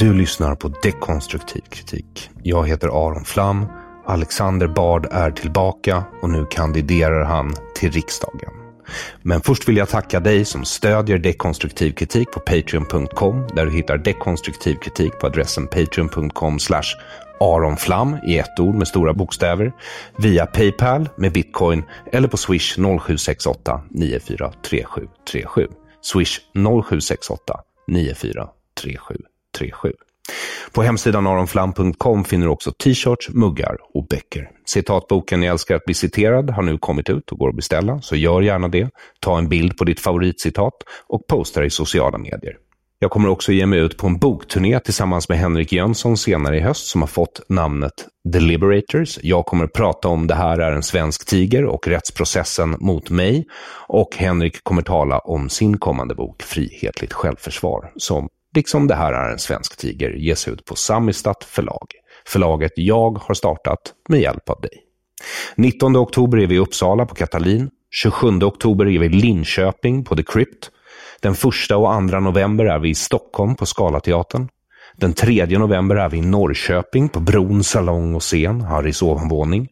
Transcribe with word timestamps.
Du 0.00 0.14
lyssnar 0.14 0.54
på 0.54 0.68
dekonstruktiv 0.82 1.60
kritik. 1.60 2.30
Jag 2.42 2.68
heter 2.68 2.88
Aron 2.88 3.24
Flam. 3.24 3.66
Alexander 4.06 4.68
Bard 4.68 5.06
är 5.10 5.30
tillbaka 5.30 6.04
och 6.22 6.30
nu 6.30 6.46
kandiderar 6.50 7.24
han 7.24 7.54
till 7.74 7.92
riksdagen. 7.92 8.50
Men 9.22 9.40
först 9.40 9.68
vill 9.68 9.76
jag 9.76 9.88
tacka 9.88 10.20
dig 10.20 10.44
som 10.44 10.64
stödjer 10.64 11.18
dekonstruktiv 11.18 11.92
kritik 11.92 12.30
på 12.30 12.40
patreon.com 12.40 13.46
där 13.54 13.66
du 13.66 13.72
hittar 13.72 13.98
dekonstruktiv 13.98 14.74
kritik 14.74 15.12
på 15.20 15.26
adressen 15.26 15.66
patreon.com 15.66 16.58
slash 16.58 16.96
aronflam 17.40 18.16
i 18.26 18.38
ett 18.38 18.60
ord 18.60 18.74
med 18.74 18.88
stora 18.88 19.14
bokstäver 19.14 19.72
via 20.18 20.46
Paypal 20.46 21.08
med 21.16 21.32
bitcoin 21.32 21.84
eller 22.12 22.28
på 22.28 22.36
swish 22.36 22.74
0768 22.74 23.80
943737. 23.90 25.66
Swish 26.02 26.40
0768 26.54 27.60
943737. 27.86 29.29
37. 29.60 29.92
På 30.72 30.82
hemsidan 30.82 31.26
aronflam.com 31.26 32.24
finner 32.24 32.46
du 32.46 32.52
också 32.52 32.72
t-shirts, 32.72 33.28
muggar 33.28 33.76
och 33.94 34.06
böcker. 34.06 34.50
Citatboken 34.66 35.42
Jag 35.42 35.52
älskar 35.52 35.74
att 35.74 35.84
bli 35.84 35.94
citerad 35.94 36.50
har 36.50 36.62
nu 36.62 36.78
kommit 36.78 37.10
ut 37.10 37.32
och 37.32 37.38
går 37.38 37.48
att 37.48 37.56
beställa, 37.56 38.00
så 38.00 38.16
gör 38.16 38.40
gärna 38.40 38.68
det. 38.68 38.90
Ta 39.20 39.38
en 39.38 39.48
bild 39.48 39.78
på 39.78 39.84
ditt 39.84 40.00
favoritcitat 40.00 40.74
och 41.06 41.26
posta 41.26 41.60
det 41.60 41.66
i 41.66 41.70
sociala 41.70 42.18
medier. 42.18 42.56
Jag 42.98 43.10
kommer 43.10 43.28
också 43.28 43.52
ge 43.52 43.66
mig 43.66 43.78
ut 43.78 43.96
på 43.96 44.06
en 44.06 44.18
bokturné 44.18 44.80
tillsammans 44.80 45.28
med 45.28 45.38
Henrik 45.38 45.72
Jönsson 45.72 46.16
senare 46.16 46.56
i 46.56 46.60
höst 46.60 46.86
som 46.86 47.00
har 47.00 47.08
fått 47.08 47.40
namnet 47.48 48.06
The 48.32 48.40
Liberators. 48.40 49.18
Jag 49.22 49.46
kommer 49.46 49.66
prata 49.66 50.08
om 50.08 50.26
Det 50.26 50.34
här 50.34 50.58
är 50.58 50.72
en 50.72 50.82
svensk 50.82 51.26
tiger 51.26 51.64
och 51.64 51.88
rättsprocessen 51.88 52.76
mot 52.80 53.10
mig. 53.10 53.46
Och 53.88 54.16
Henrik 54.16 54.64
kommer 54.64 54.82
tala 54.82 55.18
om 55.18 55.48
sin 55.48 55.78
kommande 55.78 56.14
bok 56.14 56.42
Frihetligt 56.42 57.12
självförsvar 57.12 57.92
som 57.96 58.28
liksom 58.54 58.86
Det 58.86 58.94
här 58.94 59.12
är 59.12 59.32
en 59.32 59.38
svensk 59.38 59.76
tiger 59.76 60.10
ges 60.10 60.48
ut 60.48 60.64
på 60.64 60.76
Samistat 60.76 61.44
förlag. 61.44 61.86
Förlaget 62.26 62.72
jag 62.76 63.18
har 63.18 63.34
startat 63.34 63.94
med 64.08 64.20
hjälp 64.20 64.50
av 64.50 64.60
dig. 64.60 64.84
19 65.56 65.96
oktober 65.96 66.38
är 66.38 66.46
vi 66.46 66.54
i 66.54 66.58
Uppsala 66.58 67.06
på 67.06 67.14
Katalin. 67.14 67.70
27 67.90 68.28
oktober 68.42 68.88
är 68.88 68.98
vi 68.98 69.06
i 69.06 69.08
Linköping 69.08 70.04
på 70.04 70.16
The 70.16 70.22
Crypt. 70.22 70.70
Den 71.20 71.32
1 71.32 71.44
och 71.44 71.54
2 71.68 72.00
november 72.20 72.64
är 72.64 72.78
vi 72.78 72.88
i 72.88 72.94
Stockholm 72.94 73.54
på 73.54 73.66
Scalateatern. 73.66 74.48
Den 74.96 75.12
3 75.12 75.46
november 75.46 75.96
är 75.96 76.08
vi 76.08 76.18
i 76.18 76.22
Norrköping 76.22 77.08
på 77.08 77.20
Bron 77.20 77.64
salong 77.64 78.14
och 78.14 78.22
scen, 78.22 78.60
Harrys 78.60 79.02
ovanvåning. 79.02 79.68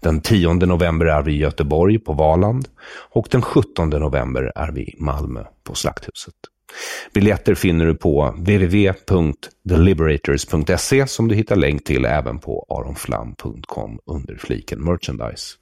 Den 0.00 0.20
10 0.20 0.52
november 0.54 1.06
är 1.06 1.22
vi 1.22 1.32
i 1.32 1.38
Göteborg 1.38 1.98
på 1.98 2.12
Valand 2.12 2.68
och 3.10 3.28
den 3.30 3.42
17 3.42 3.90
november 3.90 4.52
är 4.54 4.72
vi 4.72 4.80
i 4.80 4.96
Malmö 4.98 5.44
på 5.64 5.74
Slakthuset. 5.74 6.34
Biljetter 7.14 7.54
finner 7.54 7.86
du 7.86 7.94
på 7.94 8.34
www.theliberators.se 8.38 11.06
som 11.06 11.28
du 11.28 11.34
hittar 11.34 11.56
länk 11.56 11.84
till 11.84 12.04
även 12.04 12.38
på 12.38 12.66
aronflam.com 12.68 13.98
under 14.06 14.36
fliken 14.36 14.84
merchandise. 14.84 15.61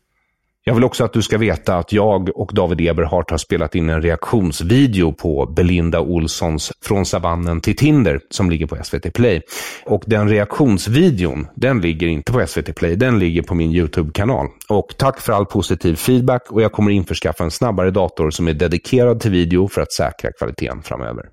Jag 0.65 0.75
vill 0.75 0.84
också 0.84 1.04
att 1.04 1.12
du 1.12 1.22
ska 1.22 1.38
veta 1.38 1.76
att 1.76 1.93
jag 1.93 2.37
och 2.38 2.54
David 2.54 2.81
Eberhardt 2.81 3.31
har 3.31 3.38
spelat 3.38 3.75
in 3.75 3.88
en 3.88 4.03
reaktionsvideo 4.03 5.12
på 5.12 5.47
Belinda 5.47 6.00
Olssons 6.00 6.72
Från 6.82 7.06
savannen 7.06 7.60
till 7.60 7.76
Tinder 7.76 8.21
som 8.31 8.50
ligger 8.50 8.66
på 8.66 8.84
SVT 8.84 9.12
Play. 9.12 9.43
Och 9.87 10.03
den 10.06 10.28
reaktionsvideon, 10.28 11.47
den 11.54 11.81
ligger 11.81 12.06
inte 12.06 12.32
på 12.32 12.47
SVT 12.47 12.76
Play, 12.76 12.97
den 12.97 13.19
ligger 13.19 13.43
på 13.43 13.54
min 13.54 13.72
YouTube-kanal. 13.72 14.47
Och 14.69 14.94
tack 14.99 15.20
för 15.20 15.32
all 15.32 15.47
positiv 15.47 15.97
feedback 15.97 16.53
och 16.53 16.62
jag 16.62 16.72
kommer 16.72 16.91
införskaffa 16.91 17.44
en 17.44 17.50
snabbare 17.50 17.91
dator 17.91 18.31
som 18.31 18.49
är 18.49 18.54
dedikerad 18.54 19.20
till 19.20 19.31
video 19.31 19.69
för 19.69 19.81
att 19.81 19.93
säkra 19.93 20.32
kvaliteten 20.32 20.82
framöver. 20.82 21.25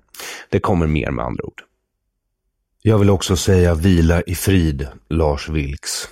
Det 0.50 0.60
kommer 0.60 0.86
mer 0.86 1.10
med 1.10 1.24
andra 1.24 1.44
ord. 1.44 1.62
Jag 2.82 2.98
vill 2.98 3.10
också 3.10 3.36
säga 3.36 3.74
vila 3.74 4.22
i 4.22 4.34
frid, 4.34 4.88
Lars 5.08 5.48
Vilks. 5.48 6.08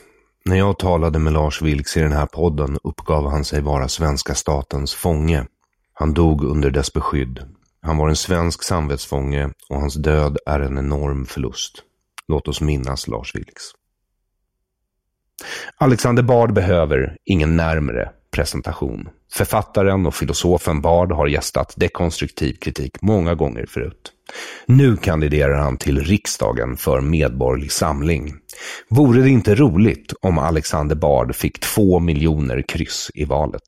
När 0.49 0.57
jag 0.57 0.79
talade 0.79 1.19
med 1.19 1.33
Lars 1.33 1.62
Vilks 1.62 1.97
i 1.97 2.01
den 2.01 2.12
här 2.12 2.27
podden 2.27 2.79
uppgav 2.84 3.31
han 3.31 3.45
sig 3.45 3.61
vara 3.61 3.89
svenska 3.89 4.34
statens 4.34 4.95
fånge. 4.95 5.47
Han 5.93 6.15
dog 6.15 6.45
under 6.45 6.71
dess 6.71 6.93
beskydd. 6.93 7.41
Han 7.83 7.97
var 7.97 8.09
en 8.09 8.17
svensk 8.17 8.62
samvetsfånge 8.62 9.51
och 9.69 9.81
hans 9.81 9.95
död 9.95 10.37
är 10.47 10.61
en 10.61 10.79
enorm 10.79 11.27
förlust. 11.27 11.83
Låt 12.29 12.49
oss 12.49 12.61
minnas 12.61 13.09
Lars 13.09 13.35
Vilks. 13.35 13.65
Alexander 15.77 16.23
Bard 16.23 16.55
behöver 16.55 17.17
ingen 17.25 17.56
närmre 17.56 18.11
presentation. 18.31 19.09
Författaren 19.33 20.06
och 20.06 20.15
filosofen 20.15 20.81
Bard 20.81 21.12
har 21.12 21.27
gästat 21.27 21.75
dekonstruktiv 21.77 22.56
kritik 22.61 23.03
många 23.03 23.35
gånger 23.35 23.67
förut. 23.67 24.12
Nu 24.66 24.97
kandiderar 24.97 25.59
han 25.59 25.76
till 25.76 26.00
riksdagen 26.00 26.76
för 26.76 27.00
Medborgerlig 27.00 27.73
Samling. 27.73 28.34
Vore 28.88 29.23
det 29.23 29.31
inte 29.31 29.55
roligt 29.55 30.12
om 30.20 30.38
Alexander 30.38 30.96
Bard 30.96 31.34
fick 31.34 31.61
två 31.61 31.99
miljoner 31.99 32.62
kryss 32.69 33.11
i 33.14 33.25
valet? 33.25 33.62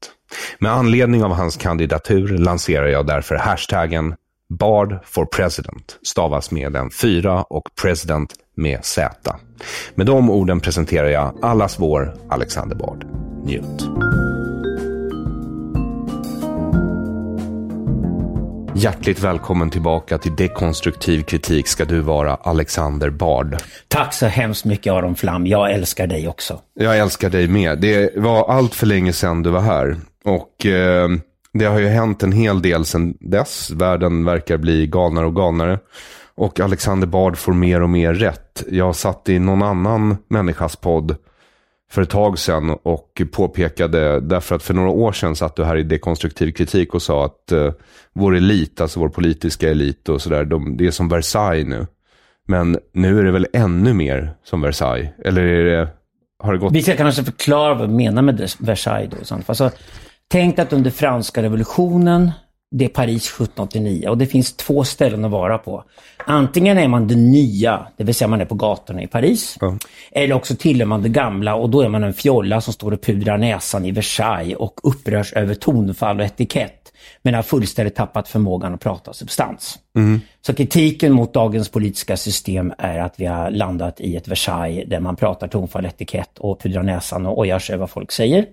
Med 0.59 0.73
anledning 0.73 1.25
av 1.25 1.33
hans 1.33 1.57
kandidatur 1.57 2.39
lanserar 2.39 2.87
jag 2.87 3.07
därför 3.07 3.35
hashtaggen 3.35 4.15
Bard 4.59 4.99
for 5.05 5.27
President, 5.27 5.99
stavas 6.03 6.51
med 6.51 6.77
en 6.77 6.91
fyra 6.91 7.43
och 7.43 7.69
President 7.83 8.35
med 8.57 8.85
Z. 8.85 9.37
Med 9.95 10.07
de 10.07 10.31
orden 10.31 10.61
presenterar 10.61 11.09
jag 11.09 11.39
allas 11.43 11.81
vår 11.81 12.15
Alexander 12.31 12.77
Bard. 12.77 13.07
Njut! 13.45 13.89
Hjärtligt 18.75 19.21
välkommen 19.21 19.71
tillbaka 19.71 20.19
till 20.19 20.37
dekonstruktiv 20.37 21.23
kritik 21.23 21.69
ska 21.69 21.85
du 21.85 22.01
vara, 22.01 22.35
Alexander 22.35 23.11
Bard. 23.11 23.57
Tack 23.89 24.15
så 24.15 24.27
hemskt 24.27 24.65
mycket 24.65 24.93
Aron 24.93 25.17
Flam. 25.17 25.47
Jag 25.47 25.73
älskar 25.73 26.07
dig 26.07 26.29
också. 26.29 26.61
Jag 26.75 26.99
älskar 26.99 27.31
dig 27.31 27.49
med. 27.49 27.81
Det 27.81 28.17
var 28.17 28.51
allt 28.51 28.75
för 28.75 28.87
länge 28.87 29.13
sedan 29.13 29.43
du 29.43 29.51
var 29.51 29.61
här. 29.61 29.97
Och 30.25 30.67
eh, 30.67 31.09
det 31.53 31.65
har 31.65 31.79
ju 31.79 31.87
hänt 31.89 32.23
en 32.23 32.33
hel 32.33 32.63
del 32.63 32.85
sedan 32.85 33.15
dess. 33.21 33.71
Världen 33.71 34.25
verkar 34.25 34.57
bli 34.57 34.87
galnare 34.87 35.27
och 35.27 35.37
galnare. 35.37 35.79
och 36.37 36.61
Alexander 36.61 37.07
Bard 37.07 37.37
får 37.37 37.53
mer 37.53 37.83
och 37.83 37.91
mer 37.91 38.15
rätt. 38.15 38.65
Jag 38.71 38.97
satt 38.97 39.29
i 39.29 39.39
någon 39.39 39.63
annan 39.63 40.17
människas 40.29 40.77
podd 40.77 41.17
för 41.91 42.03
ett 42.03 42.11
tag 42.11 42.39
sedan 42.39 42.71
och 42.83 43.23
påpekade, 43.33 44.21
därför 44.21 44.57
att 44.57 44.63
för 44.63 44.75
några 44.75 44.91
år 44.91 45.13
sedan 45.13 45.37
satt 45.37 45.57
du 45.57 45.65
här 45.65 45.77
i 45.77 45.83
dekonstruktiv 45.83 46.53
kritik 46.53 46.95
och 46.95 47.03
sa 47.03 47.25
att 47.25 47.53
eh, 47.53 47.73
vår 48.13 48.37
elit, 48.37 48.81
alltså 48.81 49.01
vår 49.01 49.09
politiska 49.09 49.71
elit 49.71 50.09
och 50.09 50.23
sådär, 50.23 50.45
de, 50.45 50.77
det 50.77 50.87
är 50.87 50.91
som 50.91 51.09
Versailles 51.09 51.69
nu. 51.69 51.87
Men 52.47 52.79
nu 52.93 53.19
är 53.19 53.25
det 53.25 53.31
väl 53.31 53.47
ännu 53.53 53.93
mer 53.93 54.35
som 54.45 54.61
Versailles? 54.61 55.11
Eller 55.25 55.43
är 55.43 55.65
det, 55.65 55.89
har 56.43 56.53
det 56.53 56.59
gått... 56.59 56.73
Vi 56.73 56.83
ska 56.83 56.97
kanske 56.97 57.25
förklara 57.25 57.75
vad 57.75 57.89
vi 57.89 57.95
menar 57.95 58.23
med 58.23 58.51
Versailles 58.59 59.29
då. 59.29 59.37
Alltså, 59.47 59.71
tänk 60.29 60.59
att 60.59 60.73
under 60.73 60.91
franska 60.91 61.43
revolutionen 61.43 62.31
det 62.71 62.85
är 62.85 62.89
Paris 62.89 63.27
1789 63.27 64.09
och 64.09 64.19
det 64.19 64.27
finns 64.27 64.57
två 64.57 64.85
ställen 64.85 65.25
att 65.25 65.31
vara 65.31 65.59
på. 65.59 65.85
Antingen 66.27 66.79
är 66.79 66.89
man 66.89 67.09
det 67.09 67.17
nya, 67.17 67.87
det 67.97 68.05
vill 68.05 68.15
säga 68.15 68.29
man 68.29 68.41
är 68.41 68.45
på 68.45 68.55
gatorna 68.55 69.03
i 69.03 69.07
Paris. 69.07 69.59
Mm. 69.63 69.79
Eller 70.13 70.35
också 70.35 70.57
tillhör 70.57 70.87
man 70.87 71.03
det 71.03 71.09
gamla 71.09 71.55
och 71.55 71.71
då 71.71 71.81
är 71.81 71.89
man 71.89 72.05
en 72.05 72.13
fjolla 72.13 72.61
som 72.61 72.73
står 72.73 72.93
och 72.93 73.03
pudrar 73.03 73.39
näsan 73.39 73.85
i 73.85 73.91
Versailles 73.91 74.57
och 74.57 74.81
upprörs 74.83 75.33
över 75.33 75.55
tonfall 75.55 76.21
och 76.21 76.27
etikett. 76.27 76.93
Men 77.23 77.35
har 77.35 77.43
fullständigt 77.43 77.95
tappat 77.95 78.29
förmågan 78.29 78.75
att 78.75 78.81
prata 78.81 79.13
substans. 79.13 79.79
Mm. 79.97 80.21
Så 80.41 80.55
kritiken 80.55 81.13
mot 81.13 81.33
dagens 81.33 81.69
politiska 81.69 82.17
system 82.17 82.73
är 82.79 82.99
att 82.99 83.15
vi 83.17 83.27
har 83.27 83.51
landat 83.51 84.01
i 84.01 84.17
ett 84.17 84.29
Versailles 84.29 84.89
där 84.89 85.01
man 85.01 85.17
pratar 85.17 85.49
tonfall, 85.49 85.87
etikett 85.87 86.39
och 86.39 86.61
pudrar 86.61 86.83
näsan 86.83 87.27
och 87.27 87.39
ojar 87.39 87.59
sig 87.59 87.75
över 87.75 87.81
vad 87.81 87.91
folk 87.91 88.13
säger. 88.13 88.47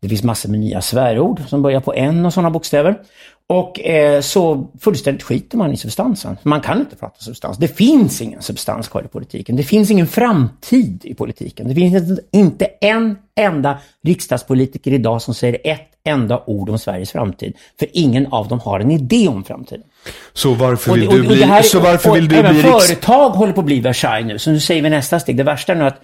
Det 0.00 0.08
finns 0.08 0.22
massor 0.22 0.48
med 0.48 0.60
nya 0.60 0.80
svärord 0.80 1.40
som 1.48 1.62
börjar 1.62 1.80
på 1.80 1.94
en 1.94 2.26
och 2.26 2.32
sådana 2.32 2.50
bokstäver. 2.50 2.98
Och 3.48 3.80
eh, 3.80 4.20
så 4.20 4.70
fullständigt 4.80 5.22
skiter 5.22 5.58
man 5.58 5.72
i 5.72 5.76
substansen. 5.76 6.36
Man 6.42 6.60
kan 6.60 6.80
inte 6.80 6.96
prata 6.96 7.20
substans. 7.20 7.58
Det 7.58 7.68
finns 7.68 8.20
ingen 8.20 8.42
substans 8.42 8.88
kvar 8.88 9.02
i 9.02 9.08
politiken. 9.08 9.56
Det 9.56 9.62
finns 9.62 9.90
ingen 9.90 10.06
framtid 10.06 11.00
i 11.04 11.14
politiken. 11.14 11.68
Det 11.68 11.74
finns 11.74 12.20
inte 12.32 12.64
en 12.80 13.18
enda 13.36 13.78
riksdagspolitiker 14.02 14.92
idag 14.92 15.22
som 15.22 15.34
säger 15.34 15.58
ett 15.64 15.88
enda 16.04 16.42
ord 16.46 16.70
om 16.70 16.78
Sveriges 16.78 17.12
framtid. 17.12 17.56
För 17.78 17.88
ingen 17.92 18.26
av 18.26 18.48
dem 18.48 18.60
har 18.60 18.80
en 18.80 18.90
idé 18.90 19.28
om 19.28 19.44
framtiden. 19.44 19.86
Så 20.32 20.54
varför 20.54 20.92
vill 20.92 21.08
och, 21.08 21.14
och, 21.14 21.20
du 21.20 21.26
bli, 21.26 21.42
här, 21.42 21.62
så 21.62 21.80
varför 21.80 22.12
vill 22.12 22.28
du 22.28 22.42
bli 22.42 22.62
företag 22.62 23.30
håller 23.30 23.52
på 23.52 23.60
att 23.60 23.66
bli 23.66 23.80
Versailles 23.80 24.28
nu. 24.32 24.38
Så 24.38 24.50
nu 24.50 24.60
säger 24.60 24.82
vi 24.82 24.90
nästa 24.90 25.20
steg. 25.20 25.36
Det 25.36 25.42
värsta 25.42 25.72
är 25.72 25.76
nu 25.76 25.84
att 25.84 26.00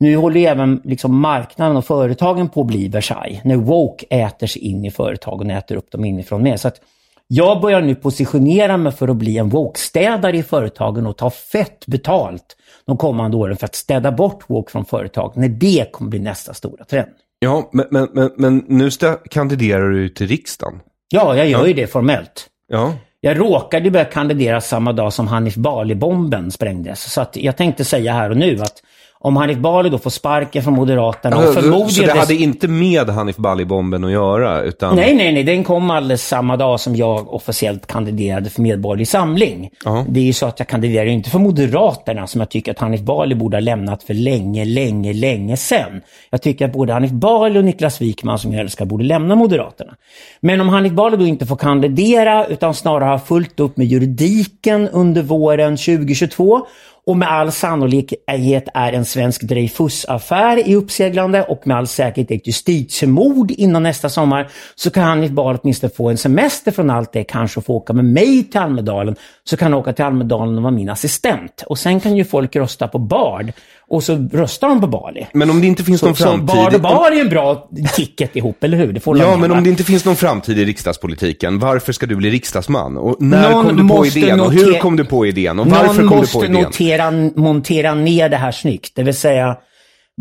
nu 0.00 0.16
håller 0.16 0.40
även 0.40 0.80
liksom 0.84 1.20
marknaden 1.20 1.76
och 1.76 1.84
företagen 1.84 2.48
på 2.48 2.60
att 2.60 2.66
bli 2.66 2.88
Versailles. 2.88 3.44
När 3.44 3.56
woke 3.56 4.06
äter 4.10 4.46
sig 4.46 4.62
in 4.62 4.84
i 4.84 4.90
företagen 4.90 5.50
och 5.50 5.56
äter 5.56 5.76
upp 5.76 5.90
dem 5.90 6.04
inifrån 6.04 6.42
med. 6.42 6.60
Så 6.60 6.68
att 6.68 6.80
jag 7.28 7.60
börjar 7.60 7.82
nu 7.82 7.94
positionera 7.94 8.76
mig 8.76 8.92
för 8.92 9.08
att 9.08 9.16
bli 9.16 9.38
en 9.38 9.48
woke-städare 9.48 10.36
i 10.36 10.42
företagen 10.42 11.06
och 11.06 11.16
ta 11.16 11.30
fett 11.30 11.86
betalt 11.86 12.56
de 12.86 12.96
kommande 12.96 13.36
åren 13.36 13.56
för 13.56 13.64
att 13.64 13.74
städa 13.74 14.12
bort 14.12 14.44
woke 14.46 14.72
från 14.72 14.84
företag. 14.84 15.32
När 15.36 15.48
det 15.48 15.92
kommer 15.92 16.10
bli 16.10 16.18
nästa 16.18 16.54
stora 16.54 16.84
trend. 16.84 17.08
Ja, 17.38 17.70
men, 17.72 17.86
men, 17.90 18.08
men, 18.12 18.30
men 18.36 18.64
nu 18.68 18.90
kandiderar 19.30 19.90
du 19.90 20.08
till 20.08 20.26
riksdagen. 20.28 20.80
Ja, 21.08 21.36
jag 21.36 21.48
gör 21.48 21.60
ja. 21.60 21.66
ju 21.66 21.72
det 21.72 21.86
formellt. 21.86 22.46
Ja. 22.68 22.92
Jag 23.20 23.40
råkade 23.40 23.90
börja 23.90 24.04
kandidera 24.04 24.60
samma 24.60 24.92
dag 24.92 25.12
som 25.12 25.28
Hanif 25.28 25.54
Bali-bomben 25.54 26.50
sprängdes. 26.50 27.12
Så 27.12 27.20
att 27.20 27.36
jag 27.36 27.56
tänkte 27.56 27.84
säga 27.84 28.12
här 28.12 28.30
och 28.30 28.36
nu 28.36 28.60
att 28.60 28.82
om 29.26 29.36
Hanif 29.36 29.58
Bali 29.58 29.90
då 29.90 29.98
får 29.98 30.10
sparken 30.10 30.62
från 30.62 30.74
Moderaterna 30.74 31.36
och 31.36 31.54
förmodligen... 31.54 31.90
Så 31.90 32.02
det 32.02 32.18
hade 32.18 32.34
inte 32.34 32.68
med 32.68 33.08
Hanif 33.08 33.36
Bali-bomben 33.36 34.04
att 34.04 34.10
göra? 34.10 34.62
Utan... 34.62 34.96
Nej, 34.96 35.14
nej, 35.14 35.32
nej. 35.32 35.44
Den 35.44 35.64
kom 35.64 35.90
alldeles 35.90 36.28
samma 36.28 36.56
dag 36.56 36.80
som 36.80 36.96
jag 36.96 37.34
officiellt 37.34 37.86
kandiderade 37.86 38.50
för 38.50 38.62
Medborgerlig 38.62 39.08
Samling. 39.08 39.70
Uh-huh. 39.84 40.04
Det 40.08 40.20
är 40.20 40.24
ju 40.24 40.32
så 40.32 40.46
att 40.46 40.58
jag 40.58 40.68
kandiderar 40.68 41.06
inte 41.06 41.30
för 41.30 41.38
Moderaterna 41.38 42.26
som 42.26 42.40
jag 42.40 42.50
tycker 42.50 42.72
att 42.72 42.78
Hanif 42.78 43.00
Bali 43.00 43.34
borde 43.34 43.56
ha 43.56 43.60
lämnat 43.60 44.02
för 44.02 44.14
länge, 44.14 44.64
länge, 44.64 45.12
länge 45.12 45.56
sedan. 45.56 46.00
Jag 46.30 46.42
tycker 46.42 46.64
att 46.64 46.72
både 46.72 46.92
Hanif 46.92 47.10
Bali 47.10 47.58
och 47.58 47.64
Niklas 47.64 48.00
Wikman 48.00 48.38
som 48.38 48.52
jag 48.52 48.60
älskar 48.60 48.84
borde 48.84 49.04
lämna 49.04 49.34
Moderaterna. 49.34 49.92
Men 50.40 50.60
om 50.60 50.68
Hanif 50.68 50.92
Bali 50.92 51.16
då 51.16 51.26
inte 51.26 51.46
får 51.46 51.56
kandidera 51.56 52.46
utan 52.46 52.74
snarare 52.74 53.08
har 53.08 53.18
fullt 53.18 53.60
upp 53.60 53.76
med 53.76 53.86
juridiken 53.86 54.88
under 54.88 55.22
våren 55.22 55.76
2022 55.76 56.66
och 57.06 57.16
med 57.16 57.32
all 57.32 57.52
sannolikhet 57.52 58.68
är 58.74 58.92
en 58.92 59.04
svensk 59.04 59.42
Dreyfusaffär 59.42 60.68
i 60.68 60.74
uppseglande 60.74 61.42
och 61.42 61.66
med 61.66 61.76
all 61.76 61.86
säkerhet 61.86 62.30
ett 62.30 62.46
justitiemord 62.46 63.50
innan 63.50 63.82
nästa 63.82 64.08
sommar 64.08 64.50
så 64.74 64.90
kan 64.90 65.04
Hanif 65.04 65.30
Bali 65.30 65.58
åtminstone 65.62 65.90
få 65.90 66.10
en 66.10 66.18
semester 66.18 66.72
från 66.72 66.90
allt 66.90 67.12
det, 67.12 67.24
kanske 67.24 67.60
få 67.60 67.74
åka 67.74 67.92
med 67.92 68.04
mig 68.04 68.44
till 68.44 68.60
Almedalen. 68.60 69.16
Så 69.44 69.56
kan 69.56 69.72
han 69.72 69.80
åka 69.80 69.92
till 69.92 70.04
Almedalen 70.04 70.56
och 70.56 70.62
vara 70.62 70.72
min 70.72 70.88
assistent. 70.88 71.64
Och 71.66 71.78
sen 71.78 72.00
kan 72.00 72.16
ju 72.16 72.24
folk 72.24 72.56
rösta 72.56 72.88
på 72.88 72.98
Bard 72.98 73.52
och 73.88 74.02
så 74.02 74.28
röstar 74.32 74.68
de 74.68 74.80
på 74.80 74.86
Bali. 74.86 75.26
Men 75.32 75.50
om 75.50 75.60
det 75.60 75.66
inte 75.66 75.84
finns 75.84 76.00
så, 76.00 76.06
någon 76.06 76.14
framtid... 76.14 76.48
Så 76.48 76.56
Bard 76.56 76.74
och 76.74 76.80
Bard 76.80 77.12
är 77.12 77.20
en 77.20 77.28
bra 77.28 77.70
ticket 77.94 78.36
ihop, 78.36 78.64
eller 78.64 78.76
hur? 78.76 78.92
Det 78.92 79.00
får 79.00 79.18
ja, 79.18 79.36
men 79.36 79.52
om 79.52 79.64
det 79.64 79.70
inte 79.70 79.84
finns 79.84 80.04
någon 80.04 80.16
framtid 80.16 80.58
i 80.58 80.64
riksdagspolitiken, 80.64 81.58
varför 81.58 81.92
ska 81.92 82.06
du 82.06 82.16
bli 82.16 82.30
riksdagsman? 82.30 82.96
Och 82.96 83.16
när 83.22 83.50
någon 83.50 83.66
kom 83.66 83.76
du 83.76 83.88
på 83.94 84.06
idén? 84.06 84.40
Och 84.40 84.52
hur 84.52 84.78
kom 84.78 84.96
du 84.96 85.04
på 85.04 85.26
idén? 85.26 85.58
Och 85.58 85.66
varför 85.66 86.08
kom 86.08 86.20
du 86.20 86.26
på 86.32 86.44
idén? 86.44 86.52
Någon 86.52 87.24
måste 87.24 87.40
montera 87.40 87.94
ner 87.94 88.28
det 88.28 88.36
här 88.36 88.52
snyggt. 88.52 88.92
Det 88.94 89.02
vill 89.02 89.16
säga, 89.16 89.56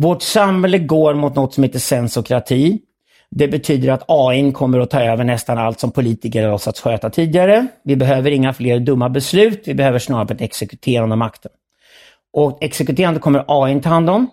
vårt 0.02 0.22
samhälle 0.22 0.78
går 0.78 1.14
mot 1.14 1.36
något 1.36 1.54
som 1.54 1.64
heter 1.64 1.80
sensokrati. 1.80 2.80
Det 3.32 3.48
betyder 3.48 3.92
att 3.92 4.04
AI 4.08 4.52
kommer 4.52 4.80
att 4.80 4.90
ta 4.90 5.02
över 5.02 5.24
nästan 5.24 5.58
allt 5.58 5.80
som 5.80 5.92
politiker 5.92 6.44
har 6.44 6.52
låtsats 6.52 6.82
sköta 6.82 7.10
tidigare. 7.10 7.68
Vi 7.84 7.96
behöver 7.96 8.32
inga 8.32 8.54
fler 8.54 8.80
dumma 8.80 9.10
beslut. 9.10 9.64
Vi 9.66 9.74
behöver 9.74 10.00
snarare 10.00 10.34
ett 10.34 10.42
exekuterande 10.42 11.14
av 11.14 11.18
makten. 11.18 11.52
Och 12.36 12.58
exekuterande 12.62 13.20
kommer 13.20 13.46
AI 13.48 13.82
ta 13.82 13.90
hand 13.90 14.10
om. 14.10 14.30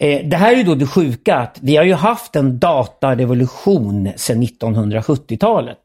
Eh, 0.00 0.26
det 0.26 0.36
här 0.36 0.52
är 0.52 0.56
ju 0.56 0.62
då 0.62 0.74
det 0.74 0.86
sjuka 0.86 1.36
att 1.36 1.58
vi 1.62 1.76
har 1.76 1.84
ju 1.84 1.94
haft 1.94 2.36
en 2.36 2.58
datarevolution 2.58 4.12
sedan 4.16 4.42
1970-talet. 4.42 5.78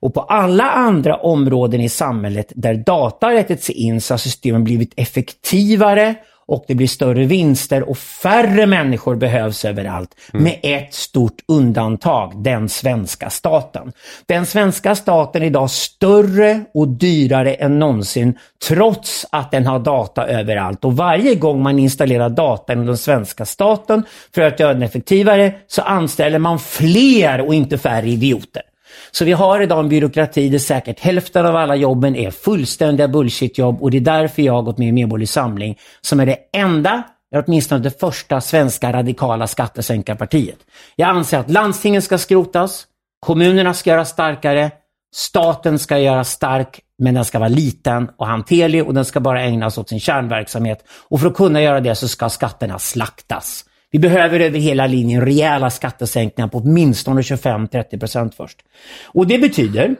Och 0.00 0.14
på 0.14 0.20
alla 0.20 0.70
andra 0.70 1.16
områden 1.16 1.80
i 1.80 1.88
samhället 1.88 2.52
där 2.56 2.74
data 2.74 3.26
har 3.26 3.34
rättat 3.34 3.62
sig 3.62 3.74
in 3.74 4.00
så 4.00 4.14
har 4.14 4.18
systemen 4.18 4.64
blivit 4.64 4.92
effektivare 4.96 6.14
och 6.46 6.64
det 6.68 6.74
blir 6.74 6.86
större 6.86 7.24
vinster 7.24 7.88
och 7.88 7.98
färre 7.98 8.66
människor 8.66 9.16
behövs 9.16 9.64
överallt. 9.64 10.10
Mm. 10.32 10.44
Med 10.44 10.58
ett 10.62 10.94
stort 10.94 11.40
undantag, 11.48 12.32
den 12.42 12.68
svenska 12.68 13.30
staten. 13.30 13.92
Den 14.26 14.46
svenska 14.46 14.94
staten 14.94 15.42
är 15.42 15.46
idag 15.46 15.70
större 15.70 16.64
och 16.74 16.88
dyrare 16.88 17.54
än 17.54 17.78
någonsin 17.78 18.38
trots 18.68 19.26
att 19.30 19.50
den 19.50 19.66
har 19.66 19.78
data 19.78 20.26
överallt. 20.26 20.84
Och 20.84 20.96
varje 20.96 21.34
gång 21.34 21.62
man 21.62 21.78
installerar 21.78 22.28
data 22.28 22.72
i 22.72 22.76
den 22.76 22.98
svenska 22.98 23.44
staten 23.44 24.02
för 24.34 24.42
att 24.42 24.60
göra 24.60 24.72
den 24.72 24.82
effektivare 24.82 25.54
så 25.66 25.82
anställer 25.82 26.38
man 26.38 26.58
fler 26.58 27.40
och 27.40 27.54
inte 27.54 27.78
färre 27.78 28.08
idioter. 28.08 28.62
Så 29.10 29.24
vi 29.24 29.32
har 29.32 29.60
idag 29.60 29.78
en 29.78 29.88
byråkrati 29.88 30.48
där 30.48 30.58
säkert 30.58 31.00
hälften 31.00 31.46
av 31.46 31.56
alla 31.56 31.76
jobben 31.76 32.16
är 32.16 32.30
fullständiga 32.30 33.08
bullshitjobb 33.08 33.82
och 33.82 33.90
det 33.90 33.96
är 33.96 34.00
därför 34.00 34.42
jag 34.42 34.52
har 34.52 34.62
gått 34.62 34.78
med 34.78 34.88
i 34.88 34.92
Medborgerlig 34.92 35.28
Samling 35.28 35.78
som 36.00 36.20
är 36.20 36.26
det 36.26 36.38
enda 36.52 37.02
åtminstone 37.34 37.80
det 37.80 38.00
första 38.00 38.40
svenska 38.40 38.92
radikala 38.92 39.46
skattesänkarpartiet. 39.46 40.58
Jag 40.96 41.08
anser 41.08 41.38
att 41.38 41.50
landstingen 41.50 42.02
ska 42.02 42.18
skrotas, 42.18 42.86
kommunerna 43.20 43.74
ska 43.74 43.90
göras 43.90 44.10
starkare, 44.10 44.70
staten 45.14 45.78
ska 45.78 45.98
göras 45.98 46.30
stark, 46.30 46.80
men 46.98 47.14
den 47.14 47.24
ska 47.24 47.38
vara 47.38 47.48
liten 47.48 48.10
och 48.16 48.26
hanterlig 48.26 48.86
och 48.86 48.94
den 48.94 49.04
ska 49.04 49.20
bara 49.20 49.42
ägnas 49.42 49.78
åt 49.78 49.88
sin 49.88 50.00
kärnverksamhet. 50.00 50.84
Och 51.08 51.20
för 51.20 51.26
att 51.26 51.34
kunna 51.34 51.62
göra 51.62 51.80
det 51.80 51.94
så 51.94 52.08
ska 52.08 52.28
skatterna 52.28 52.78
slaktas. 52.78 53.64
Vi 53.94 54.00
behöver 54.00 54.40
över 54.40 54.58
hela 54.58 54.86
linjen 54.86 55.24
rejäla 55.24 55.70
skattesänkningar 55.70 56.48
på 56.48 56.58
åtminstone 56.58 57.20
25-30 57.20 57.98
procent 57.98 58.34
först. 58.34 58.58
Och 59.06 59.26
det 59.26 59.38
betyder 59.38 59.96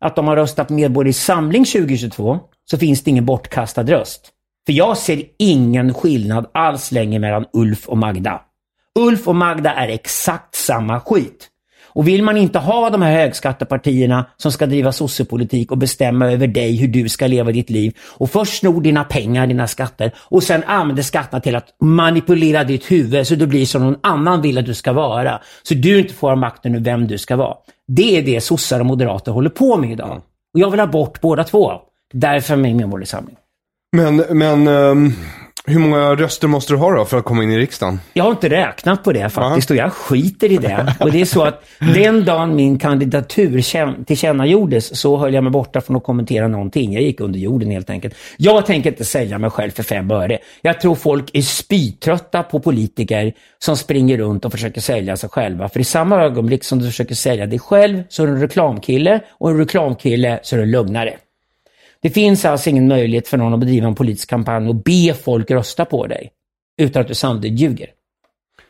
att 0.00 0.18
om 0.18 0.24
man 0.24 0.36
röstar 0.36 0.64
på 0.64 0.72
Medborgerlig 0.72 1.14
Samling 1.14 1.64
2022 1.64 2.38
så 2.70 2.78
finns 2.78 3.02
det 3.02 3.10
ingen 3.10 3.24
bortkastad 3.24 3.82
röst. 3.82 4.30
För 4.66 4.72
jag 4.72 4.98
ser 4.98 5.22
ingen 5.38 5.94
skillnad 5.94 6.50
alls 6.54 6.92
längre 6.92 7.18
mellan 7.18 7.44
Ulf 7.52 7.88
och 7.88 7.98
Magda. 7.98 8.40
Ulf 8.98 9.28
och 9.28 9.36
Magda 9.36 9.72
är 9.72 9.88
exakt 9.88 10.54
samma 10.54 11.00
skit. 11.00 11.48
Och 11.88 12.08
vill 12.08 12.22
man 12.22 12.36
inte 12.36 12.58
ha 12.58 12.90
de 12.90 13.02
här 13.02 13.12
högskattepartierna 13.12 14.26
som 14.36 14.52
ska 14.52 14.66
driva 14.66 14.92
sossepolitik 14.92 15.70
och 15.70 15.78
bestämma 15.78 16.32
över 16.32 16.46
dig 16.46 16.76
hur 16.76 16.88
du 16.88 17.08
ska 17.08 17.26
leva 17.26 17.52
ditt 17.52 17.70
liv 17.70 17.96
och 18.00 18.30
först 18.30 18.58
snor 18.58 18.80
dina 18.80 19.04
pengar, 19.04 19.46
dina 19.46 19.66
skatter 19.66 20.12
och 20.18 20.42
sen 20.42 20.62
använder 20.66 21.02
skatterna 21.02 21.40
till 21.40 21.56
att 21.56 21.76
manipulera 21.80 22.64
ditt 22.64 22.90
huvud 22.90 23.26
så 23.26 23.34
du 23.34 23.46
blir 23.46 23.66
som 23.66 23.82
någon 23.82 23.98
annan 24.02 24.42
vill 24.42 24.58
att 24.58 24.66
du 24.66 24.74
ska 24.74 24.92
vara. 24.92 25.40
Så 25.62 25.74
du 25.74 25.98
inte 25.98 26.14
får 26.14 26.36
makten 26.36 26.74
över 26.74 26.84
vem 26.84 27.06
du 27.06 27.18
ska 27.18 27.36
vara. 27.36 27.56
Det 27.88 28.18
är 28.18 28.22
det 28.22 28.40
sossar 28.40 28.80
och 28.80 28.86
moderater 28.86 29.32
håller 29.32 29.50
på 29.50 29.76
med 29.76 29.92
idag. 29.92 30.22
Och 30.54 30.60
jag 30.60 30.70
vill 30.70 30.80
ha 30.80 30.86
bort 30.86 31.20
båda 31.20 31.44
två. 31.44 31.72
Därför 32.12 32.54
i 32.54 32.74
Medborgerlig 32.74 33.08
Samling. 33.08 33.36
Men, 33.92 34.16
men 34.16 34.68
um, 34.68 35.14
Hur 35.68 35.78
många 35.78 36.14
röster 36.14 36.48
måste 36.48 36.72
du 36.72 36.76
ha 36.76 36.94
då 36.94 37.04
för 37.04 37.18
att 37.18 37.24
komma 37.24 37.42
in 37.42 37.50
i 37.50 37.58
riksdagen? 37.58 38.00
Jag 38.12 38.24
har 38.24 38.30
inte 38.30 38.48
räknat 38.48 39.04
på 39.04 39.12
det 39.12 39.28
faktiskt 39.28 39.70
och 39.70 39.76
jag 39.76 39.92
skiter 39.92 40.52
i 40.52 40.56
det. 40.56 40.94
Och 41.00 41.12
det 41.12 41.20
är 41.20 41.24
så 41.24 41.42
att 41.42 41.64
den 41.94 42.24
dagen 42.24 42.56
min 42.56 42.78
kandidatur 42.78 44.04
tillkännagjordes 44.04 45.00
så 45.00 45.16
höll 45.16 45.34
jag 45.34 45.44
mig 45.44 45.50
borta 45.50 45.80
från 45.80 45.96
att 45.96 46.04
kommentera 46.04 46.48
någonting. 46.48 46.92
Jag 46.92 47.02
gick 47.02 47.20
under 47.20 47.38
jorden 47.38 47.70
helt 47.70 47.90
enkelt. 47.90 48.14
Jag 48.36 48.66
tänker 48.66 48.90
inte 48.90 49.04
sälja 49.04 49.38
mig 49.38 49.50
själv 49.50 49.70
för 49.70 49.82
fem 49.82 50.10
öre. 50.10 50.38
Jag 50.60 50.80
tror 50.80 50.94
folk 50.94 51.30
är 51.32 51.42
spytrötta 51.42 52.42
på 52.42 52.60
politiker 52.60 53.32
som 53.58 53.76
springer 53.76 54.18
runt 54.18 54.44
och 54.44 54.52
försöker 54.52 54.80
sälja 54.80 55.16
sig 55.16 55.30
själva. 55.30 55.68
För 55.68 55.80
i 55.80 55.84
samma 55.84 56.22
ögonblick 56.22 56.64
som 56.64 56.78
du 56.78 56.86
försöker 56.86 57.14
sälja 57.14 57.46
dig 57.46 57.58
själv 57.58 58.02
så 58.08 58.22
är 58.22 58.26
du 58.26 58.32
en 58.32 58.40
reklamkille 58.40 59.20
och 59.30 59.50
en 59.50 59.58
reklamkille 59.58 60.40
så 60.42 60.56
är 60.56 60.58
du 60.58 60.64
en 60.64 60.70
lögnare. 60.70 61.14
Det 62.02 62.10
finns 62.10 62.44
alltså 62.44 62.70
ingen 62.70 62.88
möjlighet 62.88 63.28
för 63.28 63.36
någon 63.36 63.54
att 63.54 63.60
bedriva 63.60 63.86
en 63.86 63.94
politisk 63.94 64.30
kampanj 64.30 64.68
och 64.68 64.74
be 64.74 65.14
folk 65.14 65.50
rösta 65.50 65.84
på 65.84 66.06
dig 66.06 66.30
utan 66.80 67.02
att 67.02 67.08
du 67.08 67.14
samtidigt 67.14 67.60
ljuger. 67.60 67.88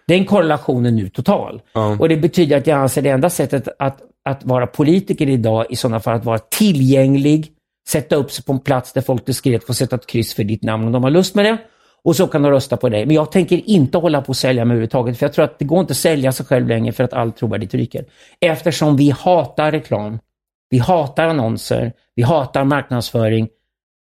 Den 0.08 0.24
korrelationen 0.24 0.86
är 0.86 1.02
nu 1.02 1.08
total. 1.08 1.62
Mm. 1.74 2.00
Och 2.00 2.08
det 2.08 2.16
betyder 2.16 2.56
att 2.56 2.66
jag 2.66 2.78
anser 2.78 3.02
det 3.02 3.10
enda 3.10 3.30
sättet 3.30 3.68
att, 3.78 3.98
att 4.24 4.44
vara 4.44 4.66
politiker 4.66 5.28
idag 5.28 5.66
i 5.70 5.76
sådana 5.76 6.00
fall 6.00 6.16
att 6.16 6.24
vara 6.24 6.38
tillgänglig, 6.38 7.52
sätta 7.88 8.16
upp 8.16 8.30
sig 8.30 8.44
på 8.44 8.52
en 8.52 8.60
plats 8.60 8.92
där 8.92 9.00
folk 9.00 9.26
diskret 9.26 9.66
får 9.66 9.74
sätta 9.74 9.96
ett 9.96 10.06
kryss 10.06 10.34
för 10.34 10.44
ditt 10.44 10.62
namn 10.62 10.86
om 10.86 10.92
de 10.92 11.02
har 11.02 11.10
lust 11.10 11.34
med 11.34 11.44
det. 11.44 11.58
Och 12.04 12.16
så 12.16 12.26
kan 12.26 12.42
de 12.42 12.50
rösta 12.50 12.76
på 12.76 12.88
dig. 12.88 13.06
Men 13.06 13.14
jag 13.14 13.32
tänker 13.32 13.70
inte 13.70 13.98
hålla 13.98 14.22
på 14.22 14.32
att 14.32 14.36
sälja 14.36 14.64
mig 14.64 14.74
överhuvudtaget, 14.74 15.18
för 15.18 15.26
jag 15.26 15.32
tror 15.32 15.44
att 15.44 15.58
det 15.58 15.64
går 15.64 15.80
inte 15.80 15.90
att 15.90 15.96
sälja 15.96 16.32
sig 16.32 16.46
själv 16.46 16.68
längre 16.68 16.92
för 16.92 17.04
att 17.04 17.12
all 17.12 17.32
trovärdighet 17.32 17.74
ryker. 17.74 18.04
Eftersom 18.40 18.96
vi 18.96 19.10
hatar 19.10 19.72
reklam. 19.72 20.18
Vi 20.70 20.78
hatar 20.78 21.28
annonser, 21.28 21.92
vi 22.14 22.22
hatar 22.22 22.64
marknadsföring, 22.64 23.48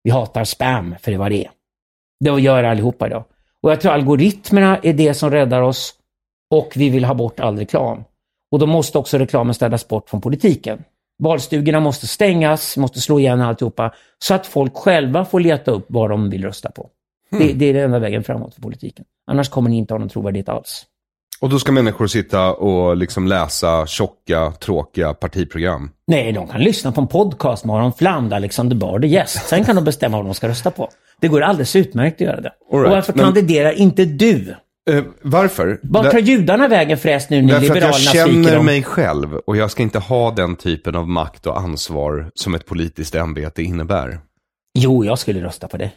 vi 0.04 0.10
hatar 0.10 0.44
spam, 0.44 0.94
för 1.00 1.10
det 1.10 1.18
var 1.18 1.30
det 1.30 1.48
Det 2.20 2.40
gör 2.40 2.64
allihopa 2.64 3.06
idag. 3.06 3.24
Och 3.62 3.70
jag 3.70 3.80
tror 3.80 3.92
algoritmerna 3.92 4.78
är 4.82 4.92
det 4.92 5.14
som 5.14 5.30
räddar 5.30 5.62
oss 5.62 5.94
och 6.50 6.72
vi 6.76 6.90
vill 6.90 7.04
ha 7.04 7.14
bort 7.14 7.40
all 7.40 7.58
reklam. 7.58 8.04
Och 8.50 8.58
då 8.58 8.66
måste 8.66 8.98
också 8.98 9.18
reklamen 9.18 9.54
städas 9.54 9.88
bort 9.88 10.08
från 10.10 10.20
politiken. 10.20 10.84
Valstugorna 11.18 11.80
måste 11.80 12.06
stängas, 12.06 12.76
måste 12.76 13.00
slå 13.00 13.20
igen 13.20 13.40
alltihopa, 13.40 13.94
så 14.18 14.34
att 14.34 14.46
folk 14.46 14.76
själva 14.76 15.24
får 15.24 15.40
leta 15.40 15.70
upp 15.70 15.86
vad 15.88 16.10
de 16.10 16.30
vill 16.30 16.44
rösta 16.44 16.70
på. 16.70 16.90
Mm. 17.32 17.46
Det, 17.46 17.52
det, 17.52 17.66
är 17.66 17.74
den 17.74 17.84
enda 17.84 17.98
vägen 17.98 18.24
framåt 18.24 18.54
för 18.54 18.62
politiken. 18.62 19.04
Annars 19.26 19.48
kommer 19.48 19.70
ni 19.70 19.76
inte 19.76 19.94
ha 19.94 19.98
någon 19.98 20.08
trovärdighet 20.08 20.48
alls. 20.48 20.86
Och 21.40 21.50
då 21.50 21.58
ska 21.58 21.72
människor 21.72 22.06
sitta 22.06 22.52
och 22.52 22.96
liksom 22.96 23.26
läsa 23.26 23.86
tjocka, 23.86 24.52
tråkiga 24.60 25.14
partiprogram? 25.14 25.90
Nej, 26.06 26.32
de 26.32 26.48
kan 26.48 26.60
lyssna 26.60 26.92
på 26.92 27.00
en 27.00 27.06
podcast 27.06 27.64
med 27.64 27.76
Aron 27.76 27.92
Flam, 27.92 28.28
där 28.28 28.36
Alexander 28.36 28.76
Bard 28.76 29.04
är 29.04 29.08
gäst. 29.08 29.48
Sen 29.48 29.64
kan 29.64 29.76
de 29.76 29.84
bestämma 29.84 30.16
vad 30.16 30.26
de 30.26 30.34
ska 30.34 30.48
rösta 30.48 30.70
på. 30.70 30.88
Det 31.20 31.28
går 31.28 31.40
alldeles 31.40 31.76
utmärkt 31.76 32.14
att 32.14 32.20
göra 32.20 32.40
det. 32.40 32.52
Right, 32.72 32.86
och 32.86 32.90
varför 32.90 33.12
men... 33.12 33.24
kandiderar 33.24 33.72
inte 33.72 34.04
du? 34.04 34.54
Uh, 34.90 35.04
varför? 35.22 35.80
Vart 35.82 36.10
tar 36.10 36.18
judarna 36.18 36.68
vägen 36.68 36.98
förresten 36.98 37.46
nu 37.46 37.52
när 37.52 37.60
Liberalerna 37.60 37.92
sviker 37.92 38.24
dem? 38.24 38.32
Därför 38.32 38.40
att 38.40 38.46
jag 38.46 38.54
känner 38.54 38.62
mig 38.62 38.82
själv 38.82 39.34
och 39.34 39.56
jag 39.56 39.70
ska 39.70 39.82
inte 39.82 39.98
ha 39.98 40.30
den 40.30 40.56
typen 40.56 40.96
av 40.96 41.08
makt 41.08 41.46
och 41.46 41.58
ansvar 41.58 42.30
som 42.34 42.54
ett 42.54 42.66
politiskt 42.66 43.14
ämbete 43.14 43.62
innebär. 43.62 44.20
Jo, 44.78 45.04
jag 45.04 45.18
skulle 45.18 45.44
rösta 45.44 45.68
på 45.68 45.76
det. 45.76 45.90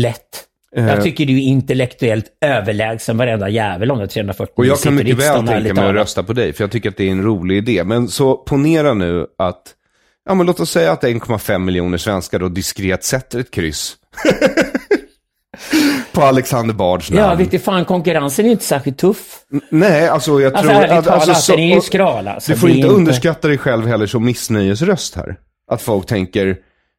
Lätt. 0.00 0.46
Jag 0.76 0.88
eh, 0.88 1.02
tycker 1.02 1.26
du 1.26 1.32
är 1.32 1.42
intellektuellt 1.42 2.26
överlägsen 2.40 3.16
varenda 3.16 3.48
jävel 3.48 3.90
om 3.90 3.98
det 3.98 4.06
340 4.06 4.52
Och 4.56 4.66
jag 4.66 4.80
kan 4.80 4.94
mycket 4.94 5.18
väl 5.18 5.46
tänka 5.46 5.74
mig 5.74 5.88
att 5.88 5.94
rösta 5.94 6.22
på 6.22 6.32
dig, 6.32 6.52
för 6.52 6.64
jag 6.64 6.70
tycker 6.70 6.88
att 6.88 6.96
det 6.96 7.04
är 7.04 7.10
en 7.10 7.24
rolig 7.24 7.56
idé. 7.56 7.84
Men 7.84 8.08
så 8.08 8.36
ponera 8.36 8.94
nu 8.94 9.26
att, 9.38 9.62
ja 10.28 10.34
men 10.34 10.46
låt 10.46 10.60
oss 10.60 10.70
säga 10.70 10.92
att 10.92 11.02
1,5 11.02 11.58
miljoner 11.58 11.98
svenskar 11.98 12.38
då 12.38 12.48
diskret 12.48 13.04
sätter 13.04 13.38
ett 13.38 13.50
kryss. 13.50 13.96
på 16.12 16.22
Alexander 16.22 16.74
Bards 16.74 17.10
namn. 17.10 17.30
Ja, 17.30 17.34
vet 17.34 17.50
du 17.50 17.58
fan, 17.58 17.84
konkurrensen 17.84 18.46
är 18.46 18.50
inte 18.50 18.64
särskilt 18.64 18.98
tuff. 18.98 19.38
N 19.52 19.60
nej, 19.70 20.08
alltså 20.08 20.40
jag 20.40 20.54
alltså, 20.54 20.72
tror... 20.72 20.82
Ärligt 20.82 21.04
talat, 21.04 21.28
alltså, 21.28 21.34
så, 21.34 21.52
den 21.52 21.60
är 21.60 21.74
ju 21.74 21.80
skral 21.80 22.28
alltså. 22.28 22.52
Du 22.52 22.58
får 22.58 22.70
inte 22.70 22.88
underskatta 22.88 23.48
dig 23.48 23.58
själv 23.58 23.86
heller 23.86 24.06
som 24.06 24.24
missnöjesröst 24.24 25.14
här. 25.14 25.36
Att 25.70 25.82
folk 25.82 26.06
tänker, 26.06 26.56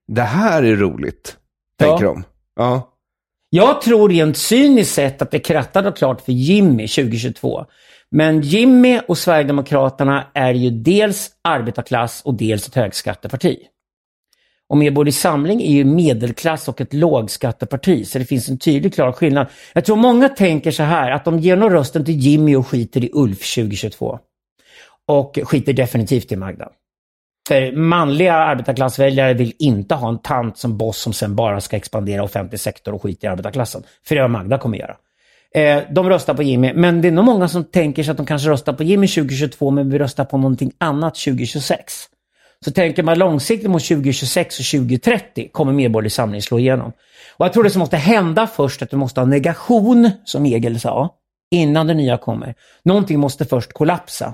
det 0.08 0.22
här 0.22 0.64
är 0.64 0.76
roligt. 0.76 1.36
Tänker 1.80 2.06
ja. 2.06 2.14
de. 2.14 2.24
Ja. 2.56 2.91
Jag 3.54 3.82
tror 3.82 4.10
rent 4.10 4.38
cyniskt 4.38 4.94
sett 4.94 5.22
att 5.22 5.32
det 5.32 5.40
krattade 5.40 5.92
klart 5.92 6.22
för 6.22 6.32
Jimmy 6.32 6.88
2022. 6.88 7.66
Men 8.12 8.42
Jimmy 8.42 9.00
och 9.08 9.18
Sverigedemokraterna 9.18 10.28
är 10.34 10.54
ju 10.54 10.70
dels 10.70 11.32
arbetarklass 11.42 12.22
och 12.26 12.34
dels 12.34 12.68
ett 12.68 12.76
högskatteparti. 12.76 13.58
Och 14.70 14.78
Medborgerlig 14.78 15.14
Samling 15.14 15.62
är 15.62 15.72
ju 15.72 15.86
medelklass 15.86 16.68
och 16.68 16.82
ett 16.82 16.94
lågskatteparti, 16.94 18.08
så 18.08 18.20
det 18.20 18.26
finns 18.26 18.50
en 18.50 18.58
tydlig 18.58 18.94
klar 18.94 19.12
skillnad. 19.12 19.48
Jag 19.74 19.86
tror 19.86 19.96
många 19.96 20.30
tänker 20.30 20.72
så 20.72 20.84
här, 20.84 21.12
att 21.12 21.26
de 21.26 21.40
ger 21.40 21.56
nog 21.56 21.74
rösten 21.74 22.06
till 22.06 22.20
Jimmy 22.20 22.56
och 22.56 22.68
skiter 22.68 23.04
i 23.04 23.10
Ulf 23.14 23.56
2022. 23.56 24.20
Och 25.08 25.40
skiter 25.44 25.74
definitivt 25.74 26.32
i 26.32 26.36
Magda. 26.36 26.70
För 27.48 27.72
manliga 27.72 28.34
arbetarklassväljare 28.34 29.34
vill 29.34 29.54
inte 29.60 29.96
ha 29.96 30.10
en 30.10 30.20
tant 30.20 30.58
som 30.58 30.78
boss 30.78 30.98
som 30.98 31.14
sen 31.14 31.36
bara 31.36 31.62
ska 31.62 31.78
expandera 31.78 32.24
offentlig 32.24 32.60
sektor 32.60 32.94
och 32.94 33.02
skita 33.02 33.28
i 33.28 33.30
arbetarklassen. 33.30 33.84
För 34.08 34.16
det 34.16 34.22
har 34.22 34.30
Magda 34.30 34.58
kommer 34.58 34.78
göra. 34.78 34.96
Eh, 35.56 35.84
de 35.90 36.10
röstar 36.10 36.34
på 36.34 36.44
Jimmy, 36.44 36.74
men 36.74 37.02
det 37.02 37.08
är 37.08 37.12
nog 37.12 37.26
många 37.26 37.48
som 37.48 37.64
tänker 37.64 38.04
sig 38.04 38.12
att 38.12 38.18
de 38.18 38.26
kanske 38.26 38.50
röstar 38.50 38.74
på 38.74 38.84
Jimmy 38.84 39.08
2022 39.08 39.72
men 39.72 39.90
vi 39.90 40.00
röstar 40.00 40.26
på 40.26 40.38
någonting 40.38 40.72
annat 40.78 41.16
2026. 41.16 41.94
Så 42.66 42.72
tänker 42.72 43.04
man 43.04 43.20
långsiktigt 43.20 43.70
mot 43.70 43.84
2026 43.86 44.60
och 44.60 44.66
2030 44.66 45.50
kommer 45.52 45.74
Medborgerlig 45.74 46.12
Samling 46.12 46.42
slå 46.42 46.60
igenom. 46.60 46.92
Och 47.38 47.46
jag 47.46 47.54
tror 47.54 47.64
det 47.64 47.70
som 47.70 47.80
måste 47.80 47.98
hända 47.98 48.48
först 48.48 48.82
att 48.82 48.90
du 48.90 48.98
måste 48.98 49.20
ha 49.20 49.26
negation, 49.26 50.10
som 50.26 50.46
Egil 50.46 50.80
sa, 50.80 51.10
innan 51.52 51.88
det 51.88 51.94
nya 51.94 52.18
kommer. 52.18 52.56
Någonting 52.84 53.20
måste 53.20 53.46
först 53.46 53.74
kollapsa. 53.74 54.34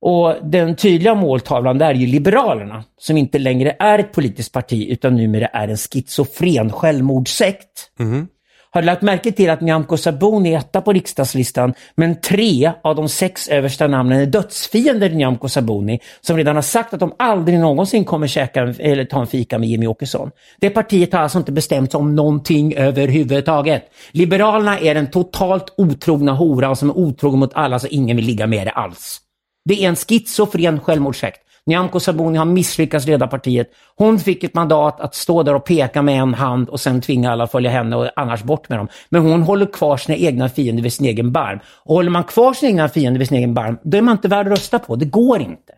Och 0.00 0.34
den 0.42 0.76
tydliga 0.76 1.14
måltavlan 1.14 1.78
där 1.78 1.90
är 1.90 1.94
ju 1.94 2.06
Liberalerna, 2.06 2.84
som 2.98 3.16
inte 3.16 3.38
längre 3.38 3.76
är 3.78 3.98
ett 3.98 4.12
politiskt 4.12 4.52
parti 4.52 4.86
utan 4.90 5.16
numera 5.16 5.46
är 5.46 5.68
en 5.68 5.76
schizofren 5.76 6.72
självmordssekt. 6.72 7.90
Mm. 8.00 8.26
Har 8.70 8.82
du 8.82 8.86
lagt 8.86 9.02
märke 9.02 9.32
till 9.32 9.50
att 9.50 9.60
Nyamko 9.60 9.96
Sabuni 9.96 10.54
är 10.54 10.58
etta 10.58 10.80
på 10.80 10.92
riksdagslistan, 10.92 11.74
men 11.94 12.20
tre 12.20 12.72
av 12.82 12.96
de 12.96 13.08
sex 13.08 13.48
översta 13.48 13.86
namnen 13.86 14.20
är 14.20 14.26
dödsfiender 14.26 15.08
till 15.08 15.16
Nyamko 15.16 15.48
Sabuni, 15.48 16.00
som 16.20 16.36
redan 16.36 16.54
har 16.54 16.62
sagt 16.62 16.94
att 16.94 17.00
de 17.00 17.12
aldrig 17.18 17.58
någonsin 17.58 18.04
kommer 18.04 18.26
käka 18.26 18.62
eller 18.78 19.04
ta 19.04 19.20
en 19.20 19.26
fika 19.26 19.58
med 19.58 19.68
Jimmy 19.68 19.86
Åkesson. 19.86 20.30
Det 20.60 20.70
partiet 20.70 21.12
har 21.12 21.20
alltså 21.20 21.38
inte 21.38 21.52
bestämt 21.52 21.92
sig 21.92 21.98
om 21.98 22.14
någonting 22.14 22.74
överhuvudtaget. 22.74 23.84
Liberalerna 24.10 24.78
är 24.78 24.94
den 24.94 25.10
totalt 25.10 25.74
otrogna 25.76 26.32
horan 26.32 26.76
som 26.76 26.90
är 26.90 26.98
otrogen 26.98 27.40
mot 27.40 27.54
alla 27.54 27.78
så 27.78 27.86
ingen 27.86 28.16
vill 28.16 28.26
ligga 28.26 28.46
med 28.46 28.66
det 28.66 28.70
alls. 28.72 29.20
Det 29.64 29.84
är 29.84 29.88
en 29.88 29.96
schizofren 29.96 30.80
självmordssekt. 30.80 31.40
Nyamko 31.68 32.00
Sabuni 32.00 32.38
har 32.38 32.44
misslyckats 32.44 33.06
leda 33.06 33.26
partiet. 33.26 33.70
Hon 33.96 34.18
fick 34.18 34.44
ett 34.44 34.54
mandat 34.54 35.00
att 35.00 35.14
stå 35.14 35.42
där 35.42 35.54
och 35.54 35.64
peka 35.64 36.02
med 36.02 36.20
en 36.20 36.34
hand 36.34 36.68
och 36.68 36.80
sen 36.80 37.00
tvinga 37.00 37.32
alla 37.32 37.44
att 37.44 37.50
följa 37.50 37.70
henne 37.70 37.96
och 37.96 38.10
annars 38.16 38.42
bort 38.42 38.68
med 38.68 38.78
dem. 38.78 38.88
Men 39.08 39.22
hon 39.22 39.42
håller 39.42 39.66
kvar 39.66 39.96
sina 39.96 40.16
egna 40.18 40.48
fiender 40.48 40.82
vid 40.82 40.92
sin 40.92 41.06
egen 41.06 41.32
barm. 41.32 41.58
Och 41.84 41.94
håller 41.94 42.10
man 42.10 42.24
kvar 42.24 42.52
sina 42.52 42.68
egna 42.70 42.88
fiender 42.88 43.18
vid 43.18 43.28
sin 43.28 43.36
egen 43.36 43.54
barm, 43.54 43.78
då 43.82 43.98
är 43.98 44.02
man 44.02 44.16
inte 44.16 44.28
värd 44.28 44.46
att 44.46 44.52
rösta 44.52 44.78
på. 44.78 44.96
Det 44.96 45.04
går 45.04 45.40
inte. 45.40 45.72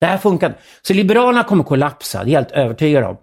Det 0.00 0.06
här 0.06 0.18
funkar 0.18 0.54
Så 0.82 0.94
Liberalerna 0.94 1.44
kommer 1.44 1.64
kollapsa, 1.64 2.24
det 2.24 2.30
är 2.30 2.32
jag 2.32 2.40
helt 2.40 2.52
övertygad 2.52 3.04
om. 3.04 3.16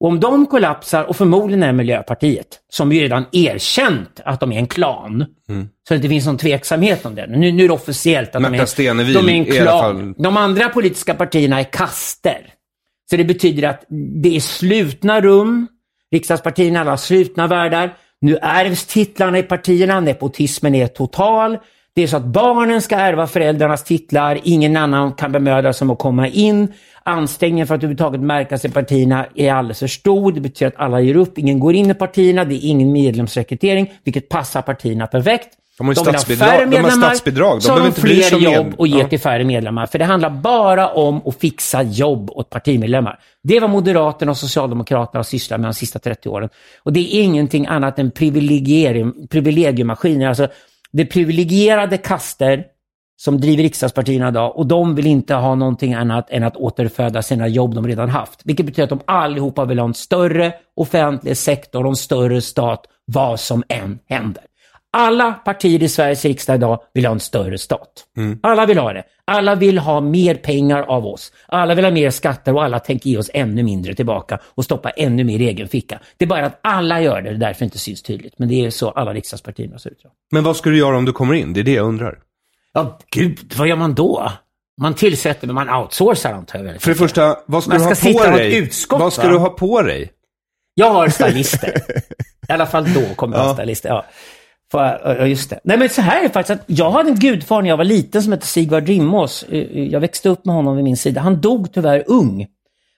Och 0.00 0.08
om 0.08 0.20
de 0.20 0.46
kollapsar, 0.46 1.04
och 1.04 1.16
förmodligen 1.16 1.62
är 1.62 1.72
Miljöpartiet, 1.72 2.46
som 2.68 2.92
ju 2.92 3.00
redan 3.00 3.24
erkänt 3.32 4.20
att 4.24 4.40
de 4.40 4.52
är 4.52 4.58
en 4.58 4.66
klan, 4.66 5.24
mm. 5.48 5.68
så 5.88 5.94
det 5.94 5.96
inte 5.96 6.08
finns 6.08 6.26
någon 6.26 6.38
tveksamhet 6.38 7.06
om 7.06 7.14
det. 7.14 7.26
Nu, 7.26 7.52
nu 7.52 7.64
är 7.64 7.68
det 7.68 7.74
officiellt 7.74 8.34
att 8.34 8.42
de 8.42 8.54
är, 8.54 9.14
de 9.14 9.28
är 9.28 9.32
en 9.32 9.44
klan. 9.44 10.14
De 10.18 10.36
andra 10.36 10.68
politiska 10.68 11.14
partierna 11.14 11.60
är 11.60 11.64
kaster. 11.64 12.46
Så 13.10 13.16
det 13.16 13.24
betyder 13.24 13.68
att 13.68 13.84
det 14.22 14.36
är 14.36 14.40
slutna 14.40 15.20
rum, 15.20 15.68
riksdagspartierna 16.12 16.80
alla 16.80 16.96
slutna 16.96 17.46
världar. 17.46 17.94
Nu 18.20 18.36
ärvs 18.42 18.86
titlarna 18.86 19.38
i 19.38 19.42
partierna, 19.42 20.00
nepotismen 20.00 20.74
är 20.74 20.86
total. 20.86 21.58
Det 22.00 22.04
är 22.04 22.08
så 22.08 22.16
att 22.16 22.24
barnen 22.24 22.82
ska 22.82 22.96
ärva 22.96 23.26
föräldrarnas 23.26 23.84
titlar, 23.84 24.40
ingen 24.44 24.76
annan 24.76 25.12
kan 25.12 25.32
bemöda 25.32 25.72
sig 25.72 25.84
om 25.84 25.90
att 25.90 25.98
komma 25.98 26.28
in. 26.28 26.72
Ansträngningen 27.02 27.66
för 27.66 27.74
att 27.74 27.78
överhuvudtaget 27.78 28.20
märka 28.20 28.58
sig 28.58 28.70
i 28.70 28.72
partierna 28.72 29.26
är 29.34 29.52
alldeles 29.52 29.78
för 29.78 29.86
stor. 29.86 30.32
Det 30.32 30.40
betyder 30.40 30.72
att 30.72 30.80
alla 30.80 31.00
ger 31.00 31.16
upp, 31.16 31.38
ingen 31.38 31.60
går 31.60 31.74
in 31.74 31.90
i 31.90 31.94
partierna, 31.94 32.44
det 32.44 32.54
är 32.54 32.68
ingen 32.68 32.92
medlemsrekrytering, 32.92 33.92
vilket 34.04 34.28
passar 34.28 34.62
partierna 34.62 35.06
perfekt. 35.06 35.48
De 35.78 35.86
har, 35.86 35.94
de 35.94 36.04
vill 36.04 36.14
ha 36.14 36.20
färre 36.46 36.66
medlemmar, 36.66 36.90
de 36.90 37.02
har 37.02 37.10
statsbidrag. 37.10 37.56
De 37.56 37.60
så 37.60 37.72
har 37.72 37.80
de 37.80 37.92
fler 37.92 38.38
jobb 38.38 38.74
och 38.78 38.86
ger 38.86 39.04
till 39.04 39.20
färre 39.20 39.44
medlemmar. 39.44 39.86
För 39.86 39.98
det 39.98 40.04
handlar 40.04 40.30
bara 40.30 40.88
om 40.88 41.22
att 41.26 41.40
fixa 41.40 41.82
jobb 41.82 42.30
åt 42.30 42.50
partimedlemmar. 42.50 43.18
Det 43.42 43.56
är 43.56 43.60
vad 43.60 43.70
Moderaterna 43.70 44.30
och 44.30 44.36
Socialdemokraterna 44.36 45.18
har 45.18 45.24
sysslat 45.24 45.60
med 45.60 45.68
de 45.68 45.74
sista 45.74 45.98
30 45.98 46.28
åren. 46.28 46.48
Och 46.82 46.92
det 46.92 47.16
är 47.16 47.22
ingenting 47.22 47.66
annat 47.66 47.98
än 47.98 48.10
privilegiemaskiner. 48.10 50.28
Alltså, 50.28 50.48
det 50.92 51.02
är 51.02 51.06
privilegierade 51.06 51.98
kaster 51.98 52.64
som 53.20 53.40
driver 53.40 53.62
riksdagspartierna 53.62 54.28
idag 54.28 54.56
och 54.56 54.66
de 54.66 54.94
vill 54.94 55.06
inte 55.06 55.34
ha 55.34 55.54
någonting 55.54 55.94
annat 55.94 56.30
än 56.30 56.44
att 56.44 56.56
återföda 56.56 57.22
sina 57.22 57.48
jobb 57.48 57.74
de 57.74 57.86
redan 57.86 58.08
haft. 58.08 58.40
Vilket 58.44 58.66
betyder 58.66 58.84
att 58.84 58.88
de 58.88 59.00
allihopa 59.04 59.64
vill 59.64 59.78
ha 59.78 59.86
en 59.86 59.94
större 59.94 60.54
offentlig 60.76 61.36
sektor 61.36 61.84
och 61.84 61.90
en 61.90 61.96
större 61.96 62.40
stat 62.40 62.84
vad 63.04 63.40
som 63.40 63.62
än 63.68 63.98
händer. 64.08 64.44
Alla 64.92 65.32
partier 65.32 65.82
i 65.82 65.88
Sveriges 65.88 66.24
riksdag 66.24 66.56
idag 66.56 66.80
vill 66.94 67.06
ha 67.06 67.12
en 67.12 67.20
större 67.20 67.58
stat. 67.58 67.88
Alla 68.42 68.66
vill 68.66 68.78
ha 68.78 68.92
det. 68.92 69.02
Alla 69.24 69.54
vill 69.54 69.78
ha 69.78 70.00
mer 70.00 70.34
pengar 70.34 70.82
av 70.82 71.06
oss. 71.06 71.32
Alla 71.48 71.74
vill 71.74 71.84
ha 71.84 71.92
mer 71.92 72.10
skatter 72.10 72.54
och 72.54 72.64
alla 72.64 72.78
tänker 72.78 73.10
ge 73.10 73.18
oss 73.18 73.30
ännu 73.34 73.62
mindre 73.62 73.94
tillbaka 73.94 74.38
och 74.44 74.64
stoppa 74.64 74.90
ännu 74.90 75.24
mer 75.24 75.38
i 75.40 75.48
egen 75.48 75.68
ficka. 75.68 76.00
Det 76.16 76.24
är 76.24 76.28
bara 76.28 76.46
att 76.46 76.58
alla 76.62 77.00
gör 77.00 77.22
det, 77.22 77.30
det 77.30 77.36
är 77.36 77.38
därför 77.38 77.58
det 77.60 77.64
inte 77.64 77.78
syns 77.78 78.02
tydligt. 78.02 78.34
Men 78.38 78.48
det 78.48 78.64
är 78.66 78.70
så 78.70 78.90
alla 78.90 79.14
riksdagspartierna 79.14 79.78
ser 79.78 79.90
ut. 79.90 80.02
Men 80.32 80.44
vad 80.44 80.56
ska 80.56 80.70
du 80.70 80.78
göra 80.78 80.96
om 80.96 81.04
du 81.04 81.12
kommer 81.12 81.34
in? 81.34 81.52
Det 81.52 81.60
är 81.60 81.64
det 81.64 81.72
jag 81.74 81.86
undrar. 81.86 82.18
Ja, 82.72 82.98
gud, 83.10 83.52
vad 83.58 83.68
gör 83.68 83.76
man 83.76 83.94
då? 83.94 84.32
Man 84.80 84.94
tillsätter, 84.94 85.46
men 85.46 85.54
man 85.54 85.70
outsourcar 85.70 86.32
antar 86.32 86.64
jag. 86.64 86.82
För 86.82 86.90
det 86.90 86.96
första, 86.96 87.36
vad 87.46 87.62
ska 87.62 87.70
Man 87.72 87.78
du 87.80 87.84
ha 87.86 87.94
ska 87.94 88.12
på 88.12 88.36
dig? 88.36 88.56
utskott, 88.56 89.00
vad 89.00 89.12
ska 89.12 89.22
va? 89.22 89.28
du 89.28 89.38
ha 89.38 89.48
på 89.48 89.82
dig? 89.82 90.10
Jag 90.74 90.90
har 90.90 91.08
stylister. 91.08 91.72
I 92.48 92.52
alla 92.52 92.66
fall 92.66 92.94
då 92.94 93.14
kommer 93.14 93.36
jag 93.36 93.44
Ja. 93.44 93.48
ha 93.48 93.54
stylister. 93.54 93.88
Ja. 93.88 94.04
Får 94.70 94.82
jag- 94.82 95.00
Ja, 95.04 95.26
just 95.26 95.50
det. 95.50 95.60
Nej, 95.64 95.78
men 95.78 95.88
så 95.88 96.02
här 96.02 96.18
är 96.18 96.22
det 96.22 96.30
faktiskt 96.34 96.60
att 96.60 96.64
jag 96.66 96.90
hade 96.90 97.08
en 97.10 97.18
gudfar 97.18 97.62
när 97.62 97.68
jag 97.68 97.76
var 97.76 97.84
liten 97.84 98.22
som 98.22 98.32
hette 98.32 98.46
Sigvard 98.46 98.88
Rimås. 98.88 99.42
Eh, 99.48 99.58
eh, 99.58 99.84
jag 99.84 100.00
växte 100.00 100.28
upp 100.28 100.44
med 100.44 100.54
honom 100.54 100.76
vid 100.76 100.84
min 100.84 100.96
sida. 100.96 101.20
Han 101.20 101.40
dog 101.40 101.72
tyvärr 101.72 102.04
ung. 102.06 102.46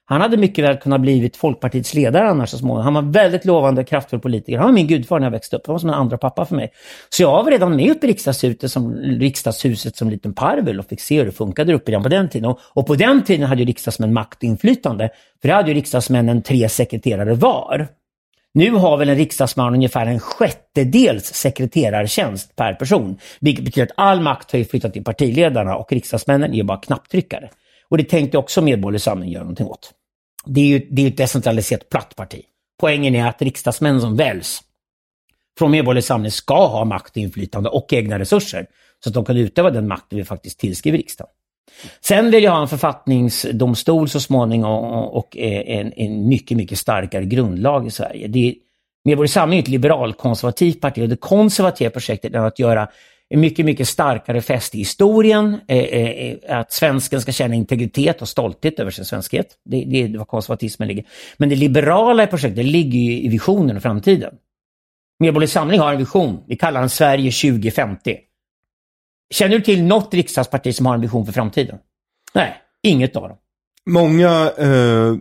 Han 0.05 0.21
hade 0.21 0.37
mycket 0.37 0.65
väl 0.65 0.77
kunnat 0.77 1.01
blivit 1.01 1.37
Folkpartiets 1.37 1.95
ledare 1.95 2.29
annars 2.29 2.51
så 2.51 2.59
småningom. 2.59 2.83
Han 2.85 2.95
var 2.95 3.13
väldigt 3.13 3.45
lovande, 3.45 3.85
kraftfull 3.85 4.21
politiker. 4.21 4.59
Han 4.59 4.67
var 4.67 4.73
min 4.73 4.87
gudfar 4.87 5.19
när 5.19 5.27
jag 5.27 5.31
växte 5.31 5.57
upp. 5.57 5.67
Han 5.67 5.73
var 5.75 5.79
som 5.79 5.89
en 5.89 5.95
andra 5.95 6.19
pappa 6.19 6.45
för 6.45 6.57
mig. 6.57 6.73
Så 7.11 7.23
jag 7.23 7.45
var 7.45 7.51
redan 7.51 7.77
med 7.77 7.91
uppe 7.91 8.07
i 8.07 8.11
riksdagshuset 8.11 8.71
som, 8.71 8.95
riksdagshuset 8.97 9.97
som 9.97 10.11
liten 10.11 10.35
parvel 10.35 10.79
och 10.79 10.87
fick 10.87 11.01
se 11.01 11.19
hur 11.19 11.25
det 11.27 11.33
funkade 11.33 11.73
där 11.73 11.77
uppe 11.77 11.91
redan 11.91 12.03
på 12.03 12.09
den 12.09 12.29
tiden. 12.29 12.51
Och, 12.51 12.59
och 12.73 12.87
på 12.87 12.95
den 12.95 13.25
tiden 13.25 13.47
hade 13.47 13.61
ju 13.63 13.67
riksdagsmän 13.67 14.13
makt 14.13 14.39
och 14.39 14.45
inflytande. 14.45 15.11
För 15.41 15.49
det 15.49 15.55
hade 15.55 15.69
ju 15.69 15.75
riksdagsmännen 15.75 16.43
tre 16.43 16.69
sekreterare 16.69 17.35
var. 17.35 17.89
Nu 18.55 18.71
har 18.71 18.97
väl 18.97 19.09
en 19.09 19.17
riksdagsman 19.17 19.75
ungefär 19.75 20.07
en 20.07 20.21
sjättedels 20.21 21.25
sekreterartjänst 21.25 22.57
per 22.57 22.75
person. 22.75 23.19
Vilket 23.41 23.65
betyder 23.65 23.87
att 23.87 23.93
all 23.97 24.21
makt 24.21 24.53
har 24.53 24.59
ju 24.59 24.65
flyttat 24.65 24.93
till 24.93 25.05
partiledarna 25.05 25.77
och 25.77 25.93
riksdagsmännen 25.93 26.55
är 26.55 26.63
bara 26.63 26.79
knapptryckare. 26.79 27.51
Och 27.89 27.99
det 27.99 28.05
tänkte 28.05 28.39
också 28.39 28.63
Medborgerlig 28.63 29.01
Samling 29.01 29.31
göra 29.31 29.43
någonting 29.43 29.67
åt. 29.67 29.93
Det 30.47 30.61
är 30.61 30.65
ju 30.65 30.79
det 30.91 31.03
är 31.03 31.07
ju 31.07 31.11
ett 31.11 31.17
decentraliserat 31.17 31.89
platt 31.89 32.17
parti. 32.17 32.43
Poängen 32.81 33.15
är 33.15 33.27
att 33.27 33.43
riksdagsmän 33.43 34.01
som 34.01 34.17
väljs 34.17 34.61
från 35.59 35.71
Medborgerlig 35.71 36.05
Samling 36.05 36.31
ska 36.31 36.67
ha 36.67 36.85
makt 36.85 37.11
och 37.11 37.17
inflytande 37.17 37.69
och 37.69 37.93
egna 37.93 38.19
resurser. 38.19 38.67
Så 39.05 39.11
att 39.11 39.15
de 39.15 39.25
kan 39.25 39.37
utöva 39.37 39.71
den 39.71 39.89
makten 39.89 40.19
vi 40.19 40.25
faktiskt 40.25 40.59
tillskriver 40.59 40.99
riksdagen. 40.99 41.31
Sen 42.01 42.31
vill 42.31 42.45
jag 42.45 42.53
ha 42.53 42.63
en 42.63 42.69
författningsdomstol 42.69 44.09
så 44.09 44.21
småningom 44.21 44.85
och, 45.05 45.37
en, 45.37 45.93
en 45.97 46.29
mycket, 46.29 46.57
mycket 46.57 46.79
starkare 46.79 47.25
grundlag 47.25 47.87
i 47.87 47.91
Sverige. 47.91 48.29
Det 48.29 48.49
är, 48.49 48.55
Medborgerlig 49.05 49.31
Samling 49.31 49.59
är 49.59 49.63
ett 49.63 49.69
liberalkonservativt 49.69 50.81
parti 50.81 51.03
och 51.03 51.09
det 51.09 51.17
konservativa 51.17 51.91
projektet 51.91 52.35
är 52.35 52.39
att 52.39 52.59
göra 52.59 52.89
en 53.29 53.41
mycket, 53.41 53.65
mycket 53.65 53.89
starkare 53.89 54.43
fäste 54.43 54.77
i 54.77 54.81
historien, 54.81 55.61
eh, 55.69 55.79
eh, 55.79 56.09
eh 56.09 56.59
att 56.59 56.73
svensken 56.73 57.21
ska 57.21 57.33
känna 57.33 57.55
integritet 57.55 58.23
och 58.23 58.29
stolthet 58.29 58.81
över 58.81 58.91
sin 58.91 59.05
svenskhet. 59.05 59.47
Det, 59.65 59.85
det 59.85 60.03
är 60.03 60.19
var 60.19 60.25
konservatismen 60.25 60.89
ligger. 60.89 61.05
Men 61.37 61.49
det 61.49 61.57
liberala 61.57 62.23
i 62.23 62.27
projektet 62.27 62.67
ligger 62.67 62.99
ju 62.99 63.23
i 63.23 63.29
visionen 63.29 63.77
och 63.77 63.83
framtiden. 63.83 64.35
Medborgerlig 65.21 65.51
Samling 65.51 65.81
har 65.81 65.93
en 65.93 65.99
vision. 65.99 66.45
Vi 66.47 66.57
kallar 66.57 66.81
den 66.81 66.91
Sverige 66.91 67.31
2050. 67.31 68.19
Känner 69.33 69.57
du 69.57 69.61
till 69.61 69.85
något 69.85 70.15
riksdagsparti 70.15 70.75
som 70.75 70.87
har 70.87 70.95
en 70.95 71.01
vision 71.01 71.27
för 71.27 71.33
framtiden? 71.33 71.79
Nej, 72.35 72.57
inget 72.83 73.17
av 73.17 73.29
dem. 73.29 73.39
Många, 73.87 74.53
eh, 74.59 75.15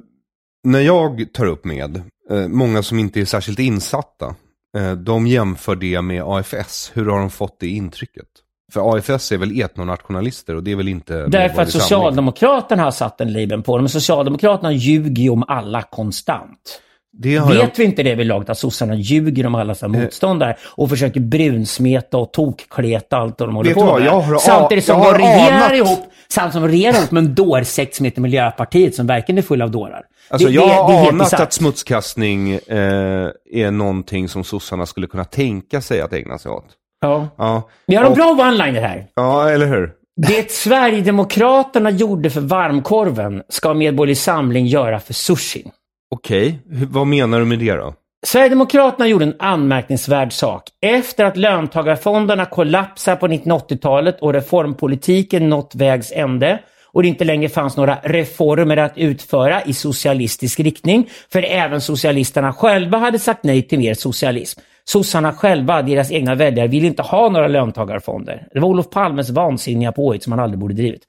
när 0.64 0.80
jag 0.80 1.34
tar 1.34 1.46
upp 1.46 1.66
med, 1.66 2.02
eh, 2.30 2.48
många 2.48 2.84
som 2.84 3.00
inte 3.00 3.22
är 3.22 3.26
särskilt 3.26 3.60
insatta, 3.60 4.36
eh, 4.78 4.92
de 4.92 5.28
jämför 5.28 5.76
det 5.76 6.02
med 6.02 6.24
AFS. 6.24 6.92
Hur 6.94 7.06
har 7.06 7.20
de 7.20 7.30
fått 7.30 7.60
det 7.60 7.68
intrycket? 7.68 8.28
För 8.74 8.98
AFS 8.98 9.32
är 9.32 9.38
väl 9.38 9.62
etnonationalister 9.62 10.56
och 10.56 10.64
det 10.64 10.72
är 10.72 10.76
väl 10.76 10.88
inte 10.88 11.28
Därför 11.28 11.62
att. 11.62 11.72
Socialdemokraterna 11.72 12.84
har 12.84 12.92
satt 12.92 13.22
en 13.22 13.34
label 13.34 13.62
på 13.62 13.78
dem. 13.78 13.90
Socialdemokraterna 13.90 14.72
ljuger 14.72 15.24
ju 15.24 15.30
om 15.30 15.44
alla 15.48 15.82
konstant. 15.82 16.82
Det 17.14 17.40
Vet 17.40 17.56
jag, 17.56 17.70
vi 17.78 17.84
inte 17.84 18.04
det 18.04 18.16
vid 18.16 18.28
laget 18.28 18.50
att 18.50 18.58
sossarna 18.58 18.96
ljuger 18.96 19.46
om 19.46 19.56
alla 19.56 19.76
sina 19.76 19.88
motståndare 19.90 20.56
och 20.76 20.90
försöker 20.90 21.20
brunsmeta 21.20 22.18
och 22.18 22.34
tokkleta 22.34 23.18
allt 23.18 23.40
vad 23.40 23.50
de 23.50 23.56
håller 23.56 23.74
på 23.74 23.86
med. 23.98 24.06
jag 24.06 24.20
har 24.20 24.38
samtidigt 24.38 24.86
som 24.86 25.00
jag 25.02 25.14
de 25.14 25.18
regerar 25.18 25.58
anat- 25.70 25.74
ihop, 25.78 26.00
samtidigt 26.30 26.54
som 26.54 26.62
de 26.62 26.68
regerar 26.70 26.98
ihop 26.98 27.12
med 27.12 27.24
en 27.24 27.36
dårsekt 27.36 27.96
som 27.96 28.06
heter 28.06 28.22
Miljöpartiet 28.22 28.96
som 28.96 29.08
verkligen 29.08 29.38
är 29.38 29.42
full 29.42 29.62
av 29.62 29.72
dårar. 29.72 30.04
alltså 30.30 30.48
Det- 30.48 30.54
jag 30.54 30.64
det- 30.64 30.68
det 30.68 30.74
är 30.74 30.84
har 30.84 31.04
helt 31.04 31.14
anat 31.14 31.34
att 31.34 31.54
smutskastning 31.54 32.54
eh, 32.54 33.30
är 33.52 33.72
någonting 33.72 34.28
som 34.30 34.44
sossarna 34.44 34.86
skulle 34.86 35.08
kunna 35.08 35.26
tänka 35.26 35.82
sig 35.82 36.02
att 36.02 36.14
ägna 36.14 36.38
sig 36.38 36.52
åt. 36.52 36.66
Ja. 37.02 37.28
Ja, 37.38 37.70
Vi 37.88 37.96
har 37.96 38.04
en 38.04 38.10
Och- 38.12 38.16
bra 38.18 38.36
one-liner 38.40 38.82
här. 38.82 39.06
ja 39.16 39.50
eller 39.50 39.68
hur? 39.68 39.92
Det 40.28 40.52
Sverigedemokraterna 40.52 41.90
gjorde 41.90 42.30
för 42.30 42.42
varmkorven 42.42 43.44
ska 43.50 43.74
Medborgerlig 43.74 44.18
Samling 44.18 44.66
göra 44.66 45.00
för 45.00 45.14
sushin. 45.14 45.72
Okej, 46.16 46.60
okay. 46.66 46.86
vad 46.86 47.08
menar 47.08 47.40
du 47.40 47.46
med 47.46 47.60
det 47.60 47.74
då? 47.74 47.94
Sverigedemokraterna 48.26 49.08
gjorde 49.08 49.26
en 49.26 49.36
anmärkningsvärd 49.40 50.34
sak. 50.34 50.64
Efter 50.82 51.26
att 51.26 51.38
löntagarfonderna 51.38 52.46
kollapsade 52.46 53.18
på 53.18 53.28
1980-talet 53.28 54.22
och 54.22 54.34
reformpolitiken 54.34 55.50
nått 55.50 55.76
vägs 55.76 56.12
ände 56.12 56.60
och 56.94 57.02
det 57.02 57.08
inte 57.08 57.26
längre 57.26 57.50
fanns 57.50 57.78
några 57.78 57.98
reformer 58.04 58.78
att 58.78 58.98
utföra 58.98 59.62
i 59.62 59.74
socialistisk 59.74 60.60
riktning, 60.60 61.10
för 61.32 61.44
även 61.44 61.82
socialisterna 61.82 62.54
själva 62.54 62.98
hade 62.98 63.20
sagt 63.20 63.44
nej 63.44 63.62
till 63.62 63.80
mer 63.80 63.94
socialism. 63.94 64.60
Sossarna 64.84 65.34
själva, 65.34 65.82
deras 65.82 66.12
egna 66.12 66.36
väljare, 66.36 66.68
ville 66.68 66.88
inte 66.88 67.02
ha 67.02 67.30
några 67.30 67.48
löntagarfonder. 67.48 68.48
Det 68.54 68.60
var 68.60 68.70
Olof 68.70 68.90
Palmes 68.90 69.30
vansinniga 69.30 69.92
påhitt 69.92 70.24
som 70.24 70.32
han 70.32 70.40
aldrig 70.40 70.60
borde 70.60 70.74
drivit. 70.74 71.02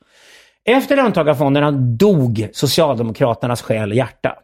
Efter 0.65 0.97
löntagarfonderna 0.97 1.71
dog 1.71 2.49
Socialdemokraternas 2.53 3.63
själ 3.63 3.91
och 3.91 3.97
hjärta. 3.97 4.35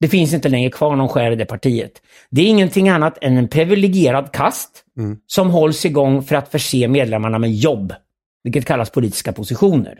Det 0.00 0.08
finns 0.08 0.34
inte 0.34 0.48
längre 0.48 0.70
kvar 0.70 0.96
någon 0.96 1.08
själ 1.08 1.32
i 1.32 1.36
det 1.36 1.44
partiet. 1.44 1.92
Det 2.30 2.42
är 2.42 2.46
ingenting 2.46 2.88
annat 2.88 3.18
än 3.20 3.36
en 3.36 3.48
privilegierad 3.48 4.32
kast 4.32 4.84
som 5.26 5.50
hålls 5.50 5.84
igång 5.84 6.22
för 6.22 6.36
att 6.36 6.48
förse 6.48 6.88
medlemmarna 6.88 7.38
med 7.38 7.54
jobb, 7.54 7.92
vilket 8.44 8.66
kallas 8.66 8.90
politiska 8.90 9.32
positioner. 9.32 9.98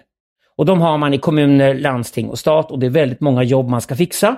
Och 0.57 0.67
de 0.67 0.81
har 0.81 0.99
man 0.99 1.15
i 1.15 1.19
kommuner, 1.19 1.75
landsting 1.75 2.29
och 2.29 2.39
stat 2.39 2.71
och 2.71 2.79
det 2.79 2.87
är 2.87 2.91
väldigt 2.91 3.21
många 3.21 3.43
jobb 3.43 3.69
man 3.69 3.81
ska 3.81 3.97
fixa. 3.97 4.37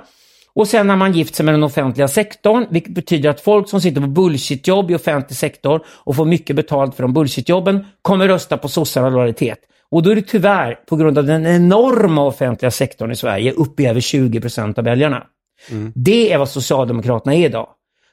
Och 0.53 0.69
sen 0.69 0.90
har 0.90 0.97
man 0.97 1.12
gift 1.12 1.35
sig 1.35 1.45
med 1.45 1.55
den 1.55 1.62
offentliga 1.62 2.09
sektorn, 2.09 2.66
vilket 2.71 2.95
betyder 2.95 3.31
att 3.31 3.40
folk 3.40 3.69
som 3.69 3.81
sitter 3.81 4.01
på 4.01 4.07
bullshitjobb 4.07 4.90
i 4.90 4.95
offentlig 4.95 5.37
sektor 5.37 5.85
och 5.88 6.16
får 6.16 6.25
mycket 6.25 6.57
betalt 6.57 6.95
för 6.95 7.03
de 7.03 7.12
bullshitjobben 7.12 7.85
kommer 8.03 8.29
rösta 8.29 8.59
på 8.59 8.69
sossarna 8.69 9.09
lojalitet. 9.09 9.59
Och 9.90 10.03
då 10.03 10.11
är 10.11 10.14
det 10.14 10.23
tyvärr, 10.23 10.75
på 10.75 10.97
grund 10.97 11.19
av 11.19 11.25
den 11.25 11.47
enorma 11.47 12.25
offentliga 12.25 12.71
sektorn 12.71 13.11
i 13.12 13.16
Sverige, 13.16 13.53
uppe 13.53 13.83
i 13.83 13.87
över 13.87 14.01
20 14.01 14.40
procent 14.40 14.79
av 14.79 14.85
väljarna. 14.85 15.27
Mm. 15.70 15.92
Det 15.94 16.33
är 16.33 16.38
vad 16.38 16.48
Socialdemokraterna 16.48 17.35
är 17.35 17.46
idag. 17.46 17.68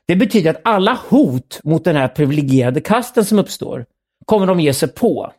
Det 0.08 0.16
betyder 0.16 0.50
att 0.50 0.62
alla 0.64 1.00
hot 1.10 1.60
mot 1.64 1.84
den 1.84 1.96
här 1.96 2.08
privilegierade 2.08 2.82
kasten 2.82 3.26
som 3.26 3.40
uppstår 3.40 3.86
kommer 4.26 4.48
de 4.48 4.60
ge 4.60 4.74
sig 4.74 4.90
på. 4.90 5.32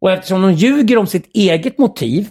Och 0.00 0.10
eftersom 0.10 0.42
de 0.42 0.52
ljuger 0.52 0.96
om 0.96 1.06
sitt 1.06 1.30
eget 1.34 1.78
motiv 1.78 2.28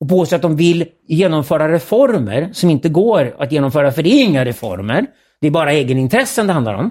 och 0.00 0.08
påstår 0.08 0.36
att 0.36 0.42
de 0.42 0.56
vill 0.56 0.86
genomföra 1.08 1.72
reformer 1.72 2.50
som 2.52 2.70
inte 2.70 2.88
går 2.88 3.34
att 3.38 3.52
genomföra, 3.52 3.92
för 3.92 4.02
det 4.02 4.10
är 4.10 4.24
inga 4.24 4.44
reformer, 4.44 5.06
det 5.40 5.46
är 5.46 5.50
bara 5.50 5.72
egenintressen 5.72 6.46
det 6.46 6.52
handlar 6.52 6.74
om, 6.74 6.90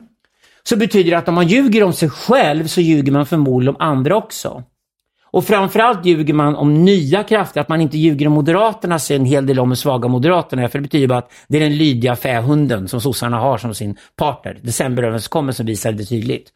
så 0.64 0.78
betyder 0.78 1.12
det 1.12 1.18
att 1.18 1.28
om 1.28 1.36
man 1.36 1.48
ljuger 1.48 1.84
om 1.84 1.94
sig 1.94 2.10
själv 2.10 2.68
så 2.68 2.82
ljuger 2.82 3.12
man 3.12 3.26
förmodligen 3.26 3.76
om 3.76 3.82
andra 3.82 4.16
också. 4.16 4.64
Och 5.32 5.46
framförallt 5.46 6.06
ljuger 6.06 6.34
man 6.34 6.56
om 6.56 6.86
nya 6.86 7.24
krafter, 7.24 7.62
att 7.62 7.70
man 7.70 7.82
inte 7.82 7.98
ljuger 7.98 8.28
om 8.28 8.34
Moderaterna 8.34 9.00
säger 9.00 9.20
en 9.20 9.26
hel 9.26 9.46
del 9.46 9.60
om 9.60 9.70
hur 9.70 9.76
svaga 9.76 10.08
Moderaterna 10.08 10.64
är, 10.64 10.68
för 10.68 10.80
det 10.80 10.84
betyder 10.84 11.08
bara 11.08 11.20
att 11.20 11.32
det 11.48 11.58
är 11.58 11.62
den 11.62 11.78
lydiga 11.78 12.16
fähunden 12.16 12.88
som 12.88 13.02
sossarna 13.02 13.40
har 13.40 13.58
som 13.58 13.76
sin 13.76 13.98
partner. 14.16 14.60
Decemberöverenskommelsen 14.62 15.66
visar 15.66 15.92
det 15.92 16.06
tydligt. 16.06 16.50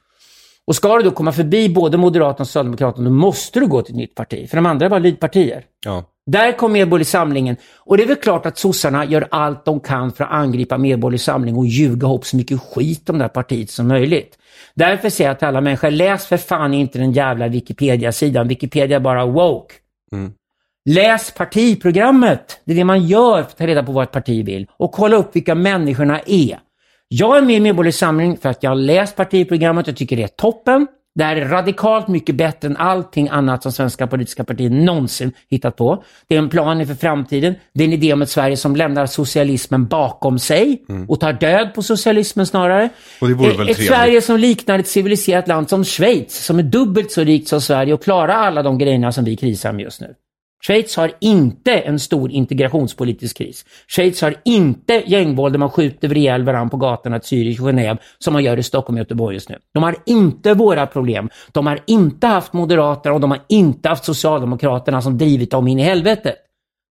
Och 0.68 0.76
ska 0.76 0.98
du 0.98 1.04
då 1.04 1.12
komma 1.12 1.32
förbi 1.32 1.70
både 1.70 1.98
Moderaterna 1.98 2.42
och 2.42 2.48
Socialdemokraterna, 2.48 3.10
då 3.10 3.16
måste 3.16 3.60
du 3.60 3.68
gå 3.68 3.82
till 3.82 3.94
ett 3.94 3.98
nytt 3.98 4.16
parti, 4.16 4.50
för 4.50 4.58
de 4.58 4.66
andra 4.66 4.86
är 4.86 4.90
bara 4.90 5.00
lydpartier. 5.00 5.66
Ja. 5.86 6.04
Där 6.26 6.52
kom 6.52 6.72
Medborgerlig 6.72 7.08
Samlingen. 7.08 7.56
Och 7.78 7.98
det 7.98 8.04
är 8.04 8.08
väl 8.08 8.16
klart 8.16 8.46
att 8.46 8.58
sossarna 8.58 9.06
gör 9.06 9.28
allt 9.32 9.66
de 9.66 9.80
kan 9.80 10.12
för 10.12 10.24
att 10.24 10.32
angripa 10.32 10.78
Medborgerlig 10.78 11.22
Samling 11.22 11.58
och 11.58 11.68
ljuga 11.68 12.08
ihop 12.08 12.26
så 12.26 12.38
mycket 12.38 12.62
skit 12.62 13.10
om 13.10 13.18
det 13.18 13.24
här 13.24 13.30
partiet 13.30 13.70
som 13.70 13.88
möjligt. 13.88 14.38
Därför 14.76 15.10
säger 15.10 15.30
jag 15.30 15.40
till 15.40 15.48
alla 15.48 15.62
människor, 15.62 15.92
läs 15.92 16.26
för 16.26 16.38
fan 16.38 16.74
inte 16.74 17.00
den 17.00 17.12
jävla 17.12 17.48
Wikipedia-sidan. 17.48 18.48
Wikipedia 18.48 18.96
är 18.96 19.02
bara 19.02 19.26
woke. 19.26 19.74
Läs 20.90 21.32
partiprogrammet. 21.32 22.62
Det 22.66 22.72
är 22.72 22.76
det 22.76 22.84
man 22.84 23.08
gör 23.08 23.36
för 23.36 23.42
att 23.42 23.58
ta 23.58 23.68
reda 23.68 23.84
på 23.84 23.92
vad 23.92 24.04
ett 24.04 24.12
parti 24.12 24.46
vill. 24.46 24.68
Och 24.72 24.92
kolla 24.92 25.16
upp 25.16 25.36
vilka 25.36 25.56
människorna 25.56 26.20
är. 26.26 26.60
Jag 27.08 27.38
är 27.38 27.42
med 27.42 27.56
i 27.56 27.60
Medborgerlig 27.60 27.94
Samling 27.94 28.38
för 28.38 28.50
att 28.50 28.64
jag 28.64 28.72
har 28.72 28.76
läst 28.76 29.16
partiprogrammet 29.16 29.88
och 29.88 29.96
tycker 29.96 30.18
det 30.18 30.24
är 30.24 30.28
toppen. 30.28 30.88
Det 31.16 31.24
här 31.24 31.36
är 31.36 31.46
radikalt 31.46 32.08
mycket 32.08 32.36
bättre 32.36 32.68
än 32.68 32.78
allting 32.78 33.30
annat 33.30 33.64
som 33.64 33.72
svenska 33.72 34.08
politiska 34.08 34.44
partier 34.44 34.70
någonsin 34.70 35.32
hittat 35.50 35.76
på. 35.76 36.04
Det 36.28 36.36
är 36.36 36.40
en 36.40 36.50
plan 36.50 36.82
inför 36.82 36.96
framtiden. 36.96 37.56
Det 37.74 37.84
är 37.84 37.88
en 37.88 37.94
idé 37.94 38.14
om 38.14 38.22
ett 38.22 38.30
Sverige 38.30 38.58
som 38.58 38.76
lämnar 38.76 39.06
socialismen 39.06 39.88
bakom 39.88 40.40
sig 40.40 40.84
mm. 40.90 41.10
och 41.10 41.20
tar 41.20 41.34
död 41.34 41.74
på 41.76 41.84
socialismen 41.84 42.46
snarare. 42.46 42.90
Och 43.22 43.28
det 43.28 43.34
vore 43.34 43.58
väl 43.58 43.70
ett 43.70 43.86
Sverige 43.86 44.22
som 44.22 44.40
liknar 44.40 44.80
ett 44.80 44.88
civiliserat 44.88 45.48
land 45.48 45.70
som 45.70 45.86
Schweiz, 45.86 46.46
som 46.46 46.60
är 46.60 46.64
dubbelt 46.64 47.12
så 47.12 47.24
rikt 47.24 47.48
som 47.48 47.62
Sverige 47.62 47.94
och 47.94 48.04
klarar 48.04 48.34
alla 48.34 48.64
de 48.64 48.78
grejerna 48.78 49.12
som 49.12 49.26
vi 49.26 49.36
krisar 49.36 49.74
med 49.74 49.84
just 49.84 50.02
nu. 50.02 50.16
Schweiz 50.66 50.96
har 50.96 51.12
inte 51.20 51.72
en 51.72 52.00
stor 52.00 52.32
integrationspolitisk 52.32 53.38
kris. 53.38 53.66
Schweiz 53.88 54.22
har 54.22 54.36
inte 54.46 55.04
gängvåld 55.06 55.54
där 55.54 55.60
man 55.60 55.70
skjuter 55.70 56.18
ihjäl 56.18 56.44
varandra 56.44 56.70
på 56.70 56.78
gatorna 56.78 57.18
i 57.18 57.20
Zürich 57.20 57.62
och 57.62 57.70
Genève 57.70 57.98
som 58.20 58.34
man 58.34 58.44
gör 58.44 58.58
i 58.58 58.64
Stockholm 58.64 58.96
och 58.96 59.00
Göteborg 59.00 59.36
just 59.36 59.50
nu. 59.50 59.58
De 59.74 59.84
har 59.84 59.96
inte 60.06 60.54
våra 60.54 60.88
problem. 60.88 61.30
De 61.52 61.68
har 61.68 61.80
inte 61.88 62.28
haft 62.28 62.54
Moderaterna 62.54 63.16
och 63.16 63.22
de 63.22 63.32
har 63.32 63.40
inte 63.50 63.90
haft 63.90 64.06
Socialdemokraterna 64.06 65.02
som 65.02 65.18
drivit 65.18 65.52
dem 65.52 65.68
in 65.68 65.80
i 65.80 65.84
helvetet. 65.84 66.36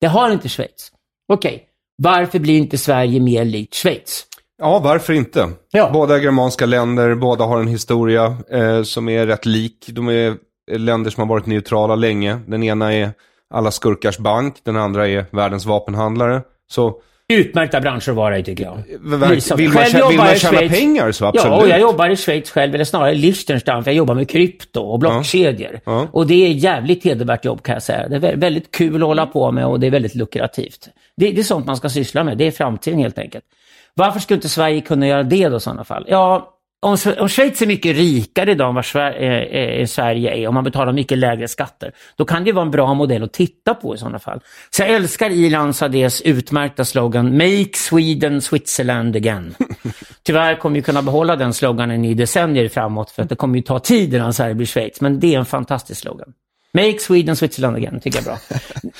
Det 0.01 0.07
har 0.07 0.31
inte 0.31 0.49
Schweiz. 0.49 0.91
Okej, 1.33 1.55
okay. 1.55 1.59
varför 1.97 2.39
blir 2.39 2.57
inte 2.57 2.77
Sverige 2.77 3.19
mer 3.19 3.45
likt 3.45 3.75
Schweiz? 3.75 4.25
Ja, 4.57 4.79
varför 4.79 5.13
inte? 5.13 5.49
Ja. 5.71 5.89
Båda 5.93 6.15
är 6.15 6.19
germanska 6.19 6.65
länder, 6.65 7.15
båda 7.15 7.45
har 7.45 7.59
en 7.59 7.67
historia 7.67 8.37
eh, 8.51 8.83
som 8.83 9.09
är 9.09 9.27
rätt 9.27 9.45
lik. 9.45 9.85
De 9.89 10.09
är 10.09 10.35
länder 10.71 11.11
som 11.11 11.21
har 11.21 11.27
varit 11.35 11.45
neutrala 11.45 11.95
länge. 11.95 12.39
Den 12.47 12.63
ena 12.63 12.93
är 12.93 13.11
alla 13.53 13.71
skurkars 13.71 14.17
bank, 14.17 14.55
den 14.63 14.77
andra 14.77 15.07
är 15.07 15.25
världens 15.31 15.65
vapenhandlare. 15.65 16.41
Så 16.67 17.01
Utmärkta 17.29 17.81
branscher 17.81 18.09
att 18.09 18.15
vara 18.15 18.37
i 18.37 18.43
tycker 18.43 18.63
jag. 18.63 18.75
Vill, 18.75 19.41
vill 19.57 19.69
man, 19.69 19.85
tjäna, 19.85 20.07
vill 20.07 20.17
man 20.17 20.35
tjäna 20.35 20.59
pengar 20.59 21.11
så 21.11 21.25
absolut. 21.25 21.51
Ja, 21.51 21.61
och 21.61 21.69
jag 21.69 21.79
jobbar 21.79 22.09
i 22.09 22.15
Schweiz 22.15 22.51
själv, 22.51 22.75
eller 22.75 22.85
snarare 22.85 23.15
Liechtenstein, 23.15 23.83
för 23.83 23.91
jag 23.91 23.95
jobbar 23.95 24.15
med 24.15 24.29
krypto 24.29 24.81
och 24.81 24.99
blockkedjor. 24.99 25.71
Ja. 25.73 25.79
Ja. 25.85 26.07
Och 26.11 26.27
det 26.27 26.45
är 26.45 26.49
jävligt 26.49 27.03
hedervärt 27.03 27.45
jobb 27.45 27.63
kan 27.63 27.73
jag 27.73 27.83
säga. 27.83 28.07
Det 28.07 28.27
är 28.27 28.35
väldigt 28.35 28.71
kul 28.71 28.95
att 28.95 29.07
hålla 29.07 29.25
på 29.25 29.51
med 29.51 29.65
och 29.65 29.79
det 29.79 29.87
är 29.87 29.91
väldigt 29.91 30.15
lukrativt. 30.15 30.89
Det, 31.17 31.31
det 31.31 31.41
är 31.41 31.43
sånt 31.43 31.65
man 31.65 31.77
ska 31.77 31.89
syssla 31.89 32.23
med, 32.23 32.37
det 32.37 32.47
är 32.47 32.51
framtiden 32.51 32.99
helt 32.99 33.17
enkelt. 33.17 33.45
Varför 33.93 34.19
skulle 34.19 34.35
inte 34.35 34.49
Sverige 34.49 34.81
kunna 34.81 35.07
göra 35.07 35.23
det 35.23 35.49
då 35.49 35.57
i 35.57 35.59
sådana 35.59 35.83
fall? 35.83 36.05
Ja, 36.07 36.56
om, 36.79 36.97
om 37.19 37.29
Schweiz 37.29 37.61
är 37.61 37.67
mycket 37.67 37.95
rikare 37.95 38.51
idag 38.51 38.69
än 38.69 38.75
vad 38.75 38.85
Sverige, 38.85 39.45
eh, 39.45 39.85
Sverige 39.85 40.35
är, 40.35 40.47
om 40.47 40.53
man 40.53 40.63
betalar 40.63 40.93
mycket 40.93 41.17
lägre 41.17 41.47
skatter, 41.47 41.91
då 42.15 42.25
kan 42.25 42.43
det 42.43 42.51
vara 42.51 42.65
en 42.65 42.71
bra 42.71 42.93
modell 42.93 43.23
att 43.23 43.33
titta 43.33 43.73
på 43.73 43.95
i 43.95 43.97
sådana 43.97 44.19
fall. 44.19 44.39
Så 44.69 44.81
jag 44.81 44.89
älskar 44.89 45.29
Ilan 45.29 45.73
Sadés 45.73 46.21
utmärkta 46.21 46.85
slogan 46.85 47.37
Make 47.37 47.69
Sweden 47.73 48.41
Switzerland 48.41 49.15
again. 49.15 49.55
Tyvärr 50.23 50.55
kommer 50.55 50.75
vi 50.75 50.81
kunna 50.81 51.01
behålla 51.01 51.35
den 51.35 51.53
sloganen 51.53 52.05
i 52.05 52.13
decennier 52.13 52.69
framåt, 52.69 53.11
för 53.11 53.23
att 53.23 53.29
det 53.29 53.35
kommer 53.35 53.55
ju 53.55 53.61
ta 53.61 53.79
tid 53.79 54.13
innan 54.13 54.33
Sverige 54.33 54.55
blir 54.55 54.67
Schweiz, 54.67 55.01
men 55.01 55.19
det 55.19 55.35
är 55.35 55.39
en 55.39 55.45
fantastisk 55.45 56.01
slogan. 56.01 56.33
Make 56.73 56.99
Sweden 56.99 57.35
Switzerland 57.35 57.75
again, 57.75 57.99
tycker 57.99 58.19
jag 58.19 58.27
är 58.27 58.29
bra. 58.29 58.37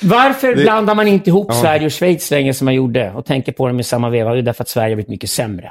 Varför 0.02 0.54
det... 0.54 0.62
blandar 0.62 0.94
man 0.94 1.08
inte 1.08 1.30
ihop 1.30 1.46
ja. 1.48 1.54
Sverige 1.54 1.86
och 1.86 1.92
Schweiz 1.92 2.30
länge 2.30 2.54
som 2.54 2.64
man 2.64 2.74
gjorde 2.74 3.12
och 3.12 3.24
tänker 3.24 3.52
på 3.52 3.68
dem 3.68 3.80
i 3.80 3.84
samma 3.84 4.10
veva? 4.10 4.32
Det 4.32 4.38
är 4.38 4.42
därför 4.42 4.62
att 4.62 4.68
Sverige 4.68 4.90
har 4.90 4.96
blivit 4.96 5.10
mycket 5.10 5.30
sämre. 5.30 5.70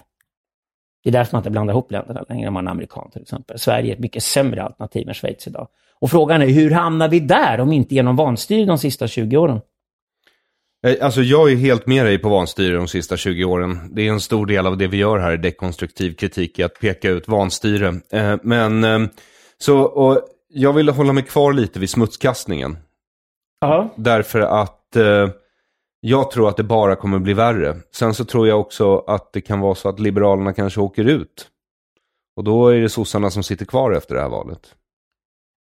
Det 1.07 1.11
är 1.11 1.19
därför 1.19 1.35
man 1.35 1.39
inte 1.39 1.49
blandar 1.49 1.73
ihop 1.73 1.91
länderna 1.91 2.25
längre, 2.29 2.47
om 2.47 2.53
man 2.53 2.67
är 2.67 2.71
amerikan 2.71 3.09
till 3.11 3.21
exempel. 3.21 3.59
Sverige 3.59 3.91
är 3.91 3.93
ett 3.93 3.99
mycket 3.99 4.23
sämre 4.23 4.63
alternativ 4.63 5.07
än 5.07 5.13
Schweiz 5.13 5.47
idag. 5.47 5.67
Och 5.99 6.11
frågan 6.11 6.41
är, 6.41 6.47
hur 6.47 6.71
hamnar 6.71 7.09
vi 7.09 7.19
där 7.19 7.59
om 7.59 7.71
inte 7.71 7.95
genom 7.95 8.15
vanstyre 8.15 8.65
de 8.65 8.77
sista 8.77 9.07
20 9.07 9.37
åren? 9.37 9.61
Eh, 10.87 11.05
alltså 11.05 11.21
jag 11.21 11.51
är 11.51 11.55
helt 11.55 11.87
med 11.87 12.05
dig 12.05 12.17
på 12.17 12.29
vanstyre 12.29 12.75
de 12.75 12.87
sista 12.87 13.17
20 13.17 13.43
åren. 13.43 13.95
Det 13.95 14.07
är 14.07 14.11
en 14.11 14.19
stor 14.19 14.45
del 14.45 14.67
av 14.67 14.77
det 14.77 14.87
vi 14.87 14.97
gör 14.97 15.19
här 15.19 15.33
i 15.33 15.37
dekonstruktiv 15.37 16.13
kritik, 16.13 16.59
att 16.59 16.79
peka 16.79 17.09
ut 17.09 17.27
vanstyre. 17.27 17.87
Eh, 18.11 18.35
men 18.43 18.83
eh, 18.83 18.99
så, 19.57 19.79
och 19.79 20.21
jag 20.49 20.73
vill 20.73 20.89
hålla 20.89 21.13
mig 21.13 21.23
kvar 21.23 21.53
lite 21.53 21.79
vid 21.79 21.89
smutskastningen. 21.89 22.77
Aha. 23.65 23.89
Därför 23.95 24.39
att 24.39 24.97
jag 25.99 26.31
tror 26.31 26.49
att 26.49 26.57
det 26.57 26.63
bara 26.63 26.95
kommer 26.95 27.19
bli 27.19 27.33
värre. 27.33 27.75
Sen 27.95 28.13
så 28.13 28.25
tror 28.25 28.47
jag 28.47 28.59
också 28.59 28.97
att 28.97 29.33
det 29.33 29.41
kan 29.41 29.59
vara 29.59 29.75
så 29.75 29.89
att 29.89 29.99
Liberalerna 29.99 30.53
kanske 30.53 30.81
åker 30.81 31.05
ut. 31.05 31.47
Och 32.37 32.43
då 32.43 32.67
är 32.67 32.79
det 32.79 32.89
sossarna 32.89 33.29
som 33.29 33.43
sitter 33.43 33.65
kvar 33.65 33.91
efter 33.91 34.15
det 34.15 34.21
här 34.21 34.29
valet. 34.29 34.59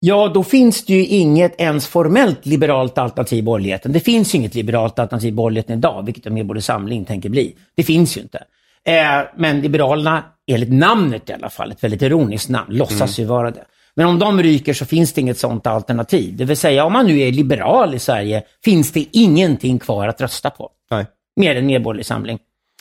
Ja, 0.01 0.31
då 0.35 0.43
finns 0.43 0.85
det 0.85 0.93
ju 0.93 1.07
inget 1.07 1.61
ens 1.61 1.87
formellt 1.87 2.47
liberalt 2.47 2.99
alternativ 2.99 3.39
i 3.39 3.43
borgerligheten. 3.43 3.93
Det 3.93 4.01
finns 4.01 4.35
ju 4.35 4.39
inget 4.39 4.55
liberalt 4.55 4.99
alternativ 4.99 5.29
i 5.29 5.33
borgerligheten 5.33 5.79
idag, 5.79 6.07
vilket 6.07 6.33
Medborgerlig 6.33 6.65
Samling 6.65 7.05
tänker 7.05 7.29
bli. 7.29 7.57
Det 7.77 7.83
finns 7.83 8.17
ju 8.17 8.21
inte. 8.21 8.45
Eh, 8.85 9.29
men 9.37 9.61
Liberalerna, 9.61 10.25
enligt 10.47 10.73
namnet 10.73 11.31
i 11.31 11.33
alla 11.33 11.51
fall, 11.51 11.73
ett 11.73 11.85
väldigt 11.85 12.03
ironiskt 12.03 12.49
namn, 12.49 12.75
låtsas 12.75 13.19
mm. 13.19 13.27
ju 13.29 13.35
vara 13.35 13.51
det. 13.51 13.65
Men 13.97 14.07
om 14.07 14.19
de 14.19 14.43
ryker 14.43 14.75
så 14.75 14.87
finns 14.87 15.13
det 15.13 15.21
inget 15.21 15.39
sådant 15.39 15.67
alternativ. 15.67 16.37
Det 16.37 16.45
vill 16.45 16.57
säga 16.57 16.85
om 16.85 16.93
man 16.93 17.07
nu 17.07 17.21
är 17.21 17.33
liberal 17.33 17.95
i 17.95 17.99
Sverige 17.99 18.43
finns 18.65 18.93
det 18.93 19.07
ingenting 19.13 19.79
kvar 19.79 20.09
att 20.09 20.21
rösta 20.21 20.51
på. 20.51 20.71
Nej. 20.91 21.07
Mer 21.37 21.57
än 21.57 21.67
Medborgerlig 21.67 22.07
Samling. 22.07 22.39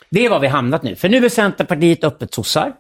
Det 0.10 0.26
är 0.26 0.30
var 0.30 0.40
vi 0.40 0.48
hamnat 0.48 0.84
nu. 0.84 0.96
För 0.96 1.10
nu 1.10 1.26
är 1.26 1.30
Centerpartiet 1.30 2.04
öppet 2.04 2.34
sossar. 2.34 2.74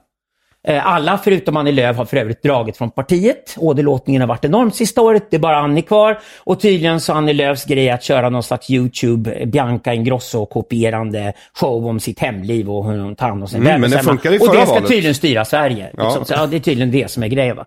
Eh, 0.67 0.87
alla 0.87 1.17
förutom 1.17 1.57
Annie 1.57 1.71
Lööf 1.71 1.97
har 1.97 2.05
för 2.05 2.17
övrigt 2.17 2.43
dragit 2.43 2.77
från 2.77 2.91
partiet. 2.91 3.55
Åderlåtningen 3.57 4.21
har 4.21 4.27
varit 4.27 4.45
enormt 4.45 4.75
sista 4.75 5.01
året. 5.01 5.27
Det 5.29 5.35
är 5.35 5.39
bara 5.39 5.57
Annie 5.57 5.81
kvar. 5.81 6.19
Och 6.43 6.59
tydligen 6.59 6.99
så 6.99 7.13
Annie 7.13 7.33
Lööfs 7.33 7.65
grej 7.65 7.89
att 7.89 8.03
köra 8.03 8.29
någon 8.29 8.43
slags 8.43 8.69
YouTube, 8.69 9.45
Bianca 9.45 9.93
Ingrosso-kopierande 9.93 11.33
show 11.53 11.87
om 11.87 11.99
sitt 11.99 12.19
hemliv 12.19 12.69
och 12.69 12.91
hur 12.91 12.99
hon 12.99 13.15
tar 13.15 13.29
hand 13.29 13.41
om 13.41 13.47
sig 13.47 13.59
mm, 13.59 13.81
Men 13.81 13.91
det 13.91 13.99
funkar 13.99 14.31
förra 14.31 14.49
Och 14.49 14.55
det 14.55 14.61
ska 14.61 14.73
valet. 14.73 14.89
tydligen 14.89 15.15
styra 15.15 15.45
Sverige. 15.45 15.89
Ja. 15.97 16.03
Liksom. 16.03 16.25
Så, 16.25 16.33
ja, 16.33 16.45
det 16.45 16.55
är 16.55 16.59
tydligen 16.59 16.91
det 16.91 17.11
som 17.11 17.23
är 17.23 17.27
grejen. 17.27 17.57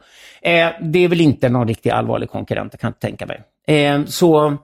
Eh, 0.42 0.68
det 0.80 1.04
är 1.04 1.08
väl 1.08 1.20
inte 1.20 1.48
någon 1.48 1.68
riktigt 1.68 1.92
allvarlig 1.92 2.30
konkurrent, 2.30 2.78
kan 2.78 2.88
jag 2.88 2.90
inte 2.90 3.00
tänka 3.00 3.26
mig. 3.26 3.40
Eh, 3.66 4.04
så 4.04 4.56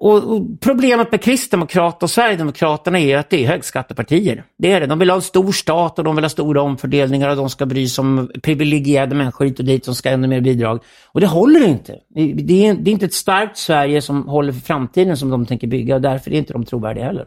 och, 0.00 0.60
Problemet 0.60 1.12
med 1.12 1.22
Kristdemokraterna 1.22 2.04
och 2.04 2.10
Sverigedemokraterna 2.10 2.98
är 3.00 3.16
att 3.16 3.30
det 3.30 3.44
är 3.44 3.48
högskattepartier. 3.48 4.44
Det 4.58 4.72
är 4.72 4.80
det. 4.80 4.86
De 4.86 4.98
vill 4.98 5.10
ha 5.10 5.16
en 5.16 5.22
stor 5.22 5.52
stat 5.52 5.98
och 5.98 6.04
de 6.04 6.16
vill 6.16 6.24
ha 6.24 6.28
stora 6.28 6.62
omfördelningar 6.62 7.28
och 7.28 7.36
de 7.36 7.50
ska 7.50 7.66
bry 7.66 7.88
sig 7.88 8.02
om 8.02 8.30
privilegierade 8.42 9.14
människor 9.14 9.44
hit 9.44 9.58
och 9.58 9.64
dit 9.64 9.84
som 9.84 9.94
ska 9.94 10.08
ha 10.08 10.14
ännu 10.14 10.28
mer 10.28 10.40
bidrag. 10.40 10.80
Och 11.06 11.20
det 11.20 11.26
håller 11.26 11.66
inte. 11.66 11.98
Det 12.14 12.20
är, 12.68 12.74
det 12.74 12.90
är 12.90 12.92
inte 12.92 13.06
ett 13.06 13.14
starkt 13.14 13.56
Sverige 13.56 14.02
som 14.02 14.28
håller 14.28 14.52
för 14.52 14.60
framtiden 14.60 15.16
som 15.16 15.30
de 15.30 15.46
tänker 15.46 15.66
bygga 15.66 15.94
och 15.94 16.00
därför 16.00 16.30
är 16.30 16.38
inte 16.38 16.52
de 16.52 16.64
trovärdiga 16.64 17.04
heller. 17.04 17.26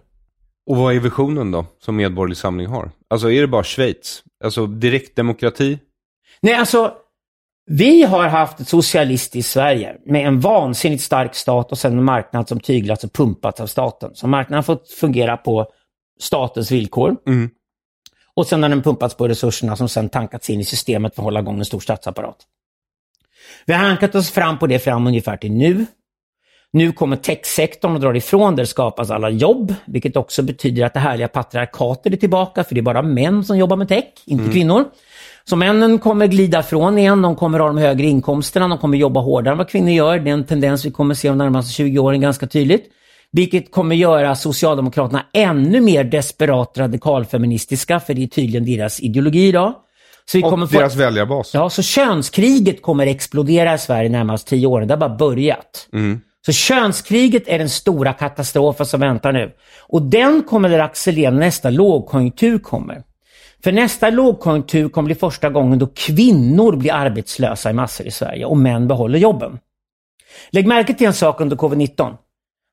Och 0.66 0.78
vad 0.78 0.96
är 0.96 1.00
visionen 1.00 1.52
då, 1.52 1.66
som 1.80 1.96
Medborgerlig 1.96 2.38
Samling 2.38 2.68
har? 2.68 2.92
Alltså 3.10 3.32
är 3.32 3.42
det 3.42 3.48
bara 3.48 3.64
Schweiz? 3.64 4.24
Alltså 4.44 4.68
direktdemokrati? 4.68 5.80
Nej, 6.42 6.54
alltså 6.54 6.94
vi 7.74 8.04
har 8.04 8.28
haft 8.28 8.60
ett 8.60 8.68
socialistiskt 8.68 9.52
Sverige 9.52 9.96
med 10.06 10.28
en 10.28 10.40
vansinnigt 10.40 11.04
stark 11.04 11.36
stat 11.36 11.72
och 11.72 11.78
sen 11.78 11.98
en 11.98 12.04
marknad 12.04 12.48
som 12.48 12.60
tyglats 12.60 13.04
och 13.04 13.14
pumpats 13.14 13.62
av 13.62 13.68
staten. 13.68 14.12
Så 14.14 14.28
marknaden 14.28 14.56
har 14.56 14.64
fått 14.64 14.90
fungera 14.90 15.38
på 15.38 15.68
statens 16.20 16.72
villkor. 16.72 17.16
Mm. 17.28 17.50
Och 18.34 18.48
sen 18.48 18.64
har 18.64 18.70
den 18.70 18.82
pumpats 18.82 19.16
på 19.16 19.28
resurserna 19.28 19.76
som 19.76 19.90
sen 19.90 20.10
tankats 20.10 20.50
in 20.50 20.60
i 20.60 20.64
systemet 20.66 21.16
för 21.16 21.22
att 21.22 21.24
hålla 21.24 21.40
igång 21.40 21.60
en 21.60 21.66
stor 21.66 21.80
statsapparat. 21.80 22.38
Vi 23.66 23.74
har 23.74 23.86
hankat 23.86 24.16
oss 24.16 24.32
fram 24.32 24.60
på 24.60 24.68
det 24.68 24.80
fram 24.80 25.08
ungefär 25.08 25.38
till 25.38 25.52
nu. 25.52 25.86
Nu 26.74 26.92
kommer 26.92 27.16
techsektorn 27.16 27.94
och 27.94 28.00
drar 28.00 28.18
ifrån, 28.18 28.56
där 28.56 28.66
skapas 28.66 29.12
alla 29.12 29.30
jobb, 29.30 29.76
vilket 29.86 30.16
också 30.16 30.44
betyder 30.44 30.86
att 30.86 30.94
det 30.94 31.00
härliga 31.00 31.28
patriarkatet 31.28 32.14
är 32.14 32.18
tillbaka, 32.18 32.64
för 32.64 32.76
det 32.76 32.82
är 32.82 32.84
bara 32.84 33.02
män 33.02 33.44
som 33.44 33.58
jobbar 33.58 33.78
med 33.78 33.88
tech, 33.88 34.06
inte 34.26 34.44
mm. 34.44 34.54
kvinnor. 34.54 34.86
Så 35.44 35.56
männen 35.56 36.00
kommer 36.00 36.28
glida 36.28 36.64
från 36.64 36.98
igen, 36.98 37.22
de 37.22 37.36
kommer 37.36 37.60
ha 37.60 37.68
de 37.68 37.78
högre 37.78 38.08
inkomsterna, 38.08 38.68
de 38.68 38.78
kommer 38.78 38.98
jobba 38.98 39.20
hårdare 39.20 39.52
än 39.52 39.58
vad 39.58 39.70
kvinnor 39.70 39.90
gör. 39.90 40.20
Det 40.20 40.30
är 40.30 40.34
en 40.34 40.46
tendens 40.46 40.86
vi 40.86 40.92
kommer 40.92 41.16
se 41.16 41.28
de 41.28 41.38
närmaste 41.38 41.74
20 41.74 42.00
åren 42.00 42.22
ganska 42.22 42.48
tydligt. 42.48 42.86
Vilket 43.32 43.72
kommer 43.72 43.96
göra 43.96 44.36
Socialdemokraterna 44.36 45.26
ännu 45.34 45.82
mer 45.82 46.04
desperat 46.04 46.78
radikalfeministiska, 46.78 48.00
för 48.00 48.14
det 48.14 48.24
är 48.24 48.28
tydligen 48.28 48.66
deras 48.66 49.00
ideologi 49.00 49.48
idag. 49.48 49.74
Så 50.26 50.38
vi 50.38 50.42
kommer 50.42 50.64
och 50.64 50.72
få... 50.72 50.78
deras 50.78 50.96
väljarbas. 50.96 51.54
Ja, 51.54 51.70
så 51.70 51.82
könskriget 51.82 52.82
kommer 52.82 53.08
explodera 53.08 53.74
i 53.74 53.78
Sverige 53.78 54.10
de 54.10 54.18
närmaste 54.18 54.50
tio 54.50 54.68
åren. 54.68 54.88
Det 54.88 54.94
har 54.94 55.00
bara 55.00 55.18
börjat. 55.18 55.88
Mm. 55.94 56.22
Så 56.46 56.52
könskriget 56.52 57.44
är 57.48 57.60
den 57.60 57.70
stora 57.70 58.14
katastrofen 58.14 58.86
som 58.86 59.00
väntar 59.00 59.32
nu. 59.32 59.52
Och 59.88 60.02
den 60.02 60.44
kommer 60.44 60.80
att 60.80 60.90
accelerera 60.90 61.32
nästa 61.32 61.70
lågkonjunktur 61.70 62.60
kommer. 62.60 63.04
För 63.64 63.72
nästa 63.72 64.10
lågkonjunktur 64.10 64.90
kommer 64.90 65.06
bli 65.06 65.16
första 65.16 65.50
gången 65.50 65.80
då 65.80 65.88
kvinnor 65.88 66.76
blir 66.76 66.94
arbetslösa 66.94 67.70
i 67.70 67.74
massor 67.74 68.08
i 68.08 68.12
Sverige 68.12 68.46
och 68.46 68.58
män 68.58 68.88
behåller 68.88 69.20
jobben. 69.20 69.60
Lägg 70.50 70.68
märke 70.68 70.94
till 70.94 71.08
en 71.08 71.14
sak 71.14 71.42
under 71.42 71.56
covid-19. 71.56 72.18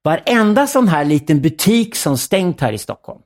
Varenda 0.04 0.66
sån 0.66 0.88
här 0.88 1.04
liten 1.04 1.40
butik 1.40 1.96
som 1.96 2.18
stängt 2.18 2.60
här 2.60 2.72
i 2.72 2.78
Stockholm. 2.78 3.20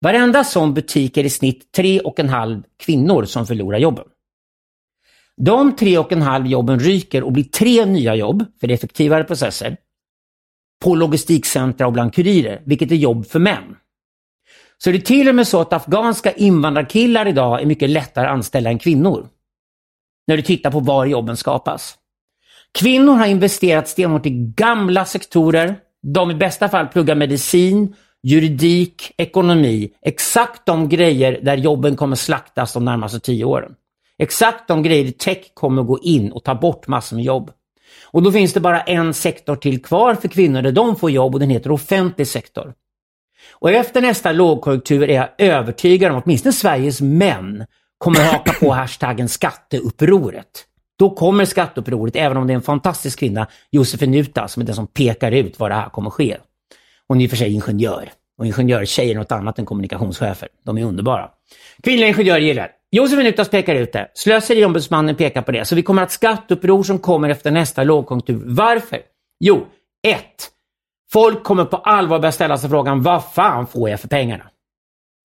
Varenda 0.00 0.44
sån 0.44 0.74
butik 0.74 1.16
är 1.16 1.24
i 1.24 1.30
snitt 1.30 1.72
tre 1.72 2.00
och 2.00 2.20
en 2.20 2.28
halv 2.28 2.62
kvinnor 2.76 3.24
som 3.24 3.46
förlorar 3.46 3.78
jobben. 3.78 4.04
De 5.36 5.76
tre 5.76 5.98
och 5.98 6.12
en 6.12 6.22
halv 6.22 6.46
jobben 6.46 6.80
ryker 6.80 7.22
och 7.22 7.32
blir 7.32 7.44
tre 7.44 7.84
nya 7.84 8.14
jobb, 8.14 8.44
för 8.60 8.66
det 8.66 8.72
är 8.72 8.76
effektivare 8.76 9.24
processer, 9.24 9.76
på 10.84 10.94
logistikcentra 10.94 11.86
och 11.86 11.92
bland 11.92 12.14
kurirer, 12.14 12.62
vilket 12.64 12.90
är 12.90 12.96
jobb 12.96 13.26
för 13.26 13.38
män. 13.38 13.76
Så 14.84 14.90
det 14.90 14.96
är 14.96 15.00
till 15.00 15.28
och 15.28 15.34
med 15.34 15.48
så 15.48 15.60
att 15.60 15.72
afghanska 15.72 16.32
invandrarkillar 16.32 17.28
idag 17.28 17.62
är 17.62 17.66
mycket 17.66 17.90
lättare 17.90 18.26
att 18.26 18.32
anställa 18.32 18.70
än 18.70 18.78
kvinnor. 18.78 19.28
när 20.26 20.36
du 20.36 20.42
tittar 20.42 20.70
på 20.70 20.80
var 20.80 21.06
jobben 21.06 21.36
skapas. 21.36 21.94
Kvinnor 22.78 23.14
har 23.14 23.26
investerat 23.26 23.88
stenhårt 23.88 24.26
i 24.26 24.30
gamla 24.56 25.04
sektorer. 25.04 25.76
De 26.02 26.30
i 26.30 26.34
bästa 26.34 26.68
fall 26.68 26.86
pluggar 26.86 27.14
medicin, 27.14 27.94
juridik, 28.22 29.12
ekonomi. 29.16 29.90
Exakt 30.02 30.66
de 30.66 30.88
grejer 30.88 31.40
där 31.42 31.56
jobben 31.56 31.96
kommer 31.96 32.16
slaktas 32.16 32.72
de 32.72 32.84
närmaste 32.84 33.20
tio 33.20 33.44
åren. 33.44 33.72
Exakt 34.18 34.68
de 34.68 34.82
grejer 34.82 35.10
tech 35.10 35.54
kommer 35.54 35.82
gå 35.82 35.98
in 35.98 36.32
och 36.32 36.44
ta 36.44 36.54
bort 36.54 36.88
massor 36.88 37.16
med 37.16 37.24
jobb. 37.24 37.50
Och 38.10 38.22
då 38.22 38.32
finns 38.32 38.52
det 38.52 38.60
bara 38.60 38.80
en 38.80 39.14
sektor 39.14 39.56
till 39.56 39.82
kvar 39.82 40.14
för 40.14 40.28
kvinnor 40.28 40.62
där 40.62 40.72
de 40.72 40.96
får 40.96 41.10
jobb 41.10 41.34
och 41.34 41.40
den 41.40 41.50
heter 41.50 41.70
offentlig 41.70 42.26
sektor. 42.26 42.74
Och 43.64 43.70
efter 43.70 44.00
nästa 44.00 44.32
lågkonjunktur 44.32 45.10
är 45.10 45.14
jag 45.14 45.28
övertygad 45.38 46.12
om 46.12 46.18
att 46.18 46.24
åtminstone 46.24 46.52
Sveriges 46.52 47.00
män 47.00 47.64
kommer 47.98 48.24
haka 48.24 48.52
på 48.52 48.70
hashtaggen 48.72 49.28
skatteupproret. 49.28 50.64
Då 50.98 51.10
kommer 51.10 51.44
skatteupproret, 51.44 52.16
även 52.16 52.36
om 52.36 52.46
det 52.46 52.52
är 52.52 52.54
en 52.54 52.62
fantastisk 52.62 53.18
kvinna, 53.18 53.46
Josefin 53.70 54.10
Nuta, 54.10 54.48
som 54.48 54.62
är 54.62 54.66
den 54.66 54.74
som 54.74 54.86
pekar 54.86 55.32
ut 55.32 55.58
vad 55.58 55.70
det 55.70 55.74
här 55.74 55.88
kommer 55.88 56.10
ske. 56.10 56.36
Hon 57.08 57.20
är 57.20 57.24
i 57.24 57.26
och 57.26 57.30
för 57.30 57.36
sig 57.36 57.52
ingenjör. 57.52 58.10
Och 58.38 58.46
ingenjörstjejer 58.46 59.14
är 59.14 59.18
något 59.18 59.32
annat 59.32 59.58
än 59.58 59.66
kommunikationschefer. 59.66 60.48
De 60.64 60.78
är 60.78 60.84
underbara. 60.84 61.30
Kvinnliga 61.82 62.08
ingenjörer 62.08 62.40
gillar 62.40 62.70
Josefin 62.90 63.24
Nutas 63.24 63.48
pekar 63.48 63.74
ut 63.74 63.92
det. 63.92 64.10
Slöseriombudsmannen 64.14 65.16
pekar 65.16 65.42
på 65.42 65.52
det. 65.52 65.64
Så 65.64 65.74
vi 65.74 65.82
kommer 65.82 66.02
att 66.02 66.12
skatteuppror 66.12 66.82
som 66.82 66.98
kommer 66.98 67.28
efter 67.28 67.50
nästa 67.50 67.84
lågkonjunktur. 67.84 68.42
Varför? 68.44 68.98
Jo, 69.40 69.66
ett. 70.06 70.53
Folk 71.14 71.44
kommer 71.44 71.64
på 71.64 71.76
allvar 71.76 72.18
börja 72.18 72.32
ställa 72.32 72.58
sig 72.58 72.70
frågan, 72.70 73.02
vad 73.02 73.24
fan 73.24 73.66
får 73.66 73.90
jag 73.90 74.00
för 74.00 74.08
pengarna? 74.08 74.44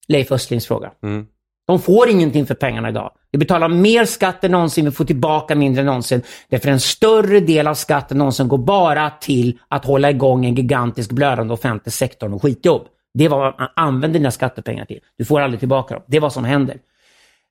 Leif 0.08 0.32
Östlings 0.32 0.66
fråga. 0.66 0.90
Mm. 1.02 1.26
De 1.66 1.80
får 1.80 2.08
ingenting 2.08 2.46
för 2.46 2.54
pengarna 2.54 2.88
idag. 2.88 3.12
Vi 3.32 3.38
betalar 3.38 3.68
mer 3.68 4.04
skatt 4.04 4.44
än 4.44 4.50
någonsin, 4.50 4.84
vi 4.84 4.90
får 4.90 5.04
tillbaka 5.04 5.54
mindre 5.54 5.80
än 5.80 5.86
någonsin. 5.86 6.22
Därför 6.48 6.68
en 6.68 6.80
större 6.80 7.40
del 7.40 7.66
av 7.66 7.74
skatten 7.74 8.18
någonsin 8.18 8.48
går 8.48 8.58
bara 8.58 9.10
till 9.10 9.58
att 9.68 9.84
hålla 9.84 10.10
igång 10.10 10.46
en 10.46 10.54
gigantisk 10.54 11.10
blödande 11.10 11.54
offentlig 11.54 11.92
sektor 11.92 12.34
och 12.34 12.42
skitjobb. 12.42 12.82
Det 13.14 13.24
är 13.24 13.28
vad 13.28 13.54
man 13.60 13.68
använder 13.76 14.18
dina 14.18 14.30
skattepengar 14.30 14.84
till. 14.84 15.00
Du 15.18 15.24
får 15.24 15.40
aldrig 15.40 15.60
tillbaka 15.60 15.94
dem. 15.94 16.02
Det 16.06 16.16
är 16.16 16.20
vad 16.20 16.32
som 16.32 16.44
händer. 16.44 16.76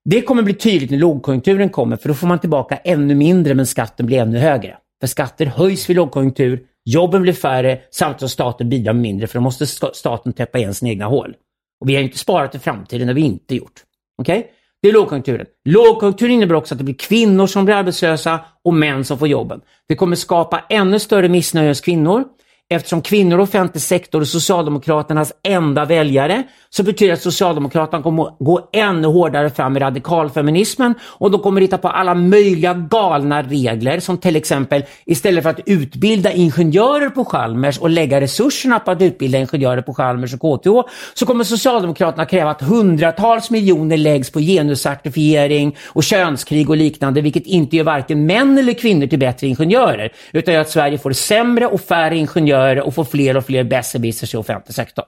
Det 0.05 0.21
kommer 0.21 0.43
bli 0.43 0.53
tydligt 0.53 0.91
när 0.91 0.97
lågkonjunkturen 0.97 1.69
kommer, 1.69 1.97
för 1.97 2.09
då 2.09 2.15
får 2.15 2.27
man 2.27 2.39
tillbaka 2.39 2.75
ännu 2.75 3.15
mindre 3.15 3.55
men 3.55 3.65
skatten 3.65 4.05
blir 4.05 4.17
ännu 4.17 4.37
högre. 4.37 4.77
För 4.99 5.07
skatter 5.07 5.45
höjs 5.45 5.89
vid 5.89 5.95
lågkonjunktur, 5.95 6.65
jobben 6.93 7.21
blir 7.21 7.33
färre 7.33 7.79
samtidigt 7.91 8.19
som 8.19 8.29
staten 8.29 8.69
bidrar 8.69 8.93
mindre 8.93 9.27
för 9.27 9.35
då 9.35 9.41
måste 9.41 9.67
staten 9.93 10.33
täppa 10.33 10.57
igen 10.57 10.73
sina 10.73 10.89
egna 10.89 11.05
hål. 11.05 11.35
Och 11.81 11.89
vi 11.89 11.95
har 11.95 12.01
inte 12.01 12.17
sparat 12.17 12.55
i 12.55 12.59
framtiden, 12.59 13.07
det 13.07 13.13
har 13.13 13.15
vi 13.15 13.21
inte 13.21 13.55
gjort. 13.55 13.83
Okej? 14.21 14.39
Okay? 14.39 14.51
Det 14.81 14.89
är 14.89 14.93
lågkonjunkturen. 14.93 15.45
Lågkonjunkturen 15.65 16.33
innebär 16.33 16.55
också 16.55 16.73
att 16.73 16.77
det 16.77 16.83
blir 16.83 16.95
kvinnor 16.95 17.47
som 17.47 17.65
blir 17.65 17.75
arbetslösa 17.75 18.39
och 18.63 18.73
män 18.73 19.05
som 19.05 19.19
får 19.19 19.27
jobben. 19.27 19.61
Det 19.87 19.95
kommer 19.95 20.15
skapa 20.15 20.65
ännu 20.69 20.99
större 20.99 21.29
missnöje 21.29 21.67
hos 21.67 21.81
kvinnor. 21.81 22.23
Eftersom 22.71 23.01
kvinnor 23.01 23.37
och 23.37 23.43
offentlig 23.43 23.81
sektor 23.81 24.21
är 24.21 24.25
Socialdemokraternas 24.25 25.33
enda 25.43 25.85
väljare 25.85 26.43
så 26.69 26.83
betyder 26.83 27.07
det 27.07 27.13
att 27.13 27.21
Socialdemokraterna 27.21 28.03
kommer 28.03 28.23
att 28.27 28.35
gå 28.39 28.69
ännu 28.73 29.07
hårdare 29.07 29.49
fram 29.49 29.73
med 29.73 29.81
radikalfeminismen. 29.81 30.93
Och 31.01 31.31
de 31.31 31.41
kommer 31.41 31.61
att 31.61 31.65
hitta 31.65 31.77
på 31.77 31.87
alla 31.87 32.13
möjliga 32.15 32.73
galna 32.73 33.41
regler 33.41 33.99
som 33.99 34.17
till 34.17 34.35
exempel 34.35 34.83
istället 35.05 35.43
för 35.43 35.49
att 35.49 35.59
utbilda 35.65 36.31
ingenjörer 36.31 37.09
på 37.09 37.25
Chalmers 37.25 37.77
och 37.77 37.89
lägga 37.89 38.21
resurserna 38.21 38.79
på 38.79 38.91
att 38.91 39.01
utbilda 39.01 39.37
ingenjörer 39.37 39.81
på 39.81 39.93
Chalmers 39.93 40.33
och 40.33 40.39
KTH 40.39 40.91
så 41.13 41.25
kommer 41.25 41.43
Socialdemokraterna 41.43 42.25
kräva 42.25 42.51
att 42.51 42.61
hundratals 42.61 43.49
miljoner 43.49 43.97
läggs 43.97 44.31
på 44.31 44.39
genuscertifiering 44.39 45.77
och 45.87 46.03
könskrig 46.03 46.69
och 46.69 46.77
liknande 46.77 47.21
vilket 47.21 47.45
inte 47.45 47.75
gör 47.75 47.83
varken 47.83 48.25
män 48.25 48.57
eller 48.57 48.73
kvinnor 48.73 49.07
till 49.07 49.19
bättre 49.19 49.47
ingenjörer 49.47 50.13
utan 50.31 50.53
gör 50.53 50.61
att 50.61 50.69
Sverige 50.69 50.97
får 50.97 51.11
sämre 51.11 51.67
och 51.67 51.81
färre 51.81 52.17
ingenjörer 52.17 52.58
gör 52.67 52.81
och 52.81 52.95
får 52.95 53.03
fler 53.03 53.37
och 53.37 53.45
fler 53.45 53.63
besserwissers 53.63 54.33
i 54.33 54.37
offentlig 54.37 54.75
sektor. 54.75 55.05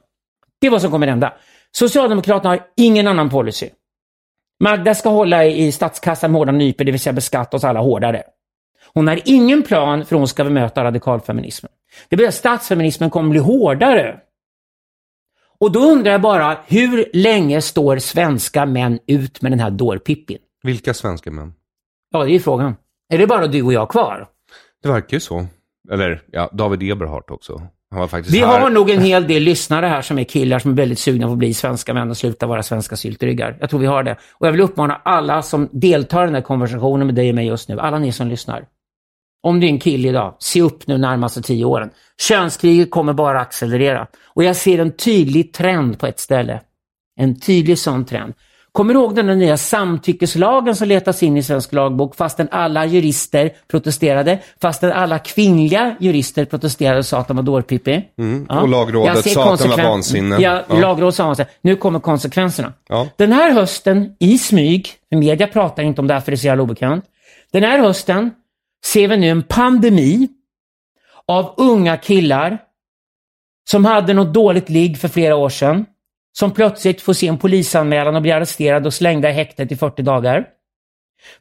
Det 0.61 0.67
är 0.67 0.71
vad 0.71 0.81
som 0.81 0.91
kommer 0.91 1.07
hända. 1.07 1.33
Socialdemokraterna 1.71 2.49
har 2.49 2.59
ingen 2.77 3.07
annan 3.07 3.29
policy. 3.29 3.69
Magda 4.59 4.95
ska 4.95 5.09
hålla 5.09 5.45
i 5.45 5.71
statskassan 5.71 6.31
med 6.31 6.39
hårda 6.39 6.51
nypor, 6.51 6.83
det 6.83 6.91
vill 6.91 7.01
säga 7.01 7.13
beskatta 7.13 7.57
oss 7.57 7.63
alla 7.63 7.79
hårdare. 7.79 8.23
Hon 8.93 9.07
har 9.07 9.19
ingen 9.25 9.63
plan 9.63 10.05
för 10.05 10.15
hon 10.15 10.27
ska 10.27 10.43
bemöta 10.43 10.83
radikalfeminismen. 10.83 11.71
Det 12.09 12.15
betyder 12.15 12.29
att 12.29 12.35
statsfeminismen 12.35 13.09
kommer 13.09 13.29
bli 13.29 13.39
hårdare. 13.39 14.19
Och 15.59 15.71
då 15.71 15.79
undrar 15.79 16.11
jag 16.11 16.21
bara, 16.21 16.57
hur 16.67 17.09
länge 17.13 17.61
står 17.61 17.97
svenska 17.97 18.65
män 18.65 18.99
ut 19.07 19.41
med 19.41 19.51
den 19.51 19.59
här 19.59 19.69
dårpippin? 19.69 20.37
Vilka 20.63 20.93
svenska 20.93 21.31
män? 21.31 21.53
Ja, 22.11 22.23
det 22.23 22.35
är 22.35 22.39
frågan. 22.39 22.75
Är 23.09 23.17
det 23.17 23.27
bara 23.27 23.47
du 23.47 23.61
och 23.61 23.73
jag 23.73 23.89
kvar? 23.89 24.27
Det 24.83 24.89
verkar 24.89 25.17
ju 25.17 25.19
så. 25.19 25.45
Eller 25.91 26.21
ja, 26.31 26.49
David 26.53 26.91
Eberhardt 26.91 27.31
också. 27.31 27.61
Han 27.91 27.99
var 27.99 28.07
faktiskt 28.07 28.35
Vi 28.35 28.39
här. 28.39 28.59
har 28.59 28.69
nog 28.69 28.89
en 28.89 29.01
hel 29.01 29.27
del 29.27 29.43
lyssnare 29.43 29.85
här 29.85 30.01
som 30.01 30.19
är 30.19 30.23
killar 30.23 30.59
som 30.59 30.71
är 30.71 30.75
väldigt 30.75 30.99
sugna 30.99 31.25
på 31.27 31.31
att 31.31 31.37
bli 31.37 31.53
svenska 31.53 31.93
män 31.93 32.09
och 32.09 32.17
sluta 32.17 32.47
vara 32.47 32.63
svenska 32.63 32.95
syltryggar. 32.95 33.57
Jag 33.59 33.69
tror 33.69 33.79
vi 33.79 33.85
har 33.85 34.03
det. 34.03 34.17
Och 34.33 34.47
jag 34.47 34.51
vill 34.51 34.61
uppmana 34.61 35.01
alla 35.05 35.41
som 35.41 35.69
deltar 35.71 36.23
i 36.23 36.25
den 36.25 36.35
här 36.35 36.41
konversationen 36.41 37.07
med 37.07 37.15
dig 37.15 37.29
och 37.29 37.35
mig 37.35 37.47
just 37.47 37.69
nu, 37.69 37.79
alla 37.79 37.99
ni 37.99 38.11
som 38.11 38.27
lyssnar. 38.27 38.65
Om 39.43 39.59
du 39.59 39.67
är 39.67 39.71
en 39.71 39.79
kille 39.79 40.09
idag, 40.09 40.35
se 40.39 40.61
upp 40.61 40.87
nu 40.87 40.97
närmaste 40.97 41.41
tio 41.41 41.65
åren. 41.65 41.89
Könskriget 42.21 42.91
kommer 42.91 43.13
bara 43.13 43.39
accelerera. 43.39 44.07
Och 44.27 44.43
jag 44.43 44.55
ser 44.55 44.79
en 44.79 44.91
tydlig 44.91 45.53
trend 45.53 45.99
på 45.99 46.07
ett 46.07 46.19
ställe. 46.19 46.61
En 47.19 47.39
tydlig 47.39 47.79
sån 47.79 48.05
trend. 48.05 48.33
Kommer 48.73 48.93
du 48.93 48.99
ihåg 48.99 49.15
den 49.15 49.39
nya 49.39 49.57
samtyckeslagen 49.57 50.75
som 50.75 50.87
letas 50.87 51.23
in 51.23 51.37
i 51.37 51.43
svensk 51.43 51.73
lagbok 51.73 52.15
fastän 52.15 52.47
alla 52.51 52.85
jurister 52.85 53.51
protesterade? 53.67 54.39
Fastän 54.61 54.91
alla 54.91 55.19
kvinnliga 55.19 55.95
jurister 55.99 56.45
protesterade 56.45 56.97
och 56.97 57.05
sa 57.05 57.19
att 57.19 57.27
de 57.27 57.37
var 57.37 57.43
dårpippi. 57.43 58.05
Mm. 58.17 58.45
Ja. 58.49 58.61
Och 58.61 58.69
lagrådet 58.69 59.31
sa 59.31 59.53
att 59.53 59.59
den 59.59 59.69
var 59.69 59.83
vansinne. 59.83 60.37
Ja, 60.39 60.63
ja. 60.69 60.79
lagrådet 60.79 61.15
sa 61.15 61.31
att 61.31 61.49
nu 61.61 61.75
kommer 61.75 61.99
konsekvenserna. 61.99 62.73
Ja. 62.89 63.07
Den 63.15 63.31
här 63.31 63.51
hösten, 63.51 64.15
i 64.19 64.37
smyg, 64.37 64.89
media 65.09 65.47
pratar 65.47 65.83
inte 65.83 66.01
om 66.01 66.07
det 66.07 66.13
här 66.13 66.21
för 66.21 66.31
det 66.31 66.35
är 66.35 66.37
så 66.37 66.47
jävla 66.47 66.63
obekant. 66.63 67.05
Den 67.51 67.63
här 67.63 67.79
hösten 67.79 68.31
ser 68.85 69.07
vi 69.07 69.17
nu 69.17 69.27
en 69.27 69.43
pandemi 69.43 70.27
av 71.27 71.53
unga 71.57 71.97
killar 71.97 72.57
som 73.69 73.85
hade 73.85 74.13
något 74.13 74.33
dåligt 74.33 74.69
ligg 74.69 74.97
för 74.97 75.07
flera 75.07 75.35
år 75.35 75.49
sedan 75.49 75.85
som 76.37 76.51
plötsligt 76.51 77.01
får 77.01 77.13
se 77.13 77.27
en 77.27 77.37
polisanmälan 77.37 78.15
och 78.15 78.21
blir 78.21 78.33
arresterad 78.33 78.85
och 78.85 78.93
slängda 78.93 79.29
i 79.29 79.33
häktet 79.33 79.71
i 79.71 79.75
40 79.75 80.01
dagar. 80.01 80.45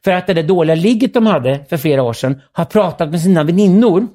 För 0.03 0.11
att 0.11 0.27
det 0.27 0.33
där 0.33 0.43
dåliga 0.43 0.75
ligget 0.75 1.13
de 1.13 1.25
hade 1.25 1.65
för 1.69 1.77
flera 1.77 2.03
år 2.03 2.13
sedan 2.13 2.41
har 2.51 2.65
pratat 2.65 3.11
med 3.11 3.21
sina 3.21 3.43
väninnor. 3.43 4.07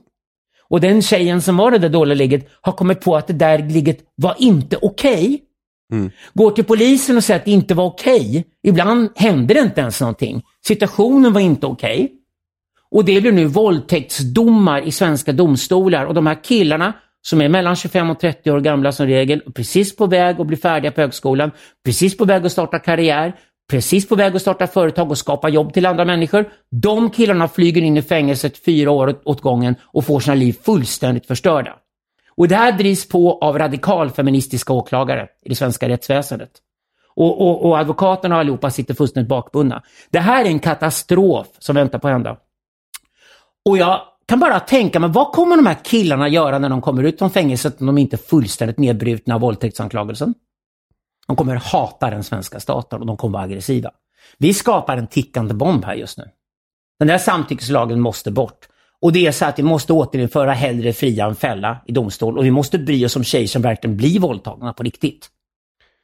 Och 0.69 0.81
den 0.81 1.03
tjejen 1.03 1.43
som 1.43 1.57
var 1.57 1.71
det 1.71 1.79
där 1.79 1.89
dåliga 1.89 2.15
ligget 2.15 2.49
har 2.61 2.73
kommit 2.73 3.01
på 3.01 3.17
att 3.17 3.27
det 3.27 3.33
där 3.33 3.59
ligget 3.59 3.99
var 4.17 4.35
inte 4.39 4.79
okej. 4.83 5.25
Okay. 5.25 5.39
Mm. 5.93 6.11
Går 6.35 6.51
till 6.51 6.65
polisen 6.65 7.17
och 7.17 7.25
säger 7.25 7.41
att 7.41 7.45
det 7.45 7.51
inte 7.51 7.75
var 7.75 7.85
okej. 7.85 8.31
Okay. 8.31 8.45
Ibland 8.63 9.11
hände 9.17 9.55
det 9.55 9.61
inte 9.61 9.81
ens 9.81 10.01
någonting. 10.01 10.43
Situationen 10.67 11.33
var 11.33 11.41
inte 11.41 11.67
okej. 11.67 12.05
Okay. 12.05 12.09
Och 12.91 13.05
det 13.05 13.21
blir 13.21 13.33
nu 13.33 13.45
våldtäktsdomar 13.45 14.81
i 14.81 14.93
svenska 14.93 15.33
domstolar 15.33 16.05
och 16.05 16.15
de 16.15 16.27
här 16.27 16.45
killarna 16.45 16.93
som 17.27 17.41
är 17.41 17.49
mellan 17.49 17.77
25 17.77 18.11
och 18.11 18.21
30 18.21 18.51
år 18.51 18.61
gamla 18.61 18.93
som 18.93 19.07
regel, 19.07 19.43
precis 19.55 19.97
på 19.97 20.07
väg 20.07 20.41
att 20.41 20.47
bli 20.47 20.57
färdiga 20.57 20.93
på 20.93 21.01
högskolan, 21.01 21.51
precis 21.85 22.17
på 22.17 22.25
väg 22.25 22.47
att 22.47 22.53
starta 22.53 22.79
karriär, 22.79 23.33
precis 23.71 24.09
på 24.09 24.15
väg 24.15 24.37
att 24.37 24.43
starta 24.43 24.67
företag 24.67 25.11
och 25.11 25.19
skapa 25.19 25.49
jobb 25.49 25.73
till 25.73 25.87
andra 25.87 26.05
människor. 26.05 26.45
De 26.71 27.11
killarna 27.11 27.49
flyger 27.49 27.83
in 27.83 27.97
i 27.97 28.03
fängelset 28.03 28.65
fyra 28.65 28.91
år 28.91 29.21
åt 29.25 29.41
gången 29.41 29.75
och 29.83 30.05
får 30.05 30.21
sina 30.21 30.35
liv 30.35 30.57
fullständigt 30.63 31.27
förstörda. 31.27 31.77
Och 32.37 32.49
det 32.49 32.57
här 32.57 32.73
drivs 32.73 33.09
på 33.09 33.39
av 33.39 33.59
radikalfeministiska 33.59 34.73
åklagare 34.73 35.29
i 35.45 35.49
det 35.49 35.55
svenska 35.55 35.89
rättsväsendet. 35.89 36.51
Och, 37.15 37.41
och, 37.41 37.65
och 37.65 37.79
advokaterna 37.79 38.35
och 38.35 38.41
allihopa 38.41 38.71
sitter 38.71 38.95
fullständigt 38.95 39.29
bakbundna. 39.29 39.83
Det 40.11 40.21
här 40.21 40.45
är 40.45 40.49
en 40.49 40.59
katastrof 40.59 41.47
som 41.59 41.77
väntar 41.77 41.99
på 41.99 42.09
att 42.09 42.13
hända. 42.13 42.37
Och 43.65 43.79
jag 43.79 44.01
kan 44.29 44.41
bara 44.41 44.61
tänka 44.61 45.01
mig, 45.01 45.11
vad 45.11 45.33
kommer 45.33 45.57
de 45.57 45.67
här 45.67 45.85
killarna 45.85 46.29
göra 46.29 46.59
när 46.59 46.69
de 46.69 46.83
kommer 46.83 47.03
ut 47.03 47.19
från 47.19 47.31
fängelset 47.31 47.81
om 47.81 47.87
de 47.87 47.99
inte 47.99 48.17
är 48.17 48.19
fullständigt 48.19 48.79
nedbrutna 48.79 49.35
av 49.35 49.41
våldtäktsanklagelsen? 49.41 50.35
De 51.27 51.37
kommer 51.37 51.55
hata 51.55 52.11
den 52.11 52.25
svenska 52.25 52.61
staten 52.61 53.01
och 53.01 53.07
de 53.07 53.17
kommer 53.17 53.33
vara 53.33 53.45
aggressiva. 53.45 53.91
Vi 54.39 54.55
skapar 54.55 54.97
en 54.97 55.07
tickande 55.07 55.55
bomb 55.55 55.85
här 55.85 55.95
just 55.95 56.19
nu. 56.19 56.25
Den 56.99 57.09
där 57.09 57.19
samtyckeslagen 57.19 58.01
måste 58.01 58.31
bort. 58.31 58.69
Och 59.01 59.13
det 59.13 59.27
är 59.27 59.33
så 59.33 59.45
att 59.45 59.59
vi 59.59 59.63
måste 59.63 59.93
återinföra 59.93 60.53
hellre 60.53 60.93
fria 60.93 61.27
än 61.27 61.35
fälla 61.35 61.79
i 61.87 61.93
domstol 61.93 62.39
och 62.39 62.45
vi 62.45 62.51
måste 62.51 62.79
bry 62.79 63.07
oss 63.07 63.17
om 63.17 63.25
tjejer 63.25 63.47
som 63.47 63.63
verkligen 63.63 63.97
blir 63.97 64.21
våldtagna 64.21 64.73
på 64.73 64.83
riktigt. 64.83 65.31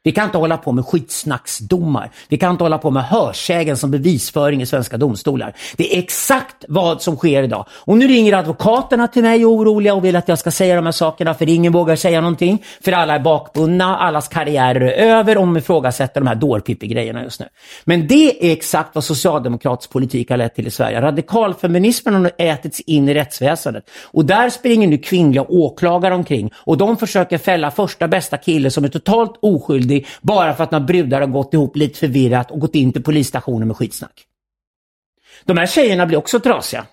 Vi 0.05 0.13
kan 0.13 0.25
inte 0.25 0.39
hålla 0.39 0.57
på 0.57 0.73
med 0.73 0.87
skitsnacksdomar. 0.87 2.11
Vi 2.29 2.37
kan 2.37 2.51
inte 2.51 2.65
hålla 2.65 2.79
på 2.79 2.91
med 2.91 3.05
hörsägen 3.05 3.77
som 3.77 3.91
bevisföring 3.91 4.63
i 4.63 4.67
svenska 4.67 4.97
domstolar. 4.97 5.55
Det 5.77 5.95
är 5.95 5.99
exakt 5.99 6.65
vad 6.69 7.03
som 7.03 7.17
sker 7.17 7.43
idag. 7.43 7.67
Och 7.71 7.99
nu 7.99 8.09
ringer 8.09 8.33
advokaterna 8.33 9.09
till 9.09 9.23
mig 9.23 9.45
oroliga 9.45 9.95
och 9.95 10.05
vill 10.05 10.17
att 10.17 10.29
jag 10.29 10.39
ska 10.39 10.51
säga 10.51 10.77
de 10.77 10.85
här 10.85 10.93
sakerna 10.93 11.35
för 11.35 11.49
ingen 11.49 11.73
vågar 11.73 11.97
säga 11.97 12.21
någonting. 12.21 12.65
För 12.85 12.93
alla 12.93 13.15
är 13.15 13.19
bakbundna, 13.19 13.97
allas 13.97 14.29
karriärer 14.29 14.81
är 14.81 14.93
över 14.93 15.39
och 15.39 15.47
de 15.47 15.57
ifrågasätter 15.57 16.21
de 16.21 16.27
här 16.27 16.35
dårpippi-grejerna 16.35 17.23
just 17.23 17.41
nu. 17.41 17.47
Men 17.85 18.07
det 18.07 18.47
är 18.47 18.53
exakt 18.53 18.95
vad 18.95 19.05
socialdemokratisk 19.05 19.91
politik 19.91 20.31
har 20.31 20.37
lett 20.37 20.55
till 20.55 20.67
i 20.67 20.71
Sverige. 20.71 21.01
Radikalfeminismen 21.01 22.15
har 22.15 22.33
ätits 22.39 22.81
in 22.81 23.09
i 23.09 23.15
rättsväsendet. 23.15 23.85
Och 24.05 24.25
där 24.25 24.51
springer 24.51 24.89
nu 24.89 24.99
kvinnliga 24.99 25.43
åklagare 25.43 26.15
omkring 26.15 26.53
och 26.57 26.79
de 26.79 26.97
försöker 26.97 27.39
fälla 27.39 27.71
första 27.71 28.09
bästa 28.09 28.37
kille 28.37 28.71
som 28.71 28.85
är 28.85 28.89
totalt 28.89 29.39
oskyldig 29.43 29.92
skyldig 29.93 30.07
bara 30.23 30.55
för 30.55 30.65
att 30.65 30.71
några 30.71 30.87
brudar 30.87 31.21
har 31.21 31.29
gått 31.29 31.55
ihop 31.55 31.77
lite 31.77 31.99
förvirrat 31.99 32.51
och 32.51 32.61
gått 32.61 32.75
in 32.75 32.93
till 32.93 33.03
polisstationen 33.03 33.69
med 33.69 33.77
skitsnack. 33.77 34.27
De 35.45 35.57
här 35.59 35.67
tjejerna 35.67 36.07
blir 36.07 36.19
också 36.19 36.41
trasiga. 36.41 36.87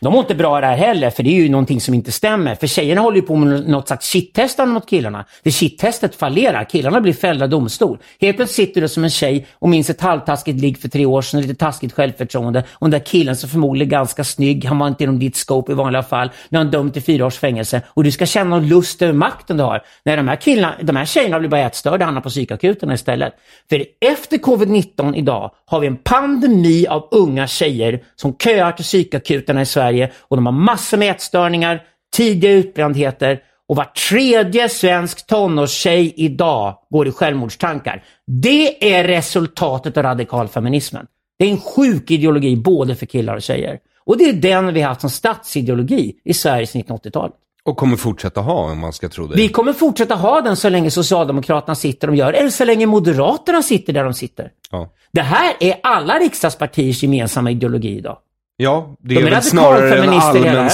De 0.00 0.12
mår 0.12 0.20
inte 0.20 0.34
bra 0.34 0.60
det 0.60 0.66
här 0.66 0.76
heller, 0.76 1.10
för 1.10 1.22
det 1.22 1.30
är 1.30 1.42
ju 1.42 1.48
någonting 1.48 1.80
som 1.80 1.94
inte 1.94 2.12
stämmer. 2.12 2.54
För 2.54 2.66
tjejerna 2.66 3.00
håller 3.00 3.16
ju 3.16 3.22
på 3.22 3.36
med 3.36 3.68
något 3.68 3.86
slags 3.86 4.06
shit-testande 4.06 4.74
mot 4.74 4.88
killarna. 4.88 5.24
Det 5.42 5.50
shit-testet 5.50 6.14
fallerar, 6.14 6.64
killarna 6.64 7.00
blir 7.00 7.12
fällda 7.12 7.46
domstol. 7.46 7.98
Helt 8.20 8.36
plötsligt 8.36 8.68
sitter 8.68 8.80
du 8.80 8.88
som 8.88 9.04
en 9.04 9.10
tjej 9.10 9.46
och 9.52 9.68
minns 9.68 9.90
ett 9.90 10.00
halvtaskigt 10.00 10.60
ligg 10.60 10.78
för 10.78 10.88
tre 10.88 11.06
år 11.06 11.22
sedan, 11.22 11.40
lite 11.40 11.54
taskigt 11.54 11.92
självförtroende. 11.92 12.64
Och 12.72 12.90
den 12.90 13.00
där 13.00 13.06
killen 13.06 13.36
som 13.36 13.50
förmodligen 13.50 13.88
är 13.88 13.90
ganska 13.90 14.24
snygg, 14.24 14.64
han 14.64 14.78
var 14.78 14.88
inte 14.88 15.04
inom 15.04 15.18
ditt 15.18 15.36
scope 15.36 15.72
i 15.72 15.74
vanliga 15.74 16.02
fall. 16.02 16.30
Nu 16.48 16.58
har 16.58 16.64
han 16.64 16.72
dömt 16.72 16.92
till 16.92 17.02
fyra 17.02 17.26
års 17.26 17.38
fängelse. 17.38 17.82
Och 17.88 18.04
du 18.04 18.10
ska 18.10 18.26
känna 18.26 18.50
någon 18.50 18.68
lust 18.68 19.02
över 19.02 19.12
makten 19.12 19.56
du 19.56 19.62
har. 19.62 19.82
Nej, 20.04 20.16
de 20.16 20.28
här 20.28 20.36
killarna, 20.36 20.74
de 20.82 20.96
här 20.96 21.04
tjejerna 21.04 21.38
blir 21.38 21.48
bara 21.48 21.60
ätstörda, 21.60 21.96
och 21.96 22.02
hamnar 22.04 22.20
på 22.20 22.28
psykakuten 22.28 22.90
istället. 22.90 23.32
För 23.68 23.84
efter 24.00 24.38
covid-19 24.38 25.16
idag 25.16 25.50
har 25.66 25.80
vi 25.80 25.86
en 25.86 25.96
pandemi 25.96 26.86
av 26.86 27.08
unga 27.10 27.46
tjejer 27.46 28.00
som 28.16 28.36
köar 28.36 28.72
till 28.72 28.84
psykakuterna 28.84 29.62
i 29.62 29.66
Sverige 29.66 29.87
Sverige 29.88 30.10
och 30.20 30.36
de 30.36 30.46
har 30.46 30.52
massor 30.52 30.96
med 30.96 31.10
ätstörningar, 31.10 31.82
tidiga 32.16 32.52
utbrändheter 32.52 33.40
och 33.68 33.76
var 33.76 33.84
tredje 33.84 34.68
svensk 34.68 35.26
tonårstjej 35.26 36.14
idag 36.16 36.78
går 36.90 37.08
i 37.08 37.12
självmordstankar. 37.12 38.04
Det 38.26 38.94
är 38.94 39.04
resultatet 39.04 39.96
av 39.96 40.02
radikalfeminismen. 40.02 41.06
Det 41.38 41.44
är 41.44 41.50
en 41.50 41.60
sjuk 41.60 42.10
ideologi 42.10 42.56
både 42.56 42.94
för 42.94 43.06
killar 43.06 43.36
och 43.36 43.42
tjejer. 43.42 43.78
Och 44.04 44.18
det 44.18 44.24
är 44.24 44.32
den 44.32 44.74
vi 44.74 44.80
har 44.80 44.88
haft 44.88 45.00
som 45.00 45.10
statsideologi 45.10 46.14
i 46.24 46.34
Sverige 46.34 46.66
sedan 46.66 46.82
1980-talet. 46.82 47.34
Och 47.64 47.76
kommer 47.76 47.96
fortsätta 47.96 48.40
ha 48.40 48.70
om 48.72 48.78
man 48.78 48.92
ska 48.92 49.08
tro 49.08 49.26
det. 49.26 49.36
Vi 49.36 49.48
kommer 49.48 49.72
fortsätta 49.72 50.14
ha 50.14 50.40
den 50.40 50.56
så 50.56 50.68
länge 50.68 50.90
Socialdemokraterna 50.90 51.74
sitter 51.74 52.10
och 52.10 52.16
gör, 52.16 52.32
eller 52.32 52.50
så 52.50 52.64
länge 52.64 52.86
Moderaterna 52.86 53.62
sitter 53.62 53.92
där 53.92 54.04
de 54.04 54.14
sitter. 54.14 54.50
Ja. 54.70 54.92
Det 55.12 55.20
här 55.20 55.54
är 55.60 55.74
alla 55.82 56.14
riksdagspartiers 56.14 57.02
gemensamma 57.02 57.50
ideologi 57.50 57.96
idag. 57.96 58.18
Ja, 58.60 58.96
det 59.00 59.14
De 59.14 59.20
är 59.20 59.26
är 59.26 59.30
väl 59.30 59.42
snarare 59.42 60.02
en 60.02 60.08
allmän, 60.08 60.70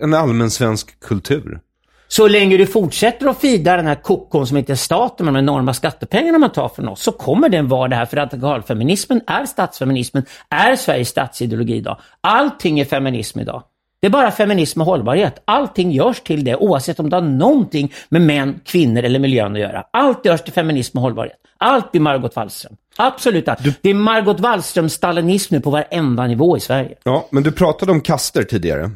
en 0.00 0.14
allmän 0.14 0.50
svensk 0.50 1.00
kultur. 1.00 1.60
Så 2.08 2.28
länge 2.28 2.56
du 2.56 2.66
fortsätter 2.66 3.26
att 3.26 3.40
fida 3.40 3.76
den 3.76 3.86
här 3.86 3.94
kokon 3.94 4.46
som 4.46 4.56
heter 4.56 4.74
staten 4.74 5.26
med 5.26 5.34
de 5.34 5.38
enorma 5.38 5.74
skattepengarna 5.74 6.38
man 6.38 6.52
tar 6.52 6.68
från 6.68 6.88
oss 6.88 7.02
så 7.02 7.12
kommer 7.12 7.48
den 7.48 7.68
vara 7.68 7.88
det 7.88 7.96
här 7.96 8.06
för 8.06 8.16
radikalfeminismen 8.16 9.20
är 9.26 9.46
statsfeminismen, 9.46 10.24
är 10.50 10.76
Sveriges 10.76 11.08
statsideologi 11.08 11.74
idag. 11.74 11.98
Allting 12.20 12.80
är 12.80 12.84
feminism 12.84 13.40
idag. 13.40 13.62
Det 14.00 14.06
är 14.06 14.10
bara 14.10 14.30
feminism 14.30 14.80
och 14.80 14.86
hållbarhet. 14.86 15.42
Allting 15.44 15.92
görs 15.92 16.20
till 16.20 16.44
det 16.44 16.56
oavsett 16.56 17.00
om 17.00 17.10
det 17.10 17.16
har 17.16 17.22
någonting 17.22 17.92
med 18.08 18.22
män, 18.22 18.60
kvinnor 18.64 19.02
eller 19.02 19.18
miljön 19.18 19.52
att 19.52 19.60
göra. 19.60 19.84
Allt 19.90 20.24
görs 20.24 20.42
till 20.42 20.52
feminism 20.52 20.98
och 20.98 21.02
hållbarhet. 21.02 21.36
Allt 21.58 21.92
blir 21.92 22.00
Margot 22.00 22.36
Wallström. 22.36 22.76
Absolut 22.98 23.48
allt. 23.48 23.60
Det 23.82 23.90
är 23.90 23.94
Margot 23.94 24.40
Wallström 24.40 24.88
stalinism 24.88 25.54
nu 25.54 25.60
på 25.60 25.70
varenda 25.70 26.26
nivå 26.26 26.56
i 26.56 26.60
Sverige. 26.60 26.96
Ja, 27.02 27.28
men 27.30 27.42
du 27.42 27.52
pratade 27.52 27.92
om 27.92 28.00
kaster 28.00 28.42
tidigare. 28.42 28.90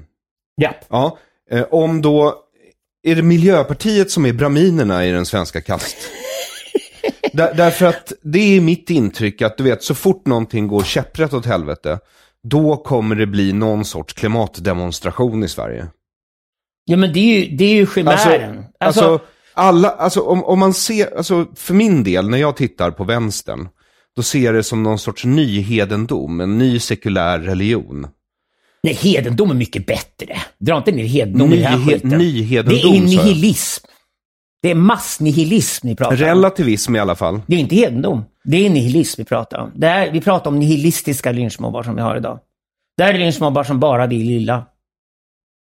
Ja. 0.54 0.74
Ja, 0.88 1.18
eh, 1.50 1.66
om 1.70 2.02
då, 2.02 2.34
är 3.02 3.16
det 3.16 3.22
Miljöpartiet 3.22 4.10
som 4.10 4.26
är 4.26 4.32
braminerna 4.32 5.06
i 5.06 5.10
den 5.10 5.26
svenska 5.26 5.60
kast? 5.60 5.96
Där, 7.32 7.54
därför 7.54 7.86
att 7.86 8.12
det 8.22 8.56
är 8.56 8.60
mitt 8.60 8.90
intryck 8.90 9.42
att 9.42 9.58
du 9.58 9.64
vet, 9.64 9.82
så 9.82 9.94
fort 9.94 10.26
någonting 10.26 10.68
går 10.68 10.82
käpprätt 10.82 11.32
åt 11.32 11.46
helvete, 11.46 11.98
då 12.42 12.76
kommer 12.76 13.16
det 13.16 13.26
bli 13.26 13.52
någon 13.52 13.84
sorts 13.84 14.12
klimatdemonstration 14.12 15.44
i 15.44 15.48
Sverige. 15.48 15.86
Ja 16.84 16.96
men 16.96 17.12
det 17.12 17.18
är 17.18 17.40
ju, 17.40 17.56
det 17.56 17.64
är 17.64 17.74
ju 17.74 17.86
chimären. 17.86 18.64
Alltså, 18.80 19.04
alltså, 19.04 19.26
alla, 19.54 19.90
alltså 19.90 20.20
om, 20.20 20.44
om 20.44 20.58
man 20.58 20.74
ser, 20.74 21.16
alltså 21.16 21.46
för 21.56 21.74
min 21.74 22.04
del, 22.04 22.28
när 22.28 22.38
jag 22.38 22.56
tittar 22.56 22.90
på 22.90 23.04
vänstern, 23.04 23.68
då 24.16 24.22
ser 24.22 24.38
jag 24.40 24.54
det 24.54 24.62
som 24.62 24.82
någon 24.82 24.98
sorts 24.98 25.24
ny 25.24 25.60
hedendom, 25.60 26.40
en 26.40 26.58
ny 26.58 26.78
sekulär 26.78 27.38
religion. 27.38 28.06
Nej, 28.82 28.94
hedendom 28.94 29.50
är 29.50 29.54
mycket 29.54 29.86
bättre. 29.86 30.36
Dra 30.58 30.76
inte 30.78 30.92
ner 30.92 31.04
hedendom 31.04 31.52
i 31.52 31.56
den 31.56 31.66
här 31.66 31.78
Nyhe- 31.78 31.86
skiten. 31.94 32.10
nyhedendom, 32.10 32.74
Det 32.92 32.96
är 32.98 33.00
nihilism. 33.02 33.86
Det 34.62 34.70
är 34.70 34.74
massnihilism 34.74 35.86
ni 35.86 35.96
pratar 35.96 36.12
om. 36.12 36.18
Relativism 36.18 36.96
i 36.96 36.98
alla 36.98 37.14
fall. 37.14 37.40
Det 37.46 37.56
är 37.56 37.60
inte 37.60 37.74
hedendom. 37.76 38.24
Det 38.44 38.66
är 38.66 38.70
nihilism 38.70 39.20
vi 39.20 39.24
pratar 39.24 39.58
om. 39.58 39.72
Det 39.74 39.86
är, 39.86 40.10
vi 40.12 40.20
pratar 40.20 40.50
om 40.50 40.58
nihilistiska 40.58 41.32
lynchmobbar 41.32 41.82
som 41.82 41.94
vi 41.96 42.02
har 42.02 42.16
idag. 42.16 42.38
Det 42.96 43.04
här 43.04 43.14
är 43.14 43.18
lynchmobbar 43.18 43.64
som 43.64 43.80
bara 43.80 44.06
vill 44.06 44.30
illa. 44.30 44.66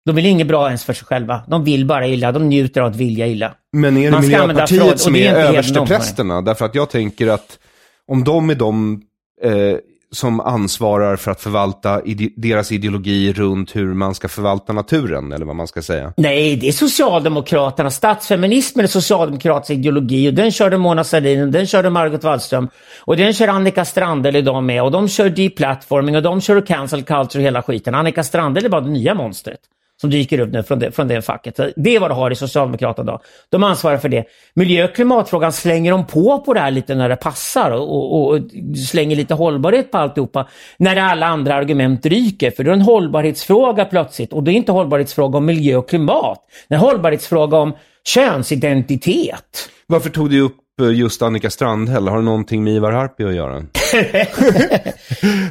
De 0.05 0.15
vill 0.15 0.25
inget 0.25 0.47
bra 0.47 0.67
ens 0.67 0.83
för 0.83 0.93
sig 0.93 1.05
själva. 1.05 1.41
De 1.47 1.63
vill 1.63 1.85
bara 1.85 2.07
illa. 2.07 2.31
De 2.31 2.49
njuter 2.49 2.81
av 2.81 2.87
att 2.91 2.95
vilja 2.95 3.27
illa. 3.27 3.55
Men 3.73 3.97
är 3.97 4.05
det 4.05 4.11
Man 4.11 4.23
ska 4.23 4.41
använda 4.41 4.67
Miljöpartiet 4.71 4.99
som 4.99 5.15
är 5.15 5.33
är, 5.35 5.45
översteprästerna? 5.45 6.41
Därför 6.41 6.65
att 6.65 6.75
jag 6.75 6.89
tänker 6.89 7.27
att 7.27 7.59
om 8.07 8.23
de 8.23 8.49
är 8.49 8.55
de 8.55 9.01
eh, 9.41 9.77
som 10.11 10.39
ansvarar 10.39 11.15
för 11.15 11.31
att 11.31 11.41
förvalta 11.41 12.01
ide 12.05 12.29
deras 12.35 12.71
ideologi 12.71 13.33
runt 13.33 13.75
hur 13.75 13.93
man 13.93 14.15
ska 14.15 14.27
förvalta 14.27 14.73
naturen, 14.73 15.31
eller 15.31 15.45
vad 15.45 15.55
man 15.55 15.67
ska 15.67 15.81
säga. 15.81 16.13
Nej, 16.17 16.55
det 16.55 16.67
är 16.67 16.71
Socialdemokraterna. 16.71 17.91
Statsfeminismen 17.91 18.83
är 18.83 18.87
Socialdemokratisk 18.87 19.71
ideologi 19.71 20.29
och 20.29 20.33
den 20.33 20.51
körde 20.51 20.77
Mona 20.77 21.03
Sahlin 21.03 21.41
och 21.41 21.47
den 21.47 21.67
körde 21.67 21.89
Margot 21.89 22.23
Wallström. 22.23 22.69
Och 22.99 23.17
den 23.17 23.33
kör 23.33 23.47
Annika 23.47 23.85
Strandhäll 23.85 24.35
idag 24.35 24.63
med 24.63 24.83
och 24.83 24.91
de 24.91 25.07
kör 25.07 25.29
deplatforming 25.29 26.15
och 26.15 26.23
de 26.23 26.41
kör 26.41 26.65
cancel 26.65 27.03
culture 27.03 27.41
och 27.41 27.45
hela 27.45 27.61
skiten. 27.61 27.95
Annika 27.95 28.23
Strandhäll 28.23 28.65
är 28.65 28.69
bara 28.69 28.81
det 28.81 28.89
nya 28.89 29.13
monstret 29.13 29.59
som 30.01 30.09
dyker 30.09 30.39
upp 30.39 30.51
nu 30.51 30.63
från 30.63 30.79
det, 30.79 30.91
från 30.91 31.07
det 31.07 31.21
facket. 31.21 31.59
Det 31.75 31.95
är 31.95 31.99
vad 31.99 32.09
du 32.09 32.15
har 32.15 32.31
i 32.31 32.35
Socialdemokraterna 32.35 33.03
idag. 33.05 33.21
De 33.49 33.63
ansvarar 33.63 33.97
för 33.97 34.09
det. 34.09 34.25
Miljö 34.53 34.83
och 34.83 34.95
klimatfrågan 34.95 35.51
slänger 35.51 35.91
de 35.91 36.07
på 36.07 36.39
på 36.39 36.53
det 36.53 36.59
här 36.59 36.71
lite 36.71 36.95
när 36.95 37.09
det 37.09 37.15
passar 37.15 37.71
och, 37.71 38.13
och, 38.15 38.29
och 38.29 38.41
slänger 38.89 39.15
lite 39.15 39.33
hållbarhet 39.33 39.91
på 39.91 39.97
alltihopa. 39.97 40.47
När 40.77 40.95
alla 40.95 41.25
andra 41.25 41.55
argument 41.55 42.05
ryker. 42.05 42.51
För 42.51 42.63
det 42.63 42.69
är 42.69 42.73
en 42.73 42.81
hållbarhetsfråga 42.81 43.85
plötsligt. 43.85 44.33
Och 44.33 44.43
det 44.43 44.51
är 44.51 44.53
inte 44.53 44.71
hållbarhetsfråga 44.71 45.37
om 45.37 45.45
miljö 45.45 45.75
och 45.75 45.89
klimat. 45.89 46.39
Det 46.67 46.73
är 46.73 46.77
en 46.77 46.83
hållbarhetsfråga 46.83 47.57
om 47.57 47.73
könsidentitet. 48.03 49.69
Varför 49.87 50.09
tog 50.09 50.29
du 50.29 50.41
upp 50.41 50.57
eh, 50.81 50.91
just 50.91 51.21
Annika 51.21 51.49
Strandhäll? 51.49 52.07
Har 52.07 52.17
det 52.17 52.23
någonting 52.23 52.63
med 52.63 52.73
Ivar 52.73 52.91
Arpi 52.91 53.23
att 53.23 53.35
göra? 53.35 53.53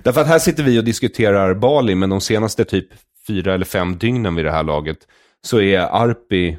Därför 0.03 0.21
att 0.21 0.27
här 0.27 0.39
sitter 0.39 0.63
vi 0.63 0.81
och 0.81 0.85
diskuterar 0.85 1.55
Bali, 1.55 1.95
men 1.95 2.11
de 2.11 2.21
senaste 2.21 2.65
typ 2.65 2.89
fyra 3.27 3.55
eller 3.55 3.65
fem 3.65 3.99
dygnen 3.99 4.35
vid 4.35 4.45
det 4.45 4.53
här 4.53 4.63
laget 4.63 4.99
så 5.43 5.61
är 5.61 5.79
Arpi 5.79 6.59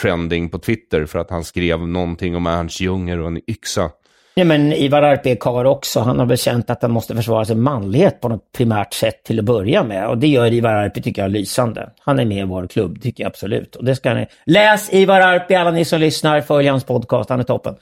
trending 0.00 0.50
på 0.50 0.58
Twitter 0.58 1.06
för 1.06 1.18
att 1.18 1.30
han 1.30 1.44
skrev 1.44 1.88
någonting 1.88 2.36
om 2.36 2.46
Ernst 2.46 2.80
Junger 2.80 3.20
och 3.20 3.26
en 3.26 3.50
yxa. 3.50 3.90
Ja, 4.38 4.44
men 4.44 4.72
Ivar 4.72 5.02
Arpi 5.02 5.30
är 5.30 5.36
karl 5.36 5.66
också. 5.66 6.00
Han 6.00 6.18
har 6.18 6.26
väl 6.26 6.38
känt 6.38 6.70
att 6.70 6.82
han 6.82 6.90
måste 6.90 7.16
försvara 7.16 7.44
sin 7.44 7.60
manlighet 7.60 8.20
på 8.20 8.28
något 8.28 8.52
primärt 8.52 8.94
sätt 8.94 9.24
till 9.24 9.38
att 9.38 9.44
börja 9.44 9.84
med. 9.84 10.08
Och 10.08 10.18
det 10.18 10.26
gör 10.26 10.52
Ivar 10.52 10.72
Arpi, 10.72 11.02
tycker 11.02 11.22
jag, 11.22 11.30
lysande. 11.30 11.90
Han 12.00 12.18
är 12.18 12.24
med 12.24 12.38
i 12.38 12.44
vår 12.44 12.66
klubb, 12.66 13.02
tycker 13.02 13.24
jag 13.24 13.30
absolut. 13.30 13.76
Och 13.76 13.84
det 13.84 13.96
ska 13.96 14.14
ni... 14.14 14.26
Läs 14.46 14.92
Ivar 14.92 15.20
Arpi, 15.20 15.54
alla 15.54 15.70
ni 15.70 15.84
som 15.84 16.00
lyssnar. 16.00 16.40
Följ 16.40 16.68
hans 16.68 16.84
podcast, 16.84 17.30
han 17.30 17.40
är 17.40 17.44
toppen. 17.44 17.74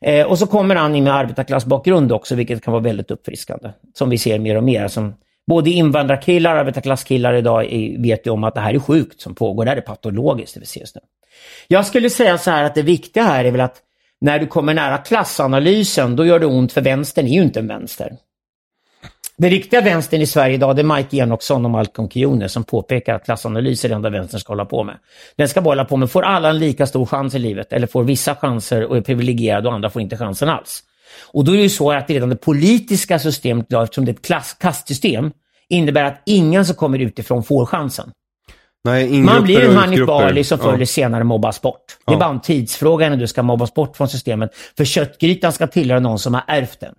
Eh, 0.00 0.26
och 0.26 0.38
så 0.38 0.46
kommer 0.46 0.74
han 0.74 0.94
in 0.94 1.04
med 1.04 1.14
arbetarklassbakgrund 1.14 2.12
också, 2.12 2.34
vilket 2.34 2.62
kan 2.62 2.72
vara 2.72 2.82
väldigt 2.82 3.10
uppfriskande. 3.10 3.70
Som 3.94 4.10
vi 4.10 4.18
ser 4.18 4.38
mer 4.38 4.56
och 4.56 4.64
mer. 4.64 4.88
Som 4.88 5.14
både 5.50 5.70
invandrarkillar 5.70 6.54
och 6.54 6.60
arbetarklasskillar 6.60 7.34
idag 7.34 7.72
är, 7.72 8.02
vet 8.02 8.26
ju 8.26 8.30
om 8.30 8.44
att 8.44 8.54
det 8.54 8.60
här 8.60 8.74
är 8.74 8.78
sjukt 8.78 9.20
som 9.20 9.34
pågår. 9.34 9.64
Det 9.64 9.70
här 9.70 9.76
är 9.76 9.80
patologiskt, 9.80 10.54
det 10.54 10.60
vi 10.60 10.66
ser 10.66 10.80
just 10.80 10.94
nu. 10.94 11.00
Jag 11.68 11.86
skulle 11.86 12.10
säga 12.10 12.38
så 12.38 12.50
här 12.50 12.64
att 12.64 12.74
det 12.74 12.82
viktiga 12.82 13.22
här 13.22 13.44
är 13.44 13.50
väl 13.50 13.60
att 13.60 13.76
när 14.20 14.38
du 14.38 14.46
kommer 14.46 14.74
nära 14.74 14.98
klassanalysen, 14.98 16.16
då 16.16 16.26
gör 16.26 16.38
det 16.38 16.46
ont 16.46 16.72
för 16.72 16.80
vänstern 16.80 17.26
är 17.26 17.30
ju 17.30 17.42
inte 17.42 17.60
en 17.60 17.66
vänster. 17.66 18.16
Den 19.38 19.50
riktiga 19.50 19.80
vänstern 19.80 20.20
i 20.20 20.26
Sverige 20.26 20.54
idag, 20.54 20.76
det 20.76 20.82
är 20.82 20.96
Mike 20.96 21.16
Enoksson 21.16 21.64
och 21.64 21.70
Malcolm 21.70 22.08
Kione 22.08 22.48
som 22.48 22.64
påpekar 22.64 23.14
att 23.14 23.24
klassanalys 23.24 23.84
är 23.84 23.88
det 23.88 23.94
enda 23.94 24.10
vänstern 24.10 24.40
ska 24.40 24.52
hålla 24.52 24.64
på 24.64 24.84
med. 24.84 24.96
Den 25.36 25.48
ska 25.48 25.60
bara 25.60 25.70
hålla 25.70 25.84
på 25.84 25.96
med, 25.96 26.10
får 26.10 26.22
alla 26.22 26.48
en 26.48 26.58
lika 26.58 26.86
stor 26.86 27.06
chans 27.06 27.34
i 27.34 27.38
livet 27.38 27.72
eller 27.72 27.86
får 27.86 28.04
vissa 28.04 28.34
chanser 28.34 28.84
och 28.84 28.96
är 28.96 29.00
privilegierade 29.00 29.68
och 29.68 29.74
andra 29.74 29.90
får 29.90 30.02
inte 30.02 30.16
chansen 30.16 30.48
alls. 30.48 30.82
Och 31.32 31.44
då 31.44 31.52
är 31.52 31.56
det 31.56 31.62
ju 31.62 31.68
så 31.68 31.92
att 31.92 32.10
redan 32.10 32.28
det 32.28 32.36
politiska 32.36 33.18
systemet 33.18 33.66
idag, 33.68 33.82
eftersom 33.82 34.04
det 34.04 34.10
är 34.10 34.14
ett 34.14 34.24
klass, 34.24 34.56
kastsystem, 34.60 35.32
innebär 35.70 36.04
att 36.04 36.22
ingen 36.26 36.64
som 36.64 36.76
kommer 36.76 36.98
utifrån 36.98 37.42
får 37.42 37.66
chansen. 37.66 38.10
Nej, 38.84 39.22
Man 39.22 39.42
blir 39.42 39.60
en 39.60 39.76
Hanif. 39.76 40.06
Bali 40.06 40.44
som 40.44 40.58
förr 40.58 40.74
eller 40.74 40.84
senare 40.84 41.24
mobbas 41.24 41.60
bort. 41.62 41.84
Det 42.06 42.12
är 42.12 42.14
Ja. 42.14 42.18
bara 42.18 42.30
en 42.30 42.40
tidsfråga 42.40 43.08
när 43.08 43.16
du 43.16 43.26
ska 43.26 43.42
mobbas 43.42 43.74
bort 43.74 43.96
från 43.96 44.08
systemet. 44.08 44.50
För 44.76 44.84
köttgrytan 44.84 45.52
ska 45.52 45.66
tillhöra 45.66 46.00
någon 46.00 46.18
som 46.18 46.34
har 46.34 46.42
ärvt 46.46 46.80
den. 46.80 46.94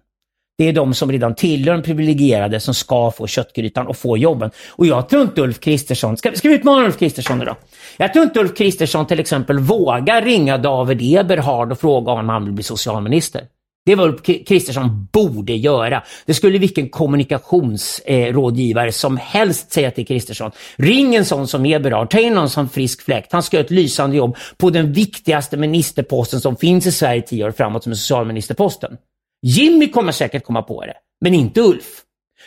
Det 0.58 0.68
är 0.68 0.74
de 0.74 0.94
som 0.94 1.12
redan 1.12 1.36
tillhör 1.36 1.74
de 1.74 1.84
privilegierade 1.84 2.60
som 2.60 2.74
ska 2.74 3.12
få 3.12 3.28
köttgrytan 3.28 3.88
och 3.88 3.98
få 3.98 4.18
jobben. 4.18 4.52
Och 4.70 4.86
jag 4.88 5.10
tror 5.10 5.22
inte 5.22 5.42
Ulf 5.42 5.60
Kristersson, 5.60 6.18
ska, 6.18 6.32
ska 6.34 6.48
vi 6.50 6.56
utmana 6.56 6.86
Ulf 6.86 7.00
Kristersson 7.00 7.42
idag? 7.42 7.56
Jag 7.98 8.14
tror 8.14 8.26
inte 8.26 8.40
Ulf 8.40 8.58
Kristersson 8.58 9.06
till 9.08 9.20
exempel 9.20 9.60
vågar 9.60 10.22
ringa 10.22 10.58
David 10.58 11.18
Eberhard 11.20 11.72
och 11.72 11.80
fråga 11.80 12.12
om 12.12 12.30
han 12.30 12.44
vill 12.46 12.54
bli 12.54 12.64
socialminister. 12.64 13.42
Det 13.86 13.92
är 13.92 13.96
vad 13.96 14.26
Kristersson 14.26 15.08
borde 15.12 15.54
göra. 15.54 16.04
Det 16.26 16.34
skulle 16.34 16.58
vilken 16.58 16.90
kommunikationsrådgivare 16.90 18.88
eh, 18.88 18.92
som 18.92 19.18
helst 19.18 19.72
säga 19.72 19.92
till 19.92 20.08
Kristersson. 20.08 20.52
Ring 20.76 21.16
en 21.16 21.26
sån 21.26 21.48
som 21.48 21.66
Eberhard, 21.66 22.10
ta 22.10 22.20
in 22.20 22.34
någon 22.34 22.50
som 22.50 22.70
frisk 22.70 23.02
fläkt. 23.02 23.32
Han 23.32 23.44
ska 23.44 23.58
göra 23.58 23.66
ett 23.66 23.72
lysande 23.72 24.18
jobb 24.18 24.38
på 24.58 24.70
den 24.70 24.94
viktigaste 24.94 25.58
ministerposten 25.58 26.42
som 26.42 26.56
finns 26.56 26.86
i 26.86 26.92
Sverige 26.92 27.22
tio 27.22 27.46
år 27.46 27.52
framåt 27.52 27.84
som 27.84 27.92
är 27.92 27.96
socialministerposten. 27.96 28.98
Jimmy 29.42 29.88
kommer 29.88 30.12
säkert 30.12 30.44
komma 30.44 30.62
på 30.62 30.86
det, 30.86 30.94
men 31.22 31.34
inte 31.34 31.62
Ulf. 31.62 32.02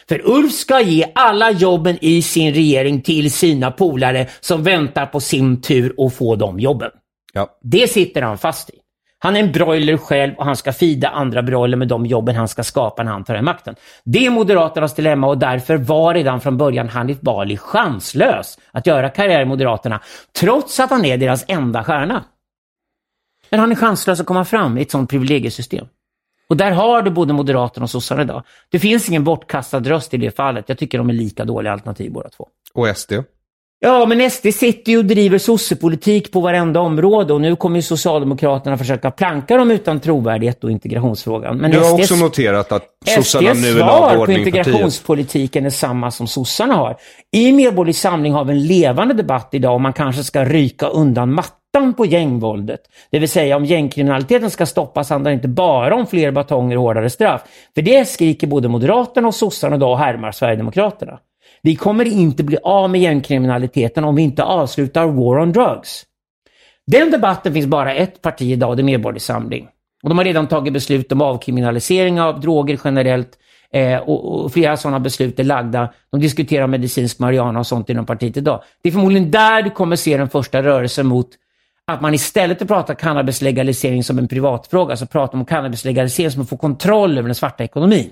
För 0.08 0.30
Ulf 0.30 0.52
ska 0.52 0.80
ge 0.80 1.12
alla 1.14 1.50
jobben 1.50 1.98
i 2.00 2.22
sin 2.22 2.54
regering 2.54 3.02
till 3.02 3.32
sina 3.32 3.70
polare 3.70 4.28
som 4.40 4.62
väntar 4.62 5.06
på 5.06 5.20
sin 5.20 5.60
tur 5.60 5.94
att 5.98 6.14
få 6.14 6.36
de 6.36 6.60
jobben. 6.60 6.90
Ja. 7.32 7.58
Det 7.62 7.90
sitter 7.90 8.22
han 8.22 8.38
fast 8.38 8.70
i. 8.70 8.83
Han 9.24 9.36
är 9.36 9.40
en 9.40 9.52
broiler 9.52 9.96
själv 9.96 10.34
och 10.34 10.44
han 10.44 10.56
ska 10.56 10.72
fida 10.72 11.08
andra 11.08 11.42
broiler 11.42 11.76
med 11.76 11.88
de 11.88 12.06
jobben 12.06 12.36
han 12.36 12.48
ska 12.48 12.64
skapa 12.64 13.02
när 13.02 13.12
han 13.12 13.24
tar 13.24 13.34
den 13.34 13.44
makten. 13.44 13.74
Det 14.04 14.26
är 14.26 14.30
Moderaternas 14.30 14.94
dilemma 14.94 15.26
och 15.26 15.38
därför 15.38 15.76
var 15.76 16.14
redan 16.14 16.40
från 16.40 16.56
början 16.56 16.88
Hanif 16.88 17.20
Bali 17.20 17.56
chanslös 17.56 18.58
att 18.70 18.86
göra 18.86 19.08
karriär 19.08 19.40
i 19.40 19.44
Moderaterna, 19.44 20.00
trots 20.40 20.80
att 20.80 20.90
han 20.90 21.04
är 21.04 21.18
deras 21.18 21.44
enda 21.48 21.84
stjärna. 21.84 22.24
Men 23.50 23.60
han 23.60 23.72
är 23.72 23.76
chanslös 23.76 24.20
att 24.20 24.26
komma 24.26 24.44
fram 24.44 24.78
i 24.78 24.82
ett 24.82 24.90
sånt 24.90 25.10
privilegiesystem. 25.10 25.86
Och 26.48 26.56
där 26.56 26.70
har 26.70 27.02
du 27.02 27.10
både 27.10 27.32
Moderaterna 27.32 27.84
och 27.84 27.90
sossarna 27.90 28.22
idag. 28.22 28.42
Det 28.70 28.78
finns 28.78 29.08
ingen 29.08 29.24
bortkastad 29.24 29.80
röst 29.80 30.14
i 30.14 30.16
det 30.16 30.36
fallet. 30.36 30.68
Jag 30.68 30.78
tycker 30.78 30.98
de 30.98 31.08
är 31.08 31.14
lika 31.14 31.44
dåliga 31.44 31.72
alternativ 31.72 32.12
båda 32.12 32.28
två. 32.28 32.48
Och 32.74 32.96
SD? 32.96 33.12
Ja, 33.84 34.06
men 34.06 34.30
SD 34.30 34.46
sitter 34.54 34.92
ju 34.92 34.98
och 34.98 35.04
driver 35.04 35.38
sossepolitik 35.38 36.32
på 36.32 36.40
varenda 36.40 36.80
område 36.80 37.32
och 37.32 37.40
nu 37.40 37.56
kommer 37.56 37.76
ju 37.76 37.82
Socialdemokraterna 37.82 38.78
försöka 38.78 39.10
planka 39.10 39.56
dem 39.56 39.70
utan 39.70 40.00
trovärdighet 40.00 40.64
och 40.64 40.70
integrationsfrågan. 40.70 41.56
Men 41.56 41.70
Du 41.70 41.78
har 41.78 41.84
SDs 41.84 42.10
också 42.10 42.24
noterat 42.24 42.72
att 42.72 42.84
sossarna 43.16 43.52
nu 43.52 43.68
är 43.68 43.72
svar 43.72 43.80
på 43.80 43.86
lagordning 43.86 44.36
partiet. 44.36 44.56
integrationspolitiken 44.56 45.66
är 45.66 45.70
samma 45.70 46.10
som 46.10 46.26
sossarna 46.26 46.74
har. 46.74 46.96
I 47.32 47.52
Medborgerlig 47.52 47.96
Samling 47.96 48.32
har 48.32 48.44
vi 48.44 48.52
en 48.52 48.66
levande 48.66 49.14
debatt 49.14 49.48
idag 49.52 49.74
om 49.74 49.82
man 49.82 49.92
kanske 49.92 50.24
ska 50.24 50.44
ryka 50.44 50.86
undan 50.86 51.34
mattan 51.34 51.94
på 51.96 52.06
gängvåldet. 52.06 52.80
Det 53.10 53.18
vill 53.18 53.28
säga 53.28 53.56
om 53.56 53.64
gängkriminaliteten 53.64 54.50
ska 54.50 54.66
stoppas 54.66 55.10
handlar 55.10 55.30
det 55.30 55.34
inte 55.34 55.48
bara 55.48 55.94
om 55.94 56.06
fler 56.06 56.30
batonger 56.30 56.76
och 56.76 56.82
hårdare 56.82 57.10
straff. 57.10 57.42
För 57.74 57.82
det 57.82 58.08
skriker 58.08 58.46
både 58.46 58.68
Moderaterna 58.68 59.28
och 59.28 59.34
sossarna 59.34 59.76
idag 59.76 59.90
och 59.92 59.98
härmar 59.98 60.32
Sverigedemokraterna. 60.32 61.18
Vi 61.64 61.76
kommer 61.76 62.04
inte 62.04 62.44
bli 62.44 62.58
av 62.62 62.90
med 62.90 63.00
gängkriminaliteten 63.00 64.04
om 64.04 64.14
vi 64.14 64.22
inte 64.22 64.42
avslutar 64.42 65.06
war 65.06 65.38
on 65.38 65.52
drugs. 65.52 66.04
Den 66.86 67.10
debatten 67.10 67.52
finns 67.54 67.66
bara 67.66 67.94
ett 67.94 68.22
parti 68.22 68.42
idag, 68.42 68.76
det 68.76 68.80
är 68.80 68.84
Medborgerlig 68.84 69.22
Samling. 69.22 69.68
Och 70.02 70.08
de 70.08 70.18
har 70.18 70.24
redan 70.24 70.46
tagit 70.46 70.72
beslut 70.72 71.12
om 71.12 71.20
avkriminalisering 71.20 72.20
av 72.20 72.40
droger 72.40 72.80
generellt 72.84 73.38
eh, 73.72 73.96
och, 73.96 74.44
och 74.44 74.52
flera 74.52 74.76
sådana 74.76 75.00
beslut 75.00 75.40
är 75.40 75.44
lagda. 75.44 75.92
De 76.10 76.20
diskuterar 76.20 76.66
medicinsk 76.66 77.18
marijuana 77.18 77.58
och 77.58 77.66
sånt 77.66 77.90
inom 77.90 78.06
partiet 78.06 78.36
idag. 78.36 78.62
Det 78.82 78.88
är 78.88 78.92
förmodligen 78.92 79.30
där 79.30 79.62
du 79.62 79.70
kommer 79.70 79.96
se 79.96 80.16
den 80.16 80.28
första 80.28 80.62
rörelsen 80.62 81.06
mot 81.06 81.28
att 81.86 82.00
man 82.00 82.14
istället 82.14 82.58
för 82.58 82.64
att 82.64 82.68
prata 82.68 82.94
cannabislegalisering 82.94 84.04
som 84.04 84.18
en 84.18 84.28
privatfråga 84.28 84.96
så 84.96 85.06
pratar 85.06 85.36
man 85.36 85.40
om 85.40 85.46
cannabislegalisering 85.46 86.30
som 86.30 86.42
att 86.42 86.48
få 86.48 86.56
kontroll 86.56 87.18
över 87.18 87.28
den 87.28 87.34
svarta 87.34 87.64
ekonomin. 87.64 88.10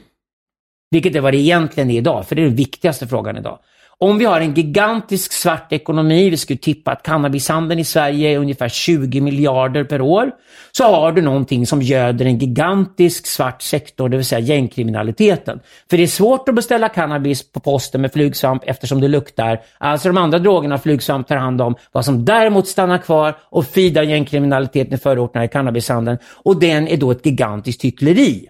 Vilket 0.92 1.16
är 1.16 1.20
vad 1.20 1.32
det 1.32 1.38
egentligen 1.38 1.90
är 1.90 1.98
idag, 1.98 2.26
för 2.28 2.34
det 2.34 2.42
är 2.42 2.46
den 2.46 2.56
viktigaste 2.56 3.06
frågan 3.06 3.36
idag. 3.36 3.58
Om 3.98 4.18
vi 4.18 4.24
har 4.24 4.40
en 4.40 4.54
gigantisk 4.54 5.32
svart 5.32 5.72
ekonomi, 5.72 6.30
vi 6.30 6.36
skulle 6.36 6.58
tippa 6.58 6.92
att 6.92 7.02
cannabishandeln 7.02 7.80
i 7.80 7.84
Sverige 7.84 8.30
är 8.30 8.38
ungefär 8.38 8.68
20 8.68 9.20
miljarder 9.20 9.84
per 9.84 10.00
år, 10.00 10.30
så 10.72 10.84
har 10.84 11.12
du 11.12 11.22
någonting 11.22 11.66
som 11.66 11.82
göder 11.82 12.24
en 12.24 12.38
gigantisk 12.38 13.26
svart 13.26 13.62
sektor, 13.62 14.08
det 14.08 14.16
vill 14.16 14.26
säga 14.26 14.40
gängkriminaliteten. 14.40 15.60
För 15.90 15.96
det 15.96 16.02
är 16.02 16.06
svårt 16.06 16.48
att 16.48 16.54
beställa 16.54 16.88
cannabis 16.88 17.52
på 17.52 17.60
posten 17.60 18.00
med 18.00 18.12
flugsvamp 18.12 18.62
eftersom 18.66 19.00
det 19.00 19.08
luktar. 19.08 19.60
Alltså 19.78 20.08
de 20.08 20.16
andra 20.16 20.38
drogerna 20.38 20.78
flugsvamp 20.78 21.28
tar 21.28 21.36
hand 21.36 21.60
om. 21.60 21.74
Vad 21.92 22.04
som 22.04 22.24
däremot 22.24 22.68
stannar 22.68 22.98
kvar 22.98 23.36
och 23.50 23.66
fidar 23.66 24.02
gängkriminaliteten 24.02 24.94
i 24.94 24.98
förorterna 24.98 25.44
är 25.44 25.48
cannabishandeln. 25.48 26.18
Och 26.44 26.60
den 26.60 26.88
är 26.88 26.96
då 26.96 27.10
ett 27.10 27.26
gigantiskt 27.26 27.84
hyckleri. 27.84 28.48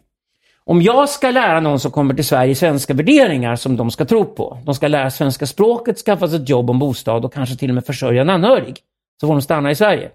Om 0.72 0.82
jag 0.82 1.08
ska 1.08 1.30
lära 1.30 1.60
någon 1.60 1.80
som 1.80 1.90
kommer 1.90 2.14
till 2.14 2.24
Sverige 2.24 2.54
svenska 2.54 2.94
värderingar 2.94 3.56
som 3.56 3.76
de 3.76 3.90
ska 3.90 4.04
tro 4.04 4.24
på, 4.24 4.58
de 4.64 4.74
ska 4.74 4.88
lära 4.88 5.10
svenska 5.10 5.46
språket, 5.46 5.98
skaffa 5.98 6.28
sig 6.28 6.42
ett 6.42 6.48
jobb 6.48 6.70
och 6.70 6.74
en 6.74 6.78
bostad 6.78 7.24
och 7.24 7.32
kanske 7.32 7.56
till 7.56 7.70
och 7.70 7.74
med 7.74 7.86
försörja 7.86 8.22
en 8.22 8.30
anhörig, 8.30 8.76
så 9.20 9.26
får 9.26 9.34
de 9.34 9.42
stanna 9.42 9.70
i 9.70 9.74
Sverige. 9.74 10.10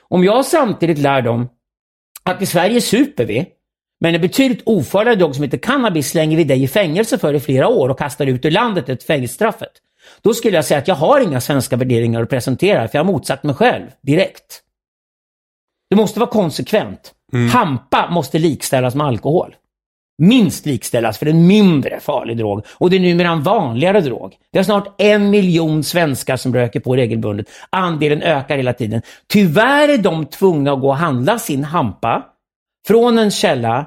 Om 0.00 0.24
jag 0.24 0.44
samtidigt 0.44 0.98
lär 0.98 1.22
dem 1.22 1.48
att 2.22 2.42
i 2.42 2.46
Sverige 2.46 2.80
super 2.80 3.24
vi, 3.24 3.46
men 4.00 4.14
en 4.14 4.20
betydligt 4.20 4.62
ofarligare 4.66 5.18
drog 5.18 5.34
som 5.34 5.44
heter 5.44 5.58
cannabis 5.58 6.10
slänger 6.10 6.36
vi 6.36 6.44
dig 6.44 6.62
i 6.62 6.68
fängelse 6.68 7.18
för 7.18 7.34
i 7.34 7.40
flera 7.40 7.68
år 7.68 7.88
och 7.88 7.98
kastar 7.98 8.26
ut 8.26 8.44
ur 8.44 8.50
landet 8.50 8.88
ett 8.88 9.02
fängelsestraffet. 9.02 9.72
Då 10.22 10.34
skulle 10.34 10.56
jag 10.56 10.64
säga 10.64 10.78
att 10.78 10.88
jag 10.88 10.94
har 10.94 11.20
inga 11.20 11.40
svenska 11.40 11.76
värderingar 11.76 12.22
att 12.22 12.30
presentera, 12.30 12.88
för 12.88 12.98
jag 12.98 13.04
har 13.04 13.12
motsagt 13.12 13.44
mig 13.44 13.54
själv 13.54 13.86
direkt. 14.02 14.62
Det 15.90 15.96
måste 15.96 16.20
vara 16.20 16.30
konsekvent. 16.30 17.14
Hampa 17.52 18.10
måste 18.10 18.38
likställas 18.38 18.94
med 18.94 19.06
alkohol 19.06 19.54
minst 20.18 20.66
likställas 20.66 21.18
för 21.18 21.26
en 21.26 21.46
mindre 21.46 22.00
farlig 22.00 22.36
drog 22.36 22.66
och 22.74 22.90
det 22.90 22.96
är 22.96 23.00
numera 23.00 23.28
en 23.28 23.42
vanligare 23.42 24.00
drog. 24.00 24.34
Det 24.52 24.58
är 24.58 24.62
snart 24.62 24.94
en 24.98 25.30
miljon 25.30 25.84
svenskar 25.84 26.36
som 26.36 26.54
röker 26.54 26.80
på 26.80 26.96
regelbundet. 26.96 27.46
Andelen 27.70 28.22
ökar 28.22 28.56
hela 28.56 28.72
tiden. 28.72 29.02
Tyvärr 29.26 29.88
är 29.88 29.98
de 29.98 30.26
tvungna 30.26 30.72
att 30.72 30.80
gå 30.80 30.88
och 30.88 30.96
handla 30.96 31.38
sin 31.38 31.64
hampa 31.64 32.24
från 32.86 33.18
en 33.18 33.30
källa 33.30 33.86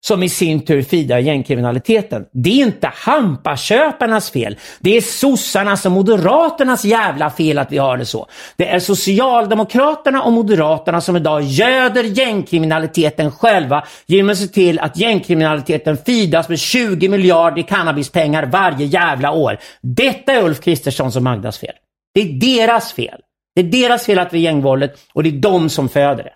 som 0.00 0.22
i 0.22 0.28
sin 0.28 0.64
tur 0.64 0.82
fidar 0.82 1.18
gängkriminaliteten. 1.18 2.24
Det 2.32 2.50
är 2.50 2.66
inte 2.66 2.92
hampaköparnas 2.94 4.30
fel. 4.30 4.56
Det 4.80 4.96
är 4.96 5.00
sossarnas 5.00 5.86
och 5.86 5.92
moderaternas 5.92 6.84
jävla 6.84 7.30
fel 7.30 7.58
att 7.58 7.72
vi 7.72 7.78
har 7.78 7.96
det 7.96 8.06
så. 8.06 8.26
Det 8.56 8.68
är 8.68 8.78
socialdemokraterna 8.78 10.22
och 10.22 10.32
moderaterna 10.32 11.00
som 11.00 11.16
idag 11.16 11.42
göder 11.42 12.04
gängkriminaliteten 12.04 13.30
själva 13.30 13.84
genom 14.06 14.30
att 14.30 14.38
se 14.38 14.46
till 14.46 14.78
att 14.78 14.96
gängkriminaliteten 14.96 15.96
fidas 15.96 16.48
med 16.48 16.58
20 16.58 17.08
miljarder 17.08 17.58
i 17.58 17.62
cannabispengar 17.62 18.46
varje 18.46 18.86
jävla 18.86 19.32
år. 19.32 19.58
Detta 19.82 20.32
är 20.32 20.44
Ulf 20.44 20.60
Kristerssons 20.60 21.16
och 21.16 21.22
Magdas 21.22 21.58
fel. 21.58 21.74
Det 22.14 22.20
är 22.20 22.58
deras 22.58 22.92
fel. 22.92 23.20
Det 23.54 23.60
är 23.60 23.88
deras 23.88 24.06
fel 24.06 24.18
att 24.18 24.32
vi 24.32 24.38
är 24.38 24.42
gängvåldet 24.42 24.98
och 25.12 25.22
det 25.22 25.28
är 25.28 25.40
de 25.40 25.68
som 25.68 25.88
föder 25.88 26.24
det. 26.24 26.32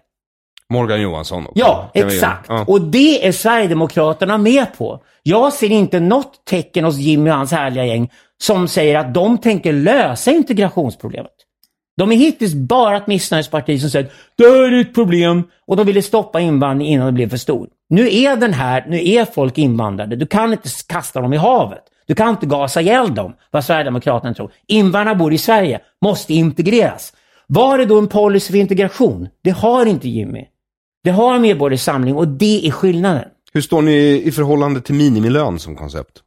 Morgan 0.73 1.01
Johansson 1.01 1.47
också. 1.47 1.59
Ja, 1.59 1.91
exakt. 1.95 2.47
Ja. 2.49 2.65
Och 2.69 2.81
det 2.81 3.27
är 3.27 3.33
Sverigedemokraterna 3.33 4.39
med 4.39 4.79
på. 4.79 5.03
Jag 5.23 5.53
ser 5.53 5.73
inte 5.73 6.01
något 6.01 6.45
tecken 6.45 6.85
hos 6.85 6.97
Jimmy 6.97 7.31
och 7.31 7.35
hans 7.35 7.53
härliga 7.53 7.87
gäng 7.87 8.11
som 8.43 8.69
säger 8.69 8.99
att 8.99 9.15
de 9.15 9.39
tänker 9.39 9.73
lösa 9.73 10.31
integrationsproblemet. 10.31 11.31
De 11.97 12.13
är 12.13 12.17
hittills 12.17 12.55
bara 12.55 12.97
ett 12.97 13.07
missnöjesparti 13.07 13.81
som 13.81 13.91
säger 13.91 14.11
det 14.37 14.45
här 14.45 14.73
är 14.73 14.81
ett 14.81 14.95
problem 14.95 15.43
och 15.67 15.77
de 15.77 15.87
ville 15.87 16.03
stoppa 16.03 16.41
invandring 16.41 16.89
innan 16.89 17.07
det 17.07 17.13
blev 17.13 17.29
för 17.29 17.37
stor. 17.37 17.69
Nu 17.89 18.15
är 18.15 18.37
den 18.37 18.53
här, 18.53 18.87
nu 18.89 19.09
är 19.09 19.25
folk 19.25 19.59
invandrade. 19.59 20.17
Du 20.17 20.27
kan 20.27 20.53
inte 20.53 20.69
kasta 20.89 21.21
dem 21.21 21.33
i 21.33 21.37
havet. 21.37 21.83
Du 22.07 22.15
kan 22.15 22.29
inte 22.29 22.47
gasa 22.47 22.81
ihjäl 22.81 23.15
dem, 23.15 23.35
vad 23.51 23.65
Sverigedemokraterna 23.65 24.35
tror. 24.35 24.53
Invandrare 24.69 25.17
bor 25.17 25.33
i 25.33 25.39
Sverige, 25.39 25.81
måste 26.03 26.35
integreras. 26.35 27.13
Var 27.47 27.79
är 27.79 27.87
då 27.87 27.99
en 27.99 28.09
policy 28.09 28.53
för 28.53 28.59
integration? 28.59 29.29
Det 29.43 29.51
har 29.51 29.87
inte 29.87 30.09
Jimmy. 30.09 30.45
Det 31.05 31.11
har 31.11 31.39
Medborgerlig 31.39 31.81
Samling 31.81 32.17
och 32.17 32.29
det 32.29 32.67
är 32.67 32.71
skillnaden. 32.71 33.29
Hur 33.53 33.61
står 33.61 33.83
ni 33.83 34.23
i 34.25 34.33
förhållande 34.33 34.81
till 34.81 34.95
minimilön 34.95 35.59
som 35.59 35.77
koncept? 35.77 36.23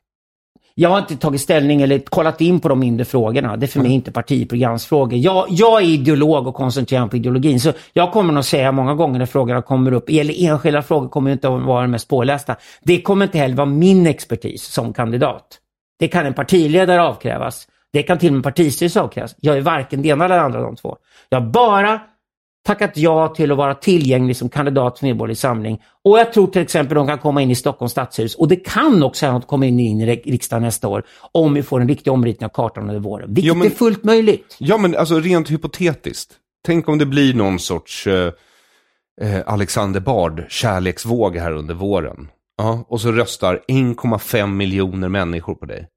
Jag 0.76 0.90
har 0.90 0.98
inte 0.98 1.18
tagit 1.18 1.42
ställning 1.42 1.82
eller 1.82 2.00
kollat 2.00 2.42
in 2.42 2.60
på 2.60 2.70
de 2.70 2.80
mindre 2.80 3.06
frågorna. 3.06 3.58
Det 3.58 3.66
är 3.66 3.68
för 3.68 3.80
mig 3.80 3.92
inte 3.92 4.12
partiprogramsfrågor. 4.12 5.20
Jag, 5.20 5.46
jag 5.50 5.82
är 5.82 5.86
ideolog 5.86 6.48
och 6.48 6.56
koncentrerar 6.56 7.02
mig 7.02 7.10
på 7.10 7.18
ideologin. 7.18 7.60
Så 7.60 7.74
jag 7.94 8.12
kommer 8.12 8.34
nog 8.34 8.46
säga 8.46 8.72
många 8.72 8.96
gånger 8.96 9.20
när 9.20 9.26
frågorna 9.26 9.62
kommer 9.62 9.92
upp, 9.92 10.10
eller 10.10 10.46
enskilda 10.46 10.82
frågor 10.82 11.10
kommer 11.10 11.32
inte 11.32 11.48
att 11.48 11.62
vara 11.62 11.82
de 11.82 11.92
mest 11.92 12.08
pålästa. 12.08 12.56
Det 12.82 13.02
kommer 13.02 13.26
inte 13.26 13.38
heller 13.38 13.56
vara 13.56 13.66
min 13.66 14.08
expertis 14.08 14.64
som 14.64 14.94
kandidat. 14.94 15.60
Det 16.00 16.08
kan 16.08 16.26
en 16.26 16.34
partiledare 16.34 17.02
avkrävas. 17.02 17.68
Det 17.94 18.04
kan 18.04 18.18
till 18.18 18.30
och 18.30 18.34
med 18.34 18.44
partistyrelse 18.44 19.02
avkrävas. 19.02 19.36
Jag 19.38 19.58
är 19.58 19.62
varken 19.62 20.02
det 20.02 20.10
ena 20.10 20.26
eller 20.26 20.36
det 20.36 20.42
andra 20.42 20.60
av 20.60 20.66
de 20.66 20.76
två. 20.76 20.98
Jag 21.30 21.52
bara 21.52 22.02
tackat 22.68 22.98
ja 22.98 23.28
till 23.28 23.52
att 23.52 23.58
vara 23.58 23.76
tillgänglig 23.76 24.38
som 24.38 24.50
kandidat 24.50 25.00
för 25.00 25.06
Medborgerlig 25.06 25.38
Samling. 25.38 25.82
Och 26.04 26.20
jag 26.20 26.34
tror 26.34 26.48
till 26.48 26.62
exempel 26.62 26.96
de 26.96 27.08
kan 27.08 27.18
komma 27.18 27.42
in 27.42 27.52
i 27.52 27.56
Stockholms 27.56 27.92
stadshus 27.92 28.36
och 28.36 28.48
det 28.48 28.56
kan 28.56 29.04
också 29.04 29.26
hända 29.26 29.38
att 29.38 29.44
de 29.44 29.48
kommer 29.48 29.68
in 29.68 29.80
i 29.80 30.06
riksdagen 30.16 30.64
nästa 30.64 30.88
år 30.88 31.04
om 31.32 31.54
vi 31.54 31.64
får 31.64 31.82
en 31.82 31.88
riktig 31.88 32.14
omritning 32.14 32.46
av 32.46 32.50
kartan 32.50 32.84
under 32.84 33.00
våren. 33.00 33.34
Vilket 33.34 33.48
ja, 33.48 33.54
men, 33.54 33.68
är 33.68 33.72
fullt 33.72 34.04
möjligt. 34.04 34.56
Ja, 34.60 34.78
men 34.78 34.96
alltså 34.96 35.20
rent 35.20 35.52
hypotetiskt. 35.52 36.34
Tänk 36.66 36.90
om 36.90 36.98
det 36.98 37.06
blir 37.06 37.34
någon 37.34 37.60
sorts 37.60 38.08
eh, 38.08 38.32
eh 39.22 39.42
Alexander 39.46 40.00
Bard 40.00 40.46
kärleksvåg 40.50 41.38
här 41.38 41.52
under 41.52 41.74
våren. 41.74 42.28
Ja, 42.58 42.86
och 42.88 43.02
så 43.02 43.12
röstar 43.12 43.62
1,5 43.68 44.48
miljoner 44.48 45.10
människor 45.10 45.56
på 45.56 45.66
dig. 45.66 45.88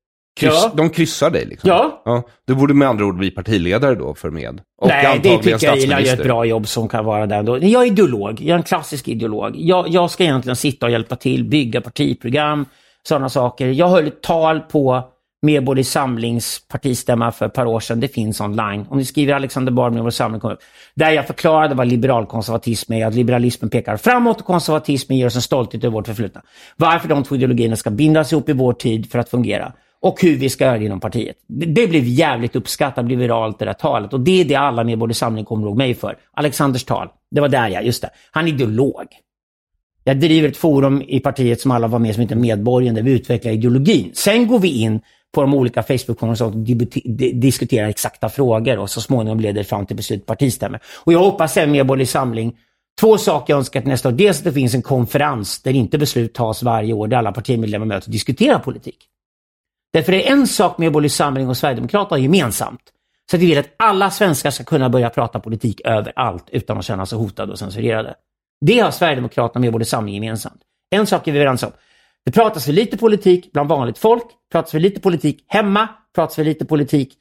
Kryss, 0.40 0.62
ja. 0.64 0.72
De 0.74 0.90
kryssar 0.90 1.30
dig 1.30 1.44
liksom. 1.46 1.70
Ja. 1.70 2.02
ja. 2.04 2.22
Du 2.46 2.54
borde 2.54 2.74
med 2.74 2.88
andra 2.88 3.04
ord 3.04 3.16
bli 3.16 3.30
partiledare 3.30 3.94
då 3.94 4.14
för 4.14 4.30
med. 4.30 4.60
Och 4.80 4.88
Nej, 4.88 5.20
det 5.22 5.38
tycker 5.38 5.66
jag 5.66 5.78
Ila 5.78 6.00
gör 6.00 6.14
ett 6.14 6.22
bra 6.22 6.44
jobb 6.44 6.68
som 6.68 6.88
kan 6.88 7.04
vara 7.04 7.26
där 7.26 7.42
då. 7.42 7.58
Jag 7.58 7.82
är 7.82 7.86
ideolog, 7.86 8.40
jag 8.40 8.54
är 8.54 8.58
en 8.58 8.62
klassisk 8.62 9.08
ideolog. 9.08 9.52
Jag, 9.54 9.88
jag 9.88 10.10
ska 10.10 10.24
egentligen 10.24 10.56
sitta 10.56 10.86
och 10.86 10.92
hjälpa 10.92 11.16
till, 11.16 11.44
bygga 11.44 11.80
partiprogram, 11.80 12.66
sådana 13.02 13.28
saker. 13.28 13.66
Jag 13.66 13.88
höll 13.88 14.06
ett 14.06 14.22
tal 14.22 14.60
på 14.60 15.04
Medborgerlig 15.42 15.86
Samlings 15.86 16.68
partistämma 16.68 17.32
för 17.32 17.46
ett 17.46 17.52
par 17.52 17.66
år 17.66 17.80
sedan. 17.80 18.00
Det 18.00 18.08
finns 18.08 18.40
online. 18.40 18.86
Om 18.90 18.98
ni 18.98 19.04
skriver 19.04 19.34
Alexander 19.34 19.72
Bard 19.72 19.92
Medborgerlig 19.92 20.14
Samling 20.14 20.40
kommer 20.40 20.54
upp. 20.54 20.60
Där 20.94 21.10
jag 21.10 21.26
förklarade 21.26 21.74
vad 21.74 21.86
liberalkonservatism 21.86 22.92
är, 22.92 23.06
att 23.06 23.14
liberalismen 23.14 23.70
pekar 23.70 23.96
framåt 23.96 24.40
och 24.40 24.46
konservatismen 24.46 25.18
ger 25.18 25.26
oss 25.26 25.36
en 25.36 25.42
stolthet 25.42 25.84
över 25.84 25.92
vårt 25.92 26.06
förflutna. 26.06 26.42
Varför 26.76 27.08
de 27.08 27.24
två 27.24 27.34
ideologierna 27.34 27.76
ska 27.76 27.90
bindas 27.90 28.32
ihop 28.32 28.48
i 28.48 28.52
vår 28.52 28.72
tid 28.72 29.10
för 29.10 29.18
att 29.18 29.28
fungera 29.28 29.72
och 30.02 30.22
hur 30.22 30.36
vi 30.36 30.48
ska 30.50 30.64
göra 30.64 30.78
det 30.78 30.84
inom 30.84 31.00
partiet. 31.00 31.36
Det, 31.46 31.66
det 31.66 31.86
blev 31.86 32.04
jävligt 32.04 32.56
uppskattat, 32.56 33.04
blev 33.04 33.18
viralt 33.18 33.58
det 33.58 33.64
där 33.64 33.72
talet 33.72 34.12
och 34.12 34.20
det 34.20 34.40
är 34.40 34.44
det 34.44 34.54
alla 34.54 34.84
Medborgerlig 34.84 35.16
Samling 35.16 35.44
kommer 35.44 35.66
ihåg 35.66 35.76
mig 35.76 35.94
för. 35.94 36.18
Alexanders 36.32 36.84
tal, 36.84 37.08
det 37.30 37.40
var 37.40 37.48
där 37.48 37.68
jag, 37.68 37.86
just 37.86 38.02
det. 38.02 38.10
Han 38.30 38.44
är 38.44 38.48
ideolog. 38.48 39.06
Jag 40.04 40.20
driver 40.20 40.48
ett 40.48 40.56
forum 40.56 41.02
i 41.08 41.20
partiet 41.20 41.60
som 41.60 41.70
alla 41.70 41.86
var 41.86 41.98
med 41.98 42.14
som 42.14 42.22
heter 42.22 42.36
Medborgaren 42.36 42.94
där 42.94 43.02
vi 43.02 43.12
utvecklar 43.12 43.52
ideologin. 43.52 44.10
Sen 44.14 44.46
går 44.46 44.58
vi 44.58 44.68
in 44.68 45.00
på 45.34 45.40
de 45.40 45.54
olika 45.54 45.82
Facebook-forumen 45.82 46.42
och 46.42 46.52
diskuterar 47.34 47.88
exakta 47.88 48.28
frågor 48.28 48.78
och 48.78 48.90
så 48.90 49.00
småningom 49.00 49.40
leder 49.40 49.60
det 49.60 49.64
fram 49.64 49.86
till 49.86 49.96
beslut 49.96 50.26
partistämmer. 50.26 50.80
Och 51.04 51.12
jag 51.12 51.18
hoppas 51.18 51.56
även 51.56 51.72
Medborgerlig 51.72 52.08
Samling 52.08 52.56
Två 53.00 53.18
saker 53.18 53.52
jag 53.52 53.58
önskar 53.58 53.80
till 53.80 53.88
nästa 53.88 54.08
år. 54.08 54.12
Dels 54.12 54.38
att 54.38 54.44
det 54.44 54.52
finns 54.52 54.74
en 54.74 54.82
konferens 54.82 55.62
där 55.62 55.72
inte 55.72 55.98
beslut 55.98 56.34
tas 56.34 56.62
varje 56.62 56.92
år, 56.92 57.08
där 57.08 57.16
alla 57.16 57.32
partimedlemmar 57.32 57.86
möts 57.86 58.06
och 58.06 58.12
diskuterar 58.12 58.58
politik. 58.58 58.96
Därför 59.92 60.12
är 60.12 60.16
det 60.16 60.28
en 60.28 60.46
sak 60.46 60.78
med 60.78 60.92
både 60.92 61.08
Samling 61.08 61.48
och 61.48 61.56
Sverigedemokraterna 61.56 62.18
gemensamt. 62.18 62.80
Så 63.30 63.36
att 63.36 63.42
vi 63.42 63.46
vill 63.46 63.58
att 63.58 63.74
alla 63.76 64.10
svenskar 64.10 64.50
ska 64.50 64.64
kunna 64.64 64.88
börja 64.88 65.10
prata 65.10 65.40
politik 65.40 65.80
överallt 65.84 66.44
utan 66.52 66.78
att 66.78 66.84
känna 66.84 67.06
sig 67.06 67.18
hotade 67.18 67.52
och 67.52 67.58
censurerade. 67.58 68.14
Det 68.60 68.78
har 68.78 68.90
Sverigedemokraterna 68.90 69.60
med 69.60 69.72
både 69.72 69.84
Samling 69.84 70.14
gemensamt. 70.14 70.60
En 70.90 71.06
sak 71.06 71.28
är 71.28 71.32
vi 71.32 71.38
överens 71.38 71.62
om. 71.62 71.72
Det 72.24 72.32
pratas 72.32 72.64
för 72.64 72.72
lite 72.72 72.96
politik 72.96 73.52
bland 73.52 73.68
vanligt 73.68 73.98
folk, 73.98 74.24
pratas 74.52 74.70
för 74.70 74.78
lite 74.80 75.00
politik 75.00 75.44
hemma, 75.46 75.88
pratas 76.14 76.36
för 76.36 76.44
lite 76.44 76.64
politik 76.64 77.14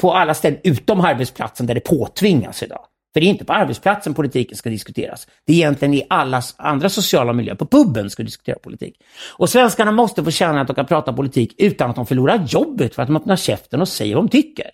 på 0.00 0.12
alla 0.12 0.34
ställen 0.34 0.60
utom 0.64 1.00
arbetsplatsen 1.00 1.66
där 1.66 1.74
det 1.74 1.80
påtvingas 1.80 2.62
idag. 2.62 2.84
För 3.12 3.20
det 3.20 3.26
är 3.26 3.28
inte 3.28 3.44
på 3.44 3.52
arbetsplatsen 3.52 4.14
politiken 4.14 4.56
ska 4.56 4.70
diskuteras. 4.70 5.26
Det 5.46 5.52
är 5.52 5.56
egentligen 5.56 5.94
i 5.94 6.06
alla 6.10 6.42
andra 6.56 6.88
sociala 6.88 7.32
miljöer. 7.32 7.56
På 7.56 7.66
puben 7.66 8.10
ska 8.10 8.22
diskutera 8.22 8.58
politik. 8.58 8.94
Och 9.36 9.48
svenskarna 9.48 9.92
måste 9.92 10.24
få 10.24 10.30
känna 10.30 10.60
att 10.60 10.66
de 10.66 10.74
kan 10.74 10.86
prata 10.86 11.12
politik 11.12 11.54
utan 11.58 11.90
att 11.90 11.96
de 11.96 12.06
förlorar 12.06 12.46
jobbet 12.48 12.94
för 12.94 13.02
att 13.02 13.08
de 13.08 13.16
öppnar 13.16 13.36
käften 13.36 13.80
och 13.80 13.88
säger 13.88 14.14
vad 14.14 14.24
de 14.24 14.28
tycker. 14.28 14.66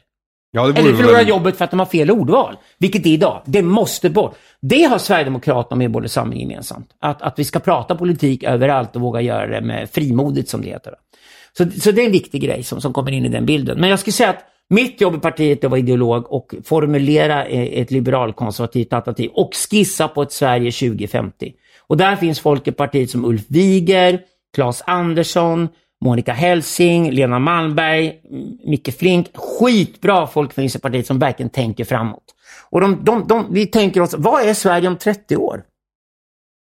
Ja, 0.50 0.68
Eller 0.68 0.94
förlorar 0.94 1.18
väl... 1.18 1.28
jobbet 1.28 1.56
för 1.56 1.64
att 1.64 1.70
de 1.70 1.78
har 1.78 1.86
fel 1.86 2.10
ordval. 2.10 2.56
Vilket 2.78 3.02
det 3.02 3.08
är 3.08 3.14
idag. 3.14 3.42
Det 3.46 3.62
måste 3.62 4.10
bort. 4.10 4.34
Det 4.60 4.82
har 4.82 4.98
Sverigedemokraterna 4.98 5.76
med 5.76 5.90
både 5.90 6.08
Samling 6.08 6.40
gemensamt. 6.40 6.90
Att, 7.00 7.22
att 7.22 7.38
vi 7.38 7.44
ska 7.44 7.58
prata 7.58 7.94
politik 7.94 8.42
överallt 8.42 8.96
och 8.96 9.02
våga 9.02 9.20
göra 9.20 9.46
det 9.46 9.60
med 9.60 9.90
frimodigt 9.90 10.48
som 10.48 10.62
det 10.62 10.68
heter. 10.68 10.94
Så, 11.58 11.70
så 11.80 11.92
det 11.92 12.02
är 12.02 12.06
en 12.06 12.12
viktig 12.12 12.42
grej 12.42 12.62
som, 12.62 12.80
som 12.80 12.92
kommer 12.92 13.12
in 13.12 13.24
i 13.24 13.28
den 13.28 13.46
bilden. 13.46 13.80
Men 13.80 13.90
jag 13.90 13.98
skulle 13.98 14.12
säga 14.12 14.30
att 14.30 14.44
mitt 14.70 15.00
jobb 15.00 15.14
i 15.14 15.18
partiet 15.18 15.64
vara 15.64 15.78
ideolog 15.78 16.32
och 16.32 16.54
formulera 16.64 17.44
ett 17.44 17.90
liberalkonservativt 17.90 18.92
alternativ 18.92 19.30
och 19.34 19.50
skissa 19.70 20.08
på 20.08 20.22
ett 20.22 20.32
Sverige 20.32 20.72
2050. 20.72 21.52
Och 21.86 21.96
där 21.96 22.16
finns 22.16 22.40
folk 22.40 22.68
i 22.68 22.72
partiet 22.72 23.10
som 23.10 23.24
Ulf 23.24 23.44
Wiger, 23.48 24.20
Claes 24.54 24.82
Andersson, 24.86 25.68
Monica 26.04 26.32
Helsing, 26.32 27.10
Lena 27.10 27.38
Malmberg, 27.38 28.14
Micke 28.64 28.94
Flink. 28.98 29.28
Skitbra 29.34 30.26
folk 30.26 30.52
finns 30.52 30.76
i 30.76 30.78
partiet 30.78 31.06
som 31.06 31.18
verkligen 31.18 31.50
tänker 31.50 31.84
framåt. 31.84 32.24
Och 32.70 32.80
de, 32.80 33.04
de, 33.04 33.26
de, 33.28 33.46
vi 33.50 33.66
tänker 33.66 34.00
oss, 34.00 34.14
vad 34.18 34.42
är 34.42 34.54
Sverige 34.54 34.88
om 34.88 34.96
30 34.96 35.36
år? 35.36 35.62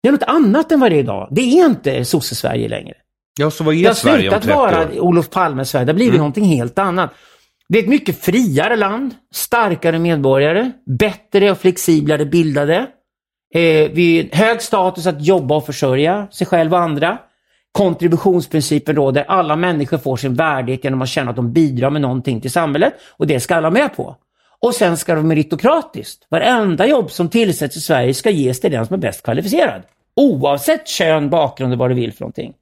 Det 0.03 0.09
är 0.09 0.13
något 0.13 0.23
annat 0.23 0.73
än 0.73 0.81
vad 0.81 0.91
det 0.91 0.97
är 0.97 1.01
idag. 1.01 1.29
Det 1.31 1.41
är 1.41 1.67
inte 1.67 2.05
sosse-Sverige 2.05 2.69
längre. 2.69 2.95
Ja, 3.39 3.51
så 3.51 3.65
vad 3.65 3.75
är 3.75 3.93
Sverige 3.93 4.29
om 4.29 4.35
30 4.41 4.53
år? 4.53 4.57
Det 4.57 4.63
har 4.63 4.83
slutat 4.83 4.95
vara 4.95 5.03
Olof 5.03 5.31
Palmes 5.31 5.71
Sverige. 5.71 5.85
Det 5.85 5.93
har 5.93 5.95
blivit 5.95 6.11
mm. 6.11 6.19
någonting 6.19 6.45
helt 6.45 6.79
annat. 6.79 7.11
Det 7.69 7.79
är 7.79 7.83
ett 7.83 7.89
mycket 7.89 8.25
friare 8.25 8.77
land, 8.77 9.15
starkare 9.35 9.99
medborgare, 9.99 10.71
bättre 10.99 11.51
och 11.51 11.59
flexiblare 11.59 12.25
bildade. 12.25 12.87
Eh, 13.55 13.91
vi 13.93 14.31
hög 14.33 14.63
status 14.63 15.07
att 15.07 15.25
jobba 15.25 15.57
och 15.57 15.67
försörja 15.67 16.29
sig 16.31 16.47
själv 16.47 16.73
och 16.73 16.81
andra. 16.81 17.19
Kontributionsprincipen 17.73 18.97
råder. 18.97 19.25
Alla 19.29 19.57
människor 19.57 19.99
får 19.99 20.17
sin 20.17 20.35
värdighet 20.35 20.85
genom 20.85 21.03
att 21.03 21.09
känna 21.09 21.31
att 21.31 21.37
de 21.37 21.53
bidrar 21.53 21.91
med 21.91 22.03
någonting 22.03 22.41
till 22.41 22.51
samhället 22.51 22.95
och 23.17 23.27
det 23.27 23.41
ska 23.41 23.57
alla 23.57 23.71
med 23.71 23.97
på. 23.97 24.17
Och 24.61 24.75
sen 24.75 24.97
ska 24.97 25.13
det 25.13 25.17
vara 25.17 25.29
meritokratiskt. 25.29 26.27
Varenda 26.29 26.87
jobb 26.87 27.11
som 27.11 27.29
tillsätts 27.29 27.77
i 27.77 27.81
Sverige 27.81 28.15
ska 28.15 28.31
ges 28.31 28.61
till 28.61 28.71
den 28.71 28.87
som 28.87 28.95
är 28.95 28.99
bäst 28.99 29.23
kvalificerad. 29.23 29.83
Oavsett 30.17 30.89
kön, 30.89 31.31
bakgrund 31.31 31.73
och 31.73 31.79
vad 31.79 31.91
du 31.91 31.95
vill 31.95 32.13
för 32.13 32.21
någonting. 32.21 32.53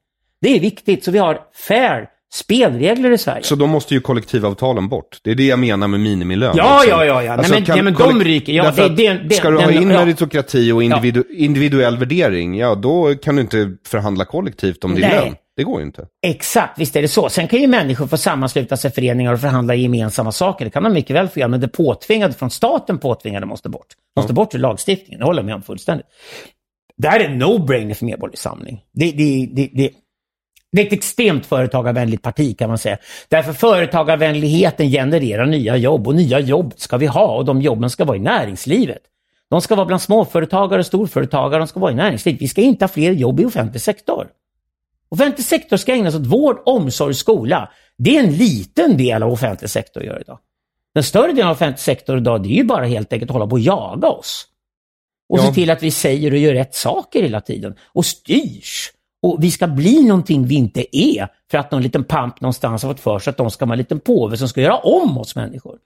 Det 0.41 0.55
är 0.55 0.59
viktigt, 0.59 1.03
så 1.03 1.11
vi 1.11 1.19
har 1.19 1.39
fair 1.53 2.09
spelregler 2.33 3.11
i 3.11 3.17
Sverige. 3.17 3.43
Så 3.43 3.55
då 3.55 3.67
måste 3.67 3.93
ju 3.93 3.99
kollektivavtalen 3.99 4.89
bort. 4.89 5.19
Det 5.23 5.31
är 5.31 5.35
det 5.35 5.47
jag 5.47 5.59
menar 5.59 5.87
med 5.87 5.99
minimilön. 5.99 6.53
Ja, 6.57 6.81
liksom. 6.81 6.99
ja, 6.99 7.05
ja, 7.05 7.23
ja. 7.23 7.33
Alltså, 7.33 7.51
Nej, 7.51 7.61
men, 7.61 7.65
kan, 7.65 7.77
ja, 7.77 7.83
men 7.83 7.93
de 7.93 8.23
ryker. 8.23 8.53
Ja, 8.53 8.71
det, 8.71 8.89
det, 8.89 9.13
det, 9.13 9.35
ska 9.35 9.49
du 9.49 9.57
ha 9.57 9.71
in 9.71 9.87
meritokrati 9.87 10.71
och 10.71 10.83
individu 10.83 11.23
ja. 11.29 11.35
individuell 11.37 11.97
värdering, 11.97 12.57
ja 12.57 12.75
då 12.75 13.15
kan 13.15 13.35
du 13.35 13.41
inte 13.41 13.71
förhandla 13.87 14.25
kollektivt 14.25 14.83
om 14.83 14.95
din 14.95 15.01
Nej. 15.01 15.21
lön. 15.25 15.35
Det 15.55 15.63
går 15.63 15.79
ju 15.79 15.85
inte. 15.85 16.07
Exakt, 16.21 16.79
visst 16.79 16.95
är 16.95 17.01
det 17.01 17.07
så. 17.07 17.29
Sen 17.29 17.47
kan 17.47 17.59
ju 17.59 17.67
människor 17.67 18.07
få 18.07 18.17
sammansluta 18.17 18.77
sig 18.77 18.91
föreningar 18.91 19.33
och 19.33 19.39
förhandla 19.39 19.75
gemensamma 19.75 20.31
saker. 20.31 20.65
Det 20.65 20.71
kan 20.71 20.83
de 20.83 20.93
mycket 20.93 21.15
väl 21.15 21.27
få 21.27 21.39
göra, 21.39 21.49
men 21.49 21.61
det 21.61 21.67
påtvingade 21.67 22.33
från 22.33 22.49
staten 22.49 22.97
påtvingade 22.97 23.45
måste 23.45 23.69
bort. 23.69 23.87
Måste 24.15 24.31
ja. 24.31 24.35
bort 24.35 24.55
ur 24.55 24.59
lagstiftningen, 24.59 25.19
det 25.19 25.25
håller 25.25 25.39
jag 25.39 25.45
med 25.45 25.55
om 25.55 25.63
fullständigt. 25.63 26.05
Det 26.97 27.07
här 27.07 27.19
är 27.19 27.25
en 27.25 27.43
no-brainer 27.43 27.93
för 27.93 28.05
Medborgerlig 28.05 28.39
Samling. 28.39 28.81
Det, 28.93 29.11
det, 29.11 29.49
det, 29.73 29.91
det, 30.77 30.81
är 30.81 30.87
ett 30.87 30.93
extremt 30.93 31.45
företagarvänligt 31.45 32.23
parti 32.23 32.57
kan 32.57 32.69
man 32.69 32.77
säga. 32.77 32.97
Därför 33.29 33.53
företagarvänligheten 33.53 34.89
genererar 34.89 35.45
nya 35.45 35.77
jobb 35.77 36.07
och 36.07 36.15
nya 36.15 36.39
jobb 36.39 36.73
ska 36.77 36.97
vi 36.97 37.05
ha 37.05 37.35
och 37.37 37.45
de 37.45 37.61
jobben 37.61 37.89
ska 37.89 38.05
vara 38.05 38.17
i 38.17 38.19
näringslivet. 38.19 39.01
De 39.49 39.61
ska 39.61 39.75
vara 39.75 39.85
bland 39.85 40.01
småföretagare 40.01 40.79
och 40.79 40.85
storföretagare, 40.85 41.61
de 41.61 41.67
ska 41.67 41.79
vara 41.79 41.91
i 41.91 41.95
näringslivet. 41.95 42.41
Vi 42.41 42.47
ska 42.47 42.61
inte 42.61 42.85
ha 42.85 42.89
fler 42.89 43.11
jobb 43.11 43.39
i 43.39 43.45
offentlig 43.45 43.81
sektor. 43.81 44.27
Offentlig 45.09 45.45
sektor 45.45 45.77
ska 45.77 45.93
ägna 45.93 46.11
sig 46.11 46.19
åt 46.19 46.27
vård, 46.27 46.61
omsorg, 46.65 47.13
skola. 47.13 47.71
Det 47.97 48.17
är 48.17 48.23
en 48.23 48.31
liten 48.31 48.97
del 48.97 49.23
av 49.23 49.31
offentlig 49.31 49.69
sektor 49.69 50.03
gör 50.03 50.21
idag. 50.21 50.39
Den 50.93 51.03
större 51.03 51.27
delen 51.27 51.47
av 51.47 51.51
offentlig 51.51 51.79
sektor 51.79 52.17
idag, 52.17 52.43
det 52.43 52.49
är 52.49 52.57
ju 52.57 52.63
bara 52.63 52.85
helt 52.85 53.13
enkelt 53.13 53.31
att 53.31 53.33
hålla 53.33 53.47
på 53.47 53.53
och 53.53 53.59
jaga 53.59 54.07
oss. 54.07 54.45
Och 55.29 55.39
ja. 55.39 55.43
se 55.43 55.53
till 55.53 55.69
att 55.69 55.83
vi 55.83 55.91
säger 55.91 56.31
och 56.31 56.37
gör 56.37 56.53
rätt 56.53 56.75
saker 56.75 57.23
hela 57.23 57.41
tiden. 57.41 57.75
Och 57.93 58.05
styrs. 58.05 58.91
Och 59.21 59.43
vi 59.43 59.51
ska 59.51 59.67
bli 59.67 60.03
någonting 60.03 60.45
vi 60.45 60.55
inte 60.55 60.97
är 60.97 61.27
för 61.51 61.57
att 61.57 61.71
någon 61.71 61.81
liten 61.81 62.03
pamp 62.03 62.41
någonstans 62.41 62.83
har 62.83 62.89
fått 62.93 62.99
för 62.99 63.19
sig 63.19 63.31
att 63.31 63.37
de 63.37 63.51
ska 63.51 63.65
vara 63.65 63.73
en 63.73 63.77
liten 63.77 63.99
påve 63.99 64.37
som 64.37 64.49
ska 64.49 64.61
göra 64.61 64.77
om 64.77 65.17
oss 65.17 65.35
människor. 65.35 65.77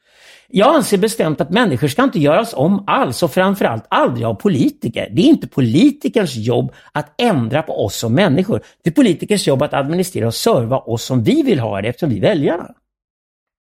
Jag 0.47 0.75
anser 0.75 0.97
bestämt 0.97 1.41
att 1.41 1.49
människor 1.49 1.87
ska 1.87 2.03
inte 2.03 2.19
göras 2.19 2.53
om 2.53 2.83
alls 2.87 3.23
och 3.23 3.31
framförallt 3.31 3.85
aldrig 3.89 4.25
av 4.25 4.33
politiker. 4.33 5.09
Det 5.11 5.21
är 5.21 5.25
inte 5.25 5.47
politikerns 5.47 6.35
jobb 6.35 6.73
att 6.91 7.21
ändra 7.21 7.63
på 7.63 7.85
oss 7.85 7.95
som 7.95 8.13
människor. 8.13 8.61
Det 8.83 8.89
är 8.89 8.93
politikers 8.93 9.47
jobb 9.47 9.61
att 9.61 9.73
administrera 9.73 10.27
och 10.27 10.35
serva 10.35 10.77
oss 10.77 11.03
som 11.03 11.23
vi 11.23 11.41
vill 11.41 11.59
ha 11.59 11.81
det 11.81 11.87
eftersom 11.87 12.09
vi 12.09 12.17
är 12.17 12.21
väljarna. 12.21 12.73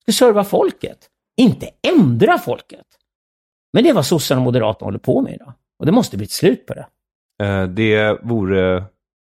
Vi 0.06 0.14
ska 0.14 0.26
serva 0.26 0.44
folket, 0.44 0.98
inte 1.38 1.70
ändra 1.96 2.38
folket. 2.38 2.86
Men 3.74 3.84
det 3.84 3.90
är 3.90 3.94
vad 3.94 4.06
sossarna 4.06 4.42
och 4.42 4.46
moderaterna 4.46 4.88
håller 4.88 5.00
på 5.00 5.22
med 5.22 5.34
idag. 5.34 5.54
Och 5.80 5.86
det 5.86 5.92
måste 5.92 6.18
bli 6.18 6.24
ett 6.24 6.32
slut 6.32 6.66
på 6.66 6.74
det. 6.74 6.86
Eh, 7.44 7.68
det 7.68 8.20
vore 8.24 8.84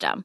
system. 0.00 0.24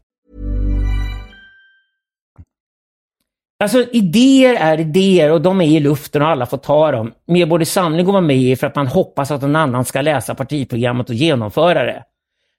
Alltså 3.61 3.85
idéer 3.91 4.55
är 4.55 4.79
idéer 4.79 5.31
och 5.31 5.41
de 5.41 5.61
är 5.61 5.65
i 5.65 5.79
luften 5.79 6.21
och 6.21 6.27
alla 6.27 6.45
får 6.45 6.57
ta 6.57 6.91
dem. 6.91 7.11
Medborgerlig 7.27 7.67
Samling 7.67 8.05
går 8.05 8.13
man 8.13 8.25
med 8.25 8.37
i 8.37 8.55
för 8.55 8.67
att 8.67 8.75
man 8.75 8.87
hoppas 8.87 9.31
att 9.31 9.41
någon 9.41 9.55
annan 9.55 9.85
ska 9.85 10.01
läsa 10.01 10.35
partiprogrammet 10.35 11.09
och 11.09 11.15
genomföra 11.15 11.83
det. 11.83 12.03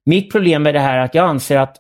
Mitt 0.07 0.33
problem 0.33 0.63
med 0.63 0.75
det 0.75 0.81
här 0.81 0.99
är 0.99 1.01
att 1.01 1.15
jag 1.15 1.29
anser 1.29 1.59
att 1.59 1.77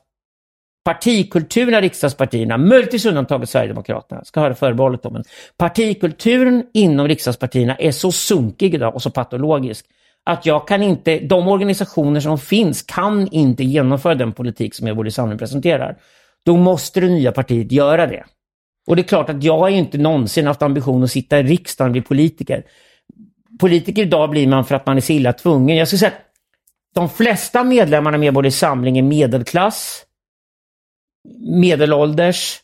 partikulturen 0.85 1.75
av 1.75 1.81
riksdagspartierna, 1.81 2.57
möjligtvis 2.57 3.07
undantaget 3.07 3.49
Sverigedemokraterna, 3.49 4.25
ska 4.25 4.41
ha 4.41 4.49
det 4.49 4.55
förbehållet 4.55 5.07
om, 5.07 5.13
men 5.13 5.25
partikulturen 5.57 6.65
inom 6.75 7.09
riksdagspartierna 7.09 7.77
är 7.77 7.93
så 7.93 8.13
sunkig 8.13 8.75
idag 8.75 8.95
och 8.95 9.03
så 9.03 9.11
patologisk 9.11 9.87
att 10.25 10.47
jag 10.47 10.69
kan 10.69 10.83
inte, 10.83 11.19
de 11.19 11.49
organisationer 11.49 12.21
som 12.21 12.39
finns 12.39 12.83
kan 12.83 13.29
inte 13.29 13.65
genomföra 13.65 14.15
den 14.15 14.33
politik 14.33 14.75
som 14.75 14.85
Medborgerlig 14.85 15.15
Samling 15.15 15.39
presenterar. 15.39 15.97
Då 16.47 16.57
måste 16.57 17.01
det 17.01 17.09
nya 17.09 17.33
partiet 17.33 17.73
göra 17.73 18.07
det. 18.07 18.25
Och 18.87 18.97
det 18.97 19.03
är 19.03 19.05
klart 19.05 19.31
att 19.31 19.45
jag 19.45 19.59
har 19.59 19.69
inte 19.69 19.99
någonsin 19.99 20.47
haft 20.47 20.63
ambition 20.63 21.05
att 21.05 21.11
sitta 21.11 21.39
i 21.39 21.43
riksdagen 21.43 21.89
och 21.89 21.93
bli 21.93 22.03
politiker. 22.03 22.65
Politiker 23.61 24.03
idag 24.03 24.31
blir 24.31 24.47
man 24.47 24.65
för 24.65 24.75
att 24.75 24.87
man 24.87 24.97
är 24.97 25.01
så 25.01 25.13
illa 25.13 25.33
tvungen. 25.33 25.77
Jag 25.77 25.89
skulle 25.89 25.99
säga 25.99 26.13
att 26.13 26.33
de 26.95 27.09
flesta 27.09 27.65
medlemmarna 27.65 28.17
i 28.17 28.21
Medborgerlig 28.21 28.55
Samling 28.55 28.99
är 28.99 29.03
medelklass, 29.03 30.05
medelålders, 31.61 32.59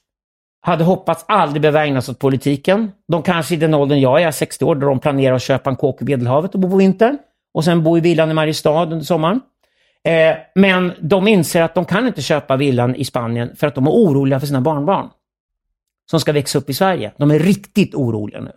hade 0.61 0.85
hoppats 0.85 1.25
aldrig 1.29 1.63
behöva 1.63 1.85
ägna 1.85 2.03
sig 2.03 2.13
åt 2.13 2.19
politiken. 2.19 2.91
De 3.09 3.23
kanske 3.23 3.55
i 3.55 3.59
den 3.59 3.75
åldern 3.75 4.01
jag 4.01 4.23
är, 4.23 4.31
60 4.31 4.65
år, 4.65 4.75
då 4.75 4.87
de 4.87 5.01
planerar 5.01 5.35
att 5.35 5.43
köpa 5.43 5.71
en 5.71 5.77
kåk 5.77 6.03
i 6.03 6.05
Medelhavet 6.05 6.55
och 6.55 6.61
bo 6.61 6.71
på 6.71 6.77
vintern. 6.77 7.19
Och 7.55 7.65
sen 7.65 7.85
bo 7.85 7.99
i 7.99 8.01
villan 8.01 8.31
i 8.31 8.35
Mariestad 8.35 8.83
under 8.83 9.01
sommaren. 9.01 9.41
Eh, 10.05 10.37
men 10.55 10.93
de 11.01 11.29
inser 11.29 11.63
att 11.63 11.75
de 11.75 11.85
kan 11.85 12.07
inte 12.07 12.23
köpa 12.23 12.57
villan 12.57 12.95
i 12.95 13.05
Spanien 13.05 13.57
för 13.57 13.67
att 13.67 13.75
de 13.75 13.87
är 13.87 13.91
oroliga 13.91 14.41
för 14.41 14.47
sina 14.47 14.61
barnbarn. 14.61 15.09
Som 16.11 16.21
ska 16.21 16.33
växa 16.33 16.59
upp 16.59 16.71
i 16.71 16.75
Sverige. 16.75 17.13
De 17.19 17.31
är 17.31 17.39
riktigt 17.39 17.95
oroliga 17.95 18.41
nu. 18.41 18.53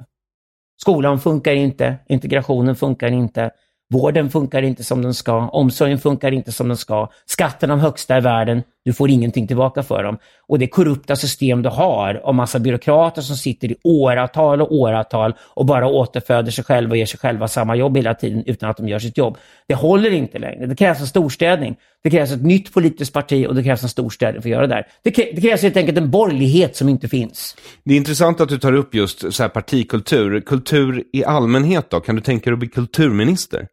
Skolan 0.82 1.20
funkar 1.20 1.54
inte, 1.54 1.98
integrationen 2.10 2.76
funkar 2.76 3.12
inte, 3.12 3.52
vården 3.94 4.30
funkar 4.30 4.62
inte 4.62 4.84
som 4.84 5.02
den 5.02 5.14
ska, 5.14 5.48
omsorgen 5.48 6.00
funkar 6.00 6.32
inte 6.32 6.52
som 6.52 6.68
den 6.68 6.78
ska, 6.78 7.10
skatten 7.26 7.70
de 7.70 7.80
högsta 7.80 8.18
i 8.18 8.22
världen, 8.22 8.64
du 8.86 8.94
får 8.94 9.10
ingenting 9.10 9.48
tillbaka 9.48 9.84
för 9.84 10.04
dem. 10.04 10.18
Och 10.48 10.60
det 10.60 10.68
korrupta 10.68 11.16
system 11.16 11.62
du 11.62 11.70
har 11.70 12.26
och 12.26 12.36
massa 12.36 12.60
byråkrater 12.60 13.22
som 13.22 13.36
sitter 13.36 13.72
i 13.72 13.76
åratal 13.84 14.62
och 14.62 14.72
åratal 14.72 15.34
och 15.40 15.66
bara 15.66 15.88
återföder 15.88 16.52
sig 16.52 16.64
själva 16.64 16.92
och 16.92 16.98
ger 16.98 17.06
sig 17.06 17.20
själva 17.20 17.48
samma 17.48 17.76
jobb 17.76 17.98
hela 17.98 18.14
tiden 18.14 18.44
utan 18.46 18.70
att 18.70 18.78
de 18.78 18.88
gör 18.88 19.00
sitt 19.00 19.18
jobb. 19.18 19.38
Det 19.68 19.76
håller 19.76 20.12
inte 20.12 20.40
längre. 20.40 20.66
Det 20.66 20.76
krävs 20.76 21.00
en 21.00 21.08
storstädning. 21.08 21.76
Det 22.04 22.10
krävs 22.10 22.32
ett 22.32 22.44
nytt 22.44 22.74
politiskt 22.74 23.14
parti 23.14 23.46
och 23.48 23.56
det 23.56 23.64
krävs 23.64 23.84
en 23.84 23.90
storstädning 23.90 24.42
för 24.42 24.50
att 24.50 24.52
göra 24.52 24.68
det 24.68 24.76
där. 24.76 24.88
Det, 25.04 25.10
det 25.36 25.42
krävs 25.42 25.62
helt 25.62 25.78
enkelt 25.78 25.98
en 25.98 26.12
borgerlighet 26.12 26.76
som 26.76 26.90
inte 26.90 27.08
finns. 27.08 27.56
Det 27.84 27.94
är 27.94 27.98
intressant 27.98 28.42
att 28.42 28.50
du 28.50 28.58
tar 28.58 28.74
upp 28.74 28.96
just 28.96 29.34
så 29.34 29.44
här 29.44 29.50
partikultur. 29.50 30.42
Kultur 30.42 31.04
i 31.14 31.26
allmänhet 31.26 31.90
då? 31.90 32.00
Kan 32.00 32.16
du 32.16 32.22
tänka 32.22 32.50
dig 32.50 32.54
att 32.54 32.60
bli 32.60 32.68
kulturminister? 32.68 33.68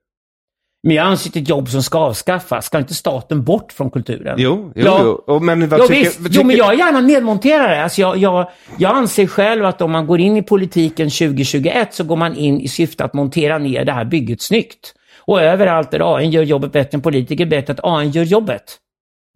Men 0.82 0.96
jag 0.96 1.06
anser 1.06 1.30
att 1.30 1.36
ett 1.36 1.48
jobb 1.48 1.68
som 1.68 1.82
ska 1.82 1.98
avskaffas. 1.98 2.66
Ska 2.66 2.78
inte 2.78 2.94
staten 2.94 3.44
bort 3.44 3.72
från 3.72 3.90
kulturen? 3.90 4.34
Jo, 4.38 4.72
jo, 4.74 4.82
ja. 4.84 5.00
jo. 5.02 5.34
Och, 5.34 5.42
men 5.42 5.68
vad 5.68 5.80
jo, 5.80 5.86
tycker, 5.86 6.00
visst. 6.00 6.20
vad 6.20 6.30
tycker... 6.30 6.40
Jo, 6.40 6.46
men 6.46 6.56
jag 6.56 6.72
är 6.72 6.78
gärna 6.78 7.00
nedmonterare. 7.00 7.82
Alltså 7.82 8.00
jag, 8.00 8.16
jag, 8.16 8.50
jag 8.78 8.96
anser 8.96 9.26
själv 9.26 9.64
att 9.64 9.82
om 9.82 9.92
man 9.92 10.06
går 10.06 10.20
in 10.20 10.36
i 10.36 10.42
politiken 10.42 11.10
2021 11.10 11.94
så 11.94 12.04
går 12.04 12.16
man 12.16 12.36
in 12.36 12.60
i 12.60 12.68
syfte 12.68 13.04
att 13.04 13.14
montera 13.14 13.58
ner 13.58 13.84
det 13.84 13.92
här 13.92 14.04
bygget 14.04 14.42
snyggt. 14.42 14.94
Och 15.18 15.42
överallt 15.42 15.90
där 15.90 16.16
AN 16.16 16.30
gör 16.30 16.42
jobbet 16.42 16.72
bättre 16.72 16.96
än 16.96 17.02
politiker, 17.02 17.46
bättre 17.46 17.72
att 17.72 17.84
AN 17.84 18.10
gör 18.10 18.24
jobbet. 18.24 18.78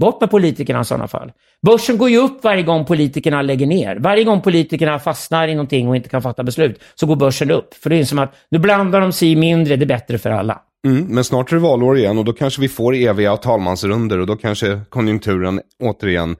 Bort 0.00 0.20
med 0.20 0.30
politikerna 0.30 0.80
i 0.80 0.84
sådana 0.84 1.08
fall. 1.08 1.32
Börsen 1.66 1.98
går 1.98 2.10
ju 2.10 2.18
upp 2.18 2.44
varje 2.44 2.62
gång 2.62 2.84
politikerna 2.84 3.42
lägger 3.42 3.66
ner. 3.66 3.96
Varje 3.96 4.24
gång 4.24 4.40
politikerna 4.40 4.98
fastnar 4.98 5.48
i 5.48 5.54
någonting 5.54 5.88
och 5.88 5.96
inte 5.96 6.08
kan 6.08 6.22
fatta 6.22 6.42
beslut 6.42 6.80
så 6.94 7.06
går 7.06 7.16
börsen 7.16 7.50
upp. 7.50 7.74
För 7.74 7.90
det 7.90 7.96
är 7.96 8.04
som 8.04 8.18
att 8.18 8.34
nu 8.50 8.58
blandar 8.58 9.00
de 9.00 9.12
sig 9.12 9.36
mindre, 9.36 9.76
det 9.76 9.84
är 9.84 9.86
bättre 9.86 10.18
för 10.18 10.30
alla. 10.30 10.60
Mm, 10.86 11.04
men 11.04 11.24
snart 11.24 11.52
är 11.52 11.56
det 11.56 11.62
valår 11.62 11.98
igen 11.98 12.18
och 12.18 12.24
då 12.24 12.32
kanske 12.32 12.60
vi 12.60 12.68
får 12.68 12.94
eviga 12.94 13.36
talmansrunder 13.36 14.18
och 14.18 14.26
då 14.26 14.36
kanske 14.36 14.80
konjunkturen 14.88 15.60
återigen 15.80 16.36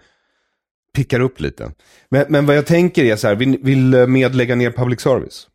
pickar 0.97 1.20
upp 1.20 1.40
lite. 1.40 1.72
Men, 2.09 2.26
men 2.28 2.47
vad 2.47 2.57
jag 2.57 2.66
tänker 2.66 3.05
är 3.05 3.16
så 3.16 3.28
här, 3.28 3.34
vill, 3.34 3.59
vill 3.62 4.07
med 4.09 4.34
lägga 4.34 4.55
ner 4.55 4.70
public 4.70 5.01
service? 5.01 5.49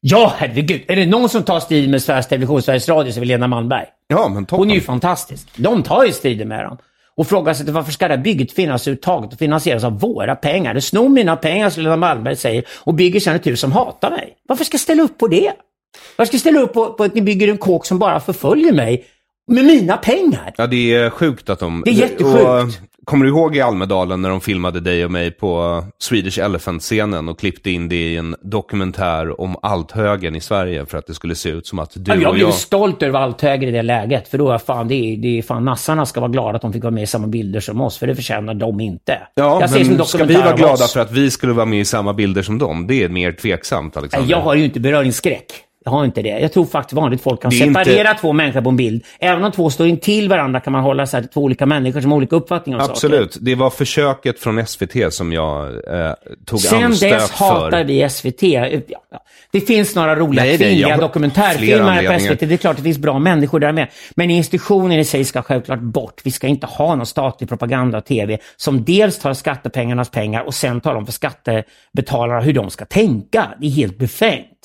Ja, 0.00 0.34
herregud. 0.36 0.82
Är 0.88 0.96
det 0.96 1.06
någon 1.06 1.28
som 1.28 1.42
tar 1.42 1.60
strid 1.60 1.90
med 1.90 2.02
Sveriges 2.02 2.28
Television, 2.28 2.62
Sveriges 2.62 2.88
Radio 2.88 3.12
så 3.12 3.18
är 3.18 3.20
det 3.20 3.26
Lena 3.26 3.48
Malmberg. 3.48 3.86
Ja, 4.06 4.28
men 4.28 4.46
toppen. 4.46 4.58
Hon 4.58 4.70
är 4.70 4.74
ju 4.74 4.80
fantastisk. 4.80 5.48
De 5.56 5.82
tar 5.82 6.04
ju 6.04 6.12
strider 6.12 6.44
med 6.44 6.64
dem. 6.64 6.78
Och 7.16 7.26
frågar 7.26 7.54
sig 7.54 7.72
varför 7.72 7.92
ska 7.92 8.08
det 8.08 8.16
här 8.16 8.22
bygget 8.22 8.52
finnas 8.52 8.82
överhuvudtaget 8.82 9.32
och 9.32 9.38
finansieras 9.38 9.84
av 9.84 10.00
våra 10.00 10.36
pengar? 10.36 10.74
Det 10.74 10.80
snor 10.80 11.08
mina 11.08 11.36
pengar, 11.36 11.70
som 11.70 11.82
Lena 11.82 11.96
Malmberg 11.96 12.36
säger, 12.36 12.64
och 12.84 12.94
bygger 12.94 13.20
sen 13.20 13.36
ett 13.36 13.46
hus 13.46 13.60
som 13.60 13.72
hatar 13.72 14.10
mig. 14.10 14.36
Varför 14.48 14.64
ska 14.64 14.74
jag 14.74 14.80
ställa 14.80 15.02
upp 15.02 15.18
på 15.18 15.28
det? 15.28 15.52
Jag 16.16 16.28
ska 16.28 16.38
ställa 16.38 16.60
upp 16.60 16.72
på, 16.72 16.92
på 16.92 17.04
att 17.04 17.14
ni 17.14 17.22
bygger 17.22 17.48
en 17.48 17.58
kåk 17.58 17.86
som 17.86 17.98
bara 17.98 18.20
förföljer 18.20 18.72
mig 18.72 19.04
med 19.52 19.64
mina 19.64 19.96
pengar. 19.96 20.54
Ja, 20.56 20.66
det 20.66 20.94
är 20.94 21.10
sjukt 21.10 21.50
att 21.50 21.58
de... 21.58 21.82
Det 21.84 21.90
är 21.90 21.94
jättesjukt. 21.94 22.44
Och, 22.44 22.86
kommer 23.06 23.24
du 23.24 23.30
ihåg 23.30 23.56
i 23.56 23.60
Almedalen 23.60 24.22
när 24.22 24.30
de 24.30 24.40
filmade 24.40 24.80
dig 24.80 25.04
och 25.04 25.10
mig 25.10 25.30
på 25.30 25.84
Swedish 25.98 26.38
Elephant-scenen 26.38 27.28
och 27.28 27.38
klippte 27.38 27.70
in 27.70 27.88
det 27.88 27.96
i 27.96 28.16
en 28.16 28.36
dokumentär 28.42 29.40
om 29.40 29.56
althögen 29.62 30.36
i 30.36 30.40
Sverige 30.40 30.86
för 30.86 30.98
att 30.98 31.06
det 31.06 31.14
skulle 31.14 31.34
se 31.34 31.48
ut 31.48 31.66
som 31.66 31.78
att 31.78 31.92
du 31.94 32.10
jag 32.10 32.16
och 32.16 32.22
jag... 32.22 32.34
blev 32.34 32.50
stolt 32.50 33.02
över 33.02 33.18
althöger 33.18 33.68
i 33.68 33.70
det 33.70 33.82
läget. 33.82 34.28
För 34.28 34.38
då 34.38 34.50
är 34.50 34.58
fan, 34.58 34.88
det 34.88 34.94
är, 34.94 35.16
det 35.16 35.38
är 35.38 35.42
fan 35.42 35.64
nassarna 35.64 36.06
ska 36.06 36.20
vara 36.20 36.30
glada 36.30 36.56
att 36.56 36.62
de 36.62 36.72
fick 36.72 36.82
vara 36.82 36.94
med 36.94 37.02
i 37.02 37.06
samma 37.06 37.26
bilder 37.26 37.60
som 37.60 37.80
oss. 37.80 37.98
För 37.98 38.06
det 38.06 38.14
förtjänar 38.14 38.54
de 38.54 38.80
inte. 38.80 39.18
Ja, 39.34 39.60
jag 39.60 39.88
men 39.88 40.04
ska 40.04 40.24
vi 40.24 40.34
vara 40.34 40.56
glada 40.56 40.86
för 40.86 41.00
att 41.00 41.12
vi 41.12 41.30
skulle 41.30 41.52
vara 41.52 41.66
med 41.66 41.80
i 41.80 41.84
samma 41.84 42.12
bilder 42.12 42.42
som 42.42 42.58
dem? 42.58 42.86
Det 42.86 43.02
är 43.02 43.08
mer 43.08 43.32
tveksamt, 43.32 43.96
Alexander. 43.96 44.30
Jag 44.30 44.40
har 44.40 44.54
ju 44.54 44.64
inte 44.64 44.80
beröringsskräck. 44.80 45.65
Jag 45.86 45.90
har 45.90 46.04
inte 46.04 46.22
det. 46.22 46.28
Jag 46.28 46.52
tror 46.52 46.64
faktiskt 46.64 46.92
vanligt 46.92 47.22
folk 47.22 47.42
kan 47.42 47.50
separera 47.50 48.10
inte... 48.10 48.20
två 48.20 48.32
människor 48.32 48.60
på 48.60 48.68
en 48.68 48.76
bild. 48.76 49.04
Även 49.18 49.44
om 49.44 49.52
två 49.52 49.70
står 49.70 49.86
intill 49.86 50.28
varandra 50.28 50.60
kan 50.60 50.72
man 50.72 50.82
hålla 50.82 51.06
så 51.06 51.16
här, 51.16 51.24
två 51.34 51.40
olika 51.40 51.66
människor 51.66 52.00
som 52.00 52.10
har 52.10 52.16
olika 52.16 52.36
uppfattningar 52.36 52.78
om 52.78 52.84
Absolut. 52.90 53.32
Saker. 53.32 53.44
Det 53.44 53.54
var 53.54 53.70
försöket 53.70 54.40
från 54.40 54.66
SVT 54.66 55.12
som 55.12 55.32
jag 55.32 55.66
eh, 55.66 56.12
tog 56.46 56.60
Sen 56.60 56.84
anstöt 56.84 57.10
dess 57.10 57.30
hatar 57.30 57.84
vi 57.84 58.08
SVT. 58.08 58.42
Ja, 58.42 59.20
det 59.50 59.60
finns 59.60 59.94
några 59.94 60.16
roliga 60.16 60.44
Nej, 60.44 60.58
kvinnliga 60.58 60.88
jag... 60.88 61.00
dokumentärfilmer 61.00 62.14
på 62.14 62.20
SVT. 62.20 62.40
Det 62.40 62.54
är 62.54 62.56
klart 62.56 62.70
att 62.70 62.76
det 62.76 62.82
finns 62.82 62.98
bra 62.98 63.18
människor 63.18 63.60
där 63.60 63.72
med. 63.72 63.88
Men 64.14 64.30
institutionen 64.30 64.98
i 64.98 65.04
sig 65.04 65.24
ska 65.24 65.42
självklart 65.42 65.80
bort. 65.80 66.20
Vi 66.24 66.30
ska 66.30 66.46
inte 66.46 66.66
ha 66.66 66.94
någon 66.94 67.06
statlig 67.06 67.48
propaganda 67.48 67.98
och 67.98 68.04
TV 68.04 68.38
som 68.56 68.84
dels 68.84 69.18
tar 69.18 69.34
skattepengarnas 69.34 70.10
pengar 70.10 70.42
och 70.42 70.54
sen 70.54 70.80
talar 70.80 70.96
om 70.96 71.06
för 71.06 71.12
skattebetalarna 71.12 72.40
hur 72.40 72.52
de 72.52 72.70
ska 72.70 72.84
tänka. 72.84 73.48
Det 73.60 73.66
är 73.66 73.70
helt 73.70 73.98
befängt. 73.98 74.55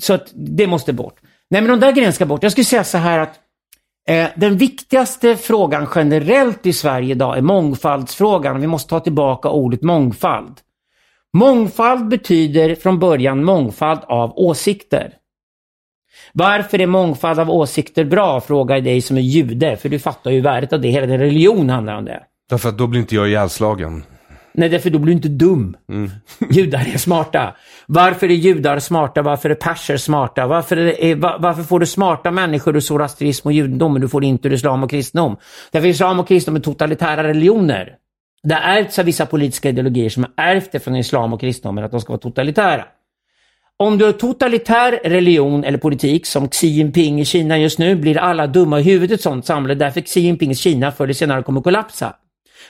Så 0.00 0.14
att 0.14 0.32
det 0.34 0.66
måste 0.66 0.92
bort. 0.92 1.20
Nej, 1.50 1.62
men 1.62 1.70
de 1.70 1.80
där 1.80 1.92
grejerna 1.92 2.12
ska 2.12 2.26
bort. 2.26 2.42
Jag 2.42 2.52
skulle 2.52 2.64
säga 2.64 2.84
så 2.84 2.98
här 2.98 3.18
att 3.18 3.38
eh, 4.08 4.28
den 4.36 4.56
viktigaste 4.56 5.36
frågan 5.36 5.88
generellt 5.94 6.66
i 6.66 6.72
Sverige 6.72 7.10
idag 7.10 7.38
är 7.38 7.42
mångfaldsfrågan. 7.42 8.60
Vi 8.60 8.66
måste 8.66 8.90
ta 8.90 9.00
tillbaka 9.00 9.48
ordet 9.48 9.82
mångfald. 9.82 10.60
Mångfald 11.32 12.08
betyder 12.08 12.74
från 12.74 12.98
början 12.98 13.44
mångfald 13.44 14.00
av 14.06 14.32
åsikter. 14.38 15.12
Varför 16.32 16.80
är 16.80 16.86
mångfald 16.86 17.38
av 17.40 17.50
åsikter 17.50 18.04
bra? 18.04 18.40
Frågar 18.40 18.76
jag 18.76 18.84
dig 18.84 19.02
som 19.02 19.16
är 19.16 19.20
jude, 19.20 19.76
för 19.76 19.88
du 19.88 19.98
fattar 19.98 20.30
ju 20.30 20.40
värdet 20.40 20.72
av 20.72 20.80
det. 20.80 20.88
Hela 20.88 21.06
din 21.06 21.18
religion 21.18 21.70
handlar 21.70 21.96
om 21.96 22.04
det. 22.04 22.22
Därför 22.50 22.68
att 22.68 22.78
då 22.78 22.86
blir 22.86 23.00
inte 23.00 23.14
jag 23.14 23.28
ihjälslagen. 23.28 24.04
Nej, 24.58 24.68
därför 24.68 24.90
då 24.90 24.98
blir 24.98 25.14
du 25.14 25.16
inte 25.16 25.28
dum. 25.28 25.76
Mm. 25.88 26.10
Judar 26.50 26.86
är 26.94 26.98
smarta. 26.98 27.54
Varför 27.86 28.26
är 28.26 28.34
judar 28.34 28.78
smarta? 28.78 29.22
Varför 29.22 29.50
är 29.50 29.54
perser 29.54 29.96
smarta? 29.96 30.46
Varför, 30.46 30.76
är, 30.76 31.14
varför 31.14 31.62
får 31.62 31.80
du 31.80 31.86
smarta 31.86 32.30
människor 32.30 32.76
ur 32.76 32.80
zoroastrism 32.80 33.48
och 33.48 33.52
judendom, 33.52 33.92
men 33.92 34.02
du 34.02 34.08
får 34.08 34.24
inte 34.24 34.48
ur 34.48 34.52
islam 34.52 34.82
och 34.82 34.90
kristendom? 34.90 35.36
Därför 35.70 35.88
islam 35.88 36.20
och 36.20 36.28
kristendom 36.28 36.56
är 36.56 36.64
totalitära 36.64 37.24
religioner. 37.24 37.94
Det 38.42 38.54
har 38.54 38.62
ärvts 38.62 38.98
av 38.98 39.04
vissa 39.04 39.26
politiska 39.26 39.68
ideologier 39.68 40.08
som 40.08 40.22
har 40.22 40.44
ärvt 40.44 40.72
det 40.72 40.80
från 40.80 40.96
islam 40.96 41.32
och 41.32 41.40
kristendomen, 41.40 41.84
att 41.84 41.90
de 41.90 42.00
ska 42.00 42.12
vara 42.12 42.20
totalitära. 42.20 42.84
Om 43.76 43.98
du 43.98 44.04
har 44.04 44.12
totalitär 44.12 45.00
religion 45.04 45.64
eller 45.64 45.78
politik 45.78 46.26
som 46.26 46.48
Xi 46.48 46.66
Jinping 46.66 47.20
i 47.20 47.24
Kina 47.24 47.58
just 47.58 47.78
nu 47.78 47.96
blir 47.96 48.18
alla 48.18 48.46
dumma 48.46 48.80
i 48.80 48.82
huvudet 48.82 49.20
sånt 49.20 49.46
samhälle. 49.46 49.74
Därför 49.74 50.00
Xi 50.00 50.20
Jinpings 50.20 50.58
Kina 50.58 50.92
förr 50.92 51.04
eller 51.04 51.14
senare 51.14 51.42
kommer 51.42 51.60
kollapsa. 51.60 52.14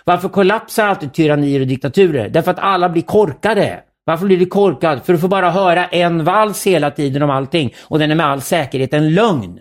Varför 0.04 0.28
kollapsar 0.28 0.86
alltid 0.86 1.14
tyrannier 1.14 1.60
och 1.60 1.66
diktaturer? 1.66 2.28
Därför 2.28 2.50
att 2.50 2.58
alla 2.58 2.88
blir 2.88 3.02
korkade. 3.02 3.80
Varför 4.04 4.26
blir 4.26 4.38
du 4.38 4.46
korkad? 4.46 5.04
För 5.04 5.12
du 5.12 5.18
får 5.18 5.28
bara 5.28 5.50
höra 5.50 5.86
en 5.86 6.24
vals 6.24 6.66
hela 6.66 6.90
tiden 6.90 7.22
om 7.22 7.30
allting 7.30 7.74
och 7.80 7.98
den 7.98 8.10
är 8.10 8.14
med 8.14 8.26
all 8.26 8.40
säkerhet 8.40 8.94
en 8.94 9.14
lögn. 9.14 9.60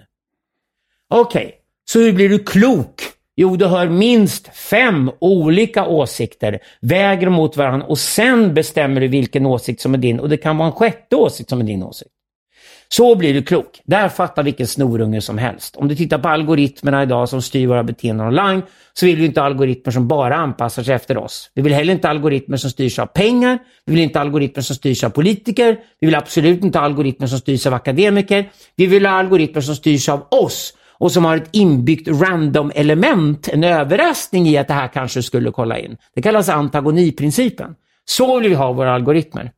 Okej, 1.10 1.46
okay. 1.46 1.52
så 1.90 2.00
hur 2.00 2.14
blir 2.14 2.30
du 2.30 2.40
klok? 2.40 3.02
Jo, 3.36 3.56
du 3.56 3.66
hör 3.66 3.90
minst 3.90 4.48
fem 4.56 5.12
olika 5.20 5.88
åsikter, 5.88 6.60
väger 6.82 7.30
mot 7.30 7.58
varandra 7.58 7.88
och 7.88 7.98
sen 7.98 8.54
bestämmer 8.54 9.02
du 9.02 9.08
vilken 9.08 9.46
åsikt 9.46 9.82
som 9.82 9.94
är 9.94 9.98
din 9.98 10.20
och 10.20 10.30
det 10.30 10.38
kan 10.38 10.58
vara 10.58 10.68
en 10.68 10.74
sjätte 10.74 11.16
åsikt 11.16 11.50
som 11.50 11.60
är 11.60 11.64
din 11.64 11.84
åsikt. 11.84 12.12
Så 12.90 13.16
blir 13.16 13.34
du 13.34 13.42
klok. 13.42 13.82
Där 13.86 14.10
fattar 14.10 14.44
vilken 14.44 14.68
snorunge 14.68 15.22
som 15.22 15.38
helst. 15.38 15.76
Om 15.76 15.88
du 15.88 15.96
tittar 15.96 16.18
på 16.18 16.30
algoritmerna 16.30 17.04
idag 17.04 17.30
som 17.30 17.42
styr 17.42 17.68
våra 17.68 17.84
beteenden 17.84 18.28
online 18.28 18.62
så 18.94 19.06
vill 19.06 19.16
vi 19.16 19.26
inte 19.26 19.42
algoritmer 19.42 19.92
som 19.92 20.08
bara 20.08 20.36
anpassar 20.36 20.84
sig 20.84 20.96
efter 20.96 21.18
oss. 21.18 21.52
Vi 21.54 21.62
vill 21.62 21.74
heller 21.74 21.94
inte 21.94 22.10
algoritmer 22.10 22.58
som 22.58 22.70
styrs 22.70 23.00
av 23.00 23.06
pengar. 23.06 23.60
Vi 23.86 23.94
vill 23.94 24.04
inte 24.04 24.20
algoritmer 24.20 24.64
som 24.64 24.76
styrs 24.76 25.04
av 25.04 25.10
politiker. 25.10 25.78
Vi 26.00 26.08
vill 26.08 26.16
absolut 26.16 26.64
inte 26.64 26.80
algoritmer 26.80 27.28
som 27.28 27.40
styrs 27.40 27.68
av 27.68 27.74
akademiker. 27.74 28.50
Vi 28.76 28.86
vill 28.86 29.06
ha 29.06 29.14
algoritmer 29.14 29.62
som 29.62 29.76
styrs 29.76 30.10
av 30.10 30.28
oss 30.32 30.74
och 31.00 31.12
som 31.12 31.26
har 31.26 31.38
ett 31.38 31.50
inbyggt 31.52 32.08
random 32.08 32.72
element, 32.76 33.48
en 33.48 33.64
överraskning 33.64 34.48
i 34.48 34.58
att 34.58 34.68
det 34.68 34.74
här 34.74 34.88
kanske 34.88 35.24
skulle 35.24 35.52
kolla 35.52 35.80
in. 35.80 35.98
Det 36.16 36.22
kallas 36.22 36.50
antagoniprincipen. 36.50 37.76
Så 38.06 38.40
vill 38.40 38.50
vi 38.50 38.56
ha 38.56 38.74
våra 38.74 38.94
algoritmer. 38.94 39.52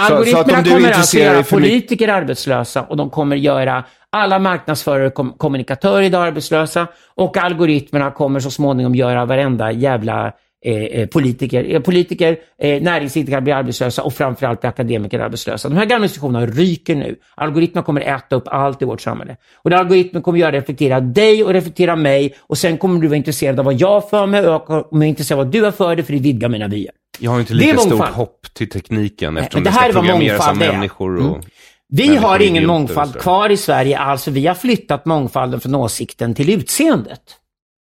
Algoritmerna 0.00 0.64
kommer 0.64 0.90
alltså 0.90 1.18
göra 1.18 1.42
politiker 1.42 2.08
arbetslösa 2.08 2.82
och 2.82 2.96
de 2.96 3.10
kommer 3.10 3.36
göra 3.36 3.84
alla 4.12 4.38
marknadsförare 4.38 5.06
och 5.06 5.38
kommunikatörer 5.38 6.02
idag 6.02 6.26
arbetslösa 6.26 6.86
och 7.14 7.36
algoritmerna 7.36 8.10
kommer 8.10 8.40
så 8.40 8.50
småningom 8.50 8.94
göra 8.94 9.24
varenda 9.24 9.72
jävla 9.72 10.32
eh, 10.64 10.74
eh 10.74 11.06
politiker, 11.06 11.74
eh, 11.74 11.80
politiker 11.80 12.36
eh, 12.62 12.82
näringsidkare 12.82 13.40
blir 13.40 13.54
arbetslösa 13.54 14.02
och 14.02 14.12
framförallt 14.12 14.60
blir 14.60 14.68
akademiker 14.68 15.18
arbetslösa. 15.18 15.68
De 15.68 15.76
här 15.76 15.84
gamla 15.84 16.04
institutionerna 16.04 16.46
ryker 16.46 16.94
nu. 16.94 17.16
Algoritmerna 17.34 17.84
kommer 17.84 18.00
äta 18.00 18.36
upp 18.36 18.48
allt 18.48 18.82
i 18.82 18.84
vårt 18.84 19.00
samhälle. 19.00 19.36
Och 19.56 19.72
algoritmen 19.72 20.22
kommer 20.22 20.38
göra 20.38 20.52
reflektera 20.52 21.00
dig 21.00 21.44
och 21.44 21.52
reflektera 21.52 21.96
mig 21.96 22.34
och 22.40 22.58
sen 22.58 22.78
kommer 22.78 23.00
du 23.00 23.08
vara 23.08 23.16
intresserad 23.16 23.58
av 23.58 23.64
vad 23.64 23.74
jag 23.74 24.10
för 24.10 24.26
mig 24.26 24.40
och 24.40 24.52
jag 24.52 24.64
kommer 24.64 25.06
intresserad 25.06 25.40
av 25.40 25.46
vad 25.46 25.52
du 25.52 25.62
har 25.62 25.72
för 25.72 25.96
dig 25.96 26.04
för 26.04 26.12
det 26.12 26.18
vidgar 26.18 26.48
mina 26.48 26.68
vyer. 26.68 26.99
Jag 27.18 27.30
har 27.30 27.40
inte 27.40 27.54
lika 27.54 27.78
stort 27.78 28.08
hopp 28.08 28.54
till 28.54 28.70
tekniken 28.70 29.36
eftersom 29.36 29.64
det, 29.64 29.70
det 29.70 29.74
här 29.74 29.90
ska 29.90 30.00
programmeras 30.00 30.48
av 30.48 30.56
människor. 30.56 31.16
Och 31.16 31.36
mm. 31.36 31.40
Vi 31.88 32.16
har 32.16 32.42
ingen 32.42 32.66
mångfald 32.66 33.20
kvar 33.20 33.50
i 33.50 33.56
Sverige 33.56 33.98
alls. 33.98 34.28
Vi 34.28 34.46
har 34.46 34.54
flyttat 34.54 35.04
mångfalden 35.04 35.60
från 35.60 35.74
åsikten 35.74 36.34
till 36.34 36.50
utseendet. 36.50 37.22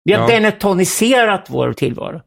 Vi 0.04 0.14
har 0.14 0.22
ja. 0.22 0.28
denetoniserat 0.28 1.46
vår 1.50 1.74
tillvaro. 1.74 2.22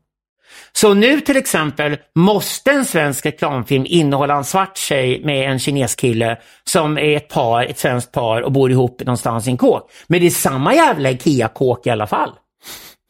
Så 0.72 0.94
nu 0.94 1.20
till 1.20 1.36
exempel 1.36 1.96
måste 2.14 2.70
en 2.70 2.84
svensk 2.84 3.26
reklamfilm 3.26 3.84
innehålla 3.88 4.34
en 4.34 4.44
svart 4.44 4.76
tjej 4.76 5.24
med 5.24 5.50
en 5.50 5.58
kineskille 5.58 6.38
som 6.64 6.98
är 6.98 7.16
ett 7.16 7.28
par, 7.28 7.64
ett 7.64 7.78
svenskt 7.78 8.12
par 8.12 8.42
och 8.42 8.52
bor 8.52 8.70
ihop 8.70 9.00
någonstans 9.00 9.46
i 9.46 9.50
en 9.50 9.56
kåk. 9.56 9.90
Men 10.06 10.20
det 10.20 10.26
är 10.26 10.30
samma 10.30 10.74
jävla 10.74 11.10
IKEA-kåk 11.10 11.86
i 11.86 11.90
alla 11.90 12.06
fall. 12.06 12.30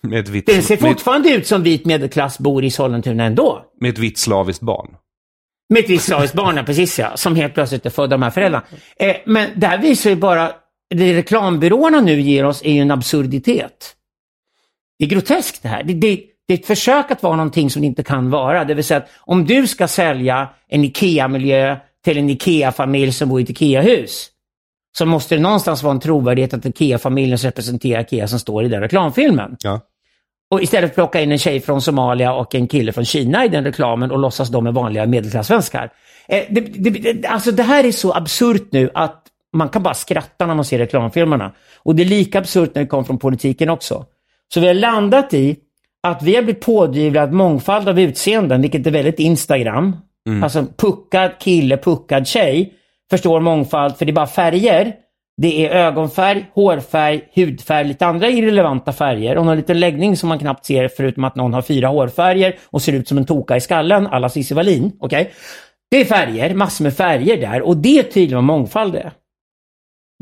Med 0.02 0.28
vitt, 0.28 0.46
Den 0.46 0.62
ser 0.62 0.76
fortfarande 0.76 1.28
med, 1.28 1.38
ut 1.38 1.46
som 1.46 1.62
vit 1.62 1.84
medelklass 1.84 2.38
bor 2.38 2.64
i 2.64 2.70
Sollentuna 2.70 3.24
ändå. 3.24 3.62
Med 3.80 3.90
ett 3.90 3.98
vitt 3.98 4.18
slaviskt 4.18 4.62
barn. 4.62 4.88
Med 5.68 5.84
ett 5.84 5.90
vitt 5.90 6.02
slaviskt 6.02 6.36
barn, 6.36 6.64
precis 6.64 6.98
ja. 6.98 7.16
Som 7.16 7.36
helt 7.36 7.54
plötsligt 7.54 7.86
är 7.86 7.90
födda 7.90 8.14
av 8.14 8.20
de 8.20 8.22
här 8.22 8.30
föräldrarna. 8.30 8.64
Eh, 8.96 9.16
men 9.26 9.50
det 9.56 9.66
här 9.66 9.78
visar 9.78 10.10
ju 10.10 10.16
bara, 10.16 10.52
det 10.94 11.16
reklambyråerna 11.16 12.00
nu 12.00 12.20
ger 12.20 12.44
oss 12.44 12.62
är 12.64 12.72
ju 12.72 12.80
en 12.80 12.90
absurditet. 12.90 13.94
Det 14.98 15.04
är 15.04 15.08
groteskt 15.08 15.62
det 15.62 15.68
här. 15.68 15.82
Det, 15.82 15.94
det, 15.94 16.20
det 16.48 16.54
är 16.54 16.58
ett 16.58 16.66
försök 16.66 17.10
att 17.10 17.22
vara 17.22 17.36
någonting 17.36 17.70
som 17.70 17.82
det 17.82 17.86
inte 17.86 18.02
kan 18.02 18.30
vara. 18.30 18.64
Det 18.64 18.74
vill 18.74 18.84
säga 18.84 18.98
att 18.98 19.08
om 19.20 19.46
du 19.46 19.66
ska 19.66 19.88
sälja 19.88 20.48
en 20.68 20.84
IKEA-miljö 20.84 21.76
till 22.04 22.18
en 22.18 22.30
IKEA-familj 22.30 23.12
som 23.12 23.28
bor 23.28 23.40
i 23.40 23.42
ett 23.42 23.50
IKEA-hus 23.50 24.30
så 24.98 25.06
måste 25.06 25.34
det 25.34 25.40
någonstans 25.40 25.82
vara 25.82 25.94
en 25.94 26.00
trovärdighet 26.00 26.54
att 26.54 26.66
IKEA-familjen 26.66 27.38
representerar 27.38 28.00
IKEA 28.00 28.28
som 28.28 28.38
står 28.38 28.64
i 28.64 28.68
den 28.68 28.80
reklamfilmen. 28.80 29.56
Ja. 29.60 29.80
Och 30.50 30.62
istället 30.62 30.94
plocka 30.94 31.20
in 31.20 31.32
en 31.32 31.38
tjej 31.38 31.60
från 31.60 31.82
Somalia 31.82 32.34
och 32.34 32.54
en 32.54 32.66
kille 32.66 32.92
från 32.92 33.04
Kina 33.04 33.44
i 33.44 33.48
den 33.48 33.64
reklamen 33.64 34.10
och 34.10 34.18
låtsas 34.18 34.48
de 34.48 34.66
är 34.66 34.72
vanliga 34.72 35.06
medelklassvenskar. 35.06 35.90
Eh, 36.28 36.44
det, 36.50 36.60
det, 36.60 37.26
alltså 37.26 37.52
det 37.52 37.62
här 37.62 37.84
är 37.84 37.92
så 37.92 38.12
absurt 38.12 38.72
nu 38.72 38.90
att 38.94 39.24
man 39.52 39.68
kan 39.68 39.82
bara 39.82 39.94
skratta 39.94 40.46
när 40.46 40.54
man 40.54 40.64
ser 40.64 40.78
reklamfilmerna. 40.78 41.52
Och 41.78 41.94
det 41.94 42.02
är 42.02 42.04
lika 42.04 42.38
absurt 42.38 42.74
när 42.74 42.82
det 42.82 42.88
kommer 42.88 43.04
från 43.04 43.18
politiken 43.18 43.70
också. 43.70 44.06
Så 44.54 44.60
vi 44.60 44.66
har 44.66 44.74
landat 44.74 45.34
i 45.34 45.56
att 46.02 46.22
vi 46.22 46.34
har 46.34 46.42
blivit 46.42 46.64
pådyvlade 46.64 47.26
att 47.26 47.34
mångfald 47.34 47.88
av 47.88 48.00
utseenden, 48.00 48.62
vilket 48.62 48.86
är 48.86 48.90
väldigt 48.90 49.18
Instagram, 49.18 49.96
mm. 50.28 50.42
alltså 50.42 50.66
puckad 50.76 51.30
kille, 51.40 51.76
puckad 51.76 52.26
tjej, 52.26 52.72
förstår 53.10 53.40
mångfald 53.40 53.96
för 53.96 54.04
det 54.04 54.12
är 54.12 54.14
bara 54.14 54.26
färger. 54.26 54.94
Det 55.40 55.66
är 55.66 55.70
ögonfärg, 55.70 56.46
hårfärg, 56.54 57.20
hudfärg, 57.34 57.84
lite 57.84 58.06
andra 58.06 58.28
irrelevanta 58.28 58.92
färger 58.92 59.38
och 59.38 59.46
någon 59.46 59.56
liten 59.56 59.80
läggning 59.80 60.16
som 60.16 60.28
man 60.28 60.38
knappt 60.38 60.64
ser 60.64 60.88
förutom 60.88 61.24
att 61.24 61.36
någon 61.36 61.54
har 61.54 61.62
fyra 61.62 61.88
hårfärger 61.88 62.58
och 62.66 62.82
ser 62.82 62.92
ut 62.92 63.08
som 63.08 63.18
en 63.18 63.26
toka 63.26 63.56
i 63.56 63.60
skallen, 63.60 64.06
alla 64.06 64.28
Cissi 64.28 64.54
Wallin. 64.54 64.92
Okay? 65.00 65.26
Det 65.90 66.00
är 66.00 66.04
färger, 66.04 66.54
massor 66.54 66.84
med 66.84 66.94
färger 66.94 67.36
där 67.36 67.62
och 67.62 67.76
det 67.76 67.98
är 67.98 68.02
tydligen 68.02 68.36
vad 68.36 68.44
mångfald 68.44 68.94
är. 68.94 69.12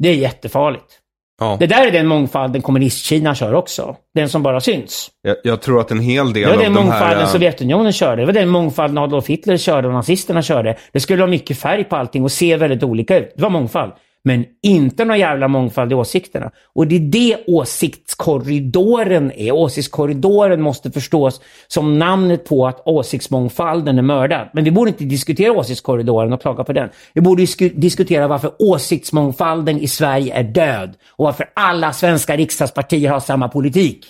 Det 0.03 0.09
är 0.09 0.15
jättefarligt. 0.15 1.01
Ja. 1.41 1.57
Det 1.61 1.67
där 1.67 1.87
är 1.87 1.91
den 1.91 2.07
mångfalden 2.07 2.63
kommunistkina 2.63 3.35
kör 3.35 3.55
också. 3.55 3.97
Den 4.15 4.29
som 4.29 4.43
bara 4.43 4.61
syns. 4.61 5.11
Jag, 5.23 5.37
jag 5.45 5.63
tror 5.63 5.81
att 5.81 5.91
en 5.91 6.01
hel 6.01 6.33
del 6.33 6.51
av 6.51 6.59
de 6.59 6.65
här... 6.65 6.69
Det 6.69 6.71
var 6.71 6.75
den 6.75 6.87
mångfalden 6.87 7.29
Sovjetunionen 7.29 7.93
körde. 7.93 8.23
Det 8.23 8.27
var 8.27 8.33
den 8.33 8.49
mångfalden 8.49 8.99
Adolf 8.99 9.27
Hitler 9.27 9.57
körde 9.57 9.89
och 9.89 9.95
nazisterna 9.95 10.43
körde. 10.43 10.77
Det 10.93 11.01
skulle 11.01 11.19
vara 11.19 11.31
mycket 11.31 11.59
färg 11.59 11.85
på 11.85 11.97
allting 11.97 12.25
och 12.25 12.33
se 12.33 12.57
väldigt 12.57 12.83
olika 12.83 13.19
ut. 13.19 13.33
Det 13.37 13.43
var 13.43 13.51
mångfald 13.51 13.93
men 14.27 14.45
inte 14.63 15.05
någon 15.05 15.19
jävla 15.19 15.49
mångfald 15.49 15.93
i 15.93 15.95
åsikterna. 15.95 16.51
Och 16.75 16.87
det 16.87 16.97
är 16.97 17.01
det 17.01 17.45
åsiktskorridoren 17.47 19.33
är. 19.33 19.53
Åsiktskorridoren 19.53 20.63
måste 20.63 20.91
förstås 20.91 21.41
som 21.67 21.99
namnet 21.99 22.45
på 22.45 22.67
att 22.67 22.83
åsiktsmångfalden 22.85 23.99
är 23.99 24.03
mördad. 24.03 24.49
Men 24.53 24.65
vi 24.65 24.71
borde 24.71 24.91
inte 24.91 25.05
diskutera 25.05 25.53
åsiktskorridoren 25.53 26.33
och 26.33 26.41
klaga 26.41 26.65
på 26.65 26.73
den. 26.73 26.89
Vi 27.13 27.21
borde 27.21 27.47
diskutera 27.75 28.29
varför 28.29 28.53
åsiktsmångfalden 28.59 29.79
i 29.79 29.89
Sverige 29.89 30.35
är 30.35 30.45
död 30.45 30.95
och 31.09 31.25
varför 31.25 31.51
alla 31.55 31.93
svenska 31.93 32.37
riksdagspartier 32.37 33.11
har 33.11 33.21
samma 33.21 33.49
politik. 33.49 34.07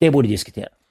Det 0.00 0.10
borde 0.10 0.28
diskuteras. 0.28 0.81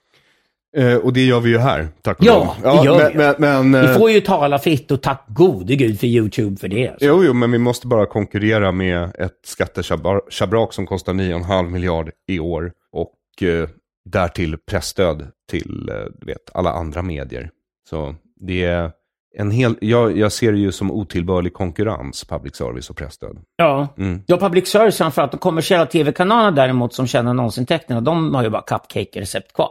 Eh, 0.76 0.96
och 0.96 1.12
det 1.12 1.24
gör 1.24 1.40
vi 1.40 1.50
ju 1.50 1.58
här, 1.58 1.88
tack 2.02 2.18
och 2.18 2.24
Ja, 2.24 2.56
det 2.62 2.68
ja, 2.68 2.84
gör 2.84 2.98
men, 2.98 3.12
vi. 3.12 3.18
Men, 3.18 3.70
men, 3.70 3.82
vi 3.82 3.88
eh, 3.88 3.98
får 3.98 4.10
ju 4.10 4.20
tala 4.20 4.58
fritt 4.58 4.90
och 4.90 5.02
tack 5.02 5.24
gode 5.28 5.76
gud 5.76 6.00
för 6.00 6.06
YouTube 6.06 6.56
för 6.56 6.68
det. 6.68 6.88
Alltså. 6.88 7.06
Jo, 7.06 7.24
jo, 7.24 7.32
men 7.32 7.52
vi 7.52 7.58
måste 7.58 7.86
bara 7.86 8.06
konkurrera 8.06 8.72
med 8.72 9.16
ett 9.18 9.40
skatteschabrak 9.46 10.72
som 10.72 10.86
kostar 10.86 11.12
9,5 11.12 11.70
miljard 11.70 12.10
i 12.28 12.38
år. 12.38 12.72
Och 12.92 13.48
eh, 13.48 13.68
därtill 14.04 14.56
pressstöd 14.70 15.26
till 15.50 15.88
eh, 15.88 16.26
vet, 16.26 16.50
alla 16.54 16.72
andra 16.72 17.02
medier. 17.02 17.50
Så 17.90 18.14
det 18.40 18.64
är 18.64 18.90
en 19.38 19.50
hel, 19.50 19.74
jag, 19.80 20.18
jag 20.18 20.32
ser 20.32 20.52
det 20.52 20.58
ju 20.58 20.72
som 20.72 20.90
otillbörlig 20.90 21.54
konkurrens, 21.54 22.24
public 22.24 22.56
service 22.56 22.90
och 22.90 22.96
pressstöd. 22.96 23.38
Ja, 23.56 23.88
mm. 23.98 24.22
ja 24.26 24.36
public 24.36 24.68
service 24.68 24.98
framförallt. 24.98 25.32
De 25.32 25.38
kommersiella 25.38 25.86
tv-kanalerna 25.86 26.50
däremot 26.50 26.94
som 26.94 27.06
tjänar 27.06 27.30
annonsintäkterna, 27.30 28.00
de 28.00 28.34
har 28.34 28.42
ju 28.42 28.50
bara 28.50 28.62
cupcake-recept 28.62 29.52
kvar. 29.54 29.70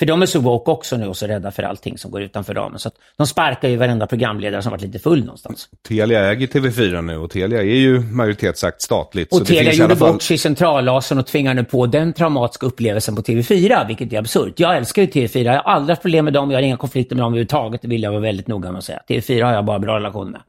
För 0.00 0.06
de 0.06 0.22
är 0.22 0.26
så 0.26 0.40
woke 0.40 0.70
också 0.70 0.96
nu 0.96 1.06
och 1.06 1.16
så 1.16 1.26
rädda 1.26 1.50
för 1.50 1.62
allting 1.62 1.98
som 1.98 2.10
går 2.10 2.22
utanför 2.22 2.54
ramen. 2.54 2.78
Så 2.78 2.88
att 2.88 2.94
de 3.16 3.26
sparkar 3.26 3.68
ju 3.68 3.76
varenda 3.76 4.06
programledare 4.06 4.62
som 4.62 4.70
varit 4.70 4.82
lite 4.82 4.98
full 4.98 5.24
någonstans. 5.24 5.68
Telia 5.88 6.30
äger 6.30 6.46
TV4 6.46 7.02
nu 7.02 7.16
och 7.16 7.30
Telia 7.30 7.60
är 7.60 7.64
ju 7.64 8.00
majoritetssagt 8.00 8.82
statligt. 8.82 9.32
Och 9.32 9.46
Telia 9.46 9.72
gjorde 9.72 9.96
fall... 9.96 10.12
bort 10.12 10.22
sig 10.22 10.34
i 10.34 10.38
centrallasen 10.38 11.18
och 11.18 11.26
tvingar 11.26 11.54
nu 11.54 11.64
på 11.64 11.86
den 11.86 12.12
traumatiska 12.12 12.66
upplevelsen 12.66 13.16
på 13.16 13.22
TV4, 13.22 13.86
vilket 13.86 14.12
är 14.12 14.18
absurt. 14.18 14.60
Jag 14.60 14.76
älskar 14.76 15.02
ju 15.02 15.08
TV4, 15.08 15.44
jag 15.44 15.52
har 15.52 15.72
aldrig 15.72 15.90
haft 15.92 16.02
problem 16.02 16.24
med 16.24 16.34
dem, 16.34 16.50
jag 16.50 16.58
har 16.58 16.62
inga 16.62 16.76
konflikter 16.76 17.16
med 17.16 17.22
dem 17.22 17.32
överhuvudtaget, 17.32 17.82
det 17.82 17.88
vill 17.88 18.02
jag 18.02 18.10
vara 18.10 18.20
väldigt 18.20 18.46
noga 18.46 18.72
med 18.72 18.78
att 18.78 18.84
säga. 18.84 19.00
TV4 19.08 19.44
har 19.44 19.52
jag 19.52 19.64
bara 19.64 19.78
bra 19.78 19.96
relation 19.96 20.30
med. 20.30 20.40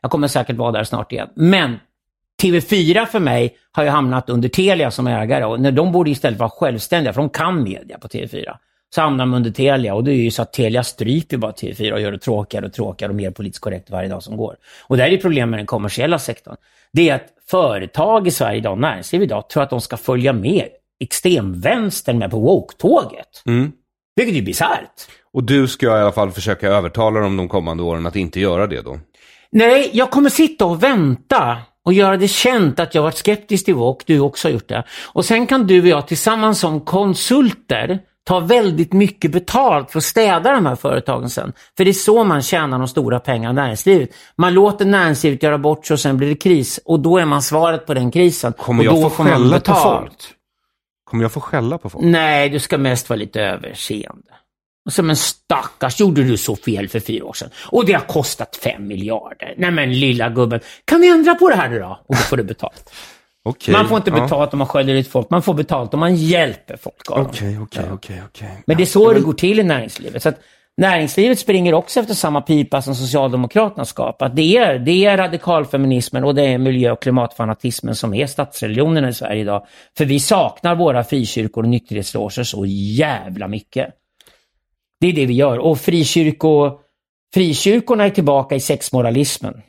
Jag 0.00 0.10
kommer 0.10 0.28
säkert 0.28 0.56
vara 0.56 0.72
där 0.72 0.84
snart 0.84 1.12
igen. 1.12 1.28
Men 1.34 1.76
TV4 2.42 3.06
för 3.06 3.20
mig 3.20 3.56
har 3.72 3.84
ju 3.84 3.90
hamnat 3.90 4.30
under 4.30 4.48
Telia 4.48 4.90
som 4.90 5.06
ägare 5.06 5.44
och 5.44 5.60
när 5.60 5.72
de 5.72 5.92
borde 5.92 6.10
istället 6.10 6.38
vara 6.38 6.50
självständiga, 6.50 7.12
för 7.12 7.20
de 7.20 7.30
kan 7.30 7.62
media 7.62 7.98
på 7.98 8.08
TV4. 8.08 8.54
Så 8.94 9.00
hamnar 9.00 9.26
de 9.26 9.34
under 9.34 9.50
Telia 9.50 9.94
och 9.94 10.04
det 10.04 10.12
är 10.12 10.14
ju 10.14 10.30
så 10.30 10.42
att 10.42 10.52
Telia 10.52 10.82
stryper 10.82 11.36
bara 11.36 11.52
TV4 11.52 11.92
och 11.92 12.00
gör 12.00 12.12
det 12.12 12.18
tråkigare 12.18 12.66
och 12.66 12.72
tråkigare 12.72 13.10
och 13.10 13.16
mer 13.16 13.30
politiskt 13.30 13.60
korrekt 13.60 13.90
varje 13.90 14.08
dag 14.08 14.22
som 14.22 14.36
går. 14.36 14.56
Och 14.86 14.96
det 14.96 15.02
här 15.02 15.10
är 15.10 15.16
problemet 15.16 15.50
med 15.50 15.58
den 15.58 15.66
kommersiella 15.66 16.18
sektorn. 16.18 16.56
Det 16.92 17.08
är 17.08 17.14
att 17.14 17.26
företag 17.50 18.26
i 18.26 18.30
Sverige 18.30 18.58
idag, 18.58 18.78
näringsliv 18.78 19.22
idag, 19.22 19.48
tror 19.48 19.62
att 19.62 19.70
de 19.70 19.80
ska 19.80 19.96
följa 19.96 20.32
med 20.32 20.68
extremvänstern 21.00 22.18
med 22.18 22.30
på 22.30 22.38
woke-tåget. 22.38 23.42
Mm. 23.46 23.72
Vilket 24.16 24.36
är 24.36 24.42
bisarrt. 24.42 25.06
Och 25.32 25.44
du 25.44 25.68
ska 25.68 25.86
i 25.86 26.00
alla 26.00 26.12
fall 26.12 26.30
försöka 26.30 26.68
övertala 26.68 27.20
dem 27.20 27.36
de 27.36 27.48
kommande 27.48 27.82
åren 27.82 28.06
att 28.06 28.16
inte 28.16 28.40
göra 28.40 28.66
det 28.66 28.82
då? 28.82 28.98
Nej, 29.50 29.90
jag 29.92 30.10
kommer 30.10 30.30
sitta 30.30 30.64
och 30.64 30.82
vänta 30.82 31.58
och 31.84 31.92
göra 31.92 32.16
det 32.16 32.28
känt 32.28 32.80
att 32.80 32.94
jag 32.94 33.02
varit 33.02 33.16
skeptisk 33.16 33.64
till 33.64 33.74
woke, 33.74 34.04
du 34.06 34.20
också 34.20 34.48
har 34.48 34.52
gjort 34.52 34.68
det. 34.68 34.84
Och 35.12 35.24
sen 35.24 35.46
kan 35.46 35.66
du 35.66 35.80
och 35.80 35.86
jag 35.86 36.08
tillsammans 36.08 36.60
som 36.60 36.80
konsulter 36.80 37.98
ta 38.28 38.40
väldigt 38.40 38.92
mycket 38.92 39.32
betalt 39.32 39.90
för 39.90 39.98
att 39.98 40.04
städa 40.04 40.52
de 40.52 40.66
här 40.66 40.76
företagen 40.76 41.30
sen. 41.30 41.52
För 41.76 41.84
det 41.84 41.90
är 41.90 41.92
så 41.92 42.24
man 42.24 42.42
tjänar 42.42 42.78
de 42.78 42.88
stora 42.88 43.20
pengarna 43.20 43.50
i 43.50 43.64
näringslivet. 43.64 44.10
Man 44.36 44.54
låter 44.54 44.84
näringslivet 44.84 45.42
göra 45.42 45.58
bort 45.58 45.86
sig 45.86 45.94
och 45.94 46.00
sen 46.00 46.16
blir 46.16 46.28
det 46.28 46.34
kris. 46.34 46.80
Och 46.84 47.00
då 47.00 47.18
är 47.18 47.24
man 47.24 47.42
svaret 47.42 47.86
på 47.86 47.94
den 47.94 48.10
krisen. 48.10 48.52
Kommer 48.52 48.80
och 48.80 48.86
jag 48.86 48.94
då 48.94 49.02
få 49.02 49.10
får 49.10 49.24
man 49.24 49.32
skälla 49.32 49.60
på 49.60 49.74
folk? 49.74 50.12
Kommer 51.04 51.24
jag 51.24 51.32
få 51.32 51.40
skälla 51.40 51.78
på 51.78 51.90
folk? 51.90 52.04
Nej, 52.04 52.48
du 52.48 52.58
ska 52.58 52.78
mest 52.78 53.08
vara 53.08 53.18
lite 53.18 53.40
överseende. 53.40 54.32
Och 54.86 54.92
så, 54.92 55.02
men 55.02 55.16
stackars, 55.16 56.00
gjorde 56.00 56.22
du 56.22 56.36
så 56.36 56.56
fel 56.56 56.88
för 56.88 57.00
fyra 57.00 57.24
år 57.24 57.32
sedan? 57.32 57.50
Och 57.64 57.86
det 57.86 57.92
har 57.92 58.00
kostat 58.06 58.56
fem 58.56 58.86
miljarder. 58.86 59.54
Nej 59.56 59.70
men 59.70 59.92
lilla 59.92 60.28
gubben, 60.28 60.60
kan 60.84 61.00
vi 61.00 61.08
ändra 61.08 61.34
på 61.34 61.48
det 61.48 61.56
här 61.56 61.68
nu 61.68 61.78
då? 61.78 62.00
Och 62.06 62.14
då 62.14 62.22
får 62.22 62.36
du 62.36 62.42
betalt. 62.42 62.92
Okej. 63.48 63.72
Man 63.72 63.88
får 63.88 63.96
inte 63.96 64.10
ja. 64.10 64.20
betalt 64.20 64.52
om 64.52 64.58
man 64.58 64.68
skäller 64.68 64.94
ut 64.94 65.08
folk, 65.08 65.30
man 65.30 65.42
får 65.42 65.54
betalt 65.54 65.94
om 65.94 66.00
man 66.00 66.16
hjälper 66.16 66.76
folk. 66.76 67.10
Okej, 67.10 67.58
okej, 67.58 68.22
okej. 68.24 68.62
Men 68.66 68.76
det 68.76 68.82
är 68.82 68.86
så 68.86 69.12
det 69.12 69.20
går 69.20 69.32
till 69.32 69.60
i 69.60 69.62
näringslivet. 69.62 70.22
Så 70.22 70.32
näringslivet 70.76 71.38
springer 71.38 71.74
också 71.74 72.00
efter 72.00 72.14
samma 72.14 72.40
pipa 72.40 72.82
som 72.82 72.94
Socialdemokraterna 72.94 73.84
skapat. 73.84 74.36
Det 74.36 74.56
är, 74.56 74.78
det 74.78 75.04
är 75.04 75.16
radikalfeminismen 75.16 76.24
och 76.24 76.34
det 76.34 76.42
är 76.42 76.58
miljö 76.58 76.92
och 76.92 77.02
klimatfanatismen 77.02 77.94
som 77.94 78.14
är 78.14 78.26
statsreligionerna 78.26 79.08
i 79.08 79.14
Sverige 79.14 79.40
idag. 79.40 79.66
För 79.98 80.04
vi 80.04 80.20
saknar 80.20 80.74
våra 80.74 81.04
frikyrkor 81.04 81.62
och 81.62 81.68
nykterhetsloger 81.68 82.42
så 82.42 82.66
jävla 82.66 83.48
mycket. 83.48 83.88
Det 85.00 85.06
är 85.06 85.12
det 85.12 85.26
vi 85.26 85.34
gör. 85.34 85.58
Och 85.58 85.80
frikyrko, 85.80 86.78
frikyrkorna 87.34 88.04
är 88.04 88.10
tillbaka 88.10 88.54
i 88.54 88.60
sexmoralismen. 88.60 89.62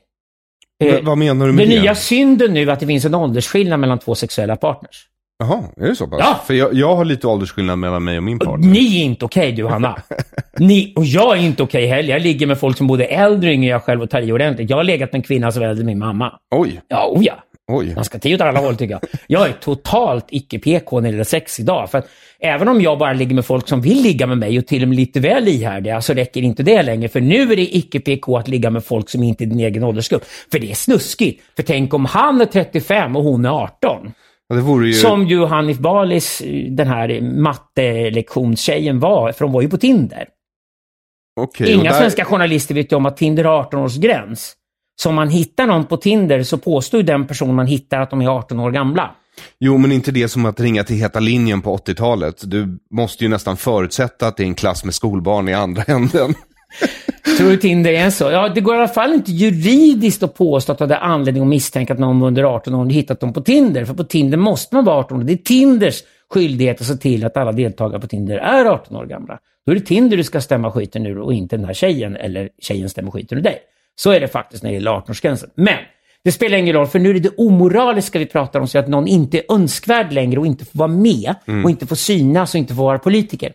Eh, 0.83 0.95
vad 1.01 1.17
menar 1.17 1.45
du 1.47 1.51
med 1.53 1.67
Den 1.67 1.75
det? 1.75 1.81
nya 1.81 1.95
synden 1.95 2.53
nu 2.53 2.71
att 2.71 2.79
det 2.79 2.87
finns 2.87 3.05
en 3.05 3.15
åldersskillnad 3.15 3.79
mellan 3.79 3.99
två 3.99 4.15
sexuella 4.15 4.55
partners. 4.55 5.05
Jaha, 5.43 5.63
är 5.77 5.87
det 5.87 5.95
så 5.95 6.07
pass? 6.07 6.19
Ja. 6.21 6.39
För 6.47 6.53
jag, 6.53 6.73
jag 6.73 6.95
har 6.95 7.05
lite 7.05 7.27
åldersskillnad 7.27 7.79
mellan 7.79 8.03
mig 8.03 8.17
och 8.17 8.23
min 8.23 8.39
partner. 8.39 8.67
Ni 8.67 8.99
är 9.01 9.03
inte 9.03 9.25
okej 9.25 9.51
du 9.51 9.67
Hanna. 9.67 9.95
Ni, 10.57 10.93
och 10.95 11.05
jag 11.05 11.37
är 11.37 11.41
inte 11.41 11.63
okej 11.63 11.87
heller. 11.87 12.09
Jag 12.13 12.21
ligger 12.21 12.47
med 12.47 12.59
folk 12.59 12.77
som 12.77 12.87
både 12.87 13.05
är 13.05 13.25
äldre 13.25 13.49
och 13.49 13.53
yngre 13.53 13.65
än 13.65 13.71
jag 13.71 13.83
själv 13.83 14.01
och 14.01 14.09
tar 14.09 14.21
i 14.21 14.31
ordentligt. 14.31 14.69
Jag 14.69 14.77
har 14.77 14.83
legat 14.83 15.11
med 15.13 15.19
en 15.19 15.23
kvinna 15.23 15.51
som 15.51 15.63
är 15.63 15.67
äldre 15.67 15.81
än 15.81 15.85
min 15.85 15.99
mamma. 15.99 16.33
Oj, 16.55 16.81
Ja, 16.87 17.07
oh 17.15 17.23
ja. 17.23 17.33
Oj. 17.69 17.95
Man 17.95 18.05
ska 18.05 18.19
i 18.23 18.35
åt 18.35 18.41
alla 18.41 18.59
håll 18.59 18.75
tycker 18.75 18.93
jag. 18.93 19.01
Jag 19.27 19.47
är 19.47 19.53
totalt 19.53 20.25
icke-PK 20.29 20.99
när 20.99 21.09
det 21.09 21.13
gäller 21.13 21.23
sex 21.23 21.59
idag. 21.59 21.91
För 21.91 21.97
att 21.97 22.07
även 22.39 22.67
om 22.67 22.81
jag 22.81 22.97
bara 22.99 23.13
ligger 23.13 23.35
med 23.35 23.45
folk 23.45 23.67
som 23.67 23.81
vill 23.81 24.01
ligga 24.01 24.27
med 24.27 24.37
mig 24.37 24.59
och 24.59 24.67
till 24.67 24.81
och 24.83 24.87
med 24.89 24.95
lite 24.95 25.19
väl 25.19 25.47
ihärdiga 25.47 26.01
så 26.01 26.13
räcker 26.13 26.41
inte 26.41 26.63
det 26.63 26.83
längre. 26.83 27.09
För 27.09 27.21
nu 27.21 27.51
är 27.51 27.55
det 27.55 27.77
icke-PK 27.77 28.37
att 28.37 28.47
ligga 28.47 28.69
med 28.69 28.83
folk 28.85 29.09
som 29.09 29.23
inte 29.23 29.43
är 29.43 29.45
din 29.45 29.59
egen 29.59 29.83
åldersgrupp. 29.83 30.23
För 30.51 30.59
det 30.59 30.71
är 30.71 30.75
snuskigt. 30.75 31.43
För 31.55 31.63
tänk 31.63 31.93
om 31.93 32.05
han 32.05 32.41
är 32.41 32.45
35 32.45 33.15
och 33.15 33.23
hon 33.23 33.45
är 33.45 33.49
18. 33.49 34.11
Ja, 34.47 34.83
ju... 34.85 34.93
Som 34.93 35.27
ju 35.27 35.45
Hanif 35.45 35.77
Balis, 35.77 36.41
den 36.69 36.87
här 36.87 37.21
mattelektionstjejen 37.21 38.99
var, 38.99 39.31
för 39.31 39.45
de 39.45 39.51
var 39.51 39.61
ju 39.61 39.69
på 39.69 39.77
Tinder. 39.77 40.25
Och 41.41 41.61
Inga 41.61 41.83
där- 41.91 41.99
svenska 41.99 42.25
journalister 42.25 42.75
vet 42.75 42.91
ju 42.91 42.95
om 42.95 43.05
att 43.05 43.17
Tinder 43.17 43.43
har 43.43 43.63
18-årsgräns. 43.63 44.53
Så 45.01 45.09
om 45.09 45.15
man 45.15 45.29
hittar 45.29 45.67
någon 45.67 45.85
på 45.85 45.97
Tinder 45.97 46.43
så 46.43 46.57
påstår 46.57 47.03
den 47.03 47.27
person 47.27 47.55
man 47.55 47.67
hittar 47.67 48.01
att 48.01 48.09
de 48.09 48.21
är 48.21 48.27
18 48.27 48.59
år 48.59 48.71
gamla. 48.71 49.11
Jo, 49.59 49.77
men 49.77 49.91
inte 49.91 50.11
det 50.11 50.27
som 50.27 50.45
att 50.45 50.59
ringa 50.59 50.83
till 50.83 50.95
Heta 50.95 51.19
linjen 51.19 51.61
på 51.61 51.77
80-talet. 51.77 52.41
Du 52.43 52.79
måste 52.91 53.23
ju 53.23 53.29
nästan 53.29 53.57
förutsätta 53.57 54.27
att 54.27 54.37
det 54.37 54.43
är 54.43 54.47
en 54.47 54.55
klass 54.55 54.83
med 54.83 54.93
skolbarn 54.93 55.49
i 55.49 55.53
andra 55.53 55.83
änden. 55.87 56.33
Tror 57.37 57.49
du 57.49 57.57
Tinder 57.57 57.93
är 57.93 58.09
så? 58.09 58.23
Ja, 58.23 58.49
det 58.49 58.61
går 58.61 58.75
i 58.75 58.77
alla 58.77 58.87
fall 58.87 59.13
inte 59.13 59.31
juridiskt 59.31 60.23
att 60.23 60.35
påstå 60.35 60.71
att 60.71 60.77
du 60.77 60.83
hade 60.83 60.97
anledning 60.97 61.43
att 61.43 61.49
misstänka 61.49 61.93
att 61.93 61.99
någon 61.99 62.19
var 62.19 62.27
under 62.27 62.43
18 62.43 62.75
år 62.75 62.85
och 62.85 62.91
hittat 62.91 63.19
dem 63.19 63.33
på 63.33 63.41
Tinder. 63.41 63.85
För 63.85 63.93
på 63.93 64.03
Tinder 64.03 64.37
måste 64.37 64.75
man 64.75 64.85
vara 64.85 64.97
18 64.97 65.17
år. 65.17 65.23
Det 65.23 65.33
är 65.33 65.37
Tinders 65.37 66.03
skyldighet 66.33 66.81
att 66.81 66.87
se 66.87 66.95
till 66.95 67.25
att 67.25 67.37
alla 67.37 67.51
deltagare 67.51 68.01
på 68.01 68.07
Tinder 68.07 68.37
är 68.37 68.65
18 68.65 68.97
år 68.97 69.05
gamla. 69.05 69.39
Då 69.65 69.71
är 69.71 69.75
det 69.75 69.85
Tinder 69.85 70.17
du 70.17 70.23
ska 70.23 70.41
stämma 70.41 70.71
skiten 70.71 71.05
ur 71.05 71.19
och 71.19 71.33
inte 71.33 71.57
den 71.57 71.65
här 71.65 71.73
tjejen 71.73 72.15
eller 72.15 72.49
tjejen 72.61 72.89
stämmer 72.89 73.11
skiten 73.11 73.37
ur 73.37 73.41
dig. 73.41 73.59
Så 73.95 74.11
är 74.11 74.19
det 74.19 74.27
faktiskt 74.27 74.63
när 74.63 74.69
det 74.69 74.73
gäller 74.73 74.91
18-årsgränsen. 74.91 75.49
Men 75.55 75.77
det 76.23 76.31
spelar 76.31 76.57
ingen 76.57 76.73
roll, 76.75 76.87
för 76.87 76.99
nu 76.99 77.09
är 77.09 77.13
det 77.13 77.19
det 77.19 77.35
omoraliska 77.37 78.19
vi 78.19 78.25
pratar 78.25 78.59
om, 78.59 78.67
så 78.67 78.79
att 78.79 78.87
någon 78.87 79.07
inte 79.07 79.37
är 79.37 79.43
önskvärd 79.53 80.13
längre 80.13 80.39
och 80.39 80.45
inte 80.47 80.65
får 80.65 80.79
vara 80.79 80.87
med 80.87 81.35
och 81.63 81.69
inte 81.69 81.87
får 81.87 81.95
synas 81.95 82.53
och 82.53 82.57
inte 82.59 82.75
får 82.75 82.83
vara 82.83 82.99
politiker. 82.99 83.53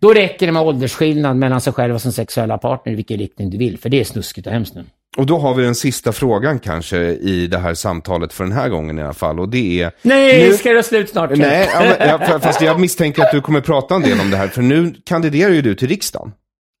Då 0.00 0.14
räcker 0.14 0.46
det 0.46 0.52
med 0.52 0.62
åldersskillnad 0.62 1.36
mellan 1.36 1.60
sig 1.60 1.72
själv 1.72 1.94
och 1.94 2.02
sin 2.02 2.12
sexuella 2.12 2.58
partner 2.58 2.92
i 2.92 2.96
vilken 2.96 3.18
riktning 3.18 3.50
du 3.50 3.58
vill, 3.58 3.78
för 3.78 3.88
det 3.88 4.00
är 4.00 4.04
snuskigt 4.04 4.46
och 4.46 4.52
hemskt 4.52 4.74
nu. 4.74 4.84
Och 5.16 5.26
då 5.26 5.38
har 5.38 5.54
vi 5.54 5.62
den 5.62 5.74
sista 5.74 6.12
frågan 6.12 6.58
kanske 6.58 6.98
i 6.98 7.46
det 7.46 7.58
här 7.58 7.74
samtalet 7.74 8.32
för 8.32 8.44
den 8.44 8.52
här 8.52 8.68
gången 8.68 8.98
i 8.98 9.02
alla 9.02 9.14
fall. 9.14 9.40
Och 9.40 9.48
det 9.48 9.82
är... 9.82 9.90
Nej, 10.02 10.48
Nu- 10.48 10.54
ska 10.56 10.72
det 10.72 10.82
slut 10.82 11.08
snart? 11.10 11.30
Nej, 11.36 11.68
ja, 11.74 11.80
men, 11.80 12.08
ja, 12.08 12.18
fa- 12.18 12.38
fast 12.42 12.60
jag 12.60 12.80
misstänker 12.80 13.22
att 13.22 13.32
du 13.32 13.40
kommer 13.40 13.60
prata 13.60 13.94
en 13.94 14.02
del 14.02 14.20
om 14.20 14.30
det 14.30 14.36
här. 14.36 14.48
För 14.48 14.62
nu 14.62 14.94
kandiderar 15.04 15.50
ju 15.50 15.62
du 15.62 15.74
till 15.74 15.88
riksdagen. 15.88 16.32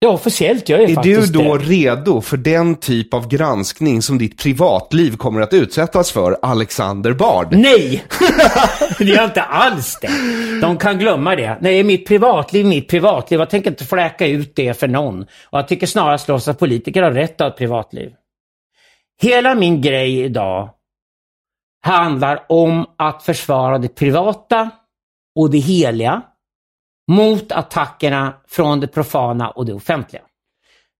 Ja, 0.04 0.10
officiellt 0.10 0.68
jag 0.68 0.82
Är 0.82 0.86
du 0.86 0.94
faktiskt 0.94 1.32
då 1.32 1.56
det. 1.56 1.64
redo 1.64 2.20
för 2.20 2.36
den 2.36 2.74
typ 2.74 3.14
av 3.14 3.28
granskning 3.28 4.02
som 4.02 4.18
ditt 4.18 4.42
privatliv 4.42 5.16
kommer 5.16 5.40
att 5.40 5.52
utsättas 5.52 6.12
för, 6.12 6.38
Alexander 6.42 7.12
Bard? 7.12 7.56
Nej! 7.56 8.04
det 8.98 9.12
är 9.12 9.24
inte 9.24 9.42
alls 9.42 9.98
det. 10.02 10.10
De 10.60 10.76
kan 10.78 10.98
glömma 10.98 11.36
det. 11.36 11.58
Nej, 11.60 11.84
mitt 11.84 12.08
privatliv, 12.08 12.66
mitt 12.66 12.88
privatliv. 12.88 13.40
Jag 13.40 13.50
tänker 13.50 13.70
inte 13.70 13.84
fläka 13.84 14.26
ut 14.26 14.56
det 14.56 14.74
för 14.74 14.88
någon. 14.88 15.22
Och 15.22 15.58
jag 15.58 15.68
tycker 15.68 15.86
snarast 15.86 16.30
att 16.30 16.58
politiker 16.58 17.02
har 17.02 17.12
rätt 17.12 17.32
att 17.32 17.40
ha 17.40 17.48
ett 17.48 17.56
privatliv. 17.56 18.10
Hela 19.22 19.54
min 19.54 19.82
grej 19.82 20.20
idag 20.20 20.70
handlar 21.82 22.44
om 22.48 22.86
att 22.98 23.22
försvara 23.22 23.78
det 23.78 23.88
privata 23.88 24.70
och 25.36 25.50
det 25.50 25.58
heliga 25.58 26.22
mot 27.08 27.52
attackerna 27.52 28.34
från 28.48 28.80
det 28.80 28.86
profana 28.86 29.50
och 29.50 29.66
det 29.66 29.72
offentliga. 29.74 30.22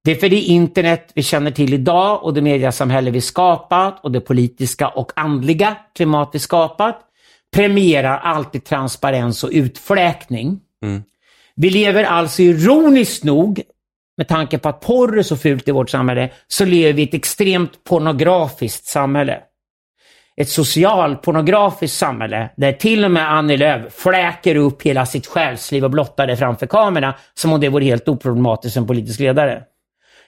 Det 0.05 0.11
är 0.11 0.14
för 0.14 0.28
det 0.28 0.40
internet 0.40 1.12
vi 1.14 1.22
känner 1.22 1.50
till 1.50 1.74
idag 1.74 2.24
och 2.24 2.34
det 2.34 2.42
mediasamhälle 2.42 3.11
vi 3.11 3.20
skapat 3.20 4.05
och 4.05 4.12
det 4.12 4.20
politiska 4.20 4.88
och 4.88 5.12
andliga 5.16 5.76
klimat 5.94 6.30
vi 6.32 6.38
skapat 6.38 7.00
premierar 7.55 8.18
alltid 8.18 8.64
transparens 8.64 9.44
och 9.44 9.50
utfläkning. 9.52 10.61
Vi 11.57 11.70
lever 11.70 12.05
alltså 12.05 12.42
ironiskt 12.42 13.24
nog, 13.24 13.62
med 14.16 14.28
tanke 14.28 14.59
på 14.59 14.68
att 14.68 14.80
porr 14.80 15.18
är 15.18 15.22
så 15.22 15.36
fult 15.36 15.68
i 15.68 15.70
vårt 15.70 15.90
samhälle, 15.90 16.30
så 16.46 16.64
lever 16.64 16.92
vi 16.92 17.02
i 17.02 17.05
ett 17.05 17.14
extremt 17.14 17.84
pornografiskt 17.84 18.86
samhälle. 18.86 19.40
Ett 20.37 20.49
socialpornografiskt 20.49 21.99
samhälle 21.99 22.51
där 22.57 22.72
till 22.72 23.05
och 23.05 23.11
med 23.11 23.32
Annie 23.32 23.57
Lööf 23.57 23.93
fläker 23.93 24.57
upp 24.57 24.82
hela 24.82 25.07
sitt 25.07 25.26
själsliv 25.26 25.85
och 25.85 25.91
blottar 25.91 26.26
det 26.26 26.37
framför 26.37 26.66
kamerorna 26.66 27.14
som 27.35 27.53
om 27.53 27.61
det 27.61 27.68
vore 27.68 27.85
helt 27.85 28.09
oproblematiskt 28.09 28.74
som 28.74 28.87
politisk 28.87 29.20
ledare. 29.20 29.62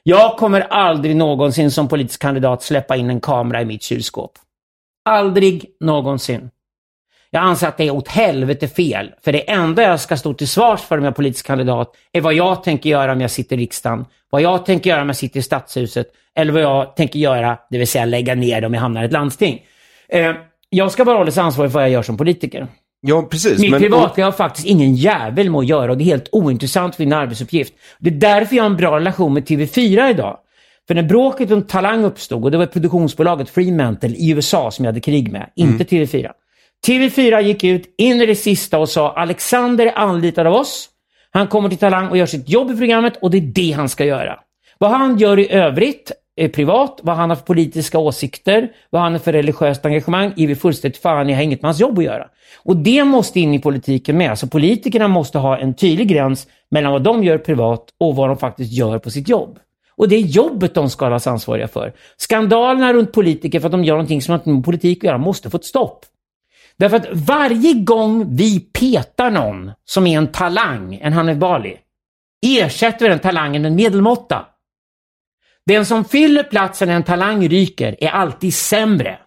Jag 0.02 0.36
kommer 0.36 0.60
aldrig 0.60 1.16
någonsin 1.16 1.70
som 1.70 1.88
politisk 1.88 2.22
kandidat 2.22 2.62
släppa 2.62 2.96
in 2.96 3.10
en 3.10 3.20
kamera 3.20 3.62
i 3.62 3.64
mitt 3.64 3.82
kylskåp. 3.82 4.32
Aldrig 5.04 5.64
någonsin. 5.80 6.50
Jag 7.30 7.42
anser 7.42 7.68
att 7.68 7.76
det 7.76 7.84
är 7.84 7.90
åt 7.90 8.08
helvete 8.08 8.68
fel. 8.68 9.12
För 9.24 9.32
det 9.32 9.50
enda 9.50 9.82
jag 9.82 10.00
ska 10.00 10.16
stå 10.16 10.34
till 10.34 10.48
svars 10.48 10.80
för 10.80 10.98
om 10.98 11.04
jag 11.04 11.10
är 11.10 11.14
politisk 11.14 11.46
kandidat 11.46 11.92
är 12.12 12.20
vad 12.20 12.34
jag 12.34 12.64
tänker 12.64 12.90
göra 12.90 13.12
om 13.12 13.20
jag 13.20 13.30
sitter 13.30 13.56
i 13.56 13.60
riksdagen. 13.60 14.04
Vad 14.30 14.42
jag 14.42 14.66
tänker 14.66 14.90
göra 14.90 15.02
om 15.02 15.08
jag 15.08 15.16
sitter 15.16 15.40
i 15.40 15.42
stadshuset. 15.42 16.06
Eller 16.34 16.52
vad 16.52 16.62
jag 16.62 16.96
tänker 16.96 17.18
göra, 17.18 17.58
det 17.70 17.78
vill 17.78 17.88
säga 17.88 18.04
lägga 18.04 18.34
ner 18.34 18.64
om 18.64 18.74
jag 18.74 18.80
hamnar 18.80 19.02
i 19.02 19.06
ett 19.06 19.12
landsting. 19.12 19.62
Eh, 20.08 20.32
jag 20.70 20.92
ska 20.92 21.04
bara 21.04 21.16
hållas 21.16 21.38
ansvarig 21.38 21.70
för 21.70 21.78
vad 21.78 21.84
jag 21.84 21.90
gör 21.90 22.02
som 22.02 22.16
politiker. 22.16 22.66
Ja, 23.00 23.22
precis. 23.22 23.58
Mitt 23.58 23.70
men- 23.70 23.80
privatliv 23.80 24.24
har 24.24 24.32
faktiskt 24.32 24.66
ingen 24.66 24.94
jävel 24.94 25.50
med 25.50 25.58
att 25.58 25.66
göra 25.66 25.90
och 25.92 25.98
det 25.98 26.04
är 26.04 26.06
helt 26.06 26.28
ointressant 26.32 26.96
för 26.96 27.02
min 27.02 27.12
arbetsuppgift. 27.12 27.72
Det 27.98 28.10
är 28.10 28.14
därför 28.14 28.56
jag 28.56 28.64
har 28.64 28.70
en 28.70 28.76
bra 28.76 28.96
relation 28.96 29.34
med 29.34 29.44
TV4 29.48 30.10
idag. 30.10 30.38
För 30.88 30.94
när 30.94 31.02
bråket 31.02 31.50
om 31.50 31.62
Talang 31.62 32.04
uppstod, 32.04 32.44
och 32.44 32.50
det 32.50 32.58
var 32.58 32.66
produktionsbolaget 32.66 33.50
Fremantle 33.50 34.08
i 34.08 34.30
USA 34.30 34.70
som 34.70 34.84
jag 34.84 34.92
hade 34.92 35.00
krig 35.00 35.32
med, 35.32 35.50
inte 35.56 35.84
TV4. 35.84 36.30
TV4 36.86 37.40
gick 37.40 37.64
ut 37.64 37.94
in 37.98 38.20
i 38.20 38.26
det 38.26 38.34
sista 38.34 38.78
och 38.78 38.88
sa 38.88 39.12
Alexander 39.12 39.86
är 39.86 39.98
anlitad 39.98 40.46
av 40.46 40.54
oss. 40.54 40.88
Han 41.30 41.46
kommer 41.46 41.68
till 41.68 41.78
Talang 41.78 42.08
och 42.08 42.16
gör 42.16 42.26
sitt 42.26 42.48
jobb 42.48 42.70
i 42.70 42.76
programmet 42.76 43.16
och 43.22 43.30
det 43.30 43.38
är 43.38 43.40
det 43.40 43.72
han 43.72 43.88
ska 43.88 44.04
göra. 44.04 44.38
Vad 44.78 44.90
han 44.90 45.18
gör 45.18 45.38
i 45.38 45.52
övrigt 45.52 46.12
Eh, 46.36 46.50
privat, 46.50 47.00
vad 47.02 47.16
han 47.16 47.30
har 47.30 47.36
för 47.36 47.44
politiska 47.44 47.98
åsikter, 47.98 48.72
vad 48.90 49.02
han 49.02 49.12
har 49.12 49.18
för 49.18 49.32
religiöst 49.32 49.86
engagemang, 49.86 50.32
ger 50.36 50.46
vi 50.46 50.54
fullständigt 50.54 51.02
fan 51.02 51.30
i, 51.30 51.32
har 51.32 51.42
inget 51.42 51.62
med 51.62 51.68
hans 51.68 51.80
jobb 51.80 51.98
att 51.98 52.04
göra. 52.04 52.26
Och 52.62 52.76
det 52.76 53.04
måste 53.04 53.40
in 53.40 53.54
i 53.54 53.58
politiken 53.58 54.16
med. 54.16 54.38
Så 54.38 54.46
politikerna 54.46 55.08
måste 55.08 55.38
ha 55.38 55.58
en 55.58 55.74
tydlig 55.74 56.08
gräns 56.08 56.46
mellan 56.70 56.92
vad 56.92 57.02
de 57.02 57.24
gör 57.24 57.38
privat 57.38 57.84
och 58.00 58.16
vad 58.16 58.28
de 58.28 58.38
faktiskt 58.38 58.72
gör 58.72 58.98
på 58.98 59.10
sitt 59.10 59.28
jobb. 59.28 59.58
Och 59.96 60.08
det 60.08 60.16
är 60.16 60.20
jobbet 60.20 60.74
de 60.74 60.90
ska 60.90 61.04
hållas 61.04 61.26
ansvariga 61.26 61.68
för. 61.68 61.92
Skandalerna 62.16 62.92
runt 62.92 63.12
politiker 63.12 63.60
för 63.60 63.66
att 63.66 63.72
de 63.72 63.84
gör 63.84 63.94
någonting 63.94 64.22
som 64.22 64.34
inte 64.34 64.50
har 64.50 64.54
med 64.54 64.64
politik 64.64 64.98
att 64.98 65.04
göra 65.04 65.18
måste 65.18 65.50
få 65.50 65.56
ett 65.56 65.64
stopp. 65.64 66.04
Därför 66.78 66.96
att 66.96 67.06
varje 67.12 67.74
gång 67.74 68.36
vi 68.36 68.60
petar 68.60 69.30
någon 69.30 69.70
som 69.84 70.06
är 70.06 70.18
en 70.18 70.32
talang, 70.32 70.98
en 71.02 71.12
Hanif 71.12 71.36
Bali, 71.36 71.76
ersätter 72.46 73.04
vi 73.04 73.08
den 73.08 73.18
talangen 73.18 73.62
med 73.62 73.70
en 73.70 73.76
medelmåtta. 73.76 74.46
Den 75.66 75.86
som 75.86 76.04
fyller 76.04 76.42
platsen 76.42 76.88
en 76.88 77.02
talang 77.02 77.48
ryker 77.48 77.96
är 78.00 78.08
alltid 78.08 78.54
sämre. 78.54 79.18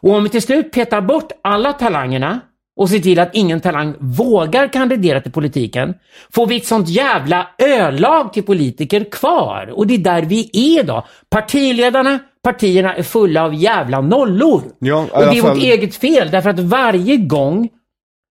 Och 0.00 0.10
om 0.14 0.24
vi 0.24 0.28
till 0.28 0.42
slut 0.42 0.72
petar 0.72 1.00
bort 1.00 1.32
alla 1.42 1.72
talangerna 1.72 2.40
och 2.76 2.88
ser 2.88 2.98
till 2.98 3.18
att 3.18 3.34
ingen 3.34 3.60
talang 3.60 3.94
vågar 4.00 4.72
kandidera 4.72 5.20
till 5.20 5.32
politiken, 5.32 5.94
får 6.30 6.46
vi 6.46 6.56
ett 6.56 6.66
sånt 6.66 6.88
jävla 6.88 7.48
ölag 7.58 8.32
till 8.32 8.42
politiker 8.42 9.10
kvar. 9.10 9.72
Och 9.74 9.86
det 9.86 9.94
är 9.94 9.98
där 9.98 10.22
vi 10.22 10.50
är 10.52 10.80
idag. 10.80 11.04
Partiledarna, 11.30 12.18
partierna 12.42 12.94
är 12.94 13.02
fulla 13.02 13.44
av 13.44 13.54
jävla 13.54 14.00
nollor. 14.00 14.62
Ja, 14.78 15.06
och 15.12 15.20
det 15.20 15.38
är 15.38 15.42
vårt 15.42 15.62
eget 15.62 15.94
fel, 15.94 16.30
därför 16.30 16.50
att 16.50 16.58
varje 16.58 17.16
gång 17.16 17.68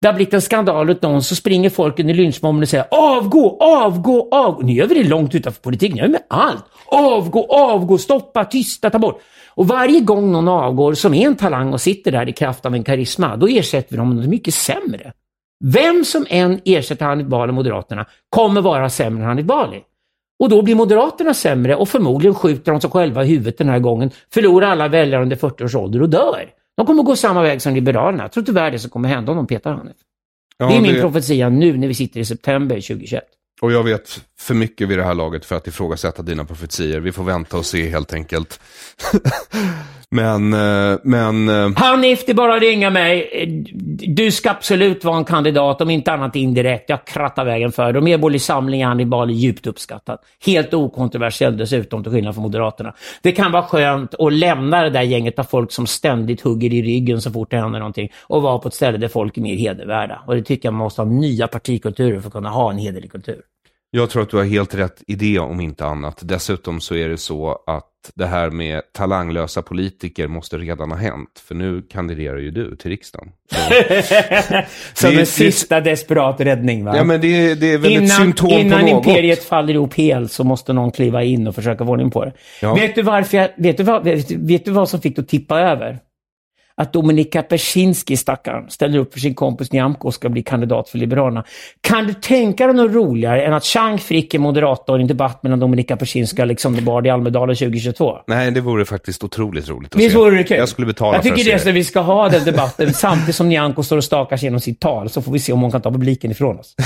det 0.01 0.07
har 0.07 0.13
blivit 0.13 0.33
en 0.33 0.41
skandal 0.41 0.89
åt 0.89 1.01
någon 1.01 1.23
så 1.23 1.35
springer 1.35 1.69
folk 1.69 1.99
under 1.99 2.13
lynchmobben 2.13 2.61
och 2.61 2.69
säger 2.69 2.85
avgå, 2.91 3.57
avgå, 3.59 4.29
avgå. 4.31 4.61
Nu 4.61 4.73
gör 4.73 4.87
vi 4.87 5.03
det 5.03 5.09
långt 5.09 5.35
utanför 5.35 5.61
politiken, 5.61 5.95
nu 5.95 6.01
gör 6.01 6.07
vi 6.07 6.11
med 6.11 6.23
allt. 6.27 6.65
Avgå, 6.91 7.45
avgå, 7.49 7.97
stoppa, 7.97 8.45
tysta, 8.45 8.89
ta 8.89 8.99
bort. 8.99 9.21
Och 9.55 9.67
varje 9.67 9.99
gång 9.99 10.31
någon 10.31 10.47
avgår 10.47 10.93
som 10.93 11.13
är 11.13 11.27
en 11.27 11.35
talang 11.35 11.73
och 11.73 11.81
sitter 11.81 12.11
där 12.11 12.29
i 12.29 12.33
kraft 12.33 12.65
av 12.65 12.73
en 12.75 12.83
karisma, 12.83 13.35
då 13.35 13.47
ersätter 13.47 13.91
vi 13.91 13.97
dem 13.97 14.07
med 14.09 14.17
något 14.17 14.29
mycket 14.29 14.53
sämre. 14.53 15.13
Vem 15.65 16.05
som 16.05 16.25
än 16.29 16.59
ersätter 16.65 17.05
Hanif 17.05 17.27
Bali 17.27 17.51
Moderaterna 17.51 18.05
kommer 18.29 18.61
vara 18.61 18.89
sämre 18.89 19.23
än 19.23 19.27
Hanif 19.29 19.45
Bali. 19.45 19.81
Och 20.39 20.49
då 20.49 20.61
blir 20.61 20.75
Moderaterna 20.75 21.33
sämre 21.33 21.75
och 21.75 21.89
förmodligen 21.89 22.35
skjuter 22.35 22.71
de 22.71 22.81
sig 22.81 22.89
själva 22.89 23.23
i 23.23 23.27
huvudet 23.27 23.57
den 23.57 23.69
här 23.69 23.79
gången, 23.79 24.11
förlorar 24.33 24.67
alla 24.67 24.87
väljare 24.87 25.21
under 25.21 25.35
40 25.35 25.63
års 25.63 25.75
ålder 25.75 26.01
och 26.01 26.09
dör. 26.09 26.49
De 26.77 26.85
kommer 26.85 27.03
gå 27.03 27.15
samma 27.15 27.41
väg 27.41 27.61
som 27.61 27.73
Liberalerna. 27.75 28.23
Jag 28.23 28.31
tror 28.31 28.43
tyvärr 28.43 28.71
det 28.71 28.79
som 28.79 28.89
kommer 28.89 29.09
hända 29.09 29.31
om 29.31 29.37
de 29.37 29.47
petar 29.47 29.73
Hanif. 29.73 29.95
Ja, 30.57 30.67
det 30.67 30.75
är 30.75 30.81
min 30.81 30.93
det- 30.93 31.01
profetia 31.01 31.49
nu 31.49 31.77
när 31.77 31.87
vi 31.87 31.93
sitter 31.93 32.19
i 32.19 32.25
september 32.25 32.75
2021. 32.75 33.23
Och 33.61 33.71
jag 33.71 33.83
vet 33.83 34.21
för 34.39 34.53
mycket 34.53 34.87
vid 34.87 34.97
det 34.97 35.03
här 35.03 35.13
laget 35.13 35.45
för 35.45 35.55
att 35.55 35.67
ifrågasätta 35.67 36.21
dina 36.21 36.45
profetier. 36.45 36.99
Vi 36.99 37.11
får 37.11 37.23
vänta 37.23 37.57
och 37.57 37.65
se 37.65 37.89
helt 37.89 38.13
enkelt. 38.13 38.59
men, 40.11 40.53
eh, 40.53 40.99
men... 41.03 41.49
eh, 41.49 41.71
Hanif, 41.75 42.25
det 42.25 42.31
är 42.31 42.33
bara 42.33 42.55
att 42.55 42.61
ringa 42.61 42.89
mig. 42.89 43.29
Du 44.07 44.31
ska 44.31 44.49
absolut 44.49 45.03
vara 45.03 45.17
en 45.17 45.25
kandidat, 45.25 45.81
om 45.81 45.89
inte 45.89 46.11
annat 46.11 46.35
indirekt. 46.35 46.89
Jag 46.89 47.05
krattar 47.05 47.45
vägen 47.45 47.71
för 47.71 47.93
dig. 47.93 47.97
Och 47.97 48.03
Medborgerlig 48.03 48.83
Hanif 48.83 49.07
Bali 49.07 49.33
djupt 49.33 49.67
uppskattad. 49.67 50.19
Helt 50.45 50.73
okontroversiell 50.73 51.57
dessutom, 51.57 52.03
till 52.03 52.11
skillnad 52.11 52.33
från 52.35 52.41
Moderaterna. 52.41 52.93
Det 53.21 53.31
kan 53.31 53.51
vara 53.51 53.63
skönt 53.63 54.15
att 54.19 54.33
lämna 54.33 54.83
det 54.83 54.89
där 54.89 55.01
gänget 55.01 55.39
av 55.39 55.43
folk 55.43 55.71
som 55.71 55.87
ständigt 55.87 56.41
hugger 56.41 56.73
i 56.73 56.81
ryggen 56.81 57.21
så 57.21 57.31
fort 57.31 57.51
det 57.51 57.57
händer 57.57 57.79
någonting 57.79 58.11
och 58.21 58.41
vara 58.41 58.59
på 58.59 58.67
ett 58.67 58.73
ställe 58.73 58.97
där 58.97 59.07
folk 59.07 59.37
är 59.37 59.41
mer 59.41 59.55
hedervärda. 59.55 60.21
Och 60.27 60.35
det 60.35 60.41
tycker 60.41 60.67
jag 60.67 60.73
man 60.73 60.83
måste 60.83 61.01
ha 61.01 61.09
nya 61.09 61.47
partikulturer 61.47 62.19
för 62.19 62.27
att 62.27 62.33
kunna 62.33 62.49
ha 62.49 62.71
en 62.71 62.77
hederlig 62.77 63.11
kultur. 63.11 63.41
Jag 63.91 64.09
tror 64.09 64.21
att 64.21 64.29
du 64.29 64.37
har 64.37 64.43
helt 64.43 64.75
rätt 64.75 65.03
idé 65.07 65.39
om 65.39 65.61
inte 65.61 65.85
annat. 65.85 66.19
Dessutom 66.21 66.79
så 66.79 66.95
är 66.95 67.09
det 67.09 67.17
så 67.17 67.63
att 67.67 67.96
det 68.15 68.25
här 68.25 68.49
med 68.49 68.81
talanglösa 68.93 69.61
politiker 69.61 70.27
måste 70.27 70.57
redan 70.57 70.91
ha 70.91 70.97
hänt. 70.97 71.43
För 71.47 71.55
nu 71.55 71.81
kandiderar 71.91 72.37
ju 72.37 72.51
du 72.51 72.75
till 72.75 72.91
riksdagen. 72.91 73.27
Så, 73.51 73.57
Som 74.93 75.11
Det- 75.15 75.19
en 75.19 75.25
sista 75.25 75.81
desperat 75.81 76.41
räddning. 76.41 76.85
Va? 76.85 76.93
ja 76.97 77.03
men 77.03 77.21
det, 77.21 77.55
det 77.55 77.73
är 77.73 77.77
väl 77.77 77.85
ett 77.91 78.01
innan, 78.01 78.09
symptom 78.17 78.49
innan 78.51 78.79
på 78.85 78.91
något. 78.91 79.07
imperiet 79.07 79.43
faller 79.43 79.73
ihop 79.73 79.93
helt 79.93 80.31
så 80.31 80.43
måste 80.43 80.73
någon 80.73 80.91
kliva 80.91 81.23
in 81.23 81.47
och 81.47 81.55
försöka 81.55 81.85
få 81.85 81.91
ordning 81.91 82.11
på 82.11 82.25
det. 82.25 82.33
Ja. 82.61 82.75
Vet, 82.75 82.95
du 82.95 83.01
varför 83.01 83.37
jag, 83.37 83.49
vet, 83.57 83.77
du 83.77 83.83
vad, 83.83 84.03
vet, 84.03 84.31
vet 84.31 84.65
du 84.65 84.71
vad 84.71 84.89
som 84.89 85.01
fick 85.01 85.15
det 85.15 85.21
att 85.21 85.27
tippa 85.27 85.59
över? 85.59 85.99
Att 86.81 86.93
Dominika 86.93 87.41
Persinski, 87.43 88.17
stackaren, 88.17 88.69
ställer 88.69 88.99
upp 88.99 89.13
för 89.13 89.19
sin 89.19 89.35
kompis 89.35 89.71
Nyamko 89.71 90.07
och 90.07 90.13
ska 90.13 90.29
bli 90.29 90.43
kandidat 90.43 90.89
för 90.89 90.97
Liberalerna. 90.97 91.43
Kan 91.81 92.07
du 92.07 92.13
tänka 92.13 92.67
dig 92.67 92.75
något 92.75 92.91
roligare 92.95 93.45
än 93.45 93.53
att 93.53 93.63
Chang 93.63 93.97
Frick 93.99 94.33
är 94.33 94.39
moderator 94.39 94.99
i 94.99 95.01
en 95.01 95.07
debatt 95.07 95.43
mellan 95.43 95.59
Dominika 95.59 95.97
Persinski 95.97 96.41
och 96.41 96.43
Alexander 96.43 96.81
Bard 96.81 97.07
i 97.07 97.09
Almedalen 97.09 97.55
2022? 97.55 98.17
Nej, 98.27 98.51
det 98.51 98.61
vore 98.61 98.85
faktiskt 98.85 99.23
otroligt 99.23 99.69
roligt 99.69 99.95
att 99.95 100.01
Visst 100.01 100.11
se. 100.11 100.17
vore 100.17 100.37
det 100.37 100.43
kul? 100.43 100.57
Jag 100.57 100.69
skulle 100.69 100.87
betala 100.87 101.15
Jag 101.15 101.23
för 101.23 101.29
tycker 101.29 101.41
att 101.41 101.61
se 101.61 101.65
det 101.65 101.69
är 101.69 101.73
så 101.73 101.75
vi 101.75 101.83
ska 101.83 101.99
ha 101.99 102.29
den 102.29 102.43
debatten 102.45 102.93
samtidigt 102.93 103.35
som 103.35 103.49
Nyamko 103.49 103.83
står 103.83 103.97
och 103.97 104.03
stakar 104.03 104.37
sig 104.37 104.45
genom 104.47 104.59
sitt 104.59 104.79
tal, 104.79 105.09
så 105.09 105.21
får 105.21 105.31
vi 105.31 105.39
se 105.39 105.53
om 105.53 105.61
hon 105.61 105.71
kan 105.71 105.81
ta 105.81 105.91
publiken 105.91 106.31
ifrån 106.31 106.59
oss. 106.59 106.75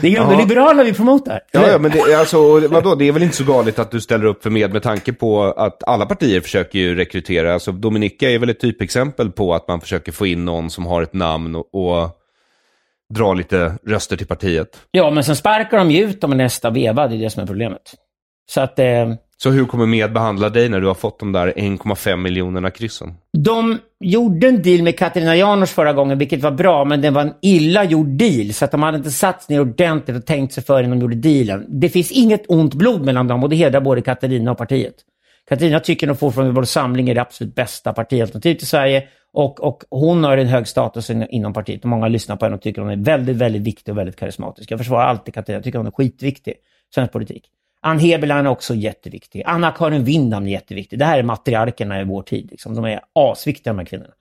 Det 0.00 0.06
är 0.06 0.10
ju 0.10 0.16
ändå 0.16 0.32
Ja. 0.32 0.38
Liberalerna 0.40 0.82
vi 0.84 0.92
promotar. 0.92 1.40
Ja, 1.52 1.68
ja, 1.68 1.78
men 1.78 1.90
det, 1.90 2.14
alltså, 2.14 2.68
vadå, 2.68 2.94
det 2.94 3.08
är 3.08 3.12
väl 3.12 3.22
inte 3.22 3.36
så 3.36 3.44
galet 3.44 3.78
att 3.78 3.90
du 3.90 4.00
ställer 4.00 4.24
upp 4.24 4.42
för 4.42 4.50
med 4.50 4.72
med 4.72 4.82
tanke 4.82 5.12
på 5.12 5.44
att 5.44 5.82
alla 5.86 6.06
partier 6.06 6.40
försöker 6.40 6.78
ju 6.78 6.94
rekrytera. 6.94 7.54
Alltså, 7.54 7.72
Dominika 7.72 8.30
är 8.30 8.38
väl 8.38 8.45
ett 8.50 8.60
typexempel 8.60 9.30
på 9.30 9.54
att 9.54 9.68
man 9.68 9.80
försöker 9.80 10.12
få 10.12 10.26
in 10.26 10.44
någon 10.44 10.70
som 10.70 10.86
har 10.86 11.02
ett 11.02 11.12
namn 11.14 11.54
och, 11.54 11.74
och 11.74 12.10
dra 13.14 13.34
lite 13.34 13.72
röster 13.86 14.16
till 14.16 14.26
partiet. 14.26 14.68
Ja, 14.90 15.10
men 15.10 15.24
sen 15.24 15.36
sparkar 15.36 15.78
de 15.78 15.90
ju 15.90 16.04
ut 16.04 16.20
dem 16.20 16.32
i 16.32 16.36
nästa 16.36 16.70
veva. 16.70 17.08
Det 17.08 17.16
är 17.16 17.18
det 17.18 17.30
som 17.30 17.42
är 17.42 17.46
problemet. 17.46 17.94
Så 18.50 18.60
att 18.60 18.78
eh, 18.78 19.14
Så 19.36 19.50
hur 19.50 19.64
kommer 19.66 19.86
med 19.86 20.12
behandla 20.12 20.48
dig 20.48 20.68
när 20.68 20.80
du 20.80 20.86
har 20.86 20.94
fått 20.94 21.18
de 21.18 21.32
där 21.32 21.52
1,5 21.56 22.16
miljonerna 22.16 22.70
kryssen? 22.70 23.14
de 23.36 23.78
gjorde 24.00 24.48
en 24.48 24.62
deal 24.62 24.82
med 24.82 24.98
Katarina 24.98 25.36
Janouch 25.36 25.68
förra 25.68 25.92
gången, 25.92 26.18
vilket 26.18 26.42
var 26.42 26.50
bra, 26.50 26.84
men 26.84 27.00
det 27.00 27.10
var 27.10 27.22
en 27.22 27.34
illa 27.42 27.84
gjord 27.84 28.06
deal. 28.06 28.52
Så 28.52 28.64
att 28.64 28.70
de 28.70 28.82
hade 28.82 28.98
inte 28.98 29.10
satt 29.10 29.48
ner 29.48 29.60
ordentligt 29.60 30.16
och 30.16 30.26
tänkt 30.26 30.54
sig 30.54 30.64
för 30.64 30.82
innan 30.82 30.98
de 30.98 31.02
gjorde 31.02 31.16
dealen. 31.16 31.66
Det 31.68 31.88
finns 31.88 32.10
inget 32.12 32.42
ont 32.48 32.74
blod 32.74 33.04
mellan 33.04 33.28
dem 33.28 33.42
och 33.42 33.48
det 33.50 33.56
hedrar 33.56 33.80
både 33.80 34.02
Katarina 34.02 34.50
och 34.50 34.58
partiet. 34.58 34.94
Katarina 35.48 35.80
tycker 35.80 36.06
nog 36.06 36.18
fortfarande 36.18 36.50
att 36.50 36.56
vår 36.56 36.64
samling 36.64 37.08
är 37.08 37.14
det 37.14 37.20
absolut 37.20 37.54
bästa 37.54 37.92
partialternativet 37.92 38.62
i 38.62 38.66
Sverige 38.66 39.08
och, 39.32 39.60
och 39.60 39.84
hon 39.90 40.24
har 40.24 40.36
en 40.36 40.46
hög 40.46 40.68
status 40.68 41.10
inom 41.10 41.52
partiet 41.52 41.82
och 41.82 41.88
många 41.90 42.08
lyssnar 42.08 42.36
på 42.36 42.44
henne 42.44 42.56
och 42.56 42.62
tycker 42.62 42.82
hon 42.82 42.90
är 42.90 42.96
väldigt, 42.96 43.36
väldigt 43.36 43.62
viktig 43.62 43.92
och 43.92 43.98
väldigt 43.98 44.16
karismatisk. 44.16 44.70
Jag 44.70 44.78
försvarar 44.78 45.06
alltid 45.06 45.34
Katarina, 45.34 45.56
jag 45.56 45.64
tycker 45.64 45.78
hon 45.78 45.86
är 45.86 45.90
skitviktig 45.90 46.52
i 46.52 46.94
svensk 46.94 47.12
politik. 47.12 47.50
Ann 47.80 47.98
Heberlein 47.98 48.46
är 48.46 48.50
också 48.50 48.74
jätteviktig. 48.74 49.42
Anna-Karin 49.46 50.04
Windham 50.04 50.46
är 50.46 50.50
jätteviktig. 50.50 50.98
Det 50.98 51.04
här 51.04 51.18
är 51.18 51.22
matriarkerna 51.22 52.00
i 52.00 52.04
vår 52.04 52.22
tid. 52.22 52.50
Liksom. 52.50 52.74
De 52.74 52.84
är 52.84 53.00
asviktiga 53.12 53.72
de 53.72 53.78
här 53.78 53.86
kvinnorna. 53.86 54.12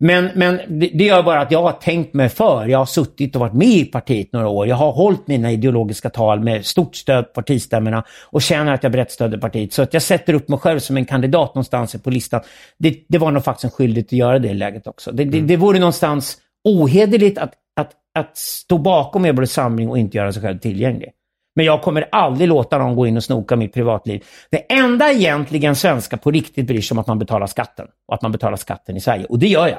Men, 0.00 0.30
men 0.34 0.60
det, 0.78 1.04
gör 1.04 1.22
bara 1.22 1.40
att 1.40 1.50
jag 1.50 1.62
har 1.62 1.72
tänkt 1.72 2.14
mig 2.14 2.28
för. 2.28 2.66
Jag 2.66 2.78
har 2.78 2.86
suttit 2.86 3.34
och 3.34 3.40
varit 3.40 3.52
med 3.52 3.68
i 3.68 3.84
partiet 3.84 4.32
några 4.32 4.48
år. 4.48 4.66
Jag 4.66 4.76
har 4.76 4.92
hållit 4.92 5.26
mina 5.26 5.52
ideologiska 5.52 6.10
tal 6.10 6.40
med 6.40 6.66
stort 6.66 6.96
stöd 6.96 7.24
på 7.24 7.32
partistämmorna 7.32 8.04
och 8.30 8.42
känner 8.42 8.74
att 8.74 8.82
jag 8.82 8.92
brett 8.92 9.12
stöder 9.12 9.38
partiet. 9.38 9.72
Så 9.72 9.82
att 9.82 9.94
jag 9.94 10.02
sätter 10.02 10.34
upp 10.34 10.48
mig 10.48 10.58
själv 10.58 10.78
som 10.78 10.96
en 10.96 11.04
kandidat 11.04 11.54
någonstans 11.54 11.96
på 12.02 12.10
listan. 12.10 12.40
Det, 12.78 13.04
det 13.08 13.18
var 13.18 13.30
nog 13.30 13.44
faktiskt 13.44 13.64
en 13.64 13.70
skyldighet 13.70 14.06
att 14.06 14.12
göra 14.12 14.38
det 14.38 14.48
i 14.48 14.54
läget 14.54 14.86
också. 14.86 15.12
Det, 15.12 15.24
det, 15.24 15.40
det 15.40 15.56
vore 15.56 15.78
någonstans 15.78 16.38
ohederligt 16.64 17.38
att, 17.38 17.52
att, 17.80 17.92
att 18.18 18.36
stå 18.36 18.78
bakom 18.78 19.22
Medborgerlig 19.22 19.50
Samling 19.50 19.90
och 19.90 19.98
inte 19.98 20.16
göra 20.16 20.32
sig 20.32 20.42
själv 20.42 20.58
tillgänglig. 20.58 21.10
Men 21.54 21.66
jag 21.66 21.82
kommer 21.82 22.08
aldrig 22.12 22.48
låta 22.48 22.78
någon 22.78 22.96
gå 22.96 23.06
in 23.06 23.16
och 23.16 23.24
snoka 23.24 23.56
mitt 23.56 23.74
privatliv. 23.74 24.24
Det 24.50 24.72
enda 24.72 25.12
egentligen 25.12 25.76
svenska 25.76 26.16
på 26.16 26.30
riktigt 26.30 26.66
bryr 26.66 26.80
sig 26.80 26.94
om 26.94 26.98
att 26.98 27.06
man 27.06 27.18
betalar 27.18 27.46
skatten. 27.46 27.86
Och 28.08 28.14
att 28.14 28.22
man 28.22 28.32
betalar 28.32 28.56
skatten 28.56 28.96
i 28.96 29.00
Sverige. 29.00 29.24
Och 29.24 29.38
det 29.38 29.46
gör 29.48 29.68
jag. 29.68 29.78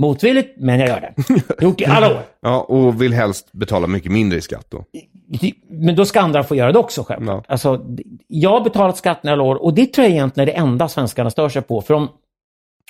Motvilligt, 0.00 0.54
men 0.60 0.80
jag 0.80 0.88
gör 0.88 1.00
det. 1.00 1.14
Gjort 1.64 1.80
i 1.80 1.84
alla 1.84 2.10
år. 2.10 2.22
Ja, 2.40 2.60
och 2.60 3.02
vill 3.02 3.12
helst 3.12 3.52
betala 3.52 3.86
mycket 3.86 4.12
mindre 4.12 4.38
i 4.38 4.40
skatt 4.40 4.66
då. 4.68 4.84
Men 5.70 5.96
då 5.96 6.04
ska 6.04 6.20
andra 6.20 6.42
få 6.42 6.54
göra 6.54 6.72
det 6.72 6.78
också 6.78 7.02
självklart. 7.02 7.44
Alltså, 7.48 7.84
jag 8.26 8.50
har 8.50 8.60
betalat 8.60 8.96
skatten 8.96 9.28
i 9.28 9.32
alla 9.32 9.42
år 9.42 9.62
och 9.62 9.74
det 9.74 9.86
tror 9.86 10.04
jag 10.04 10.12
egentligen 10.12 10.48
är 10.48 10.52
det 10.52 10.58
enda 10.58 10.88
svenskarna 10.88 11.30
stör 11.30 11.48
sig 11.48 11.62
på. 11.62 11.80
För 11.80 11.94
om, 11.94 12.08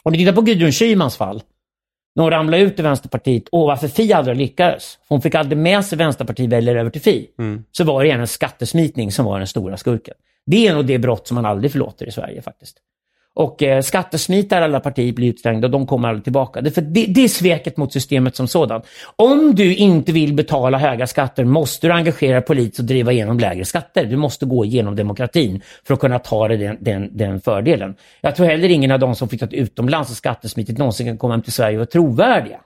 om 0.02 0.12
du 0.12 0.18
tittar 0.18 0.32
på 0.32 0.40
Gudrun 0.40 0.72
Schymans 0.72 1.16
fall, 1.16 1.42
när 2.18 2.24
hon 2.24 2.30
ramlade 2.30 2.62
ut 2.62 2.78
i 2.78 2.82
Vänsterpartiet 2.82 3.48
och 3.48 3.66
varför 3.66 3.88
Fi 3.88 4.12
aldrig 4.12 4.36
lyckades. 4.36 4.98
Hon 5.08 5.22
fick 5.22 5.34
aldrig 5.34 5.58
med 5.58 5.84
sig 5.84 5.98
Vänsterpartiväljare 5.98 6.80
över 6.80 6.90
till 6.90 7.00
Fi. 7.00 7.28
Så 7.72 7.84
var 7.84 8.04
det 8.04 8.10
en 8.10 8.26
skattesmitning 8.26 9.12
som 9.12 9.24
var 9.24 9.38
den 9.38 9.46
stora 9.46 9.76
skurken. 9.76 10.14
Det 10.46 10.66
är 10.66 10.74
nog 10.74 10.86
det 10.86 10.98
brott 10.98 11.26
som 11.26 11.34
man 11.34 11.46
aldrig 11.46 11.72
förlåter 11.72 12.06
i 12.06 12.10
Sverige 12.10 12.42
faktiskt. 12.42 12.76
Och 13.38 13.62
eh, 13.62 13.80
skattesmitare 13.80 14.64
alla 14.64 14.80
partier 14.80 15.12
blir 15.12 15.28
utträngda 15.28 15.66
och 15.66 15.70
de 15.70 15.86
kommer 15.86 16.08
aldrig 16.08 16.24
tillbaka. 16.24 16.60
Det, 16.60 16.68
är 16.68 16.70
för 16.70 16.80
det, 16.80 17.06
det 17.06 17.24
är 17.24 17.28
sveket 17.28 17.76
mot 17.76 17.92
systemet 17.92 18.36
som 18.36 18.48
sådant. 18.48 18.86
Om 19.16 19.54
du 19.54 19.74
inte 19.74 20.12
vill 20.12 20.34
betala 20.34 20.78
höga 20.78 21.06
skatter 21.06 21.44
måste 21.44 21.86
du 21.86 21.92
engagera 21.92 22.32
dig 22.32 22.42
politiskt 22.42 22.78
och 22.78 22.84
driva 22.84 23.12
igenom 23.12 23.38
lägre 23.38 23.64
skatter. 23.64 24.04
Du 24.04 24.16
måste 24.16 24.46
gå 24.46 24.64
igenom 24.64 24.96
demokratin 24.96 25.62
för 25.84 25.94
att 25.94 26.00
kunna 26.00 26.18
ta 26.18 26.48
dig 26.48 26.56
den, 26.56 26.76
den, 26.80 27.16
den 27.16 27.40
fördelen. 27.40 27.94
Jag 28.20 28.36
tror 28.36 28.46
heller 28.46 28.68
ingen 28.68 28.90
av 28.90 28.98
de 28.98 29.14
som 29.14 29.28
flyttat 29.28 29.52
utomlands 29.52 30.10
och 30.10 30.16
skattesmitit 30.16 30.78
någonsin 30.78 31.06
kan 31.06 31.18
komma 31.18 31.34
hem 31.34 31.42
till 31.42 31.52
Sverige 31.52 31.76
och 31.76 31.78
vara 31.78 31.86
trovärdiga. 31.86 32.60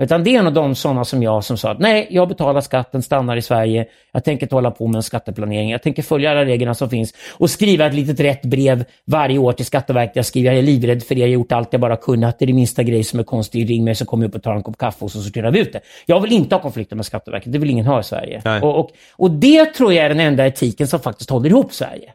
Utan 0.00 0.24
det 0.24 0.36
är 0.36 0.42
nog 0.42 0.52
de 0.52 0.74
sådana 0.74 1.04
som 1.04 1.22
jag 1.22 1.44
som 1.44 1.56
sa 1.56 1.70
att 1.70 1.78
nej, 1.78 2.06
jag 2.10 2.28
betalar 2.28 2.60
skatten, 2.60 3.02
stannar 3.02 3.36
i 3.36 3.42
Sverige. 3.42 3.86
Jag 4.12 4.24
tänker 4.24 4.46
inte 4.46 4.54
hålla 4.54 4.70
på 4.70 4.86
med 4.86 4.96
en 4.96 5.02
skatteplanering. 5.02 5.70
Jag 5.70 5.82
tänker 5.82 6.02
följa 6.02 6.30
alla 6.30 6.44
reglerna 6.44 6.74
som 6.74 6.90
finns 6.90 7.14
och 7.38 7.50
skriva 7.50 7.86
ett 7.86 7.94
litet 7.94 8.20
rätt 8.20 8.42
brev 8.42 8.84
varje 9.04 9.38
år 9.38 9.52
till 9.52 9.66
Skatteverket. 9.66 10.16
Jag 10.16 10.26
skriver, 10.26 10.50
jag 10.50 10.58
är 10.58 10.62
livrädd 10.62 11.02
för 11.02 11.14
er, 11.14 11.18
jag 11.18 11.26
har 11.26 11.32
gjort 11.32 11.52
allt 11.52 11.68
jag 11.72 11.80
bara 11.80 11.96
kunnat. 11.96 12.38
Det 12.38 12.44
är 12.44 12.46
det 12.46 12.52
minsta 12.52 12.82
grej 12.82 13.04
som 13.04 13.20
är 13.20 13.24
konstig, 13.24 13.70
ring 13.70 13.84
mig 13.84 13.94
så 13.94 14.04
kommer 14.04 14.24
jag 14.24 14.28
upp 14.28 14.34
och 14.34 14.42
tar 14.42 14.54
en 14.54 14.62
kopp 14.62 14.78
kaffe 14.78 15.04
och 15.04 15.10
så 15.10 15.22
sorterar 15.22 15.50
vi 15.50 15.60
ut 15.60 15.72
det. 15.72 15.80
Jag 16.06 16.20
vill 16.20 16.32
inte 16.32 16.54
ha 16.54 16.62
konflikter 16.62 16.96
med 16.96 17.06
Skatteverket, 17.06 17.52
det 17.52 17.58
vill 17.58 17.70
ingen 17.70 17.86
ha 17.86 18.00
i 18.00 18.04
Sverige. 18.04 18.60
Och, 18.62 18.80
och, 18.80 18.90
och 19.16 19.30
det 19.30 19.66
tror 19.66 19.92
jag 19.92 20.04
är 20.04 20.08
den 20.08 20.20
enda 20.20 20.46
etiken 20.46 20.86
som 20.86 21.00
faktiskt 21.00 21.30
håller 21.30 21.50
ihop 21.50 21.72
Sverige. 21.72 22.12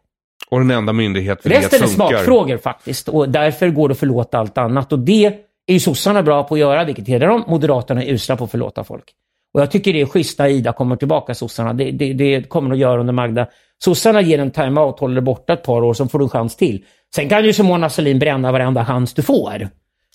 Och 0.50 0.60
den 0.60 0.72
enda 0.72 0.94
myndighet 0.94 1.40
Resten 1.44 1.80
det 1.80 1.86
är 1.86 1.88
funkar. 1.88 2.08
smakfrågor 2.08 2.58
faktiskt 2.58 3.10
och 3.10 3.30
därför 3.30 3.70
går 3.70 3.90
det 3.90 3.92
att 3.92 4.00
förlåta 4.00 4.38
allt 4.38 4.58
annat. 4.58 4.94
Och 4.94 5.00
det 5.00 5.34
är 5.68 5.74
ju 5.74 5.80
sossarna 5.80 6.24
bra 6.24 6.44
på 6.44 6.54
att 6.54 6.60
göra, 6.60 6.84
vilket 6.84 7.08
hedrar 7.08 7.28
dem. 7.28 7.44
Moderaterna 7.48 8.04
är 8.04 8.14
usla 8.14 8.38
på 8.38 8.44
att 8.44 8.52
förlåta 8.52 8.84
folk. 8.84 9.14
Och 9.54 9.62
jag 9.62 9.72
tycker 9.72 9.94
det 9.94 10.02
är 10.02 10.06
schysst 10.06 10.40
när 10.40 10.48
Ida 10.48 10.74
kommer 10.74 10.96
tillbaka, 10.96 11.34
sossarna. 11.34 11.74
Det, 11.74 11.92
det, 11.92 12.14
det 12.14 12.50
kommer 12.50 12.70
de 12.70 12.76
att 12.76 12.80
göra 12.80 13.00
under 13.00 13.14
Magda. 13.14 13.48
Sossarna 13.84 14.22
ger 14.22 14.40
en 14.40 14.52
timeout, 14.52 15.00
håller 15.00 15.22
borta 15.22 15.54
ett 15.54 15.64
par 15.64 15.84
år, 15.84 15.94
så 15.94 16.08
får 16.08 16.20
du 16.20 16.26
en 16.26 16.30
chans 16.30 16.56
till. 16.56 16.86
Sen 17.16 17.30
kan 17.30 17.46
ju 17.46 17.54
som 17.54 17.66
Mona 17.66 17.90
Sahlin 17.90 18.20
bränna 18.20 18.52
varenda 18.52 18.86
chans 18.86 19.14
du 19.14 19.22
får. 19.22 19.70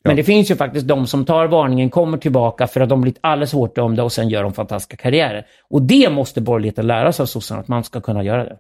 Men 0.05 0.17
det 0.17 0.25
finns 0.25 0.51
ju 0.51 0.57
faktiskt 0.57 0.87
de 0.87 1.07
som 1.07 1.25
tar 1.25 1.47
varningen, 1.47 1.91
kommer 1.91 2.19
tillbaka 2.19 2.67
för 2.67 2.81
att 2.81 2.89
de 2.89 3.01
blivit 3.01 3.19
alldeles 3.21 3.53
hårt 3.53 3.75
dömda 3.75 4.05
och 4.05 4.13
sen 4.13 4.29
gör 4.29 4.43
de 4.43 4.53
fantastiska 4.53 4.97
karriärer. 4.97 5.47
Och 5.71 5.83
det 5.83 6.11
måste 6.11 6.41
borgerligheten 6.41 6.87
lära 6.87 7.13
sig 7.13 7.23
av 7.23 7.27
sossarna, 7.27 7.61
att 7.61 7.69
man 7.69 7.85
ska 7.85 8.01
kunna 8.01 8.23
göra 8.23 8.45
det. 8.45 8.57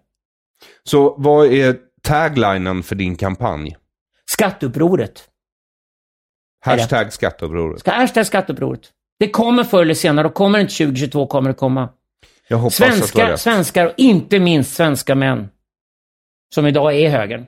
Så 0.84 1.14
vad 1.18 1.47
är 1.47 1.76
taglinen 2.03 2.82
för 2.82 2.95
din 2.95 3.16
kampanj? 3.16 3.76
Skatteupproret. 4.30 5.24
Hashtag 6.61 7.12
skatteupproret. 7.12 7.80
Ska 7.80 7.90
hashtag 7.90 8.26
skatteupproret. 8.26 8.80
Det 9.18 9.28
kommer 9.30 9.64
förr 9.64 9.82
eller 9.82 9.94
senare 9.94 10.26
och 10.26 10.34
kommer 10.34 10.58
inte 10.58 10.74
2022 10.74 11.26
kommer 11.26 11.50
det 11.50 11.54
komma. 11.54 11.88
Jag 12.48 12.56
hoppas 12.58 12.80
att 12.80 12.94
Svenskar, 12.94 13.28
rätt. 13.30 13.40
svenskar 13.40 13.86
och 13.86 13.92
inte 13.96 14.38
minst 14.38 14.74
svenska 14.74 15.14
män. 15.14 15.48
Som 16.54 16.66
idag 16.66 16.94
är 16.96 17.11
högern. 17.11 17.46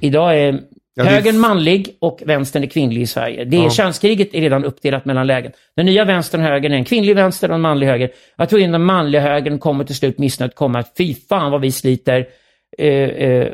Idag 0.00 0.38
är 0.38 0.48
Mm. 0.48 0.64
Ja, 0.94 1.04
det 1.04 1.10
högern 1.10 1.38
manlig 1.38 1.96
och 2.00 2.22
vänstern 2.26 2.62
är 2.62 2.66
kvinnlig 2.66 3.02
i 3.02 3.06
Sverige. 3.06 3.44
Det 3.44 3.56
är, 3.56 3.62
Ja. 3.62 3.70
Könskriget 3.70 4.34
är 4.34 4.40
redan 4.40 4.64
uppdelat 4.64 5.04
mellan 5.04 5.26
lägen. 5.26 5.52
Den 5.76 5.86
nya 5.86 6.04
vänstern 6.04 6.40
och 6.40 6.46
högern 6.46 6.72
är 6.72 6.76
en 6.76 6.84
kvinnlig 6.84 7.16
vänster 7.16 7.48
och 7.48 7.54
en 7.54 7.60
manlig 7.60 7.86
höger. 7.86 8.10
Jag 8.36 8.48
tror 8.48 8.64
att 8.64 8.72
den 8.72 8.84
manliga 8.84 9.22
högern 9.22 9.58
kommer 9.58 9.84
till 9.84 9.94
slut 9.96 10.18
missnöjet 10.18 10.54
komma 10.54 10.78
att 10.78 10.92
fy 10.98 11.14
fan 11.14 11.52
vad 11.52 11.60
vi 11.60 11.72
sliter. 11.72 12.26
Eh, 12.78 12.86
eh, 12.88 13.48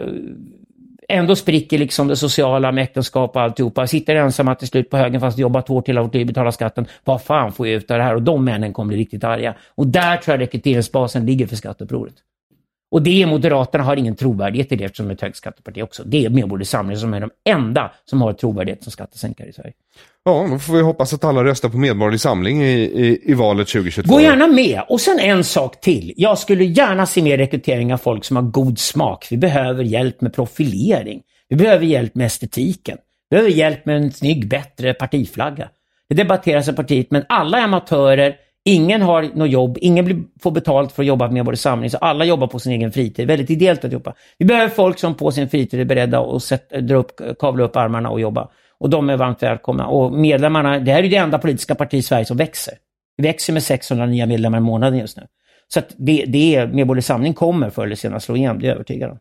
ändå 1.09 1.37
spricker 1.37 1.79
liksom 1.79 2.09
det 2.09 2.17
sociala 2.17 2.73
med 2.73 2.85
äktenskap 2.85 3.37
och 3.37 3.43
alltihopa. 3.43 3.87
Sitter 3.87 4.15
ensamma 4.15 4.55
till 4.55 4.69
slut 4.69 4.91
på 4.91 4.97
högen 4.97 5.21
fast 5.21 5.39
jobbat 5.39 5.69
hårt 5.69 5.89
hela 5.89 6.03
vårt 6.03 6.15
liv, 6.15 6.27
betalar 6.27 6.51
skatten. 6.51 6.87
Vad 7.05 7.23
fan 7.23 7.53
får 7.53 7.67
jag 7.67 7.77
ut 7.77 7.91
av 7.91 7.99
det 7.99 8.05
här? 8.05 8.15
Och 8.15 8.23
de 8.23 8.45
männen 8.45 8.73
kommer 8.73 8.89
bli 8.89 8.97
riktigt 8.97 9.25
arga. 9.25 9.55
Och 9.75 9.87
där 9.87 10.17
tror 10.17 10.35
jag 10.35 10.41
rekryteringsbasen 10.43 11.27
ligger 11.27 11.47
för 11.47 11.57
skatteupproret. 11.57 12.15
Och 12.91 13.03
det 13.03 13.27
Moderaterna 13.27 13.85
har 13.85 13.97
ingen 13.97 14.17
trovärdighet 14.17 14.73
i 14.73 14.77
det 14.77 14.85
eftersom 14.85 15.07
de 15.07 15.11
är 15.11 15.15
ett 15.15 15.21
högt 15.21 15.37
skatteparti 15.37 15.83
också. 15.83 16.03
Det 16.07 16.25
är 16.25 16.31
Medborgerlig 16.31 16.67
Samling 16.67 16.97
som 16.97 17.15
är 17.15 17.21
de 17.21 17.31
enda 17.49 17.93
som 18.05 18.23
har 18.23 18.33
trovärdighet 18.33 18.83
som 18.83 18.93
skattesänkare 18.93 19.49
i 19.49 19.53
Sverige. 19.53 19.73
Ja, 20.25 20.49
då 20.51 20.59
får 20.59 20.73
vi 20.75 20.81
hoppas 20.81 21.13
att 21.13 21.25
alla 21.25 21.45
röstar 21.45 21.69
på 21.69 21.77
Medborgerlig 21.77 22.21
Samling 22.21 22.63
i, 22.63 22.73
i, 22.73 23.31
i 23.31 23.35
valet 23.35 23.69
2022. 23.69 24.15
Gå 24.15 24.21
gärna 24.21 24.47
med. 24.47 24.83
Och 24.89 25.01
sen 25.01 25.19
en 25.19 25.45
sak 25.45 25.81
till. 25.81 26.13
Jag 26.17 26.39
skulle 26.39 26.65
gärna 26.65 27.07
se 27.07 27.23
mer 27.23 27.39
rekrytering 27.39 27.95
av 27.95 27.99
folk 27.99 28.25
som 28.25 28.37
har 28.37 28.43
god 28.43 28.79
smak. 28.79 29.27
Vi 29.31 29.37
behöver 29.37 29.85
hjälp 29.85 30.21
med 30.21 30.35
profilering. 30.35 31.23
Vi 31.49 31.57
behöver 31.57 31.87
hjälp 31.87 32.15
med 32.15 32.27
estetiken. 32.27 32.99
Vi 33.31 33.35
behöver 33.35 33.51
hjälp 33.51 33.87
med 33.87 33.97
en 33.97 34.13
snygg, 34.13 34.49
bättre 34.49 34.95
partiflagga. 34.95 35.69
Det 36.09 36.15
debatteras 36.15 36.69
i 36.69 36.73
partiet, 36.73 37.11
men 37.11 37.25
alla 37.29 37.59
är 37.59 37.65
amatörer. 37.65 38.37
Ingen 38.69 39.03
har 39.03 39.23
något 39.35 39.51
jobb, 39.51 39.79
ingen 39.81 40.05
blir, 40.05 40.23
får 40.43 40.51
betalt 40.51 40.93
för 40.93 41.03
att 41.03 41.07
jobba 41.07 41.31
med 41.31 41.45
vår 41.45 41.55
samling, 41.55 41.91
så 41.91 41.97
alla 41.97 42.25
jobbar 42.25 42.47
på 42.47 42.59
sin 42.59 42.73
egen 42.73 42.93
fritid. 42.93 43.27
Väldigt 43.27 43.51
ideellt 43.51 43.85
att 43.85 43.93
jobba. 43.93 44.15
Vi 44.39 44.45
behöver 44.45 44.69
folk 44.69 44.99
som 44.99 45.15
på 45.15 45.31
sin 45.33 45.49
fritid 45.49 45.81
är 45.81 45.85
beredda 45.85 46.21
att 46.21 46.43
sätta, 46.43 46.81
dra 46.81 46.97
upp, 46.97 47.39
kavla 47.39 47.65
upp 47.65 47.77
armarna 47.77 48.11
och 48.11 48.21
jobba. 48.21 48.49
Och 48.79 48.91
de 48.91 49.11
är 49.11 49.17
varmt 49.17 49.43
välkomna. 49.43 49.87
Och 49.87 50.13
medlemmarna, 50.13 50.79
det 50.79 50.93
här 50.93 51.03
är 51.03 51.09
det 51.09 51.17
enda 51.17 51.39
politiska 51.39 51.75
parti 51.75 51.95
i 51.95 52.03
Sverige 52.03 52.25
som 52.25 52.37
växer. 52.37 52.75
Vi 53.17 53.23
växer 53.23 53.53
med 53.53 53.63
600 53.63 54.07
nya 54.07 54.27
medlemmar 54.27 54.59
i 54.59 54.61
månaden 54.61 54.99
just 54.99 55.17
nu. 55.17 55.27
Så 55.69 55.79
att 55.79 55.95
det, 55.97 56.25
det 56.29 56.57
är, 56.57 56.67
Medborgerlig 56.67 57.05
Samling 57.05 57.35
kommer 57.35 57.71
förr 57.71 57.85
eller 57.85 57.97
senare 57.97 58.21
slå 58.21 58.37
igenom, 58.37 58.59
det 58.59 58.65
är 58.65 58.69
jag 58.69 58.75
övertygad 58.75 59.11
om. 59.11 59.19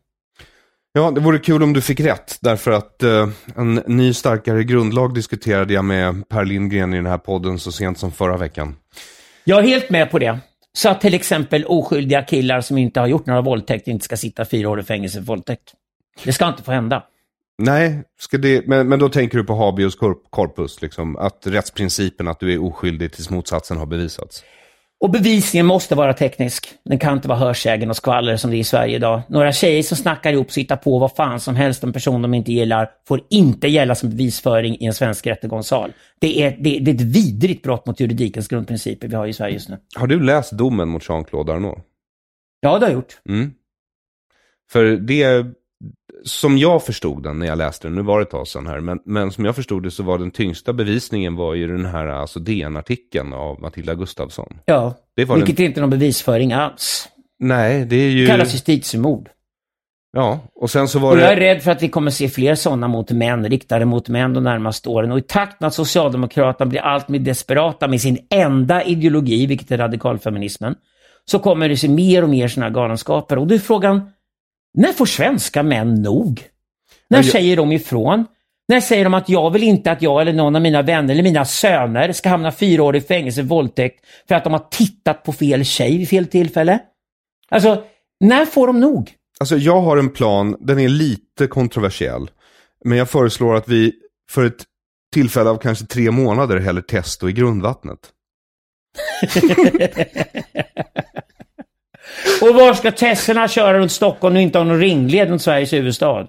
Ja, 0.92 1.10
det 1.10 1.20
vore 1.20 1.38
kul 1.38 1.62
om 1.62 1.72
du 1.72 1.80
fick 1.80 2.00
rätt, 2.00 2.38
därför 2.40 2.70
att 2.70 3.02
eh, 3.02 3.28
en 3.56 3.74
ny 3.74 4.14
starkare 4.14 4.64
grundlag 4.64 5.14
diskuterade 5.14 5.74
jag 5.74 5.84
med 5.84 6.28
Per 6.28 6.44
Lindgren 6.44 6.94
i 6.94 6.96
den 6.96 7.06
här 7.06 7.18
podden 7.18 7.58
så 7.58 7.72
sent 7.72 7.98
som 7.98 8.12
förra 8.12 8.36
veckan. 8.36 8.76
Jag 9.48 9.58
är 9.58 9.68
helt 9.68 9.90
med 9.90 10.10
på 10.10 10.18
det. 10.18 10.38
Så 10.72 10.88
att 10.88 11.00
till 11.00 11.14
exempel 11.14 11.64
oskyldiga 11.64 12.22
killar 12.22 12.60
som 12.60 12.78
inte 12.78 13.00
har 13.00 13.06
gjort 13.06 13.26
några 13.26 13.40
våldtäkter 13.40 13.92
inte 13.92 14.04
ska 14.04 14.16
sitta 14.16 14.44
fyra 14.44 14.70
år 14.70 14.80
i 14.80 14.82
fängelse 14.82 15.18
för 15.18 15.26
våldtäkt. 15.26 15.74
Det 16.24 16.32
ska 16.32 16.48
inte 16.48 16.62
få 16.62 16.72
hända. 16.72 17.04
Nej, 17.58 18.02
ska 18.20 18.38
det, 18.38 18.66
men, 18.66 18.88
men 18.88 18.98
då 18.98 19.08
tänker 19.08 19.38
du 19.38 19.44
på 19.44 19.54
habeus 19.54 19.94
corpus, 20.30 20.82
liksom, 20.82 21.16
att 21.16 21.46
rättsprincipen 21.46 22.28
att 22.28 22.40
du 22.40 22.52
är 22.52 22.64
oskyldig 22.64 23.12
tills 23.12 23.30
motsatsen 23.30 23.76
har 23.76 23.86
bevisats. 23.86 24.44
Och 25.00 25.10
bevisningen 25.10 25.66
måste 25.66 25.94
vara 25.94 26.12
teknisk. 26.12 26.68
Den 26.84 26.98
kan 26.98 27.12
inte 27.12 27.28
vara 27.28 27.38
hörsägen 27.38 27.90
och 27.90 27.96
skvaller 27.96 28.36
som 28.36 28.50
det 28.50 28.56
är 28.56 28.58
i 28.58 28.64
Sverige 28.64 28.96
idag. 28.96 29.22
Några 29.28 29.52
tjejer 29.52 29.82
som 29.82 29.96
snackar 29.96 30.32
ihop 30.32 30.52
sig 30.52 30.62
hittar 30.62 30.76
på 30.76 30.98
vad 30.98 31.12
fan 31.12 31.40
som 31.40 31.56
helst 31.56 31.84
om 31.84 31.92
person 31.92 32.22
de 32.22 32.34
inte 32.34 32.52
gillar 32.52 32.90
får 33.08 33.20
inte 33.30 33.68
gälla 33.68 33.94
som 33.94 34.10
bevisföring 34.10 34.76
i 34.80 34.86
en 34.86 34.94
svensk 34.94 35.26
rättegångssal. 35.26 35.92
Det 36.20 36.42
är, 36.42 36.56
det, 36.60 36.78
det 36.78 36.90
är 36.90 36.94
ett 36.94 37.00
vidrigt 37.00 37.62
brott 37.62 37.86
mot 37.86 38.00
juridikens 38.00 38.48
grundprinciper 38.48 39.08
vi 39.08 39.16
har 39.16 39.26
i 39.26 39.32
Sverige 39.32 39.54
just 39.54 39.68
nu. 39.68 39.78
Har 39.96 40.06
du 40.06 40.22
läst 40.22 40.52
domen 40.52 40.88
mot 40.88 41.08
Jean-Claude 41.08 41.52
Arnault? 41.52 41.78
Ja, 42.60 42.78
det 42.78 42.84
har 42.84 42.90
jag 42.90 42.92
gjort. 42.92 43.20
Mm. 43.28 43.52
För 44.70 44.84
det, 44.84 45.46
som 46.24 46.58
jag 46.58 46.84
förstod 46.84 47.22
den 47.22 47.38
när 47.38 47.46
jag 47.46 47.58
läste 47.58 47.88
den, 47.88 47.94
nu 47.94 48.02
var 48.02 48.18
det 48.18 48.22
ett 48.22 48.30
tag 48.30 48.48
sedan 48.48 48.66
här, 48.66 48.80
men, 48.80 48.98
men 49.04 49.32
som 49.32 49.44
jag 49.44 49.56
förstod 49.56 49.82
det 49.82 49.90
så 49.90 50.02
var 50.02 50.18
den 50.18 50.30
tyngsta 50.30 50.72
bevisningen 50.72 51.36
var 51.36 51.54
ju 51.54 51.66
den 51.66 51.86
här 51.86 52.06
alltså 52.06 52.40
DN-artikeln 52.40 53.32
av 53.32 53.60
Matilda 53.60 53.94
Gustafsson. 53.94 54.58
Ja, 54.64 54.94
Det 55.16 55.24
var 55.24 55.36
vilket 55.36 55.56
den, 55.56 55.64
är 55.64 55.68
inte 55.68 55.80
någon 55.80 55.90
bevisföring 55.90 56.52
alls. 56.52 57.08
nej, 57.38 57.84
det 57.84 57.96
är 57.96 58.10
ju... 58.10 58.20
Det 58.20 58.26
kallas 58.26 58.54
justitiemord. 58.54 59.28
Ja, 60.12 60.40
och 60.54 60.70
sen 60.70 60.88
så 60.88 60.98
var 60.98 61.12
Och 61.12 61.18
jag 61.18 61.32
är 61.32 61.36
det... 61.36 61.42
rädd 61.42 61.62
för 61.62 61.70
att 61.70 61.82
vi 61.82 61.88
kommer 61.88 62.10
se 62.10 62.28
fler 62.28 62.54
sådana 62.54 62.88
mot 62.88 63.10
män, 63.10 63.48
riktade 63.48 63.84
mot 63.84 64.08
män 64.08 64.32
de 64.34 64.44
närmaste 64.44 64.88
åren. 64.88 65.12
Och 65.12 65.18
i 65.18 65.22
takt 65.22 65.60
med 65.60 65.68
att 65.68 65.74
Socialdemokraterna 65.74 66.68
blir 66.68 66.80
allt 66.80 67.08
mer 67.08 67.18
desperata 67.18 67.88
med 67.88 68.00
sin 68.00 68.18
enda 68.30 68.82
ideologi, 68.84 69.46
vilket 69.46 69.70
är 69.70 69.78
radikalfeminismen, 69.78 70.74
så 71.24 71.38
kommer 71.38 71.68
det 71.68 71.76
se 71.76 71.88
mer 71.88 72.22
och 72.22 72.28
mer 72.28 72.48
sådana 72.48 72.70
galenskaper. 72.70 73.38
Och 73.38 73.46
då 73.46 73.54
är 73.54 73.58
frågan, 73.58 74.10
när 74.76 74.92
får 74.92 75.06
svenska 75.06 75.62
män 75.62 76.02
nog? 76.02 76.42
När 77.10 77.18
Ja, 77.18 77.24
jag- 77.24 77.32
säger 77.32 77.56
de 77.56 77.72
ifrån? 77.72 78.26
När 78.68 78.80
säger 78.80 79.04
de 79.04 79.14
att 79.14 79.28
jag 79.28 79.50
vill 79.50 79.62
inte 79.62 79.90
att 79.90 80.02
jag 80.02 80.20
eller 80.20 80.32
någon 80.32 80.56
av 80.56 80.62
mina 80.62 80.82
vänner 80.82 81.14
eller 81.14 81.22
mina 81.22 81.44
söner 81.44 82.12
ska 82.12 82.28
hamna 82.28 82.52
fyra 82.52 82.82
år 82.82 82.96
i 82.96 83.00
fängelse 83.00 83.40
för 83.40 83.48
våldtäkt 83.48 84.04
för 84.28 84.34
att 84.34 84.44
de 84.44 84.52
har 84.52 84.66
tittat 84.70 85.22
på 85.24 85.32
fel 85.32 85.64
tjej 85.64 85.98
vid 85.98 86.08
fel 86.08 86.26
tillfälle? 86.26 86.78
Alltså, 87.48 87.84
när 88.20 88.46
får 88.46 88.66
de 88.66 88.80
nog? 88.80 89.12
Alltså 89.40 89.56
jag 89.56 89.80
har 89.80 89.96
en 89.96 90.10
plan, 90.10 90.56
den 90.60 90.78
är 90.78 90.88
lite 90.88 91.46
kontroversiell. 91.46 92.30
Men 92.84 92.98
jag 92.98 93.10
föreslår 93.10 93.54
att 93.56 93.68
vi 93.68 93.92
för 94.30 94.44
ett 94.44 94.64
tillfälle 95.14 95.50
av 95.50 95.56
kanske 95.58 95.86
tre 95.86 96.10
månader 96.10 96.60
häller 96.60 96.82
testo 96.82 97.28
i 97.28 97.32
grundvattnet. 97.32 97.98
Och 102.42 102.54
var 102.54 102.74
ska 102.74 102.90
Tessorna 102.90 103.48
köra 103.48 103.78
runt 103.78 103.92
Stockholm 103.92 104.36
och 104.36 104.42
inte 104.42 104.58
ha 104.58 104.64
någon 104.64 104.80
ringled 104.80 105.28
runt 105.28 105.42
Sveriges 105.42 105.72
huvudstad? 105.72 106.26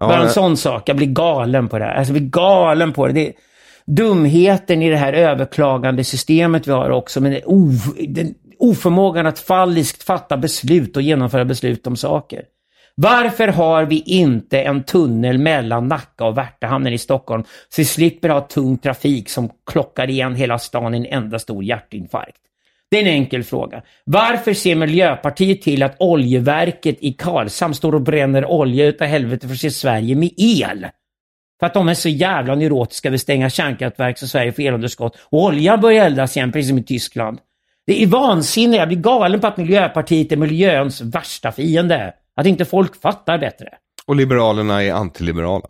Bara 0.00 0.22
en 0.22 0.30
sån 0.30 0.56
sak. 0.56 0.88
Jag 0.88 0.96
blir 0.96 1.06
galen 1.06 1.68
på 1.68 1.78
det 1.78 1.84
här. 1.84 1.94
Alltså, 1.94 2.12
jag 2.12 2.22
blir 2.22 2.30
galen 2.30 2.92
på 2.92 3.06
det. 3.06 3.12
det 3.12 3.28
är 3.28 3.32
dumheten 3.86 4.82
i 4.82 4.90
det 4.90 4.96
här 4.96 5.12
överklagande 5.12 6.04
systemet 6.04 6.66
vi 6.66 6.72
har 6.72 6.90
också. 6.90 7.20
Men 7.20 7.32
det 7.32 7.38
är 7.38 7.48
of, 7.48 7.94
den 8.08 8.34
oförmågan 8.58 9.26
att 9.26 9.38
falliskt 9.38 10.02
fatta 10.02 10.36
beslut 10.36 10.96
och 10.96 11.02
genomföra 11.02 11.44
beslut 11.44 11.86
om 11.86 11.96
saker. 11.96 12.42
Varför 12.94 13.48
har 13.48 13.84
vi 13.84 14.00
inte 14.00 14.60
en 14.60 14.82
tunnel 14.82 15.38
mellan 15.38 15.88
Nacka 15.88 16.24
och 16.24 16.38
Värtahamnen 16.38 16.92
i 16.92 16.98
Stockholm 16.98 17.42
så 17.68 17.80
vi 17.80 17.84
slipper 17.84 18.28
ha 18.28 18.40
tung 18.40 18.78
trafik 18.78 19.28
som 19.28 19.50
klockar 19.66 20.10
igen 20.10 20.34
hela 20.34 20.58
stan 20.58 20.94
i 20.94 20.98
en 20.98 21.06
enda 21.06 21.38
stor 21.38 21.64
hjärtinfarkt? 21.64 22.38
Det 22.90 22.96
är 22.96 23.02
en 23.02 23.08
enkel 23.08 23.44
fråga. 23.44 23.82
Varför 24.04 24.52
ser 24.54 24.74
Miljöpartiet 24.74 25.62
till 25.62 25.82
att 25.82 25.96
oljeverket 25.98 26.96
i 27.00 27.12
Karlshamn 27.12 27.74
står 27.74 27.94
och 27.94 28.02
bränner 28.02 28.44
olja 28.46 28.86
utav 28.86 29.06
helvete 29.08 29.46
för 29.46 29.54
att 29.54 29.60
se 29.60 29.70
Sverige 29.70 30.14
med 30.14 30.30
el? 30.36 30.86
För 31.60 31.66
att 31.66 31.74
de 31.74 31.88
är 31.88 31.94
så 31.94 32.08
jävla 32.08 32.54
neurotiska 32.54 33.10
vid 33.10 33.20
stänga 33.20 33.50
kärnkraftverk 33.50 34.18
så 34.18 34.28
Sverige 34.28 34.52
får 34.52 34.62
elunderskott. 34.62 35.18
Och 35.22 35.42
oljan 35.44 35.80
börjar 35.80 36.06
eldas 36.06 36.36
igen, 36.36 36.52
precis 36.52 36.68
som 36.68 36.78
i 36.78 36.82
Tyskland. 36.82 37.38
Det 37.86 38.02
är 38.02 38.06
vansinne. 38.06 38.76
Jag 38.76 38.88
blir 38.88 38.98
galen 38.98 39.40
på 39.40 39.46
att 39.46 39.56
Miljöpartiet 39.56 40.32
är 40.32 40.36
miljöns 40.36 41.00
värsta 41.00 41.52
fiende. 41.52 42.14
Att 42.36 42.46
inte 42.46 42.64
folk 42.64 43.00
fattar 43.00 43.38
bättre. 43.38 43.68
Och 44.06 44.16
Liberalerna 44.16 44.82
är 44.84 44.92
antiliberala. 44.92 45.68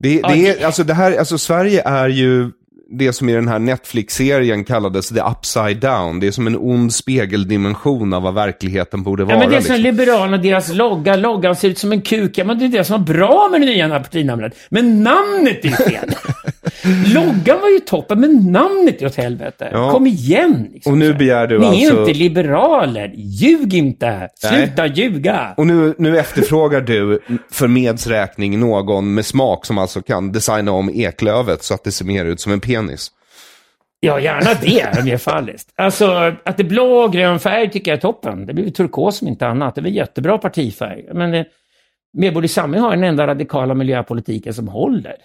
Det 0.00 0.22
det- 0.22 0.48
är, 0.48 0.66
alltså 0.66 0.84
det 0.84 0.94
här, 0.94 1.18
alltså 1.18 1.38
Sverige 1.38 1.82
är 1.84 2.08
ju 2.08 2.50
det 2.90 3.12
som 3.12 3.28
i 3.28 3.32
den 3.32 3.48
här 3.48 3.58
Netflix-serien 3.58 4.64
kallades 4.64 5.08
the 5.08 5.20
upside 5.20 5.76
down. 5.76 6.20
Det 6.20 6.26
är 6.26 6.30
som 6.30 6.46
en 6.46 6.56
ond 6.56 6.94
spegeldimension 6.94 8.12
av 8.12 8.22
vad 8.22 8.34
verkligheten 8.34 9.02
borde 9.02 9.24
vara. 9.24 9.34
Ja, 9.34 9.40
men 9.40 9.50
det 9.50 9.56
är 9.56 9.60
som 9.60 9.76
liksom. 9.76 9.82
Liberalerna, 9.82 10.36
deras 10.36 10.72
logga, 10.72 11.16
loggan 11.16 11.56
ser 11.56 11.68
ut 11.68 11.78
som 11.78 11.92
en 11.92 12.02
kuk. 12.02 12.38
Ja, 12.38 12.44
men 12.44 12.58
det 12.58 12.64
är 12.64 12.68
det 12.68 12.84
som 12.84 13.04
var 13.04 13.14
bra 13.14 13.48
med 13.52 13.60
det 13.60 13.66
nya 13.66 13.88
partinamnet. 13.88 14.56
Men 14.68 15.02
namnet 15.02 15.64
är 15.64 15.70
fel. 15.70 16.10
loggan 17.14 17.60
var 17.60 17.68
ju 17.68 17.78
toppen, 17.78 18.20
men 18.20 18.52
namnet 18.52 19.02
är 19.02 19.06
åt 19.06 19.16
helvete. 19.16 19.68
Ja. 19.72 19.92
Kom 19.92 20.06
igen! 20.06 20.68
Liksom. 20.72 20.92
Och 20.92 20.98
nu 20.98 21.14
begär 21.14 21.46
du 21.46 21.58
Ni 21.58 21.64
är 21.64 21.70
alltså- 21.70 21.94
ju 21.94 22.00
inte 22.00 22.18
liberaler. 22.18 23.12
Ljug 23.16 23.74
inte! 23.74 24.28
Sluta 24.34 24.86
ljuga! 24.86 25.54
Och 25.56 25.66
nu, 25.66 25.94
nu 25.98 26.18
efterfrågar 26.18 26.80
du 26.80 27.20
för 27.50 27.68
Meds 27.68 28.06
räkning 28.06 28.60
någon 28.60 29.14
med 29.14 29.26
smak 29.26 29.66
som 29.66 29.78
alltså 29.78 30.02
kan 30.02 30.32
designa 30.32 30.72
om 30.72 30.90
eklövet 30.90 31.62
så 31.62 31.74
att 31.74 31.84
det 31.84 31.92
ser 31.92 32.04
mer 32.04 32.24
ut 32.24 32.40
som 32.40 32.52
en 32.52 32.60
penis. 32.78 33.12
Ja, 34.00 34.20
gärna 34.20 34.54
det, 34.60 35.04
mer 35.04 35.16
falliskt. 35.16 35.72
Alltså, 35.76 36.34
att 36.44 36.56
det 36.56 36.62
är 36.62 36.68
blå 36.68 36.92
och 36.92 37.12
grön 37.12 37.40
färg 37.40 37.70
tycker 37.70 37.90
jag 37.90 37.96
är 37.96 38.00
toppen. 38.00 38.46
Det 38.46 38.54
blir 38.54 38.64
ju 38.64 38.70
turkos 38.70 39.22
om 39.22 39.28
inte 39.28 39.46
annat. 39.46 39.74
Det 39.74 39.82
blir 39.82 39.92
jättebra 39.92 40.38
partifärg. 40.38 41.04
Men 41.14 41.34
eh, 41.34 41.44
Medborgerlig 42.12 42.50
Samling 42.50 42.80
har 42.80 42.90
den 42.90 43.04
enda 43.04 43.26
radikala 43.26 43.74
miljöpolitiken 43.74 44.54
som 44.54 44.68
håller. 44.68 45.16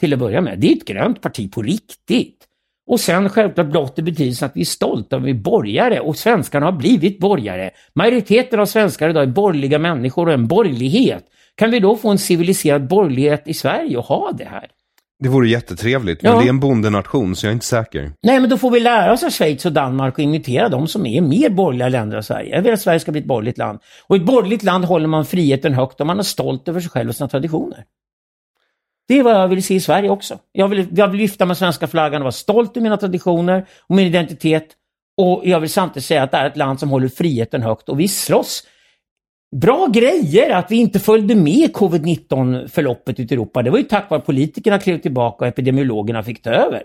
Till 0.00 0.12
att 0.12 0.18
börja 0.18 0.40
med. 0.40 0.58
Det 0.58 0.72
är 0.72 0.76
ett 0.76 0.84
grönt 0.84 1.20
parti 1.20 1.52
på 1.52 1.62
riktigt. 1.62 2.44
Och 2.86 3.00
sen 3.00 3.28
självklart 3.28 3.66
blått 3.66 3.98
i 3.98 4.02
betydelsen 4.02 4.46
att 4.46 4.56
vi 4.56 4.60
är 4.60 4.64
stolta 4.64 5.16
över 5.16 5.24
att 5.24 5.34
vi 5.34 5.38
är 5.38 5.42
borgare 5.42 6.00
och 6.00 6.16
svenskarna 6.16 6.66
har 6.66 6.72
blivit 6.72 7.18
borgare. 7.18 7.70
Majoriteten 7.94 8.60
av 8.60 8.66
svenskar 8.66 9.10
idag 9.10 9.22
är 9.22 9.26
borgerliga 9.26 9.78
människor 9.78 10.26
och 10.26 10.32
en 10.32 10.46
borgerlighet. 10.46 11.24
Kan 11.54 11.70
vi 11.70 11.80
då 11.80 11.96
få 11.96 12.08
en 12.10 12.18
civiliserad 12.18 12.88
borgerlighet 12.88 13.48
i 13.48 13.54
Sverige 13.54 13.96
och 13.96 14.04
ha 14.04 14.32
det 14.32 14.44
här? 14.44 14.66
Det 15.20 15.28
vore 15.28 15.48
jättetrevligt, 15.48 16.22
men 16.22 16.32
Ja. 16.32 16.38
det 16.38 16.46
är 16.46 16.48
en 16.48 16.60
bondenation 16.60 17.36
så 17.36 17.46
jag 17.46 17.50
är 17.50 17.54
inte 17.54 17.66
säker. 17.66 18.12
Nej, 18.22 18.40
men 18.40 18.50
då 18.50 18.58
får 18.58 18.70
vi 18.70 18.80
lära 18.80 19.12
oss 19.12 19.22
av 19.22 19.30
Schweiz 19.30 19.66
och 19.66 19.72
Danmark 19.72 20.14
och 20.14 20.20
imitera 20.20 20.68
de 20.68 20.88
som 20.88 21.06
är 21.06 21.20
mer 21.20 21.50
borgerliga 21.50 21.88
länder 21.88 22.16
än 22.16 22.22
Sverige. 22.22 22.54
Jag 22.54 22.62
vill 22.62 22.72
att 22.72 22.80
Sverige 22.80 23.00
ska 23.00 23.12
bli 23.12 23.20
ett 23.20 23.26
borgerligt 23.26 23.58
land. 23.58 23.78
Och 24.06 24.16
i 24.16 24.18
ett 24.18 24.26
borgerligt 24.26 24.62
land 24.62 24.84
håller 24.84 25.06
man 25.06 25.24
friheten 25.26 25.74
högt 25.74 26.00
och 26.00 26.06
man 26.06 26.18
är 26.18 26.22
stolt 26.22 26.68
över 26.68 26.80
sig 26.80 26.90
själv 26.90 27.08
och 27.08 27.16
sina 27.16 27.28
traditioner. 27.28 27.84
Det 29.08 29.18
är 29.18 29.22
vad 29.22 29.34
jag 29.34 29.48
vill 29.48 29.62
se 29.62 29.74
i 29.74 29.80
Sverige 29.80 30.10
också. 30.10 30.38
Jag 30.52 30.68
vill, 30.68 30.86
jag 30.94 31.08
vill 31.08 31.20
lyfta 31.20 31.46
med 31.46 31.56
svenska 31.56 31.86
flaggan 31.86 32.22
och 32.22 32.24
vara 32.24 32.32
stolt 32.32 32.70
över 32.76 32.82
mina 32.82 32.96
traditioner 32.96 33.66
och 33.86 33.96
min 33.96 34.06
identitet. 34.06 34.66
Och 35.16 35.42
jag 35.44 35.60
vill 35.60 35.70
samtidigt 35.70 36.04
säga 36.04 36.22
att 36.22 36.30
det 36.30 36.36
är 36.36 36.46
ett 36.46 36.56
land 36.56 36.80
som 36.80 36.90
håller 36.90 37.08
friheten 37.08 37.62
högt 37.62 37.88
och 37.88 38.00
vi 38.00 38.08
slåss. 38.08 38.62
Bra 39.56 39.86
grejer 39.86 40.50
att 40.50 40.70
vi 40.70 40.76
inte 40.76 40.98
följde 40.98 41.34
med 41.34 41.52
i 41.52 41.66
covid-19-förloppet 41.66 43.20
ute 43.20 43.34
i 43.34 43.36
Europa. 43.36 43.62
Det 43.62 43.70
var 43.70 43.78
ju 43.78 43.84
tack 43.84 44.10
vare 44.10 44.20
att 44.20 44.26
politikerna 44.26 44.78
klev 44.78 44.98
tillbaka 44.98 45.44
och 45.44 45.48
epidemiologerna 45.48 46.22
fick 46.22 46.42
ta 46.42 46.50
över. 46.50 46.82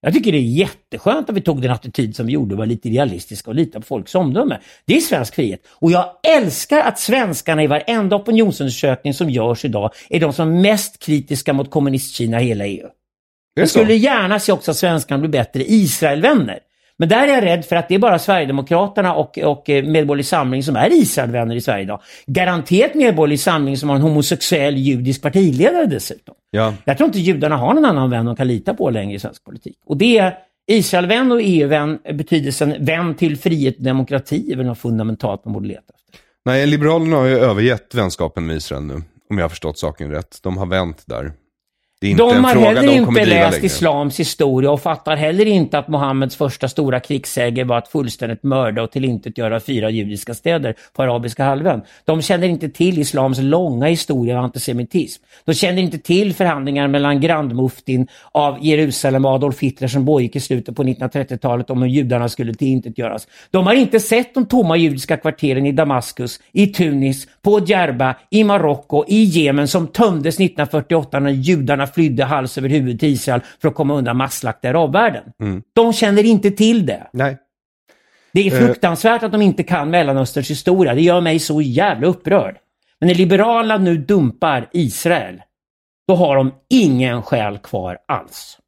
Jag 0.00 0.14
tycker 0.14 0.32
det 0.32 0.38
är 0.38 0.40
jätteskönt 0.40 1.30
att 1.30 1.36
vi 1.36 1.40
tog 1.40 1.62
den 1.62 1.70
attityd 1.70 2.16
som 2.16 2.26
vi 2.26 2.32
gjorde, 2.32 2.54
var 2.56 2.66
lite 2.66 2.88
realistiska 2.88 3.50
och 3.50 3.54
lita 3.54 3.80
på 3.80 3.86
folks 3.86 4.14
omdöme. 4.14 4.58
Det 4.86 4.96
är 4.96 5.00
svensk 5.00 5.34
frihet. 5.34 5.60
Och 5.72 5.90
jag 5.90 6.06
älskar 6.36 6.80
att 6.80 6.98
svenskarna 6.98 7.62
i 7.62 7.66
varenda 7.66 8.16
opinionsundersökning 8.16 9.14
som 9.14 9.30
görs 9.30 9.64
idag 9.64 9.90
är 10.08 10.20
de 10.20 10.32
som 10.32 10.48
är 10.48 10.62
mest 10.62 10.98
kritiska 10.98 11.52
mot 11.52 11.70
kommunistkina 11.70 12.40
i 12.40 12.44
hela 12.44 12.66
EU. 12.66 12.88
Jag 13.54 13.68
skulle 13.68 13.94
gärna 13.94 14.38
se 14.38 14.52
också 14.52 14.70
att 14.70 14.76
svenskarna 14.76 15.18
blir 15.20 15.30
bättre 15.30 15.64
Israelvänner. 15.64 16.58
Men 16.98 17.08
där 17.08 17.28
är 17.28 17.32
jag 17.32 17.44
rädd 17.44 17.64
för 17.64 17.76
att 17.76 17.88
det 17.88 17.94
är 17.94 17.98
bara 17.98 18.18
Sverigedemokraterna 18.18 19.14
och, 19.14 19.38
och 19.38 19.70
eh, 19.70 19.84
Medborgerlig 19.84 20.26
Samling 20.26 20.62
som 20.62 20.76
är 20.76 20.92
Israelvänner 20.92 21.56
i 21.56 21.60
Sverige 21.60 21.82
idag. 21.82 22.00
Garanterat 22.26 22.94
Medborgerlig 22.94 23.40
Samling 23.40 23.76
som 23.76 23.88
har 23.88 23.96
en 23.96 24.02
homosexuell 24.02 24.76
judisk 24.76 25.22
partiledare 25.22 25.86
dessutom. 25.86 26.34
Ja. 26.50 26.74
Jag 26.84 26.96
tror 26.96 27.06
inte 27.06 27.18
judarna 27.18 27.56
har 27.56 27.74
någon 27.74 27.84
annan 27.84 28.10
vän 28.10 28.24
de 28.24 28.36
kan 28.36 28.48
lita 28.48 28.74
på 28.74 28.90
längre 28.90 29.14
i 29.14 29.18
svensk 29.18 29.44
politik. 29.44 29.76
Och 29.86 29.96
det 29.96 30.18
är 30.18 30.34
Israelvän 30.66 31.32
och 31.32 31.40
EU-vän, 31.42 31.98
betydelsen 32.12 32.84
vän 32.84 33.14
till 33.14 33.38
frihet 33.38 33.76
och 33.76 33.82
demokrati 33.84 34.52
är 34.52 34.56
väl 34.56 34.66
något 34.66 34.78
fundamentalt 34.78 35.44
man 35.44 35.54
borde 35.54 35.68
leta 35.68 35.80
efter. 35.80 36.20
Nej, 36.44 36.66
Liberalerna 36.66 37.16
har 37.16 37.26
ju 37.26 37.38
övergett 37.38 37.94
vänskapen 37.94 38.46
med 38.46 38.56
Israel 38.56 38.82
nu. 38.82 38.94
Om 39.30 39.38
jag 39.38 39.44
har 39.44 39.48
förstått 39.48 39.78
saken 39.78 40.10
rätt. 40.10 40.38
De 40.42 40.56
har 40.56 40.66
vänt 40.66 41.02
där. 41.06 41.32
De 42.00 42.44
har 42.44 42.56
heller 42.56 42.92
inte 42.92 43.24
läst 43.24 43.52
längre. 43.52 43.66
islams 43.66 44.20
historia 44.20 44.70
och 44.70 44.82
fattar 44.82 45.16
heller 45.16 45.46
inte 45.46 45.78
att 45.78 45.88
Mohammeds 45.88 46.36
första 46.36 46.68
stora 46.68 47.00
krigsseger 47.00 47.64
var 47.64 47.78
att 47.78 47.88
fullständigt 47.88 48.42
mörda 48.42 48.82
och 48.82 48.90
tillintetgöra 48.90 49.60
fyra 49.60 49.90
judiska 49.90 50.34
städer 50.34 50.74
på 50.92 51.02
arabiska 51.02 51.44
halvön. 51.44 51.82
De 52.04 52.22
känner 52.22 52.48
inte 52.48 52.68
till 52.68 52.98
islams 52.98 53.38
långa 53.38 53.86
historia 53.86 54.38
av 54.38 54.44
antisemitism. 54.44 55.22
De 55.44 55.54
känner 55.54 55.82
inte 55.82 55.98
till 55.98 56.34
förhandlingar 56.34 56.88
mellan 56.88 57.20
grandmuftin 57.20 58.06
av 58.32 58.58
Jerusalem 58.64 59.24
och 59.24 59.30
Adolf 59.30 59.60
Hitler 59.60 59.88
som 59.88 60.06
pågick 60.06 60.36
i 60.36 60.40
slutet 60.40 60.76
på 60.76 60.82
1930-talet 60.84 61.70
om 61.70 61.82
hur 61.82 61.88
judarna 61.88 62.28
skulle 62.28 62.54
tillintetgöras. 62.54 63.28
De 63.50 63.66
har 63.66 63.74
inte 63.74 64.00
sett 64.00 64.34
de 64.34 64.46
tomma 64.46 64.76
judiska 64.76 65.16
kvarteren 65.16 65.66
i 65.66 65.72
Damaskus, 65.72 66.40
i 66.52 66.66
Tunis, 66.66 67.26
på 67.42 67.60
Djerba, 67.60 68.16
i 68.30 68.44
Marocko, 68.44 69.04
i 69.08 69.22
Jemen 69.24 69.68
som 69.68 69.86
tömdes 69.86 70.34
1948 70.34 71.20
när 71.20 71.30
judarna 71.30 71.85
flydde 71.86 72.24
hals 72.24 72.58
över 72.58 72.68
huvud 72.68 73.00
till 73.00 73.08
Israel 73.08 73.40
för 73.60 73.68
att 73.68 73.74
komma 73.74 73.94
undan 73.94 74.16
masslakt 74.16 74.64
i 74.64 74.68
arabvärlden. 74.68 75.22
De 75.72 75.92
känner 75.92 76.24
inte 76.24 76.50
till 76.50 76.86
det. 76.86 77.06
Nej. 77.12 77.38
Det 78.32 78.46
är 78.46 78.50
fruktansvärt 78.50 79.22
att 79.22 79.32
de 79.32 79.42
inte 79.42 79.62
kan 79.62 79.90
Mellanösterns 79.90 80.50
historia. 80.50 80.94
Det 80.94 81.00
gör 81.02 81.20
mig 81.20 81.38
så 81.38 81.62
jävla 81.62 82.06
upprörd. 82.06 82.56
Men 83.00 83.06
när 83.06 83.14
Liberalerna 83.14 83.78
nu 83.78 83.96
dumpar 83.96 84.68
Israel, 84.72 85.42
då 86.08 86.14
har 86.14 86.36
de 86.36 86.54
ingen 86.70 87.22
själ 87.22 87.58
kvar 87.58 87.98
alls. 88.08 88.58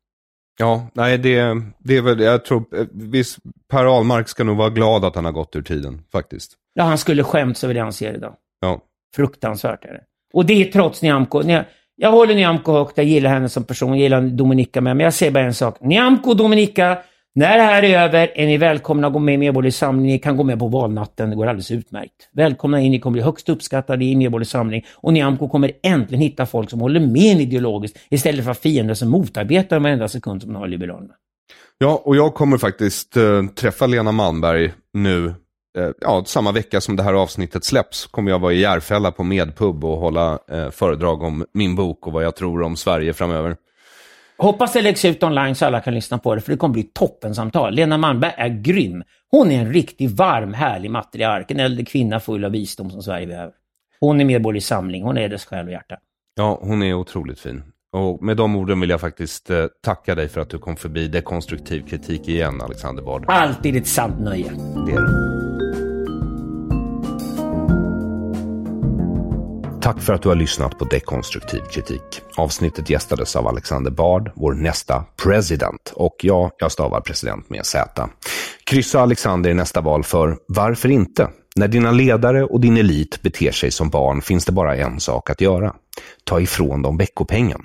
Ja, 0.59 0.89
nej 0.93 1.19
det, 1.19 1.63
det 1.79 1.97
är 1.97 2.03
väl, 2.03 2.21
jag 2.21 2.45
tror, 2.45 2.79
eh, 2.79 2.87
visst, 2.93 3.39
Per 3.71 3.85
Ahlmark 3.85 4.29
ska 4.29 4.45
nog 4.45 4.57
vara 4.57 4.71
glad 4.71 5.05
att 5.05 5.15
han 5.15 5.25
har 5.25 5.33
gått 5.33 5.57
ur 5.57 5.63
tiden, 5.63 6.03
faktiskt. 6.13 6.53
Ja, 6.75 6.85
han 6.85 6.99
skulle 6.99 7.25
skämts 7.25 7.65
över 7.65 7.75
det 7.75 7.81
han 7.81 7.93
ser 7.93 8.15
idag. 8.15 8.35
Ja. 8.61 8.81
Fruktansvärt 9.17 9.85
är 9.85 9.93
det. 9.93 10.03
Och 10.33 10.47
det 10.47 10.53
är 10.53 10.73
trots 10.73 11.03
Nyamko. 11.03 11.43
Jag 12.01 12.13
håller 12.13 12.35
Nyamko 12.35 12.73
högt, 12.73 12.93
jag 12.97 13.07
gillar 13.07 13.31
henne 13.31 13.49
som 13.49 13.65
person, 13.65 13.89
jag 13.89 13.99
gillar 13.99 14.21
Dominika 14.21 14.81
med. 14.81 14.97
Men 14.97 15.05
jag 15.05 15.15
säger 15.15 15.33
bara 15.33 15.45
en 15.45 15.55
sak. 15.55 15.81
Nyamko 15.81 16.31
och 16.31 16.37
Dominika, 16.37 16.99
när 17.35 17.57
det 17.57 17.63
här 17.63 17.83
är 17.83 18.05
över 18.05 18.33
är 18.35 18.47
ni 18.47 18.57
välkomna 18.57 19.07
att 19.07 19.13
gå 19.13 19.19
med 19.19 19.35
i 19.35 19.39
Medborgerlig 19.39 19.75
Samling. 19.75 20.07
Ni 20.07 20.19
kan 20.19 20.37
gå 20.37 20.43
med 20.43 20.59
på 20.59 20.69
valnatten, 20.69 21.31
det 21.31 21.37
går 21.37 21.47
alldeles 21.47 21.71
utmärkt. 21.71 22.13
Välkomna 22.33 22.81
in, 22.81 22.93
ni 22.93 23.01
kommer 23.01 23.13
bli 23.13 23.23
högst 23.23 23.49
uppskattade 23.49 24.05
i 24.05 24.17
Medborgerlig 24.17 24.49
Samling. 24.49 24.85
Och 24.95 25.13
Nyamko 25.13 25.49
kommer 25.49 25.73
äntligen 25.83 26.23
hitta 26.23 26.47
folk 26.47 26.71
som 26.71 26.81
håller 26.81 27.01
med 27.01 27.33
en 27.33 27.41
ideologiskt 27.41 27.99
istället 28.11 28.45
för 28.45 28.55
fiender 28.55 28.95
som 28.95 29.09
motarbetar 29.09 29.77
dem 29.77 29.83
varenda 29.83 30.09
sekund 30.09 30.43
som 30.43 30.53
de 30.53 30.59
har 30.59 30.69
Liberalerna. 30.69 31.15
Ja, 31.79 32.03
och 32.05 32.17
jag 32.17 32.35
kommer 32.35 32.59
faktiskt 32.59 33.17
äh, 33.17 33.47
träffa 33.47 33.87
Lena 33.87 34.13
Malmberg 34.13 34.73
nu, 34.93 35.35
ja, 36.01 36.25
samma 36.27 36.53
vecka 36.53 36.81
som 36.81 36.97
det 36.97 37.03
här 37.03 37.15
avsnittet 37.15 37.65
släpps, 37.65 38.07
kommer 38.07 38.31
jag 38.31 38.39
vara 38.39 38.53
i 38.53 38.61
Järfälla 38.61 39.11
på 39.11 39.23
Medpub 39.23 39.85
och 39.85 39.99
hålla 39.99 40.39
eh, 40.51 40.71
föredrag 40.71 41.23
om 41.23 41.45
min 41.55 41.77
bok 41.77 42.07
och 42.07 42.13
vad 42.13 42.25
jag 42.25 42.37
tror 42.37 42.63
om 42.63 42.77
Sverige 42.77 43.13
framöver. 43.13 43.57
Hoppas 44.39 44.73
det 44.73 44.83
läggs 44.83 45.05
ut 45.05 45.23
online 45.23 45.55
så 45.55 45.67
alla 45.67 45.81
kan 45.81 45.95
lyssna 45.95 46.19
på 46.19 46.35
det, 46.35 46.41
för 46.41 46.53
det 46.53 46.59
kommer 46.59 46.73
bli 46.73 46.83
toppensamtal. 46.83 47.75
Lena 47.75 47.99
Malmberg 47.99 48.33
är 48.37 48.49
grym. 48.49 49.03
Hon 49.31 49.51
är 49.51 49.61
en 49.61 49.73
riktigt 49.73 50.11
varm, 50.11 50.55
härlig 50.55 50.91
matriark. 50.91 51.51
En 51.51 51.61
äldre 51.61 51.85
kvinna 51.85 52.21
full 52.21 52.45
av 52.45 52.51
visdom 52.51 52.91
som 52.91 53.03
Sverige 53.03 53.27
behöver. 53.27 53.53
Hon 54.01 54.21
är 54.21 54.25
medborgerlig 54.25 54.63
samling. 54.63 55.03
Hon 55.03 55.19
är 55.19 55.29
dess 55.29 55.45
själ 55.45 55.67
och 55.67 55.73
hjärta. 55.73 55.97
Ja, 56.37 56.59
hon 56.63 56.83
är 56.83 56.95
otroligt 56.95 57.41
fin. 57.41 57.63
Och 57.93 58.23
med 58.23 58.37
de 58.37 58.57
orden 58.57 58.81
vill 58.81 58.91
jag 58.91 59.01
faktiskt 59.01 59.51
eh, 59.51 59.67
tacka 59.85 60.15
dig 60.15 60.29
för 60.29 60.41
att 60.41 60.51
du 60.51 60.59
kom 60.59 60.77
förbi 60.77 61.09
dekonstruktiv 61.09 61.87
kritik 61.87 62.29
igen, 62.29 62.61
Alexander 62.61 63.03
Bard. 63.03 63.25
Alltid 63.29 63.77
ett 63.77 63.87
sant 63.87 64.21
nöje. 64.21 64.51
Det 64.87 64.93
är 64.93 65.01
det. 65.01 65.38
Tack 69.89 70.01
för 70.03 70.13
att 70.13 70.23
du 70.23 70.29
har 70.29 70.37
lyssnat 70.37 70.79
på 70.79 70.85
Dekonstruktiv 70.85 71.61
kritik. 71.61 72.21
Avsnittet 72.37 72.91
gästades 72.91 73.37
av 73.37 73.47
Alexander 73.47 73.91
Bard, 73.91 74.31
vår 74.35 74.55
nästa 74.55 75.05
president. 75.25 75.93
Och 75.95 76.17
ja, 76.23 76.51
jag 76.59 76.73
stavar 76.73 77.01
president 77.01 77.51
med 77.51 77.67
Z. 77.67 78.09
Kryssa 78.65 79.01
Alexander 79.01 79.51
i 79.51 79.55
nästa 79.55 79.81
val 79.81 80.05
för 80.05 80.37
Varför 80.49 80.89
inte? 80.89 81.29
När 81.57 81.69
dina 81.69 81.91
ledare 81.91 82.45
och 82.45 82.61
din 82.61 82.77
elit 82.77 83.23
beter 83.23 83.53
sig 83.53 83.71
som 83.71 83.91
barn 83.91 84.23
finns 84.23 84.45
det 84.45 84.53
bara 84.53 84.77
en 84.77 85.01
sak 85.01 85.31
att 85.31 85.41
göra. 85.41 85.75
Ta 86.25 86.41
ifrån 86.41 86.83
dem 86.83 86.97
veckopengen. 86.97 87.61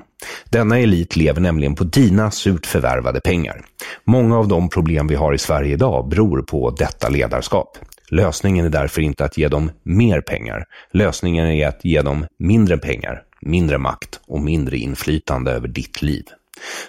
Denna 0.49 0.79
elit 0.79 1.15
lever 1.15 1.41
nämligen 1.41 1.75
på 1.75 1.83
dina 1.83 2.31
surt 2.31 2.65
förvärvade 2.65 3.21
pengar. 3.21 3.65
Många 4.03 4.37
av 4.37 4.47
de 4.47 4.69
problem 4.69 5.07
vi 5.07 5.15
har 5.15 5.33
i 5.33 5.37
Sverige 5.37 5.73
idag 5.73 6.09
beror 6.09 6.41
på 6.41 6.69
detta 6.69 7.09
ledarskap. 7.09 7.77
Lösningen 8.14 8.65
är 8.65 8.69
därför 8.69 9.02
inte 9.02 9.26
att 9.26 9.38
ge 9.38 9.48
dem 9.48 9.72
mer 9.84 10.22
pengar. 10.22 10.65
Lösningen 10.91 11.48
är 11.48 11.68
att 11.68 11.85
ge 11.85 12.02
dem 12.02 12.26
mindre 12.40 12.77
pengar, 12.77 13.23
mindre 13.41 13.77
makt 13.77 14.19
och 14.27 14.41
mindre 14.41 14.77
inflytande 14.77 15.52
över 15.52 15.68
ditt 15.68 16.02
liv. 16.02 16.23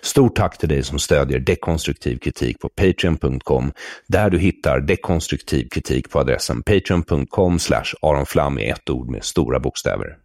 Stort 0.03 0.37
tack 0.37 0.59
till 0.59 0.69
dig 0.69 0.83
som 0.83 0.99
stödjer 0.99 1.41
dekonstruktiv 1.41 2.19
kritik 2.19 2.61
på 2.61 2.69
patreon.com 2.69 3.73
där 4.07 4.31
du 4.31 4.39
hittar 4.39 4.81
dekonstruktiv 4.81 5.69
kritik 5.69 6.11
på 6.11 6.21
adressen 6.21 6.63
patreon.com 6.63 7.59
slash 7.59 7.95
aronflam 8.03 8.59
i 8.59 8.69
ett 8.69 8.91
ord 8.91 9.11
med 9.11 9.25
stora 9.25 9.61
bokstäver. 9.61 10.17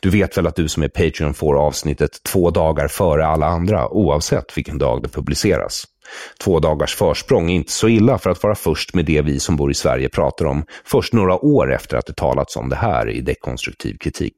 Du 0.00 0.10
vet 0.10 0.38
väl 0.38 0.46
att 0.46 0.56
du 0.56 0.68
som 0.68 0.82
är 0.82 0.88
Patreon 0.88 1.34
får 1.34 1.66
avsnittet 1.66 2.22
två 2.22 2.50
dagar 2.50 2.88
före 2.88 3.26
alla 3.26 3.46
andra 3.46 3.88
oavsett 3.88 4.56
vilken 4.56 4.78
dag 4.78 5.02
det 5.02 5.08
publiceras. 5.08 5.84
Två 6.44 6.60
dagars 6.60 6.94
försprång 6.94 7.50
är 7.50 7.54
inte 7.54 7.72
så 7.72 7.88
illa 7.88 8.18
för 8.18 8.30
att 8.30 8.42
vara 8.42 8.54
först 8.54 8.94
med 8.94 9.04
det 9.04 9.22
vi 9.22 9.40
som 9.40 9.56
bor 9.56 9.70
i 9.70 9.74
Sverige 9.74 10.08
pratar 10.08 10.44
om 10.44 10.64
först 10.84 11.12
några 11.12 11.44
år 11.44 11.72
efter 11.72 11.96
att 11.96 12.06
det 12.06 12.16
talats 12.16 12.56
om 12.56 12.68
det 12.68 12.76
här 12.76 13.10
i 13.10 13.20
dekonstruktiv 13.20 13.96
kritik. 14.00 14.34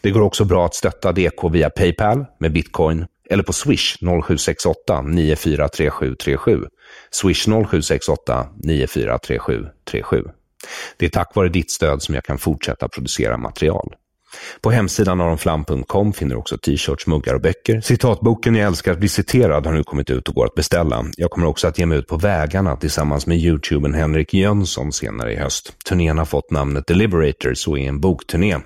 Det 0.00 0.10
går 0.10 0.20
också 0.20 0.44
bra 0.44 0.66
att 0.66 0.74
stötta 0.74 1.12
DK 1.12 1.50
via 1.52 1.70
Paypal 1.70 2.24
med 2.40 2.52
bitcoin 2.52 3.06
eller 3.30 3.42
på 3.42 3.52
Swish 3.52 3.96
0768 4.00 5.02
943737. 5.02 6.64
Swish 7.10 7.44
0768 7.44 8.46
943737. 8.64 10.24
Det 10.96 11.06
är 11.06 11.10
tack 11.10 11.34
vare 11.34 11.48
ditt 11.48 11.70
stöd 11.70 12.02
som 12.02 12.14
jag 12.14 12.24
kan 12.24 12.38
fortsätta 12.38 12.88
producera 12.88 13.36
material. 13.36 13.94
På 14.60 14.70
hemsidan 14.70 15.20
aronflam.com 15.20 16.12
finner 16.12 16.34
du 16.34 16.38
också 16.38 16.58
t-shirts, 16.58 17.06
muggar 17.06 17.34
och 17.34 17.40
böcker. 17.40 17.80
Citatboken 17.80 18.54
Jag 18.54 18.66
älskar 18.66 18.92
att 18.92 18.98
bli 18.98 19.08
citerad 19.08 19.66
har 19.66 19.72
nu 19.72 19.84
kommit 19.84 20.10
ut 20.10 20.28
och 20.28 20.34
går 20.34 20.46
att 20.46 20.54
beställa. 20.54 21.04
Jag 21.16 21.30
kommer 21.30 21.46
också 21.46 21.68
att 21.68 21.78
ge 21.78 21.86
mig 21.86 21.98
ut 21.98 22.06
på 22.06 22.16
vägarna 22.16 22.76
tillsammans 22.76 23.26
med 23.26 23.38
youtubern 23.38 23.94
Henrik 23.94 24.34
Jönsson 24.34 24.92
senare 24.92 25.32
i 25.32 25.36
höst. 25.36 25.72
Turnén 25.88 26.18
har 26.18 26.24
fått 26.24 26.50
namnet 26.50 26.86
Deliberators 26.86 27.68
och 27.68 27.78
är 27.78 27.88
en 27.88 28.00
bokturné. 28.00 28.56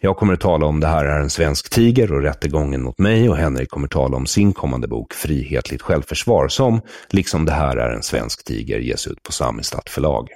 Jag 0.00 0.16
kommer 0.16 0.34
att 0.34 0.40
tala 0.40 0.66
om 0.66 0.80
Det 0.80 0.86
här 0.86 1.04
är 1.04 1.20
en 1.20 1.30
svensk 1.30 1.70
tiger 1.70 2.12
och 2.12 2.22
rättegången 2.22 2.82
mot 2.82 2.98
mig 2.98 3.28
och 3.28 3.36
Henrik 3.36 3.70
kommer 3.70 3.86
att 3.86 3.92
tala 3.92 4.16
om 4.16 4.26
sin 4.26 4.52
kommande 4.52 4.88
bok 4.88 5.12
Frihetligt 5.12 5.82
självförsvar 5.82 6.48
som, 6.48 6.80
liksom 7.10 7.44
Det 7.44 7.52
här 7.52 7.76
är 7.76 7.90
en 7.90 8.02
svensk 8.02 8.44
tiger, 8.44 8.78
ges 8.78 9.06
ut 9.06 9.22
på 9.22 9.32
Samistad 9.32 9.82
förlag. 9.86 10.28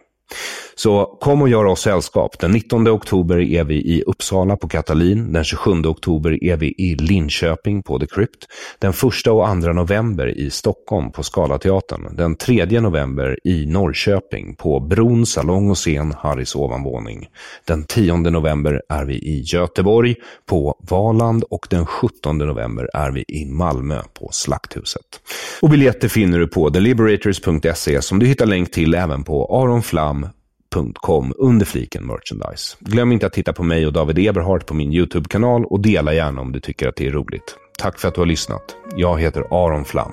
Så 0.75 1.19
kom 1.21 1.43
och 1.43 1.49
gör 1.49 1.65
oss 1.65 1.81
sällskap. 1.81 2.39
Den 2.39 2.51
19 2.51 2.89
oktober 2.89 3.39
är 3.41 3.65
vi 3.65 3.75
i 3.75 4.03
Uppsala 4.03 4.57
på 4.57 4.69
Katalin. 4.69 5.33
Den 5.33 5.45
27 5.45 5.71
oktober 5.71 6.45
är 6.45 6.57
vi 6.57 6.75
i 6.79 6.95
Linköping 6.95 7.83
på 7.83 7.99
The 7.99 8.07
Crypt. 8.07 8.47
Den 8.79 8.91
1 8.91 9.03
och 9.03 9.13
2 9.25 9.73
november 9.73 10.27
i 10.27 10.51
Stockholm 10.51 11.13
på 11.13 11.23
Scalateatern. 11.23 12.17
Den 12.17 12.37
3 12.37 12.81
november 12.81 13.39
i 13.45 13.67
Norrköping 13.67 14.57
på 14.57 14.81
Bron 14.81 15.27
salong 15.27 15.71
och 15.71 15.77
scen 15.77 16.15
Harrys 16.19 16.55
ovanvåning. 16.55 17.27
Den 17.67 17.85
10 17.85 18.17
november 18.17 18.83
är 18.89 19.05
vi 19.05 19.15
i 19.15 19.43
Göteborg 19.47 20.15
på 20.47 20.75
Valand 20.91 21.45
och 21.51 21.67
den 21.71 21.87
17 21.87 22.39
november 22.39 22.91
är 22.95 23.11
vi 23.11 23.25
i 23.29 23.47
Malmö 23.47 24.03
på 24.21 24.29
Slakthuset. 24.33 25.21
Och 25.63 25.71
biljetter 25.71 26.09
finner 26.09 26.39
du 26.39 26.49
på 26.49 26.71
theliberators.se 26.71 28.03
som 28.03 28.19
du 28.19 28.27
hittar 28.27 28.47
länk 28.47 28.71
till 28.71 28.95
även 28.95 29.25
på 29.25 29.63
Aron 29.63 29.83
Flam, 29.83 30.27
patreon.com 30.71 31.33
under 31.39 31.67
fliken 31.67 32.07
merchandise. 32.07 32.77
Glöm 32.81 33.13
inte 33.13 33.27
att 33.27 33.33
titta 33.33 33.53
på 33.53 33.63
mig 33.63 33.87
och 33.87 33.93
David 33.93 34.19
Eberhardt 34.19 34.67
på 34.67 34.75
min 34.75 34.93
YouTube-kanal 34.93 35.65
och 35.65 35.81
dela 35.81 36.15
gärna 36.15 36.41
om 36.41 36.53
du 36.53 36.61
tycker 36.61 36.89
att 36.89 36.97
det 36.97 37.07
är 37.07 37.13
roligt. 37.13 37.57
Tack 37.79 37.99
för 37.99 38.09
att 38.09 38.15
du 38.15 38.21
har 38.21 38.27
lyssnat. 38.27 38.77
Jag 38.97 39.21
heter 39.21 39.45
Aron 39.51 39.85
Flam. 39.85 40.13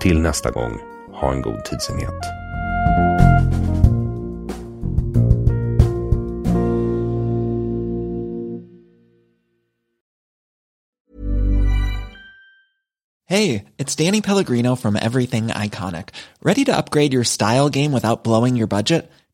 Till 0.00 0.20
nästa 0.20 0.50
gång, 0.50 0.78
ha 1.20 1.32
en 1.32 1.42
god 1.42 1.64
tidsenhet. 1.64 2.14
Hey, 13.30 13.64
it's 13.76 13.94
Danny 13.94 14.22
Pellegrino 14.22 14.74
from 14.74 14.96
Everything 14.96 15.48
Iconic. 15.48 16.08
Ready 16.42 16.64
to 16.64 16.74
upgrade 16.74 17.12
your 17.12 17.24
style 17.24 17.68
game 17.68 17.92
without 17.92 18.24
blowing 18.24 18.56
your 18.56 18.66
budget? 18.66 19.10